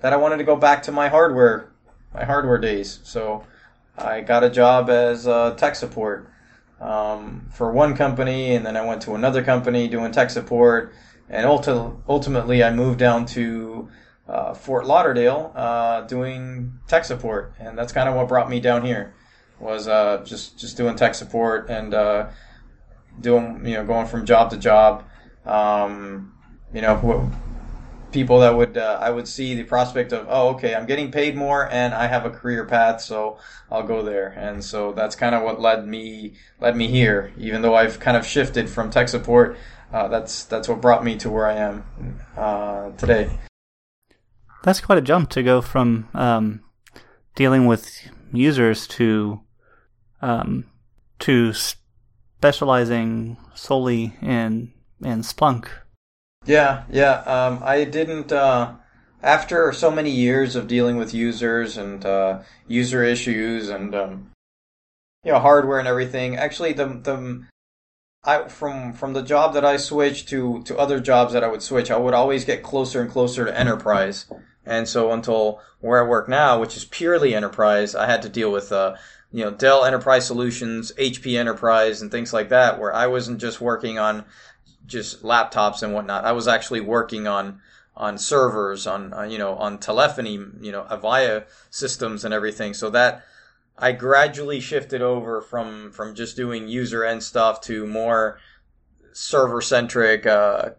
that 0.00 0.12
I 0.12 0.16
wanted 0.16 0.38
to 0.38 0.44
go 0.44 0.56
back 0.56 0.82
to 0.84 0.92
my 0.92 1.08
hardware, 1.08 1.70
my 2.14 2.24
hardware 2.24 2.58
days. 2.58 3.00
So 3.02 3.44
I 3.96 4.20
got 4.20 4.44
a 4.44 4.50
job 4.50 4.90
as 4.90 5.26
uh, 5.26 5.54
tech 5.54 5.74
support 5.74 6.30
um, 6.80 7.48
for 7.52 7.72
one 7.72 7.96
company, 7.96 8.54
and 8.54 8.64
then 8.64 8.76
I 8.76 8.84
went 8.84 9.02
to 9.02 9.14
another 9.14 9.42
company 9.42 9.88
doing 9.88 10.12
tech 10.12 10.30
support, 10.30 10.92
and 11.28 11.46
ulti- 11.46 11.98
ultimately 12.08 12.62
I 12.62 12.72
moved 12.72 12.98
down 12.98 13.26
to 13.26 13.88
uh, 14.28 14.54
Fort 14.54 14.86
Lauderdale 14.86 15.52
uh, 15.54 16.02
doing 16.02 16.78
tech 16.88 17.04
support, 17.04 17.54
and 17.58 17.78
that's 17.78 17.92
kind 17.92 18.08
of 18.08 18.14
what 18.14 18.28
brought 18.28 18.50
me 18.50 18.60
down 18.60 18.84
here 18.84 19.14
was 19.58 19.88
uh, 19.88 20.22
just 20.24 20.58
just 20.58 20.76
doing 20.76 20.96
tech 20.96 21.14
support 21.14 21.70
and 21.70 21.94
uh, 21.94 22.28
doing 23.20 23.64
you 23.64 23.74
know 23.74 23.84
going 23.84 24.06
from 24.06 24.26
job 24.26 24.50
to 24.50 24.56
job. 24.56 25.04
Um, 25.44 26.34
you 26.74 26.82
know, 26.82 27.30
people 28.16 28.40
that 28.40 28.56
would 28.56 28.78
uh, 28.78 28.98
I 28.98 29.10
would 29.10 29.28
see 29.28 29.54
the 29.54 29.64
prospect 29.64 30.10
of 30.12 30.26
oh 30.30 30.48
okay 30.54 30.74
I'm 30.74 30.86
getting 30.86 31.10
paid 31.10 31.36
more 31.36 31.70
and 31.70 31.92
I 31.92 32.06
have 32.06 32.24
a 32.24 32.30
career 32.30 32.64
path 32.64 33.02
so 33.02 33.38
I'll 33.70 33.82
go 33.82 34.02
there 34.02 34.28
and 34.28 34.64
so 34.64 34.92
that's 34.92 35.14
kind 35.14 35.34
of 35.34 35.42
what 35.42 35.60
led 35.60 35.86
me 35.86 36.32
led 36.58 36.76
me 36.76 36.88
here 36.88 37.32
even 37.36 37.60
though 37.60 37.74
I've 37.74 38.00
kind 38.00 38.16
of 38.16 38.24
shifted 38.26 38.70
from 38.70 38.90
tech 38.90 39.08
support 39.08 39.58
uh, 39.92 40.08
that's 40.08 40.44
that's 40.44 40.68
what 40.68 40.80
brought 40.80 41.04
me 41.04 41.16
to 41.16 41.30
where 41.30 41.46
I 41.46 41.54
am 41.54 41.84
uh, 42.36 42.90
today. 42.92 43.30
That's 44.62 44.80
quite 44.80 44.98
a 44.98 45.02
jump 45.02 45.30
to 45.30 45.42
go 45.42 45.62
from 45.62 46.08
um, 46.14 46.62
dealing 47.34 47.66
with 47.66 47.86
users 48.32 48.86
to 48.88 49.40
um, 50.20 50.64
to 51.20 51.52
specializing 51.52 53.36
solely 53.54 54.16
in 54.20 54.72
in 55.02 55.20
Splunk. 55.20 55.68
Yeah, 56.46 56.84
yeah. 56.90 57.20
Um, 57.22 57.60
I 57.62 57.84
didn't. 57.84 58.32
Uh, 58.32 58.74
after 59.22 59.72
so 59.72 59.90
many 59.90 60.10
years 60.10 60.54
of 60.54 60.68
dealing 60.68 60.96
with 60.96 61.12
users 61.12 61.76
and 61.76 62.04
uh, 62.04 62.40
user 62.68 63.02
issues 63.02 63.68
and 63.68 63.94
um, 63.94 64.30
you 65.24 65.32
know 65.32 65.40
hardware 65.40 65.80
and 65.80 65.88
everything, 65.88 66.36
actually 66.36 66.72
the 66.72 66.86
the 66.86 67.46
I 68.24 68.48
from 68.48 68.92
from 68.92 69.12
the 69.12 69.22
job 69.22 69.54
that 69.54 69.64
I 69.64 69.76
switched 69.76 70.28
to 70.28 70.62
to 70.64 70.78
other 70.78 71.00
jobs 71.00 71.32
that 71.32 71.42
I 71.44 71.48
would 71.48 71.62
switch, 71.62 71.90
I 71.90 71.96
would 71.96 72.14
always 72.14 72.44
get 72.44 72.62
closer 72.62 73.00
and 73.00 73.10
closer 73.10 73.44
to 73.44 73.58
enterprise. 73.58 74.26
And 74.64 74.88
so 74.88 75.12
until 75.12 75.60
where 75.80 76.04
I 76.04 76.08
work 76.08 76.28
now, 76.28 76.60
which 76.60 76.76
is 76.76 76.84
purely 76.84 77.36
enterprise, 77.36 77.94
I 77.94 78.06
had 78.06 78.22
to 78.22 78.28
deal 78.28 78.50
with 78.50 78.72
uh, 78.72 78.96
you 79.32 79.44
know 79.44 79.50
Dell 79.50 79.84
Enterprise 79.84 80.26
Solutions, 80.26 80.92
HP 80.98 81.38
Enterprise, 81.38 82.02
and 82.02 82.10
things 82.10 82.32
like 82.32 82.48
that, 82.50 82.80
where 82.80 82.94
I 82.94 83.06
wasn't 83.06 83.40
just 83.40 83.60
working 83.60 83.98
on 83.98 84.24
just 84.86 85.22
laptops 85.22 85.82
and 85.82 85.92
whatnot. 85.92 86.24
I 86.24 86.32
was 86.32 86.48
actually 86.48 86.80
working 86.80 87.26
on 87.26 87.60
on 87.96 88.18
servers, 88.18 88.86
on 88.86 89.12
uh, 89.12 89.22
you 89.22 89.38
know, 89.38 89.54
on 89.54 89.78
telephony, 89.78 90.34
you 90.60 90.70
know, 90.72 90.86
Avaya 90.90 91.46
systems 91.70 92.24
and 92.24 92.34
everything. 92.34 92.74
So 92.74 92.90
that 92.90 93.24
I 93.78 93.92
gradually 93.92 94.60
shifted 94.60 95.02
over 95.02 95.40
from 95.40 95.92
from 95.92 96.14
just 96.14 96.36
doing 96.36 96.68
user 96.68 97.04
end 97.04 97.22
stuff 97.22 97.60
to 97.62 97.86
more 97.86 98.38
server 99.12 99.62
centric 99.62 100.26
uh, 100.26 100.70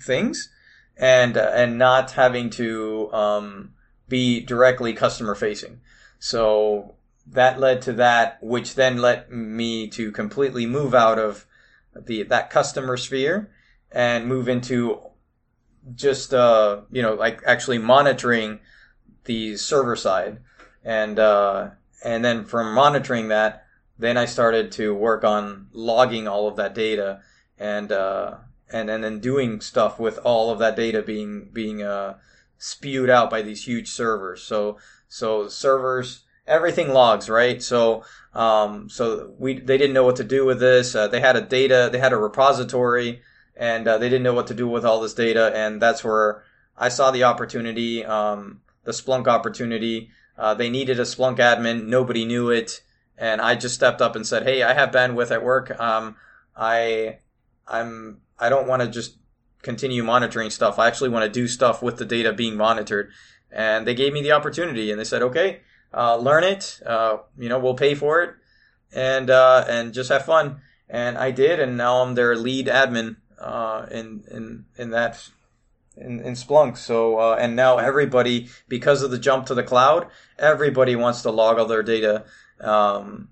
things, 0.00 0.48
and 0.96 1.36
uh, 1.36 1.50
and 1.54 1.78
not 1.78 2.12
having 2.12 2.50
to 2.50 3.12
um, 3.12 3.74
be 4.08 4.40
directly 4.40 4.92
customer 4.92 5.34
facing. 5.34 5.80
So 6.18 6.94
that 7.26 7.60
led 7.60 7.82
to 7.82 7.92
that, 7.94 8.42
which 8.42 8.74
then 8.74 8.98
led 8.98 9.30
me 9.30 9.88
to 9.88 10.12
completely 10.12 10.66
move 10.66 10.94
out 10.94 11.18
of 11.18 11.46
the 11.94 12.22
that 12.24 12.50
customer 12.50 12.96
sphere 12.96 13.50
and 13.90 14.26
move 14.26 14.48
into 14.48 15.00
just 15.94 16.34
uh, 16.34 16.82
you 16.90 17.02
know 17.02 17.14
like 17.14 17.42
actually 17.46 17.78
monitoring 17.78 18.60
the 19.24 19.56
server 19.56 19.96
side. 19.96 20.38
And 20.84 21.18
uh, 21.18 21.70
and 22.04 22.24
then 22.24 22.44
from 22.44 22.74
monitoring 22.74 23.28
that 23.28 23.66
then 23.98 24.16
I 24.16 24.24
started 24.24 24.72
to 24.72 24.94
work 24.94 25.24
on 25.24 25.68
logging 25.72 26.26
all 26.26 26.48
of 26.48 26.56
that 26.56 26.74
data 26.74 27.20
and 27.58 27.92
uh, 27.92 28.36
and 28.72 28.88
and 28.88 29.04
then 29.04 29.20
doing 29.20 29.60
stuff 29.60 30.00
with 30.00 30.18
all 30.24 30.50
of 30.50 30.58
that 30.60 30.76
data 30.76 31.02
being 31.02 31.50
being 31.52 31.82
uh, 31.82 32.16
spewed 32.56 33.10
out 33.10 33.30
by 33.30 33.42
these 33.42 33.64
huge 33.64 33.88
servers. 33.88 34.42
So 34.42 34.78
so 35.08 35.48
servers 35.48 36.24
everything 36.50 36.90
logs 36.90 37.30
right 37.30 37.62
so 37.62 38.02
um, 38.32 38.88
so 38.88 39.34
we 39.38 39.58
they 39.58 39.76
didn't 39.76 39.94
know 39.94 40.04
what 40.04 40.16
to 40.16 40.24
do 40.24 40.44
with 40.44 40.60
this. 40.60 40.94
Uh, 40.94 41.08
they 41.08 41.20
had 41.20 41.36
a 41.36 41.40
data, 41.40 41.88
they 41.90 41.98
had 41.98 42.12
a 42.12 42.16
repository, 42.16 43.22
and 43.56 43.86
uh, 43.88 43.98
they 43.98 44.08
didn't 44.08 44.22
know 44.22 44.34
what 44.34 44.46
to 44.48 44.54
do 44.54 44.68
with 44.68 44.84
all 44.84 45.00
this 45.00 45.14
data. 45.14 45.52
And 45.54 45.82
that's 45.82 46.04
where 46.04 46.44
I 46.76 46.88
saw 46.88 47.10
the 47.10 47.24
opportunity, 47.24 48.04
um, 48.04 48.60
the 48.84 48.92
Splunk 48.92 49.26
opportunity. 49.26 50.10
Uh, 50.38 50.54
they 50.54 50.70
needed 50.70 51.00
a 51.00 51.04
Splunk 51.04 51.38
admin. 51.38 51.86
Nobody 51.86 52.24
knew 52.24 52.50
it, 52.50 52.82
and 53.18 53.40
I 53.40 53.56
just 53.56 53.74
stepped 53.74 54.00
up 54.00 54.14
and 54.14 54.26
said, 54.26 54.44
"Hey, 54.44 54.62
I 54.62 54.74
have 54.74 54.90
bandwidth 54.92 55.32
at 55.32 55.44
work. 55.44 55.78
Um, 55.80 56.16
I 56.56 57.18
I'm 57.66 58.20
I 58.38 58.48
don't 58.48 58.68
want 58.68 58.82
to 58.82 58.88
just 58.88 59.18
continue 59.62 60.04
monitoring 60.04 60.50
stuff. 60.50 60.78
I 60.78 60.86
actually 60.86 61.10
want 61.10 61.24
to 61.24 61.40
do 61.40 61.48
stuff 61.48 61.82
with 61.82 61.96
the 61.96 62.06
data 62.06 62.32
being 62.32 62.56
monitored." 62.56 63.10
And 63.52 63.84
they 63.84 63.94
gave 63.94 64.12
me 64.12 64.22
the 64.22 64.32
opportunity, 64.32 64.92
and 64.92 65.00
they 65.00 65.04
said, 65.04 65.22
"Okay." 65.22 65.62
Uh, 65.92 66.16
learn 66.16 66.44
it. 66.44 66.80
Uh, 66.84 67.18
you 67.38 67.48
know, 67.48 67.58
we'll 67.58 67.74
pay 67.74 67.94
for 67.94 68.22
it, 68.22 68.34
and 68.92 69.30
uh, 69.30 69.64
and 69.68 69.92
just 69.92 70.10
have 70.10 70.24
fun. 70.24 70.60
And 70.88 71.16
I 71.16 71.30
did, 71.30 71.60
and 71.60 71.76
now 71.76 72.02
I'm 72.02 72.14
their 72.14 72.34
lead 72.36 72.66
admin 72.66 73.16
uh, 73.38 73.86
in 73.90 74.24
in 74.30 74.64
in 74.76 74.90
that 74.90 75.28
in, 75.96 76.20
in 76.20 76.34
Splunk. 76.34 76.76
So 76.76 77.18
uh, 77.18 77.36
and 77.38 77.56
now 77.56 77.78
everybody, 77.78 78.48
because 78.68 79.02
of 79.02 79.10
the 79.10 79.18
jump 79.18 79.46
to 79.46 79.54
the 79.54 79.62
cloud, 79.62 80.08
everybody 80.38 80.96
wants 80.96 81.22
to 81.22 81.30
log 81.30 81.58
all 81.58 81.66
their 81.66 81.82
data 81.82 82.24
um, 82.60 83.28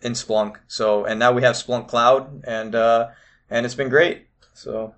in 0.00 0.12
Splunk. 0.12 0.56
So 0.66 1.04
and 1.04 1.18
now 1.18 1.32
we 1.32 1.42
have 1.42 1.54
Splunk 1.54 1.88
Cloud, 1.88 2.44
and 2.44 2.74
uh, 2.74 3.08
and 3.50 3.66
it's 3.66 3.74
been 3.74 3.88
great. 3.88 4.26
So 4.52 4.94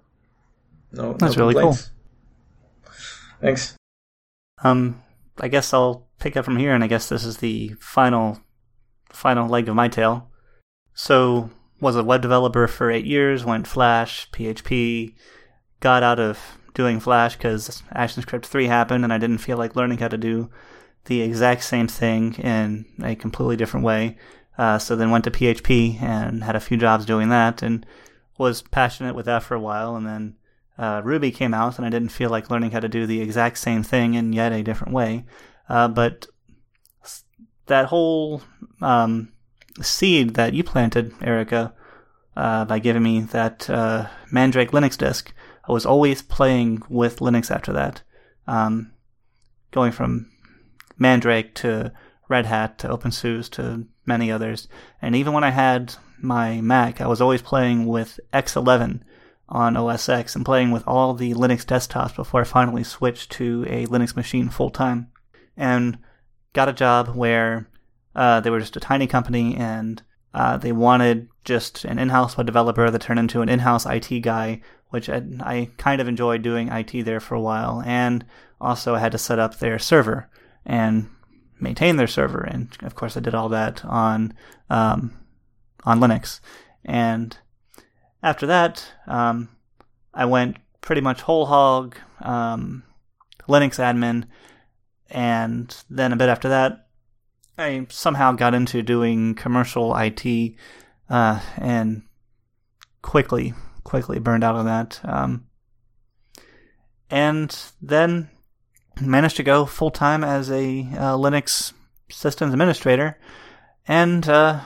no, 0.93 1.15
that's 1.15 1.37
no 1.37 1.47
really 1.47 1.61
cool. 1.61 1.77
Thanks. 3.41 3.77
Um, 4.63 5.01
I 5.40 5.48
guess 5.48 5.73
I'll 5.73 6.09
pick 6.19 6.36
up 6.36 6.44
from 6.44 6.56
here, 6.56 6.74
and 6.74 6.82
I 6.82 6.89
guess 6.89 7.09
this 7.09 7.24
is 7.24 7.39
the 7.39 7.74
final 7.81 8.40
final 9.10 9.48
leg 9.48 9.69
of 9.69 9.74
my 9.74 9.89
tale. 9.89 10.31
So, 10.94 11.51
was 11.81 11.97
a 11.97 12.05
web 12.05 12.23
developer 12.23 12.66
for 12.66 12.90
eight 12.90 13.06
years, 13.06 13.44
went 13.44 13.66
Flash, 13.66 14.31
PHP, 14.32 15.15
got 15.81 16.02
out 16.02 16.19
of 16.20 16.59
doing 16.74 17.01
Flash 17.01 17.36
because 17.36 17.82
ActionScript 17.94 18.47
3 18.47 18.66
happened, 18.66 19.05
and 19.05 19.12
I 19.12 19.19
didn't 19.19 19.39
feel 19.39 19.56
like 19.56 19.77
learning 19.77 19.98
how 19.98 20.09
to 20.09 20.19
do 20.19 20.51
the 21.06 21.23
exact 21.23 21.65
same 21.65 21.89
thing 21.89 22.35
in 22.35 22.85
a 23.02 23.15
completely 23.15 23.56
different 23.56 23.85
way. 23.85 24.16
Uh, 24.56 24.78
so 24.78 24.97
then 24.97 25.10
went 25.10 25.24
to 25.24 25.31
PHP 25.31 26.02
and 26.02 26.44
had 26.44 26.56
a 26.56 26.60
few 26.60 26.77
jobs 26.77 27.06
doing 27.06 27.28
that 27.28 27.62
and 27.62 27.86
was 28.39 28.62
passionate 28.62 29.15
with 29.15 29.27
that 29.27 29.43
for 29.43 29.55
a 29.55 29.60
while. 29.60 29.97
And 29.97 30.06
then 30.06 30.36
uh, 30.79 31.03
Ruby 31.05 31.31
came 31.31 31.55
out, 31.55 31.77
and 31.77 31.87
I 31.87 31.91
didn't 31.91 32.11
feel 32.11 32.31
like 32.31 32.51
learning 32.51 32.71
how 32.71 32.81
to 32.81 32.89
do 32.89 33.07
the 33.07 33.21
exact 33.21 33.59
same 33.59 33.83
thing 33.83 34.15
in 34.15 34.33
yet 34.33 34.53
a 34.53 34.63
different 34.63 34.95
way. 34.95 35.25
Uh, 35.69 35.89
but 35.89 36.27
that 37.67 37.87
whole 37.87 38.43
um, 38.81 39.33
seed 39.83 40.35
that 40.35 40.55
you 40.55 40.63
planted, 40.63 41.13
Erica, 41.21 41.75
uh, 42.37 42.65
by 42.65 42.79
giving 42.79 43.03
me 43.03 43.21
that 43.21 43.69
uh, 43.69 44.07
Mandrake 44.31 44.71
Linux 44.71 44.97
disk, 44.97 45.35
I 45.69 45.73
was 45.73 45.85
always 45.85 46.23
playing 46.23 46.83
with 46.89 47.19
Linux 47.19 47.51
after 47.51 47.73
that. 47.73 48.03
Um, 48.47 48.93
going 49.71 49.93
from 49.93 50.31
Mandrake 50.97 51.55
to 51.57 51.93
Red 52.29 52.47
Hat 52.47 52.79
to 52.79 52.89
OpenSUSE 52.89 53.51
to 53.51 53.87
many 54.07 54.31
others. 54.31 54.69
And 55.03 55.15
even 55.15 55.33
when 55.33 55.45
I 55.45 55.51
had 55.51 55.95
my 56.21 56.61
Mac, 56.61 57.01
I 57.01 57.07
was 57.07 57.21
always 57.21 57.43
playing 57.43 57.87
with 57.87 58.19
X11 58.33 59.01
on 59.49 59.77
OS 59.77 60.09
X 60.09 60.37
and 60.37 60.45
playing 60.45 60.70
with 60.70 60.87
all 60.87 61.15
the 61.15 61.33
Linux 61.35 61.65
desktops 61.65 62.15
before 62.15 62.43
I 62.43 62.45
finally 62.45 62.85
switched 62.85 63.33
to 63.33 63.65
a 63.69 63.87
Linux 63.87 64.15
machine 64.15 64.49
full 64.49 64.70
time. 64.70 65.11
And 65.57 65.99
got 66.53 66.69
a 66.69 66.73
job 66.73 67.09
where 67.09 67.69
uh, 68.15 68.41
they 68.41 68.51
were 68.51 68.61
just 68.61 68.77
a 68.77 68.81
tiny 68.81 69.07
company 69.07 69.57
and 69.57 70.03
uh, 70.35 70.57
they 70.57 70.73
wanted 70.73 71.29
just 71.45 71.85
an 71.85 71.99
in-house 71.99 72.37
web 72.37 72.47
developer 72.47 72.91
that 72.91 73.01
turned 73.01 73.20
into 73.20 73.41
an 73.41 73.49
in-house 73.49 73.87
IT 73.87 74.20
guy, 74.20 74.61
which 74.91 75.09
I, 75.09 75.23
I 75.41 75.70
kind 75.79 76.01
of 76.01 76.09
enjoyed 76.09 76.43
doing 76.43 76.69
IT 76.69 77.05
there 77.05 77.20
for 77.20 77.35
a 77.35 77.41
while. 77.41 77.83
And 77.87 78.25
also 78.61 78.95
I 78.95 78.99
had 78.99 79.12
to 79.12 79.19
set 79.19 79.39
up 79.39 79.59
their 79.59 79.79
server 79.79 80.29
and 80.66 81.09
maintain 81.59 81.97
their 81.97 82.07
server. 82.07 82.43
And 82.43 82.77
of 82.83 82.95
course 82.95 83.16
I 83.16 83.20
did 83.20 83.35
all 83.35 83.49
that 83.49 83.85
on, 83.85 84.35
um, 84.69 85.16
on 85.85 86.01
Linux. 86.01 86.41
And 86.85 87.37
after 88.23 88.47
that, 88.47 88.93
um, 89.07 89.49
I 90.12 90.24
went 90.24 90.57
pretty 90.81 91.01
much 91.01 91.23
whole 91.23 91.47
hog 91.47 91.97
um, 92.20 92.82
Linux 93.49 93.78
admin, 93.78 94.24
and 95.11 95.74
then 95.89 96.12
a 96.12 96.16
bit 96.16 96.28
after 96.28 96.49
that, 96.49 96.89
I 97.57 97.86
somehow 97.90 98.32
got 98.32 98.55
into 98.55 98.82
doing 98.82 99.35
commercial 99.35 99.97
IT, 99.97 100.55
uh, 101.11 101.40
and 101.57 102.03
quickly, 103.03 103.55
quickly 103.85 104.19
burned 104.19 104.45
out 104.45 104.55
on 104.55 104.66
that. 104.66 105.01
Um, 105.05 105.47
and 107.11 107.57
then 107.81 108.28
managed 109.01 109.36
to 109.36 109.43
go 109.43 109.65
full 109.65 109.90
time 109.90 110.23
as 110.23 110.51
a 110.51 110.81
uh, 110.81 111.16
Linux 111.16 111.73
systems 112.11 112.53
administrator, 112.53 113.19
and 113.86 114.28
uh, 114.28 114.61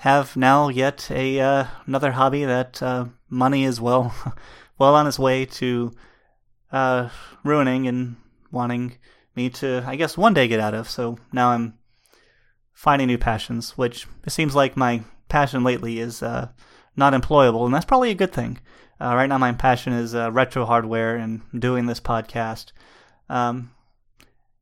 have 0.00 0.36
now 0.36 0.68
yet 0.68 1.10
a 1.10 1.40
uh, 1.40 1.64
another 1.86 2.12
hobby 2.12 2.44
that 2.44 2.82
uh, 2.82 3.06
money 3.28 3.64
is 3.64 3.80
well 3.80 4.14
well 4.78 4.94
on 4.94 5.06
its 5.06 5.18
way 5.18 5.44
to 5.44 5.92
uh, 6.72 7.08
ruining 7.44 7.86
and 7.86 8.16
wanting 8.50 8.96
me 9.34 9.50
to, 9.50 9.82
I 9.86 9.96
guess, 9.96 10.16
one 10.16 10.34
day 10.34 10.48
get 10.48 10.60
out 10.60 10.74
of. 10.74 10.88
So 10.88 11.18
now 11.32 11.50
I'm 11.50 11.78
finding 12.72 13.08
new 13.08 13.18
passions, 13.18 13.76
which 13.78 14.06
it 14.26 14.30
seems 14.30 14.54
like 14.54 14.76
my 14.76 15.02
passion 15.28 15.64
lately 15.64 15.98
is 15.98 16.22
uh, 16.22 16.48
not 16.96 17.12
employable, 17.14 17.64
and 17.64 17.74
that's 17.74 17.84
probably 17.84 18.10
a 18.10 18.14
good 18.14 18.32
thing. 18.32 18.58
Uh, 19.00 19.14
right 19.16 19.28
now, 19.28 19.38
my 19.38 19.52
passion 19.52 19.92
is 19.92 20.14
uh, 20.14 20.30
retro 20.30 20.64
hardware 20.64 21.16
and 21.16 21.40
doing 21.58 21.86
this 21.86 22.00
podcast. 22.00 22.72
Um, 23.28 23.72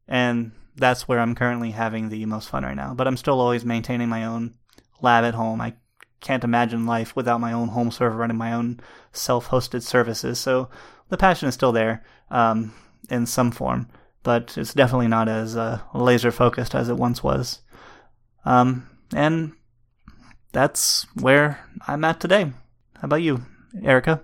and 0.09 0.52
that's 0.77 1.07
where 1.07 1.20
I'm 1.20 1.35
currently 1.35 1.73
having 1.73 2.09
the 2.09 2.24
most 2.27 2.48
fun 2.48 2.65
right 2.65 2.77
now. 2.77 2.94
But 2.94 3.07
I'm 3.07 3.19
still 3.19 3.40
always 3.40 3.65
maintaining 3.65 4.09
my 4.09 4.24
own 4.24 4.55
lab 5.03 5.25
at 5.25 5.35
home. 5.35 5.61
I 5.61 5.75
can't 6.21 6.45
imagine 6.45 6.87
life 6.87 7.17
without 7.17 7.41
my 7.41 7.53
own 7.53 7.69
home 7.69 7.91
server 7.91 8.17
running 8.17 8.37
my 8.37 8.53
own 8.53 8.81
self-hosted 9.13 9.83
services. 9.83 10.39
So 10.39 10.69
the 11.09 11.17
passion 11.17 11.49
is 11.49 11.55
still 11.55 11.73
there 11.73 12.05
um, 12.31 12.75
in 13.09 13.27
some 13.27 13.51
form, 13.51 13.89
but 14.23 14.57
it's 14.57 14.75
definitely 14.75 15.09
not 15.09 15.29
as 15.29 15.57
uh, 15.57 15.81
laser 15.95 16.31
focused 16.31 16.75
as 16.75 16.89
it 16.89 16.97
once 16.97 17.23
was. 17.23 17.61
Um, 18.45 18.89
and 19.15 19.53
that's 20.53 21.07
where 21.15 21.65
I'm 21.87 22.05
at 22.05 22.21
today. 22.21 22.53
How 22.97 23.05
about 23.05 23.23
you, 23.23 23.45
Erica? 23.83 24.23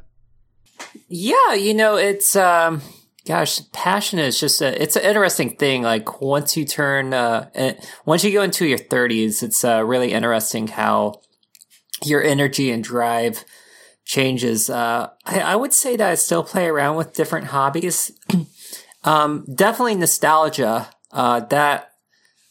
Yeah, 1.08 1.54
you 1.54 1.72
know, 1.72 1.96
it's 1.96 2.36
um 2.36 2.82
gosh, 3.26 3.60
passion 3.72 4.18
is 4.18 4.38
just 4.38 4.62
a, 4.62 4.80
it's 4.80 4.96
an 4.96 5.02
interesting 5.02 5.56
thing. 5.56 5.82
Like 5.82 6.20
once 6.20 6.56
you 6.56 6.64
turn, 6.64 7.12
uh, 7.12 7.50
eh, 7.54 7.74
once 8.04 8.24
you 8.24 8.32
go 8.32 8.42
into 8.42 8.66
your 8.66 8.78
thirties, 8.78 9.42
it's 9.42 9.64
uh, 9.64 9.84
really 9.84 10.12
interesting 10.12 10.68
how 10.68 11.20
your 12.04 12.22
energy 12.22 12.70
and 12.70 12.84
drive 12.84 13.44
changes. 14.04 14.70
Uh, 14.70 15.10
I, 15.24 15.40
I, 15.40 15.56
would 15.56 15.72
say 15.72 15.96
that 15.96 16.10
I 16.10 16.14
still 16.14 16.44
play 16.44 16.66
around 16.66 16.96
with 16.96 17.14
different 17.14 17.48
hobbies. 17.48 18.12
um, 19.04 19.44
definitely 19.52 19.96
nostalgia. 19.96 20.88
Uh, 21.10 21.40
that, 21.40 21.90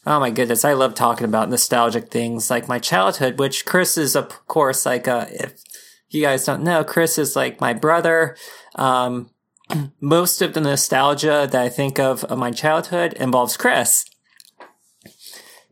oh 0.04 0.20
my 0.20 0.30
goodness, 0.30 0.64
I 0.64 0.74
love 0.74 0.94
talking 0.94 1.24
about 1.24 1.48
nostalgic 1.48 2.10
things 2.10 2.50
like 2.50 2.68
my 2.68 2.78
childhood, 2.78 3.38
which 3.38 3.64
Chris 3.64 3.96
is, 3.96 4.14
of 4.14 4.28
course, 4.46 4.84
like, 4.84 5.08
uh, 5.08 5.26
if 5.30 5.62
you 6.10 6.22
guys 6.22 6.44
don't 6.44 6.62
know, 6.62 6.84
Chris 6.84 7.18
is 7.18 7.34
like 7.34 7.60
my 7.60 7.72
brother. 7.72 8.36
Um, 8.74 9.30
most 10.00 10.42
of 10.42 10.54
the 10.54 10.60
nostalgia 10.60 11.48
that 11.50 11.60
I 11.60 11.68
think 11.68 11.98
of 11.98 12.24
of 12.24 12.38
my 12.38 12.50
childhood 12.50 13.12
involves 13.14 13.56
Chris. 13.56 14.04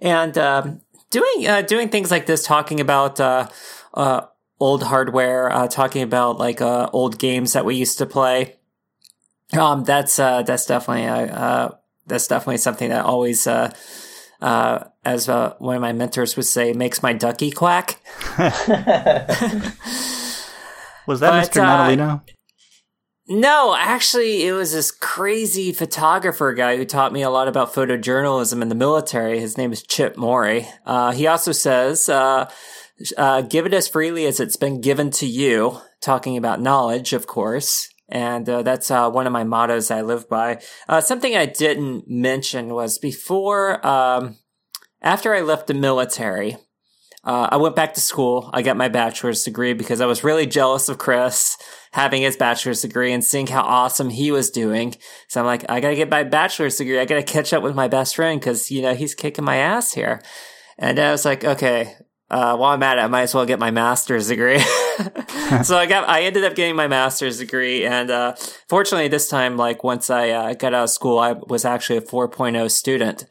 And 0.01 0.37
um, 0.37 0.81
doing 1.11 1.47
uh, 1.47 1.63
doing 1.63 1.89
things 1.89 2.11
like 2.11 2.27
this, 2.27 2.45
talking 2.45 2.81
about 2.81 3.21
uh, 3.21 3.49
uh, 3.95 4.23
old 4.61 4.83
hardware, 4.83 5.51
uh, 5.51 5.69
talking 5.69 6.03
about 6.03 6.39
like 6.39 6.61
uh, 6.61 6.91
old 6.93 7.19
games 7.19 7.53
that 7.53 7.65
we 7.65 7.77
used 7.77 7.99
to 7.99 8.07
play. 8.07 8.57
Um, 9.53 9.85
that's 9.85 10.19
uh, 10.19 10.43
that's 10.43 10.67
definitely 10.67 11.07
that's 12.07 12.27
definitely 12.29 12.59
something 12.59 12.91
that 12.91 13.05
always, 13.05 13.47
as 13.47 13.73
one 14.41 15.77
of 15.77 15.81
my 15.81 15.93
mentors 15.93 16.37
would 16.37 16.47
say, 16.47 16.73
makes 16.73 17.03
my 17.03 17.13
ducky 17.13 17.51
quack. 17.51 18.01
Was 21.07 21.21
that 21.21 21.31
but, 21.31 21.51
Mr. 21.51 21.63
Natalino? 21.63 22.23
No, 23.27 23.75
actually, 23.75 24.47
it 24.47 24.53
was 24.53 24.73
this 24.73 24.91
crazy 24.91 25.73
photographer 25.73 26.53
guy 26.53 26.77
who 26.77 26.85
taught 26.85 27.13
me 27.13 27.23
a 27.23 27.31
lot 27.31 27.49
about 27.49 27.73
photojournalism 27.73 28.61
in 28.61 28.69
the 28.69 28.75
military. 28.75 29.41
His 29.41 29.57
name 29.57 29.73
is 29.73 29.83
Chip 29.83 30.19
Morey. 30.19 30.69
Uh, 30.85 31.11
he 31.13 31.27
also 31.27 31.53
says, 31.53 32.11
uh, 32.11 32.51
uh, 33.17 33.41
give 33.41 33.65
it 33.65 33.73
as 33.73 33.89
freely 33.89 34.27
as 34.27 34.41
it's 34.41 34.57
been 34.57 34.83
given 34.83 35.11
to 35.13 35.27
you, 35.27 35.81
talking 36.03 36.37
about 36.37 36.61
knowledge, 36.61 37.15
of 37.15 37.27
course. 37.27 37.89
And 38.11 38.47
uh, 38.47 38.63
that's 38.63 38.91
uh, 38.91 39.11
one 39.11 39.27
of 39.27 39.33
my 39.33 39.45
mottos 39.45 39.91
I 39.91 40.03
live 40.03 40.29
by. 40.29 40.61
Uh, 40.87 41.01
something 41.01 41.35
I 41.35 41.47
didn't 41.47 42.05
mention 42.07 42.75
was 42.75 42.99
before, 42.99 43.85
um, 43.87 44.37
after 45.01 45.35
I 45.35 45.41
left 45.41 45.67
the 45.67 45.75
military, 45.75 46.59
uh, 47.25 47.49
I 47.51 47.57
went 47.57 47.75
back 47.75 47.95
to 47.95 48.01
school. 48.01 48.51
I 48.53 48.61
got 48.61 48.77
my 48.77 48.89
bachelor's 48.89 49.45
degree 49.45 49.73
because 49.73 50.03
I 50.03 50.07
was 50.07 50.25
really 50.25 50.45
jealous 50.45 50.91
of 50.91 50.99
Chris 50.99 51.57
having 51.95 52.23
his 52.23 52.37
bachelor's 52.37 52.83
degree 52.83 53.13
and 53.13 53.25
seeing 53.25 53.47
how 53.47 53.63
awesome 53.63 54.11
he 54.11 54.33
was 54.33 54.51
doing. 54.51 54.97
So 55.29 55.39
I'm 55.39 55.47
like, 55.47 55.65
I 55.69 55.79
gotta 55.79 55.95
get 55.95 56.11
my 56.11 56.25
bachelor's 56.25 56.77
degree. 56.77 56.99
I 56.99 57.05
gotta 57.05 57.23
catch 57.23 57.53
up 57.53 57.63
with 57.63 57.77
my 57.77 57.87
best 57.87 58.17
friend 58.17 58.41
because, 58.41 58.69
you 58.69 58.83
know, 58.83 58.97
he's 58.97 59.15
kicking 59.15 59.45
my 59.45 59.59
ass 59.59 59.93
here. 59.93 60.21
And 60.77 60.99
I 60.99 61.13
was 61.13 61.25
like, 61.25 61.45
okay, 61.45 61.95
uh, 62.31 62.57
while 62.57 62.73
I'm 62.73 62.83
at 62.83 62.99
it, 62.99 63.03
I 63.03 63.07
might 63.07 63.23
as 63.23 63.35
well 63.35 63.47
get 63.47 63.61
my 63.61 63.71
master's 63.71 64.27
degree. 64.27 64.59
so 65.63 65.77
I 65.77 65.87
got, 65.89 66.09
I 66.09 66.23
ended 66.23 66.43
up 66.43 66.57
getting 66.57 66.75
my 66.75 66.89
master's 66.89 67.39
degree. 67.39 67.87
And, 67.87 68.11
uh, 68.11 68.35
fortunately 68.69 69.07
this 69.07 69.29
time, 69.29 69.57
like 69.57 69.85
once 69.85 70.11
I 70.11 70.31
uh, 70.31 70.55
got 70.55 70.75
out 70.75 70.85
of 70.85 70.91
school, 70.91 71.21
I 71.21 71.35
was 71.47 71.65
actually 71.65 71.99
a 71.99 72.03
4.0 72.03 72.73
student. 72.73 73.25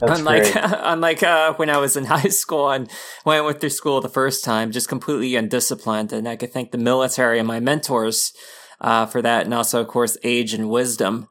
That's 0.00 0.18
unlike 0.18 0.52
unlike 0.54 1.22
uh, 1.22 1.54
when 1.54 1.70
I 1.70 1.78
was 1.78 1.96
in 1.96 2.04
high 2.16 2.28
school 2.28 2.70
and 2.70 2.90
when 3.24 3.38
I 3.38 3.40
went 3.40 3.60
through 3.60 3.70
school 3.70 4.00
the 4.00 4.08
first 4.08 4.44
time, 4.44 4.72
just 4.72 4.88
completely 4.88 5.36
undisciplined, 5.36 6.12
and 6.12 6.28
I 6.28 6.36
could 6.36 6.52
thank 6.52 6.70
the 6.70 6.78
military 6.78 7.38
and 7.38 7.48
my 7.48 7.60
mentors 7.60 8.32
uh, 8.80 9.06
for 9.06 9.22
that, 9.22 9.44
and 9.44 9.54
also 9.54 9.80
of 9.80 9.88
course 9.88 10.16
age 10.22 10.52
and 10.52 10.68
wisdom. 10.68 11.28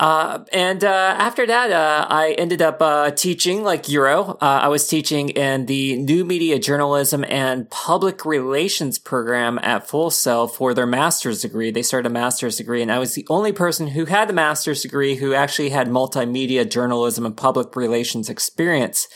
Uh, 0.00 0.44
and 0.50 0.82
uh, 0.82 1.14
after 1.18 1.46
that, 1.46 1.70
uh, 1.70 2.06
I 2.08 2.32
ended 2.38 2.62
up 2.62 2.80
uh, 2.80 3.10
teaching 3.10 3.62
like 3.62 3.86
Euro. 3.90 4.38
Uh, 4.40 4.60
I 4.62 4.68
was 4.68 4.88
teaching 4.88 5.28
in 5.28 5.66
the 5.66 5.98
New 5.98 6.24
Media 6.24 6.58
Journalism 6.58 7.22
and 7.28 7.68
Public 7.68 8.24
Relations 8.24 8.98
program 8.98 9.58
at 9.62 9.86
Full 9.86 10.10
Sail 10.10 10.48
for 10.48 10.72
their 10.72 10.86
master's 10.86 11.42
degree. 11.42 11.70
They 11.70 11.82
started 11.82 12.08
a 12.08 12.12
master's 12.14 12.56
degree, 12.56 12.80
and 12.80 12.90
I 12.90 12.98
was 12.98 13.14
the 13.14 13.26
only 13.28 13.52
person 13.52 13.88
who 13.88 14.06
had 14.06 14.30
the 14.30 14.32
master's 14.32 14.80
degree 14.80 15.16
who 15.16 15.34
actually 15.34 15.68
had 15.68 15.88
multimedia 15.88 16.66
journalism 16.66 17.26
and 17.26 17.36
public 17.36 17.76
relations 17.76 18.30
experience. 18.30 19.06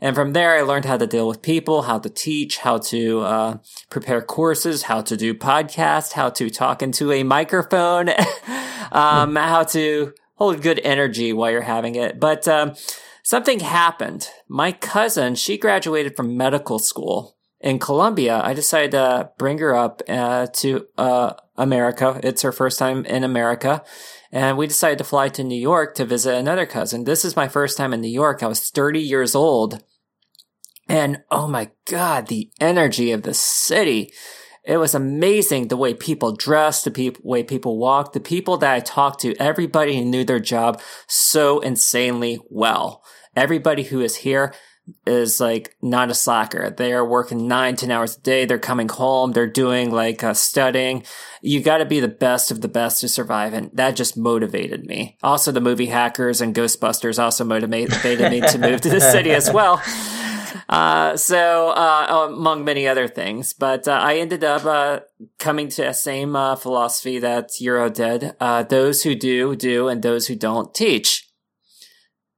And 0.00 0.16
from 0.16 0.32
there, 0.32 0.56
I 0.56 0.62
learned 0.62 0.86
how 0.86 0.96
to 0.96 1.06
deal 1.06 1.28
with 1.28 1.42
people, 1.42 1.82
how 1.82 1.98
to 1.98 2.08
teach, 2.08 2.56
how 2.56 2.78
to 2.78 3.20
uh, 3.20 3.58
prepare 3.90 4.22
courses, 4.22 4.84
how 4.84 5.02
to 5.02 5.18
do 5.18 5.34
podcasts, 5.34 6.12
how 6.12 6.30
to 6.30 6.48
talk 6.48 6.82
into 6.82 7.12
a 7.12 7.24
microphone, 7.24 8.08
um, 8.92 9.36
how 9.36 9.64
to 9.64 10.14
hold 10.40 10.62
good 10.62 10.80
energy 10.82 11.32
while 11.34 11.50
you're 11.50 11.60
having 11.60 11.94
it. 11.94 12.18
But 12.18 12.48
um, 12.48 12.74
something 13.22 13.60
happened. 13.60 14.28
My 14.48 14.72
cousin, 14.72 15.34
she 15.34 15.58
graduated 15.58 16.16
from 16.16 16.36
medical 16.36 16.78
school 16.78 17.36
in 17.60 17.78
Colombia. 17.78 18.40
I 18.42 18.54
decided 18.54 18.92
to 18.92 19.30
bring 19.36 19.58
her 19.58 19.76
up 19.76 20.00
uh, 20.08 20.46
to 20.54 20.86
uh, 20.96 21.34
America. 21.56 22.18
It's 22.22 22.40
her 22.40 22.52
first 22.52 22.78
time 22.78 23.04
in 23.04 23.22
America. 23.22 23.84
And 24.32 24.56
we 24.56 24.66
decided 24.66 24.96
to 24.98 25.04
fly 25.04 25.28
to 25.28 25.44
New 25.44 25.60
York 25.60 25.94
to 25.96 26.06
visit 26.06 26.34
another 26.34 26.64
cousin. 26.64 27.04
This 27.04 27.24
is 27.24 27.36
my 27.36 27.46
first 27.48 27.76
time 27.76 27.92
in 27.92 28.00
New 28.00 28.08
York. 28.08 28.42
I 28.42 28.46
was 28.46 28.70
30 28.70 28.98
years 28.98 29.34
old. 29.34 29.84
And 30.88 31.22
oh 31.30 31.48
my 31.48 31.70
God, 31.84 32.28
the 32.28 32.50
energy 32.60 33.12
of 33.12 33.22
the 33.22 33.34
city. 33.34 34.12
It 34.64 34.76
was 34.76 34.94
amazing 34.94 35.68
the 35.68 35.76
way 35.76 35.94
people 35.94 36.36
dressed, 36.36 36.84
the 36.84 36.90
pe- 36.90 37.12
way 37.22 37.42
people 37.42 37.78
walked, 37.78 38.12
the 38.12 38.20
people 38.20 38.56
that 38.58 38.72
I 38.72 38.80
talked 38.80 39.20
to, 39.20 39.34
everybody 39.36 40.00
knew 40.04 40.24
their 40.24 40.40
job 40.40 40.80
so 41.06 41.60
insanely 41.60 42.38
well. 42.50 43.02
Everybody 43.34 43.84
who 43.84 44.00
is 44.00 44.16
here 44.16 44.52
is 45.06 45.40
like 45.40 45.76
not 45.82 46.10
a 46.10 46.14
slacker. 46.14 46.70
They 46.70 46.92
are 46.92 47.04
working 47.04 47.46
nine, 47.46 47.76
ten 47.76 47.90
hours 47.90 48.16
a 48.16 48.20
day. 48.20 48.44
They're 48.44 48.58
coming 48.58 48.88
home. 48.88 49.32
They're 49.32 49.46
doing 49.46 49.90
like 49.90 50.22
uh, 50.22 50.34
studying. 50.34 51.04
You 51.42 51.62
got 51.62 51.78
to 51.78 51.84
be 51.84 52.00
the 52.00 52.08
best 52.08 52.50
of 52.50 52.60
the 52.60 52.68
best 52.68 53.00
to 53.00 53.08
survive. 53.08 53.52
And 53.52 53.70
that 53.74 53.96
just 53.96 54.16
motivated 54.16 54.84
me. 54.84 55.16
Also, 55.22 55.52
the 55.52 55.60
movie 55.60 55.86
Hackers 55.86 56.40
and 56.40 56.54
Ghostbusters 56.54 57.22
also 57.22 57.44
motivated 57.44 58.30
me 58.30 58.40
to 58.40 58.58
move 58.58 58.80
to 58.82 58.90
the 58.90 59.00
city 59.00 59.30
as 59.30 59.50
well. 59.52 59.82
Uh, 60.68 61.16
so, 61.16 61.70
uh, 61.70 62.28
among 62.30 62.64
many 62.64 62.86
other 62.86 63.08
things, 63.08 63.52
but 63.52 63.88
uh, 63.88 63.92
I 63.92 64.18
ended 64.18 64.44
up 64.44 64.64
uh, 64.64 65.00
coming 65.38 65.68
to 65.70 65.82
the 65.82 65.92
same 65.92 66.36
uh, 66.36 66.54
philosophy 66.54 67.18
that 67.18 67.60
Euro 67.60 67.90
did. 67.90 68.34
Uh, 68.38 68.62
those 68.62 69.02
who 69.02 69.14
do, 69.14 69.56
do, 69.56 69.88
and 69.88 70.02
those 70.02 70.28
who 70.28 70.36
don't, 70.36 70.72
teach. 70.72 71.30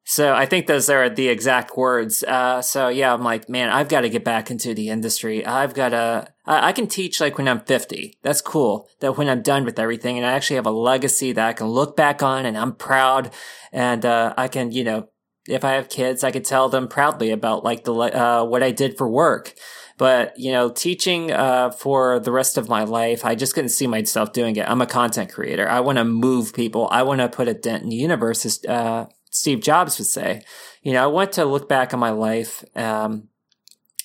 So 0.04 0.34
I 0.34 0.46
think 0.46 0.66
those 0.66 0.90
are 0.90 1.08
the 1.08 1.28
exact 1.28 1.76
words. 1.76 2.22
Uh, 2.22 2.60
so 2.60 2.88
yeah, 2.88 3.14
I'm 3.14 3.22
like, 3.22 3.48
man, 3.48 3.70
I've 3.70 3.88
got 3.88 4.02
to 4.02 4.10
get 4.10 4.24
back 4.24 4.50
into 4.50 4.74
the 4.74 4.90
industry. 4.90 5.46
I've 5.46 5.74
got 5.74 5.90
to, 5.90 6.28
I, 6.44 6.68
I, 6.68 6.72
can 6.72 6.86
teach 6.86 7.20
like 7.20 7.38
when 7.38 7.48
I'm 7.48 7.60
50. 7.60 8.18
That's 8.22 8.40
cool. 8.40 8.88
That 9.00 9.16
when 9.16 9.28
I'm 9.28 9.42
done 9.42 9.64
with 9.64 9.78
everything 9.78 10.18
and 10.18 10.26
I 10.26 10.32
actually 10.32 10.56
have 10.56 10.66
a 10.66 10.70
legacy 10.70 11.32
that 11.32 11.48
I 11.48 11.52
can 11.52 11.68
look 11.68 11.96
back 11.96 12.22
on 12.22 12.44
and 12.44 12.58
I'm 12.58 12.74
proud 12.74 13.32
and, 13.72 14.04
uh, 14.04 14.34
I 14.36 14.48
can, 14.48 14.72
you 14.72 14.84
know, 14.84 15.08
if 15.48 15.64
I 15.64 15.72
have 15.72 15.88
kids, 15.88 16.22
I 16.22 16.30
could 16.30 16.44
tell 16.44 16.68
them 16.68 16.88
proudly 16.88 17.30
about 17.30 17.64
like 17.64 17.84
the, 17.84 17.92
uh, 17.94 18.44
what 18.44 18.62
I 18.62 18.70
did 18.70 18.96
for 18.96 19.08
work. 19.08 19.54
But, 19.98 20.38
you 20.38 20.50
know, 20.52 20.70
teaching, 20.70 21.30
uh, 21.30 21.70
for 21.70 22.18
the 22.18 22.32
rest 22.32 22.56
of 22.56 22.68
my 22.68 22.84
life, 22.84 23.24
I 23.24 23.34
just 23.34 23.54
couldn't 23.54 23.68
see 23.68 23.86
myself 23.86 24.32
doing 24.32 24.56
it. 24.56 24.68
I'm 24.68 24.80
a 24.80 24.86
content 24.86 25.32
creator. 25.32 25.68
I 25.68 25.80
want 25.80 25.98
to 25.98 26.04
move 26.04 26.54
people. 26.54 26.88
I 26.90 27.02
want 27.02 27.20
to 27.20 27.28
put 27.28 27.46
a 27.46 27.54
dent 27.54 27.84
in 27.84 27.90
the 27.90 27.96
universe, 27.96 28.64
uh, 28.64 29.06
Steve 29.30 29.60
Jobs 29.60 29.98
would 29.98 30.08
say. 30.08 30.42
You 30.82 30.94
know, 30.94 31.04
I 31.04 31.06
want 31.06 31.32
to 31.32 31.44
look 31.44 31.68
back 31.68 31.94
on 31.94 32.00
my 32.00 32.10
life 32.10 32.64
um, 32.74 33.28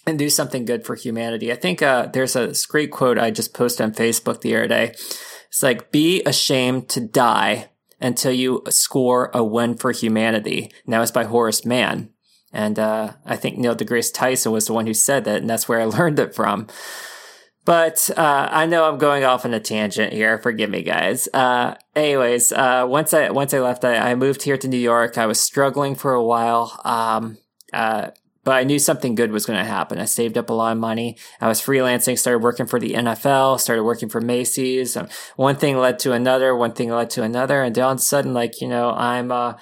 and 0.05 0.19
do 0.19 0.29
something 0.29 0.65
good 0.65 0.85
for 0.85 0.95
humanity. 0.95 1.51
I 1.51 1.55
think 1.55 1.81
uh, 1.81 2.07
there's 2.07 2.35
a 2.35 2.53
great 2.69 2.91
quote 2.91 3.17
I 3.17 3.31
just 3.31 3.53
posted 3.53 3.83
on 3.83 3.93
Facebook 3.93 4.41
the 4.41 4.55
other 4.55 4.67
day. 4.67 4.93
It's 5.47 5.63
like, 5.63 5.91
be 5.91 6.21
ashamed 6.23 6.89
to 6.89 7.01
die 7.01 7.69
until 7.99 8.31
you 8.31 8.63
score 8.69 9.31
a 9.33 9.43
win 9.43 9.75
for 9.75 9.91
humanity. 9.91 10.71
And 10.85 10.93
that 10.93 10.99
was 10.99 11.11
by 11.11 11.25
Horace 11.25 11.65
Mann. 11.65 12.11
And 12.53 12.79
uh, 12.79 13.13
I 13.25 13.35
think 13.35 13.57
Neil 13.57 13.75
deGrasse 13.75 14.13
Tyson 14.13 14.51
was 14.51 14.67
the 14.67 14.73
one 14.73 14.87
who 14.87 14.93
said 14.93 15.25
that, 15.25 15.41
and 15.41 15.49
that's 15.49 15.67
where 15.67 15.81
I 15.81 15.85
learned 15.97 16.19
it 16.19 16.33
from. 16.33 16.67
But 17.65 18.09
uh, 18.15 18.47
I 18.49 18.65
know 18.65 18.87
I'm 18.87 18.97
going 18.97 19.25
off 19.25 19.43
on 19.43 19.53
a 19.53 19.59
tangent 19.59 20.13
here. 20.13 20.37
Forgive 20.37 20.69
me, 20.69 20.83
guys. 20.83 21.27
Uh, 21.33 21.75
anyways, 21.97 22.53
uh, 22.53 22.85
once 22.87 23.13
I 23.13 23.29
once 23.31 23.53
I 23.53 23.59
left, 23.59 23.83
I, 23.83 24.11
I, 24.11 24.15
moved 24.15 24.43
here 24.43 24.57
to 24.57 24.69
New 24.69 24.77
York. 24.77 25.17
I 25.17 25.25
was 25.25 25.41
struggling 25.41 25.93
for 25.93 26.13
a 26.13 26.23
while, 26.23 26.79
um, 26.85 27.39
uh, 27.73 28.11
but 28.47 28.55
I 28.55 28.63
knew 28.63 28.79
something 28.79 29.13
good 29.13 29.33
was 29.33 29.45
going 29.45 29.59
to 29.59 29.65
happen. 29.65 29.99
I 29.99 30.05
saved 30.05 30.37
up 30.37 30.49
a 30.49 30.53
lot 30.53 30.71
of 30.71 30.77
money. 30.77 31.17
I 31.41 31.49
was 31.49 31.59
freelancing, 31.59 32.17
started 32.17 32.39
working 32.39 32.65
for 32.65 32.79
the 32.79 32.93
NFL, 32.93 33.59
started 33.59 33.83
working 33.83 34.07
for 34.07 34.21
Macy's. 34.21 34.95
Um, 34.95 35.09
one 35.35 35.57
thing 35.57 35.75
led 35.77 35.99
to 35.99 36.13
another. 36.13 36.55
One 36.55 36.71
thing 36.71 36.89
led 36.89 37.09
to 37.09 37.23
another, 37.23 37.61
and 37.61 37.75
then 37.75 37.83
all 37.83 37.91
of 37.91 37.97
a 37.97 38.01
sudden, 38.01 38.33
like 38.33 38.61
you 38.61 38.69
know, 38.69 38.91
I'm 38.91 39.33
uh, 39.33 39.55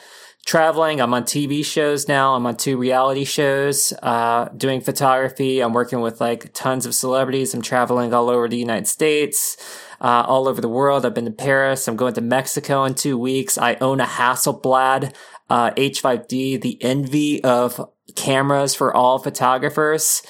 traveling. 0.46 1.02
I'm 1.02 1.16
on 1.16 1.24
TV 1.24 1.66
shows 1.66 2.08
now. 2.08 2.36
I'm 2.36 2.46
on 2.46 2.58
two 2.58 2.78
reality 2.78 3.26
shows, 3.26 3.92
uh, 4.04 4.50
doing 4.56 4.82
photography. 4.82 5.62
I'm 5.62 5.74
working 5.74 6.02
with 6.02 6.22
like 6.22 6.54
tons 6.54 6.86
of 6.86 6.94
celebrities. 6.94 7.56
I'm 7.56 7.64
traveling 7.64 8.14
all 8.14 8.30
over 8.30 8.48
the 8.48 8.56
United 8.56 8.86
States, 8.86 9.58
uh, 10.00 10.26
all 10.28 10.48
over 10.48 10.62
the 10.62 10.70
world. 10.70 11.08
I've 11.08 11.16
been 11.16 11.26
to 11.26 11.32
Paris. 11.32 11.88
I'm 11.88 11.96
going 11.96 12.14
to 12.14 12.22
Mexico 12.22 12.84
in 12.84 12.94
two 12.94 13.18
weeks. 13.18 13.58
I 13.58 13.78
own 13.82 14.00
a 14.00 14.06
Hasselblad, 14.06 15.16
uh, 15.50 15.72
H5D, 15.72 16.62
the 16.62 16.78
envy 16.82 17.44
of 17.44 17.90
cameras 18.16 18.76
for 18.76 18.94
all 18.94 19.20
photographers 19.20 20.22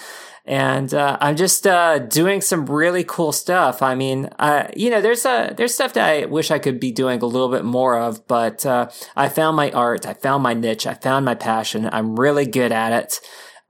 and 0.47 0.93
uh, 0.93 1.17
I'm 1.19 1.35
just 1.35 1.65
uh, 1.65 1.99
doing 1.99 2.39
some 2.39 2.67
really 2.67 3.03
cool 3.03 3.31
stuff. 3.31 3.81
I 3.81 3.95
mean, 3.95 4.29
uh, 4.37 4.67
you 4.75 4.91
know, 4.91 5.01
there's 5.01 5.25
a 5.25 5.53
there's 5.57 5.73
stuff 5.73 5.93
that 5.93 6.07
I 6.07 6.25
wish 6.25 6.51
I 6.51 6.59
could 6.59 6.79
be 6.79 6.91
doing 6.91 7.21
a 7.21 7.25
little 7.25 7.49
bit 7.49 7.65
more 7.65 7.99
of, 7.99 8.27
but 8.27 8.65
uh, 8.65 8.89
I 9.15 9.29
found 9.29 9.57
my 9.57 9.71
art, 9.71 10.05
I 10.05 10.13
found 10.13 10.43
my 10.43 10.53
niche, 10.53 10.85
I 10.85 10.93
found 10.93 11.25
my 11.25 11.35
passion. 11.35 11.89
I'm 11.91 12.19
really 12.19 12.45
good 12.45 12.71
at 12.71 12.93
it. 12.93 13.19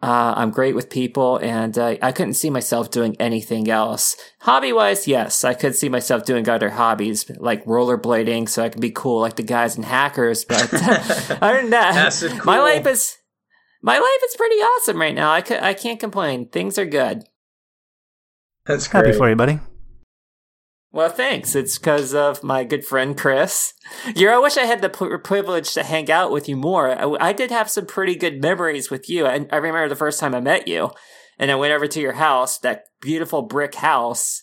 Uh, 0.01 0.33
I'm 0.35 0.51
great 0.51 0.75
with 0.75 0.89
people, 0.89 1.37
and 1.37 1.77
uh, 1.77 1.95
I 2.01 2.11
couldn't 2.11 2.33
see 2.35 2.49
myself 2.49 2.91
doing 2.91 3.15
anything 3.19 3.69
else. 3.69 4.15
Hobby 4.41 4.71
wise, 4.71 5.07
yes, 5.07 5.43
I 5.43 5.53
could 5.53 5.75
see 5.75 5.89
myself 5.89 6.25
doing 6.25 6.47
other 6.47 6.69
hobbies 6.69 7.29
like 7.37 7.65
rollerblading, 7.65 8.49
so 8.49 8.63
I 8.63 8.69
could 8.69 8.81
be 8.81 8.91
cool 8.91 9.21
like 9.21 9.35
the 9.35 9.43
guys 9.43 9.77
in 9.77 9.83
Hackers. 9.83 10.45
But 10.45 10.71
other 11.41 11.61
than 11.61 11.69
that, 11.71 12.13
cool. 12.21 12.45
my 12.45 12.59
life 12.59 12.85
is 12.85 13.17
my 13.81 13.97
life 13.97 14.29
is 14.29 14.35
pretty 14.35 14.55
awesome 14.55 14.99
right 14.99 15.15
now. 15.15 15.31
I, 15.31 15.43
c- 15.43 15.59
I 15.59 15.73
can't 15.73 15.99
complain. 15.99 16.49
Things 16.49 16.77
are 16.77 16.85
good. 16.85 17.23
That's 18.65 18.87
great. 18.87 19.05
Happy 19.05 19.17
for 19.17 19.29
you, 19.29 19.35
buddy. 19.35 19.59
Well, 20.95 21.09
thanks. 21.09 21.55
It's 21.55 21.77
because 21.77 22.15
of 22.15 22.41
my 22.41 22.63
good 22.63 22.85
friend 22.85 23.17
Chris. 23.17 23.73
You 24.15 24.29
I 24.29 24.37
wish 24.37 24.55
I 24.55 24.63
had 24.63 24.81
the 24.81 24.87
p- 24.87 25.17
privilege 25.21 25.73
to 25.73 25.83
hang 25.83 26.09
out 26.09 26.31
with 26.31 26.47
you 26.47 26.55
more. 26.55 26.89
I, 26.89 27.29
I, 27.29 27.33
did 27.33 27.51
have 27.51 27.69
some 27.69 27.85
pretty 27.85 28.15
good 28.15 28.41
memories 28.41 28.89
with 28.89 29.09
you. 29.09 29.25
I, 29.25 29.45
I 29.51 29.57
remember 29.57 29.89
the 29.89 29.97
first 29.97 30.21
time 30.21 30.33
I 30.33 30.39
met 30.39 30.69
you, 30.69 30.91
and 31.37 31.51
I 31.51 31.55
went 31.55 31.73
over 31.73 31.85
to 31.85 31.99
your 31.99 32.13
house, 32.13 32.59
that 32.59 32.85
beautiful 33.01 33.41
brick 33.41 33.75
house. 33.75 34.41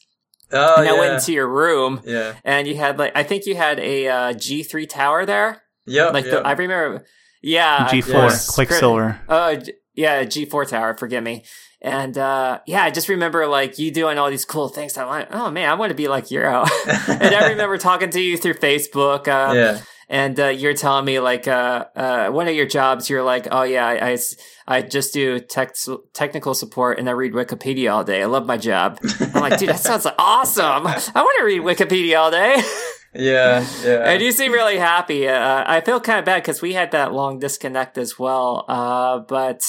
Oh, 0.50 0.74
and 0.76 0.84
yeah. 0.84 0.92
I 0.92 0.98
went 0.98 1.14
into 1.14 1.32
your 1.32 1.48
room. 1.48 2.02
Yeah. 2.04 2.34
And 2.44 2.68
you 2.68 2.76
had 2.76 2.98
like 2.98 3.12
I 3.16 3.22
think 3.22 3.46
you 3.46 3.56
had 3.56 3.80
a 3.80 4.08
uh, 4.08 4.32
G3 4.34 4.86
tower 4.90 5.24
there. 5.24 5.62
Yeah. 5.86 6.08
Like 6.08 6.26
yep. 6.26 6.42
The, 6.42 6.46
I 6.46 6.52
remember 6.52 7.06
yeah. 7.42 7.88
G4, 7.88 8.08
yes. 8.08 8.54
Quicksilver. 8.54 9.18
Oh, 9.26 9.58
yeah, 9.94 10.24
G4 10.24 10.68
Tower, 10.68 10.96
forgive 10.96 11.22
me. 11.22 11.44
And 11.82 12.16
uh, 12.16 12.60
yeah, 12.64 12.84
I 12.84 12.90
just 12.90 13.08
remember 13.08 13.46
like 13.48 13.76
you 13.76 13.90
doing 13.90 14.16
all 14.16 14.30
these 14.30 14.44
cool 14.44 14.68
things. 14.68 14.96
I'm 14.96 15.08
like, 15.08 15.28
oh 15.32 15.50
man, 15.50 15.68
I 15.68 15.74
want 15.74 15.90
to 15.90 15.96
be 15.96 16.06
like 16.06 16.30
Euro. 16.30 16.64
and 17.08 17.34
I 17.34 17.50
remember 17.50 17.76
talking 17.76 18.10
to 18.10 18.20
you 18.20 18.38
through 18.38 18.54
Facebook. 18.54 19.26
Uh, 19.26 19.52
yeah. 19.52 19.80
And 20.08 20.38
uh, 20.38 20.48
you're 20.48 20.74
telling 20.74 21.06
me 21.06 21.18
like 21.20 21.48
uh, 21.48 21.86
uh, 21.96 22.28
one 22.28 22.46
of 22.46 22.54
your 22.54 22.66
jobs, 22.66 23.10
you're 23.10 23.22
like, 23.22 23.48
oh 23.50 23.62
yeah, 23.62 23.86
I, 23.86 24.12
I, 24.12 24.18
I 24.68 24.82
just 24.82 25.12
do 25.12 25.40
tech, 25.40 25.74
technical 26.12 26.54
support 26.54 26.98
and 26.98 27.08
I 27.08 27.12
read 27.12 27.32
Wikipedia 27.32 27.92
all 27.92 28.04
day. 28.04 28.22
I 28.22 28.26
love 28.26 28.46
my 28.46 28.58
job. 28.58 28.98
I'm 29.20 29.32
like, 29.32 29.58
dude, 29.58 29.70
that 29.70 29.80
sounds 29.80 30.06
awesome. 30.18 30.86
I 30.86 31.00
want 31.14 31.38
to 31.38 31.44
read 31.44 31.62
Wikipedia 31.62 32.18
all 32.18 32.30
day. 32.30 32.62
Yeah, 33.14 33.66
yeah. 33.84 34.10
And 34.10 34.22
you 34.22 34.32
seem 34.32 34.52
really 34.52 34.78
happy. 34.78 35.28
Uh, 35.28 35.64
I 35.66 35.80
feel 35.80 36.00
kind 36.00 36.18
of 36.18 36.24
bad 36.24 36.42
because 36.42 36.62
we 36.62 36.74
had 36.74 36.92
that 36.92 37.12
long 37.12 37.40
disconnect 37.40 37.98
as 37.98 38.18
well. 38.18 38.64
Uh, 38.68 39.18
but 39.18 39.62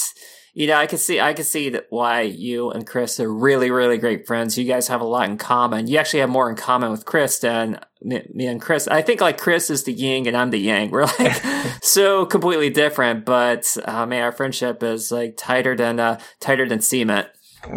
you 0.54 0.68
know, 0.68 0.76
I 0.76 0.86
can 0.86 0.98
see, 0.98 1.20
I 1.20 1.32
can 1.32 1.44
see 1.44 1.68
that 1.70 1.86
why 1.90 2.20
you 2.22 2.70
and 2.70 2.86
Chris 2.86 3.18
are 3.18 3.32
really, 3.32 3.72
really 3.72 3.98
great 3.98 4.24
friends. 4.24 4.56
You 4.56 4.64
guys 4.64 4.86
have 4.86 5.00
a 5.00 5.04
lot 5.04 5.28
in 5.28 5.36
common. 5.36 5.88
You 5.88 5.98
actually 5.98 6.20
have 6.20 6.30
more 6.30 6.48
in 6.48 6.54
common 6.54 6.92
with 6.92 7.04
Chris 7.04 7.40
than 7.40 7.80
me, 8.00 8.24
me 8.32 8.46
and 8.46 8.60
Chris. 8.60 8.86
I 8.86 9.02
think 9.02 9.20
like 9.20 9.36
Chris 9.36 9.68
is 9.68 9.82
the 9.82 9.92
yin 9.92 10.28
and 10.28 10.36
I'm 10.36 10.50
the 10.50 10.58
yang. 10.58 10.90
We're 10.90 11.06
like 11.18 11.42
so 11.82 12.24
completely 12.24 12.70
different, 12.70 13.24
but 13.24 13.76
uh, 13.84 14.06
man, 14.06 14.22
our 14.22 14.30
friendship 14.30 14.84
is 14.84 15.10
like 15.10 15.36
tighter 15.36 15.74
than 15.74 15.98
uh, 15.98 16.20
tighter 16.38 16.68
than 16.68 16.80
cement. 16.80 17.26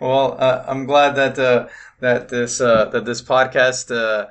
well, 0.00 0.36
uh, 0.38 0.64
I'm 0.68 0.86
glad 0.86 1.16
that 1.16 1.36
uh, 1.36 1.66
that 1.98 2.28
this 2.28 2.60
uh, 2.60 2.90
that 2.90 3.04
this 3.04 3.22
podcast 3.22 3.90
uh, 3.90 4.26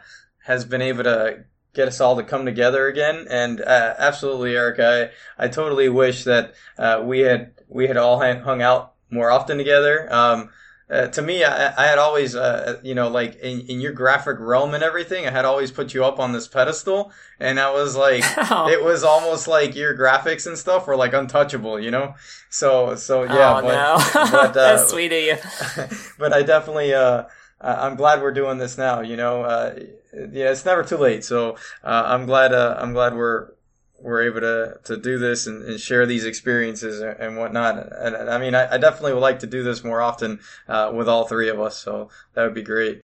has 0.45 0.64
been 0.64 0.82
able 0.82 1.03
to 1.03 1.44
get 1.76 1.88
us 1.88 2.02
all 2.02 2.15
to 2.15 2.23
come 2.23 2.45
together 2.45 2.88
again. 2.88 3.27
And 3.30 3.61
uh, 3.61 3.95
absolutely, 3.97 4.56
Eric, 4.56 4.80
I 4.80 5.11
I 5.43 5.47
totally 5.49 5.89
wish 5.89 6.23
that 6.23 6.53
uh, 6.77 7.02
we 7.03 7.19
had 7.19 7.52
we 7.68 7.88
had 7.88 7.97
all 7.97 8.19
hung 8.19 8.61
out 8.61 8.93
more 9.10 9.30
often 9.30 9.57
together. 9.57 10.11
Um, 10.11 10.49
uh, 10.88 11.07
to 11.07 11.22
me, 11.22 11.43
I, 11.43 11.73
I, 11.84 11.88
had 11.88 11.97
always, 11.97 12.35
uh, 12.35 12.80
you 12.84 12.93
know, 12.93 13.10
like 13.10 13.38
in, 13.38 13.61
in, 13.61 13.81
your 13.81 13.91
graphic 13.91 14.38
realm 14.39 14.76
and 14.76 14.84
everything, 14.84 15.26
I 15.26 15.31
had 15.31 15.43
always 15.43 15.72
put 15.72 15.95
you 15.95 16.06
up 16.06 16.19
on 16.19 16.31
this 16.31 16.47
pedestal, 16.47 17.11
and 17.39 17.60
I 17.60 17.72
was 17.73 17.95
like, 17.95 18.23
oh. 18.52 18.69
it 18.69 18.84
was 18.84 19.03
almost 19.03 19.47
like 19.47 19.76
your 19.76 19.97
graphics 19.97 20.45
and 20.45 20.56
stuff 20.56 20.85
were 20.85 20.95
like 20.95 21.14
untouchable, 21.14 21.80
you 21.80 21.89
know. 21.89 22.14
So, 22.52 22.93
so 22.95 23.23
yeah, 23.23 23.57
oh, 23.57 23.61
but, 23.64 23.73
no. 23.73 24.30
but 24.31 24.34
uh, 24.34 24.47
that's 24.52 24.91
sweet 24.91 25.11
of 25.11 25.23
you. 25.23 25.97
but 26.19 26.34
I 26.34 26.43
definitely, 26.43 26.93
uh, 26.93 27.23
I'm 27.61 27.95
glad 27.95 28.22
we're 28.22 28.34
doing 28.34 28.57
this 28.57 28.77
now. 28.77 29.02
You 29.02 29.15
know, 29.15 29.44
uh, 29.44 29.80
yeah, 30.14 30.52
it's 30.52 30.65
never 30.65 30.84
too 30.84 30.98
late. 30.98 31.23
So 31.23 31.56
uh, 31.84 32.03
I'm 32.06 32.26
glad, 32.26 32.53
I'm 32.53 32.94
glad 32.94 33.15
we're 33.15 33.56
we're 34.02 34.22
able 34.23 34.41
to, 34.41 34.77
to 34.84 34.98
do 34.98 35.18
this 35.18 35.48
and, 35.48 35.64
and 35.64 35.80
share 35.80 36.06
these 36.06 36.26
experiences 36.26 37.02
and, 37.02 37.18
and 37.19 37.38
whatnot. 37.38 37.77
And, 37.77 38.15
and 38.15 38.30
I 38.30 38.38
mean, 38.38 38.53
I, 38.53 38.73
I, 38.73 38.77
definitely 38.77 39.14
would 39.14 39.22
like 39.22 39.40
to 39.40 39.48
do 39.48 39.64
this 39.64 39.84
more 39.84 40.02
often 40.02 40.40
uh, 40.68 40.91
with 40.94 41.07
all 41.07 41.26
three 41.26 41.49
of 41.49 41.60
us. 41.60 41.77
So 41.77 42.10
that 42.34 42.44
would 42.44 42.53
be 42.53 42.61
great. 42.61 43.02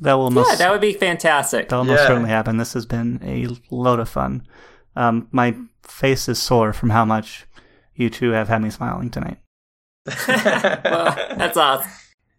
That 0.00 0.14
will 0.14 0.30
most, 0.30 0.50
yeah, 0.50 0.56
that 0.56 0.72
would 0.72 0.80
be 0.80 0.92
fantastic. 0.92 1.68
That 1.68 1.76
will 1.76 1.84
most 1.84 2.06
certainly 2.06 2.28
happen. 2.28 2.56
This 2.56 2.74
has 2.74 2.86
been 2.86 3.20
a 3.22 3.48
load 3.74 4.00
of 4.00 4.08
fun. 4.08 4.46
Um, 4.94 5.28
my 5.32 5.56
face 5.82 6.28
is 6.28 6.40
sore 6.40 6.72
from 6.72 6.90
how 6.90 7.04
much 7.04 7.46
you 7.94 8.10
two 8.10 8.30
have 8.30 8.48
had 8.48 8.62
me 8.62 8.70
smiling 8.70 9.10
tonight. 9.10 9.38
well, 10.28 11.16
that's 11.36 11.56
awesome. 11.56 11.90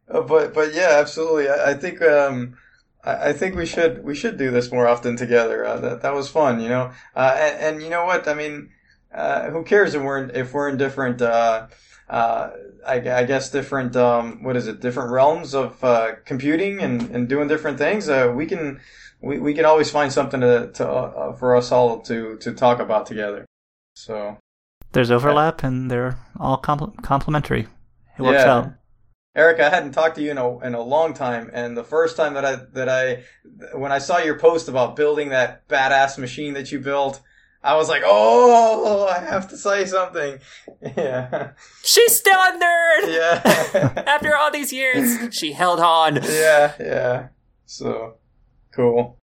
Uh, 0.09 0.21
but 0.21 0.53
but 0.53 0.73
yeah, 0.73 0.97
absolutely. 0.99 1.49
I, 1.49 1.71
I 1.71 1.73
think 1.73 2.01
um, 2.01 2.57
I, 3.03 3.29
I, 3.29 3.33
think 3.33 3.55
we 3.55 3.65
should 3.65 4.03
we 4.03 4.15
should 4.15 4.37
do 4.37 4.51
this 4.51 4.71
more 4.71 4.87
often 4.87 5.15
together. 5.15 5.65
Uh, 5.65 5.79
that 5.79 6.01
that 6.01 6.13
was 6.13 6.29
fun, 6.29 6.59
you 6.59 6.69
know. 6.69 6.91
Uh, 7.15 7.35
and, 7.37 7.75
and, 7.75 7.83
you 7.83 7.89
know 7.89 8.05
what? 8.05 8.27
I 8.27 8.33
mean, 8.33 8.71
uh, 9.13 9.49
who 9.49 9.63
cares 9.63 9.93
if 9.95 10.01
we're 10.01 10.23
in, 10.23 10.35
if 10.35 10.53
we're 10.53 10.69
in 10.69 10.77
different 10.77 11.21
uh, 11.21 11.67
uh, 12.09 12.49
I, 12.87 12.95
I, 12.95 13.23
guess 13.23 13.51
different 13.51 13.95
um, 13.95 14.43
what 14.43 14.55
is 14.55 14.67
it 14.67 14.79
different 14.79 15.11
realms 15.11 15.53
of 15.53 15.83
uh, 15.83 16.13
computing 16.25 16.81
and, 16.81 17.09
and 17.11 17.29
doing 17.29 17.47
different 17.47 17.77
things 17.77 18.09
uh, 18.09 18.31
we 18.35 18.45
can 18.45 18.79
we, 19.21 19.37
we 19.37 19.53
can 19.53 19.65
always 19.65 19.91
find 19.91 20.11
something 20.11 20.41
to, 20.41 20.71
to 20.73 20.87
uh, 20.87 21.33
for 21.33 21.55
us 21.55 21.71
all 21.71 21.99
to 22.01 22.37
to 22.37 22.53
talk 22.53 22.79
about 22.79 23.05
together 23.05 23.45
so 23.95 24.37
there's 24.91 25.11
overlap 25.11 25.63
and 25.63 25.91
they're 25.91 26.17
all 26.39 26.59
compl- 26.59 27.01
complementary 27.03 27.67
it 28.17 28.21
works 28.21 28.43
yeah. 28.43 28.53
out 28.53 28.73
Eric, 29.39 29.61
I 29.61 29.69
hadn't 29.69 29.93
talked 29.93 30.15
to 30.15 30.21
you 30.21 30.31
in 30.31 30.37
a 30.37 30.59
in 30.59 30.73
a 30.75 30.81
long 30.81 31.13
time, 31.13 31.49
and 31.53 31.77
the 31.77 31.83
first 31.85 32.17
time 32.17 32.33
that 32.33 32.43
I 32.43 32.55
that 32.73 32.89
I 32.89 33.23
when 33.73 33.89
I 33.89 33.99
saw 33.99 34.17
your 34.17 34.37
post 34.37 34.67
about 34.67 34.97
building 34.97 35.29
that 35.29 35.65
badass 35.69 36.17
machine 36.17 36.55
that 36.55 36.73
you 36.73 36.79
built, 36.81 37.21
I 37.63 37.77
was 37.77 37.87
like, 37.87 38.01
oh, 38.05 39.07
I 39.07 39.19
have 39.19 39.49
to 39.51 39.57
say 39.57 39.85
something. 39.85 40.39
Yeah. 40.97 41.51
She's 41.83 42.15
still 42.15 42.39
a 42.39 42.51
nerd. 42.51 43.13
Yeah. 43.13 44.03
After 44.07 44.35
all 44.35 44.49
these 44.51 44.71
years, 44.71 45.33
she 45.33 45.51
held 45.51 45.79
on. 45.79 46.15
Yeah, 46.15 46.73
yeah. 46.79 47.27
So 47.65 48.15
cool. 48.73 49.17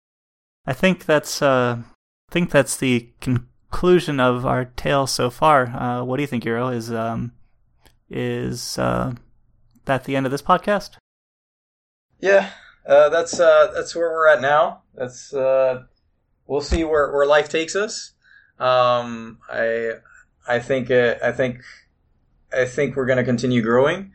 I 0.66 0.74
think 0.74 1.06
that's 1.06 1.42
uh, 1.42 1.78
I 1.82 2.32
think 2.32 2.52
that's 2.52 2.78
the 2.78 3.10
conclusion 3.20 4.20
of 4.20 4.46
our 4.46 4.66
tale 4.66 5.08
so 5.08 5.32
far. 5.32 5.68
Uh, 5.68 6.04
what 6.04 6.18
do 6.18 6.24
you 6.24 6.28
think, 6.28 6.46
Euro? 6.46 6.70
Is 6.70 6.92
um, 6.92 7.34
is 8.10 8.78
uh, 8.78 9.14
that 9.86 10.06
the 10.06 10.16
end 10.16 10.26
of 10.26 10.32
this 10.32 10.42
podcast? 10.42 10.92
Yeah, 12.20 12.52
uh, 12.86 13.10
that's 13.10 13.40
uh, 13.40 13.72
that's 13.74 13.96
where 13.96 14.10
we're 14.10 14.28
at 14.28 14.42
now. 14.42 14.84
That's 14.96 15.34
uh, 15.34 15.84
we'll 16.48 16.62
see 16.62 16.84
where, 16.84 17.12
where 17.12 17.26
life 17.26 17.50
takes 17.50 17.76
us. 17.76 18.14
Um, 18.60 19.40
I 19.52 19.94
I 20.48 20.60
think 20.60 20.92
uh, 20.92 21.16
I 21.24 21.32
think 21.32 21.64
I 22.54 22.66
think 22.66 22.96
we're 22.96 23.06
going 23.06 23.18
to 23.18 23.24
continue 23.24 23.62
growing 23.62 24.12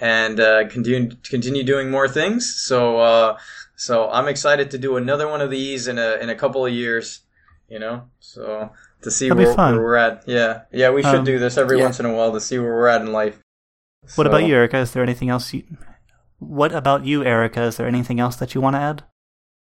and 0.00 0.40
uh, 0.40 0.68
continue 0.68 1.10
continue 1.22 1.62
doing 1.62 1.90
more 1.90 2.08
things. 2.08 2.54
So 2.54 2.98
uh, 2.98 3.38
so 3.76 4.10
I'm 4.10 4.28
excited 4.28 4.70
to 4.72 4.78
do 4.78 4.96
another 4.96 5.28
one 5.28 5.40
of 5.40 5.50
these 5.50 5.88
in 5.88 5.98
a 5.98 6.16
in 6.20 6.30
a 6.30 6.34
couple 6.34 6.64
of 6.64 6.72
years. 6.72 7.20
You 7.68 7.78
know, 7.78 8.04
so 8.20 8.70
to 9.02 9.10
see 9.10 9.30
where, 9.30 9.54
where, 9.54 9.74
we're 9.74 9.96
at. 9.96 10.24
Yeah, 10.26 10.62
yeah, 10.72 10.90
we 10.90 11.02
should 11.02 11.14
um, 11.14 11.24
do 11.24 11.38
this 11.38 11.56
every 11.56 11.78
yeah. 11.78 11.84
once 11.84 12.00
in 12.00 12.06
a 12.06 12.12
while 12.12 12.32
to 12.32 12.40
see 12.40 12.58
where 12.58 12.74
we're 12.74 12.88
at 12.88 13.00
in 13.00 13.12
life. 13.12 13.40
What 14.14 14.24
so. 14.24 14.30
about 14.30 14.46
you, 14.46 14.54
Erica? 14.54 14.78
Is 14.78 14.92
there 14.92 15.02
anything 15.02 15.30
else 15.30 15.52
you? 15.52 15.64
What 16.38 16.72
about 16.72 17.04
you, 17.04 17.24
Erica? 17.24 17.62
Is 17.62 17.76
there 17.76 17.86
anything 17.86 18.20
else 18.20 18.36
that 18.36 18.54
you 18.54 18.60
want 18.60 18.76
to 18.76 18.80
add? 18.80 19.04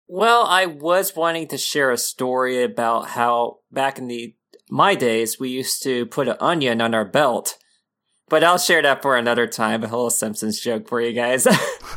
Well, 0.09 0.45
I 0.45 0.67
was 0.67 1.17
wanting 1.17 1.49
to 1.49 1.59
share 1.59 1.91
a 1.91 1.99
story 1.99 2.63
about 2.63 3.09
how 3.09 3.59
back 3.73 3.99
in 3.99 4.09
the 4.09 4.35
my 4.69 4.95
days 4.95 5.39
we 5.39 5.49
used 5.49 5.83
to 5.85 6.07
put 6.07 6.29
an 6.29 6.37
onion 6.41 6.81
on 6.81 6.95
our 6.95 7.05
belt. 7.05 7.57
But 8.29 8.43
I'll 8.43 8.59
share 8.59 8.83
that 8.83 9.03
for 9.03 9.17
another 9.17 9.47
time. 9.47 9.85
A 9.85 9.87
little 9.87 10.11
Simpsons 10.11 10.61
joke 10.61 10.89
for 10.89 11.01
you 11.01 11.13
guys. 11.13 11.47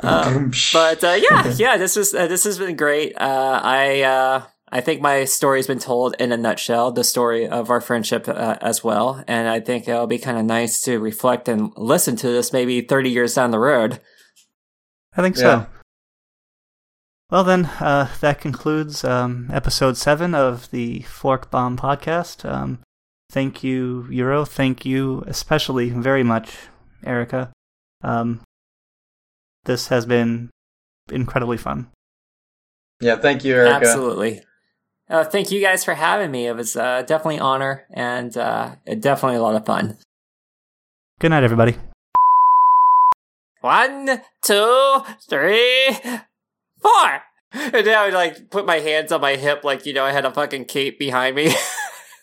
um, 0.00 0.50
but 0.72 1.04
uh, 1.04 1.18
yeah, 1.20 1.48
yeah, 1.56 1.76
this 1.76 1.96
is 1.96 2.14
uh, 2.14 2.26
this 2.26 2.44
has 2.44 2.58
been 2.58 2.76
great. 2.76 3.14
Uh, 3.16 3.60
I 3.62 4.02
uh, 4.02 4.42
I 4.70 4.80
think 4.80 5.00
my 5.00 5.24
story's 5.24 5.68
been 5.68 5.78
told 5.78 6.16
in 6.18 6.32
a 6.32 6.36
nutshell, 6.36 6.90
the 6.90 7.04
story 7.04 7.46
of 7.46 7.70
our 7.70 7.80
friendship 7.80 8.28
uh, 8.28 8.56
as 8.60 8.82
well. 8.82 9.22
And 9.28 9.48
I 9.48 9.60
think 9.60 9.86
it'll 9.86 10.08
be 10.08 10.18
kind 10.18 10.38
of 10.38 10.44
nice 10.44 10.80
to 10.82 10.98
reflect 10.98 11.48
and 11.48 11.72
listen 11.76 12.16
to 12.16 12.28
this 12.28 12.52
maybe 12.52 12.80
30 12.80 13.10
years 13.10 13.34
down 13.34 13.52
the 13.52 13.60
road. 13.60 14.00
I 15.16 15.22
think 15.22 15.36
so. 15.36 15.48
Yeah. 15.48 15.66
Well, 17.30 17.44
then, 17.44 17.66
uh, 17.80 18.08
that 18.20 18.40
concludes 18.40 19.02
um, 19.04 19.48
episode 19.52 19.96
seven 19.96 20.34
of 20.34 20.70
the 20.70 21.00
Fork 21.02 21.50
Bomb 21.50 21.76
podcast. 21.76 22.48
Um, 22.48 22.80
thank 23.30 23.64
you, 23.64 24.06
Euro. 24.10 24.44
Thank 24.44 24.84
you, 24.84 25.24
especially 25.26 25.90
very 25.90 26.22
much, 26.22 26.56
Erica. 27.04 27.52
Um, 28.02 28.42
this 29.64 29.88
has 29.88 30.06
been 30.06 30.50
incredibly 31.10 31.56
fun. 31.56 31.88
Yeah, 33.00 33.16
thank 33.16 33.44
you, 33.44 33.54
Erica. 33.54 33.74
Absolutely. 33.74 34.42
Uh, 35.08 35.24
thank 35.24 35.50
you 35.50 35.60
guys 35.60 35.84
for 35.84 35.94
having 35.94 36.30
me. 36.30 36.46
It 36.46 36.56
was 36.56 36.76
uh, 36.76 37.02
definitely 37.02 37.36
an 37.36 37.42
honor 37.42 37.84
and 37.90 38.36
uh, 38.36 38.76
definitely 38.98 39.36
a 39.36 39.42
lot 39.42 39.54
of 39.54 39.64
fun. 39.64 39.96
Good 41.20 41.30
night, 41.30 41.44
everybody. 41.44 41.76
One, 43.60 44.20
two, 44.42 44.98
three, 45.28 45.96
four. 46.80 47.22
And 47.52 47.86
then 47.86 47.96
I 47.96 48.04
would 48.04 48.14
like 48.14 48.50
put 48.50 48.66
my 48.66 48.80
hands 48.80 49.12
on 49.12 49.20
my 49.20 49.36
hip, 49.36 49.64
like 49.64 49.86
you 49.86 49.92
know, 49.92 50.04
I 50.04 50.12
had 50.12 50.24
a 50.24 50.30
fucking 50.30 50.66
cape 50.66 50.98
behind 50.98 51.36
me. 51.36 51.54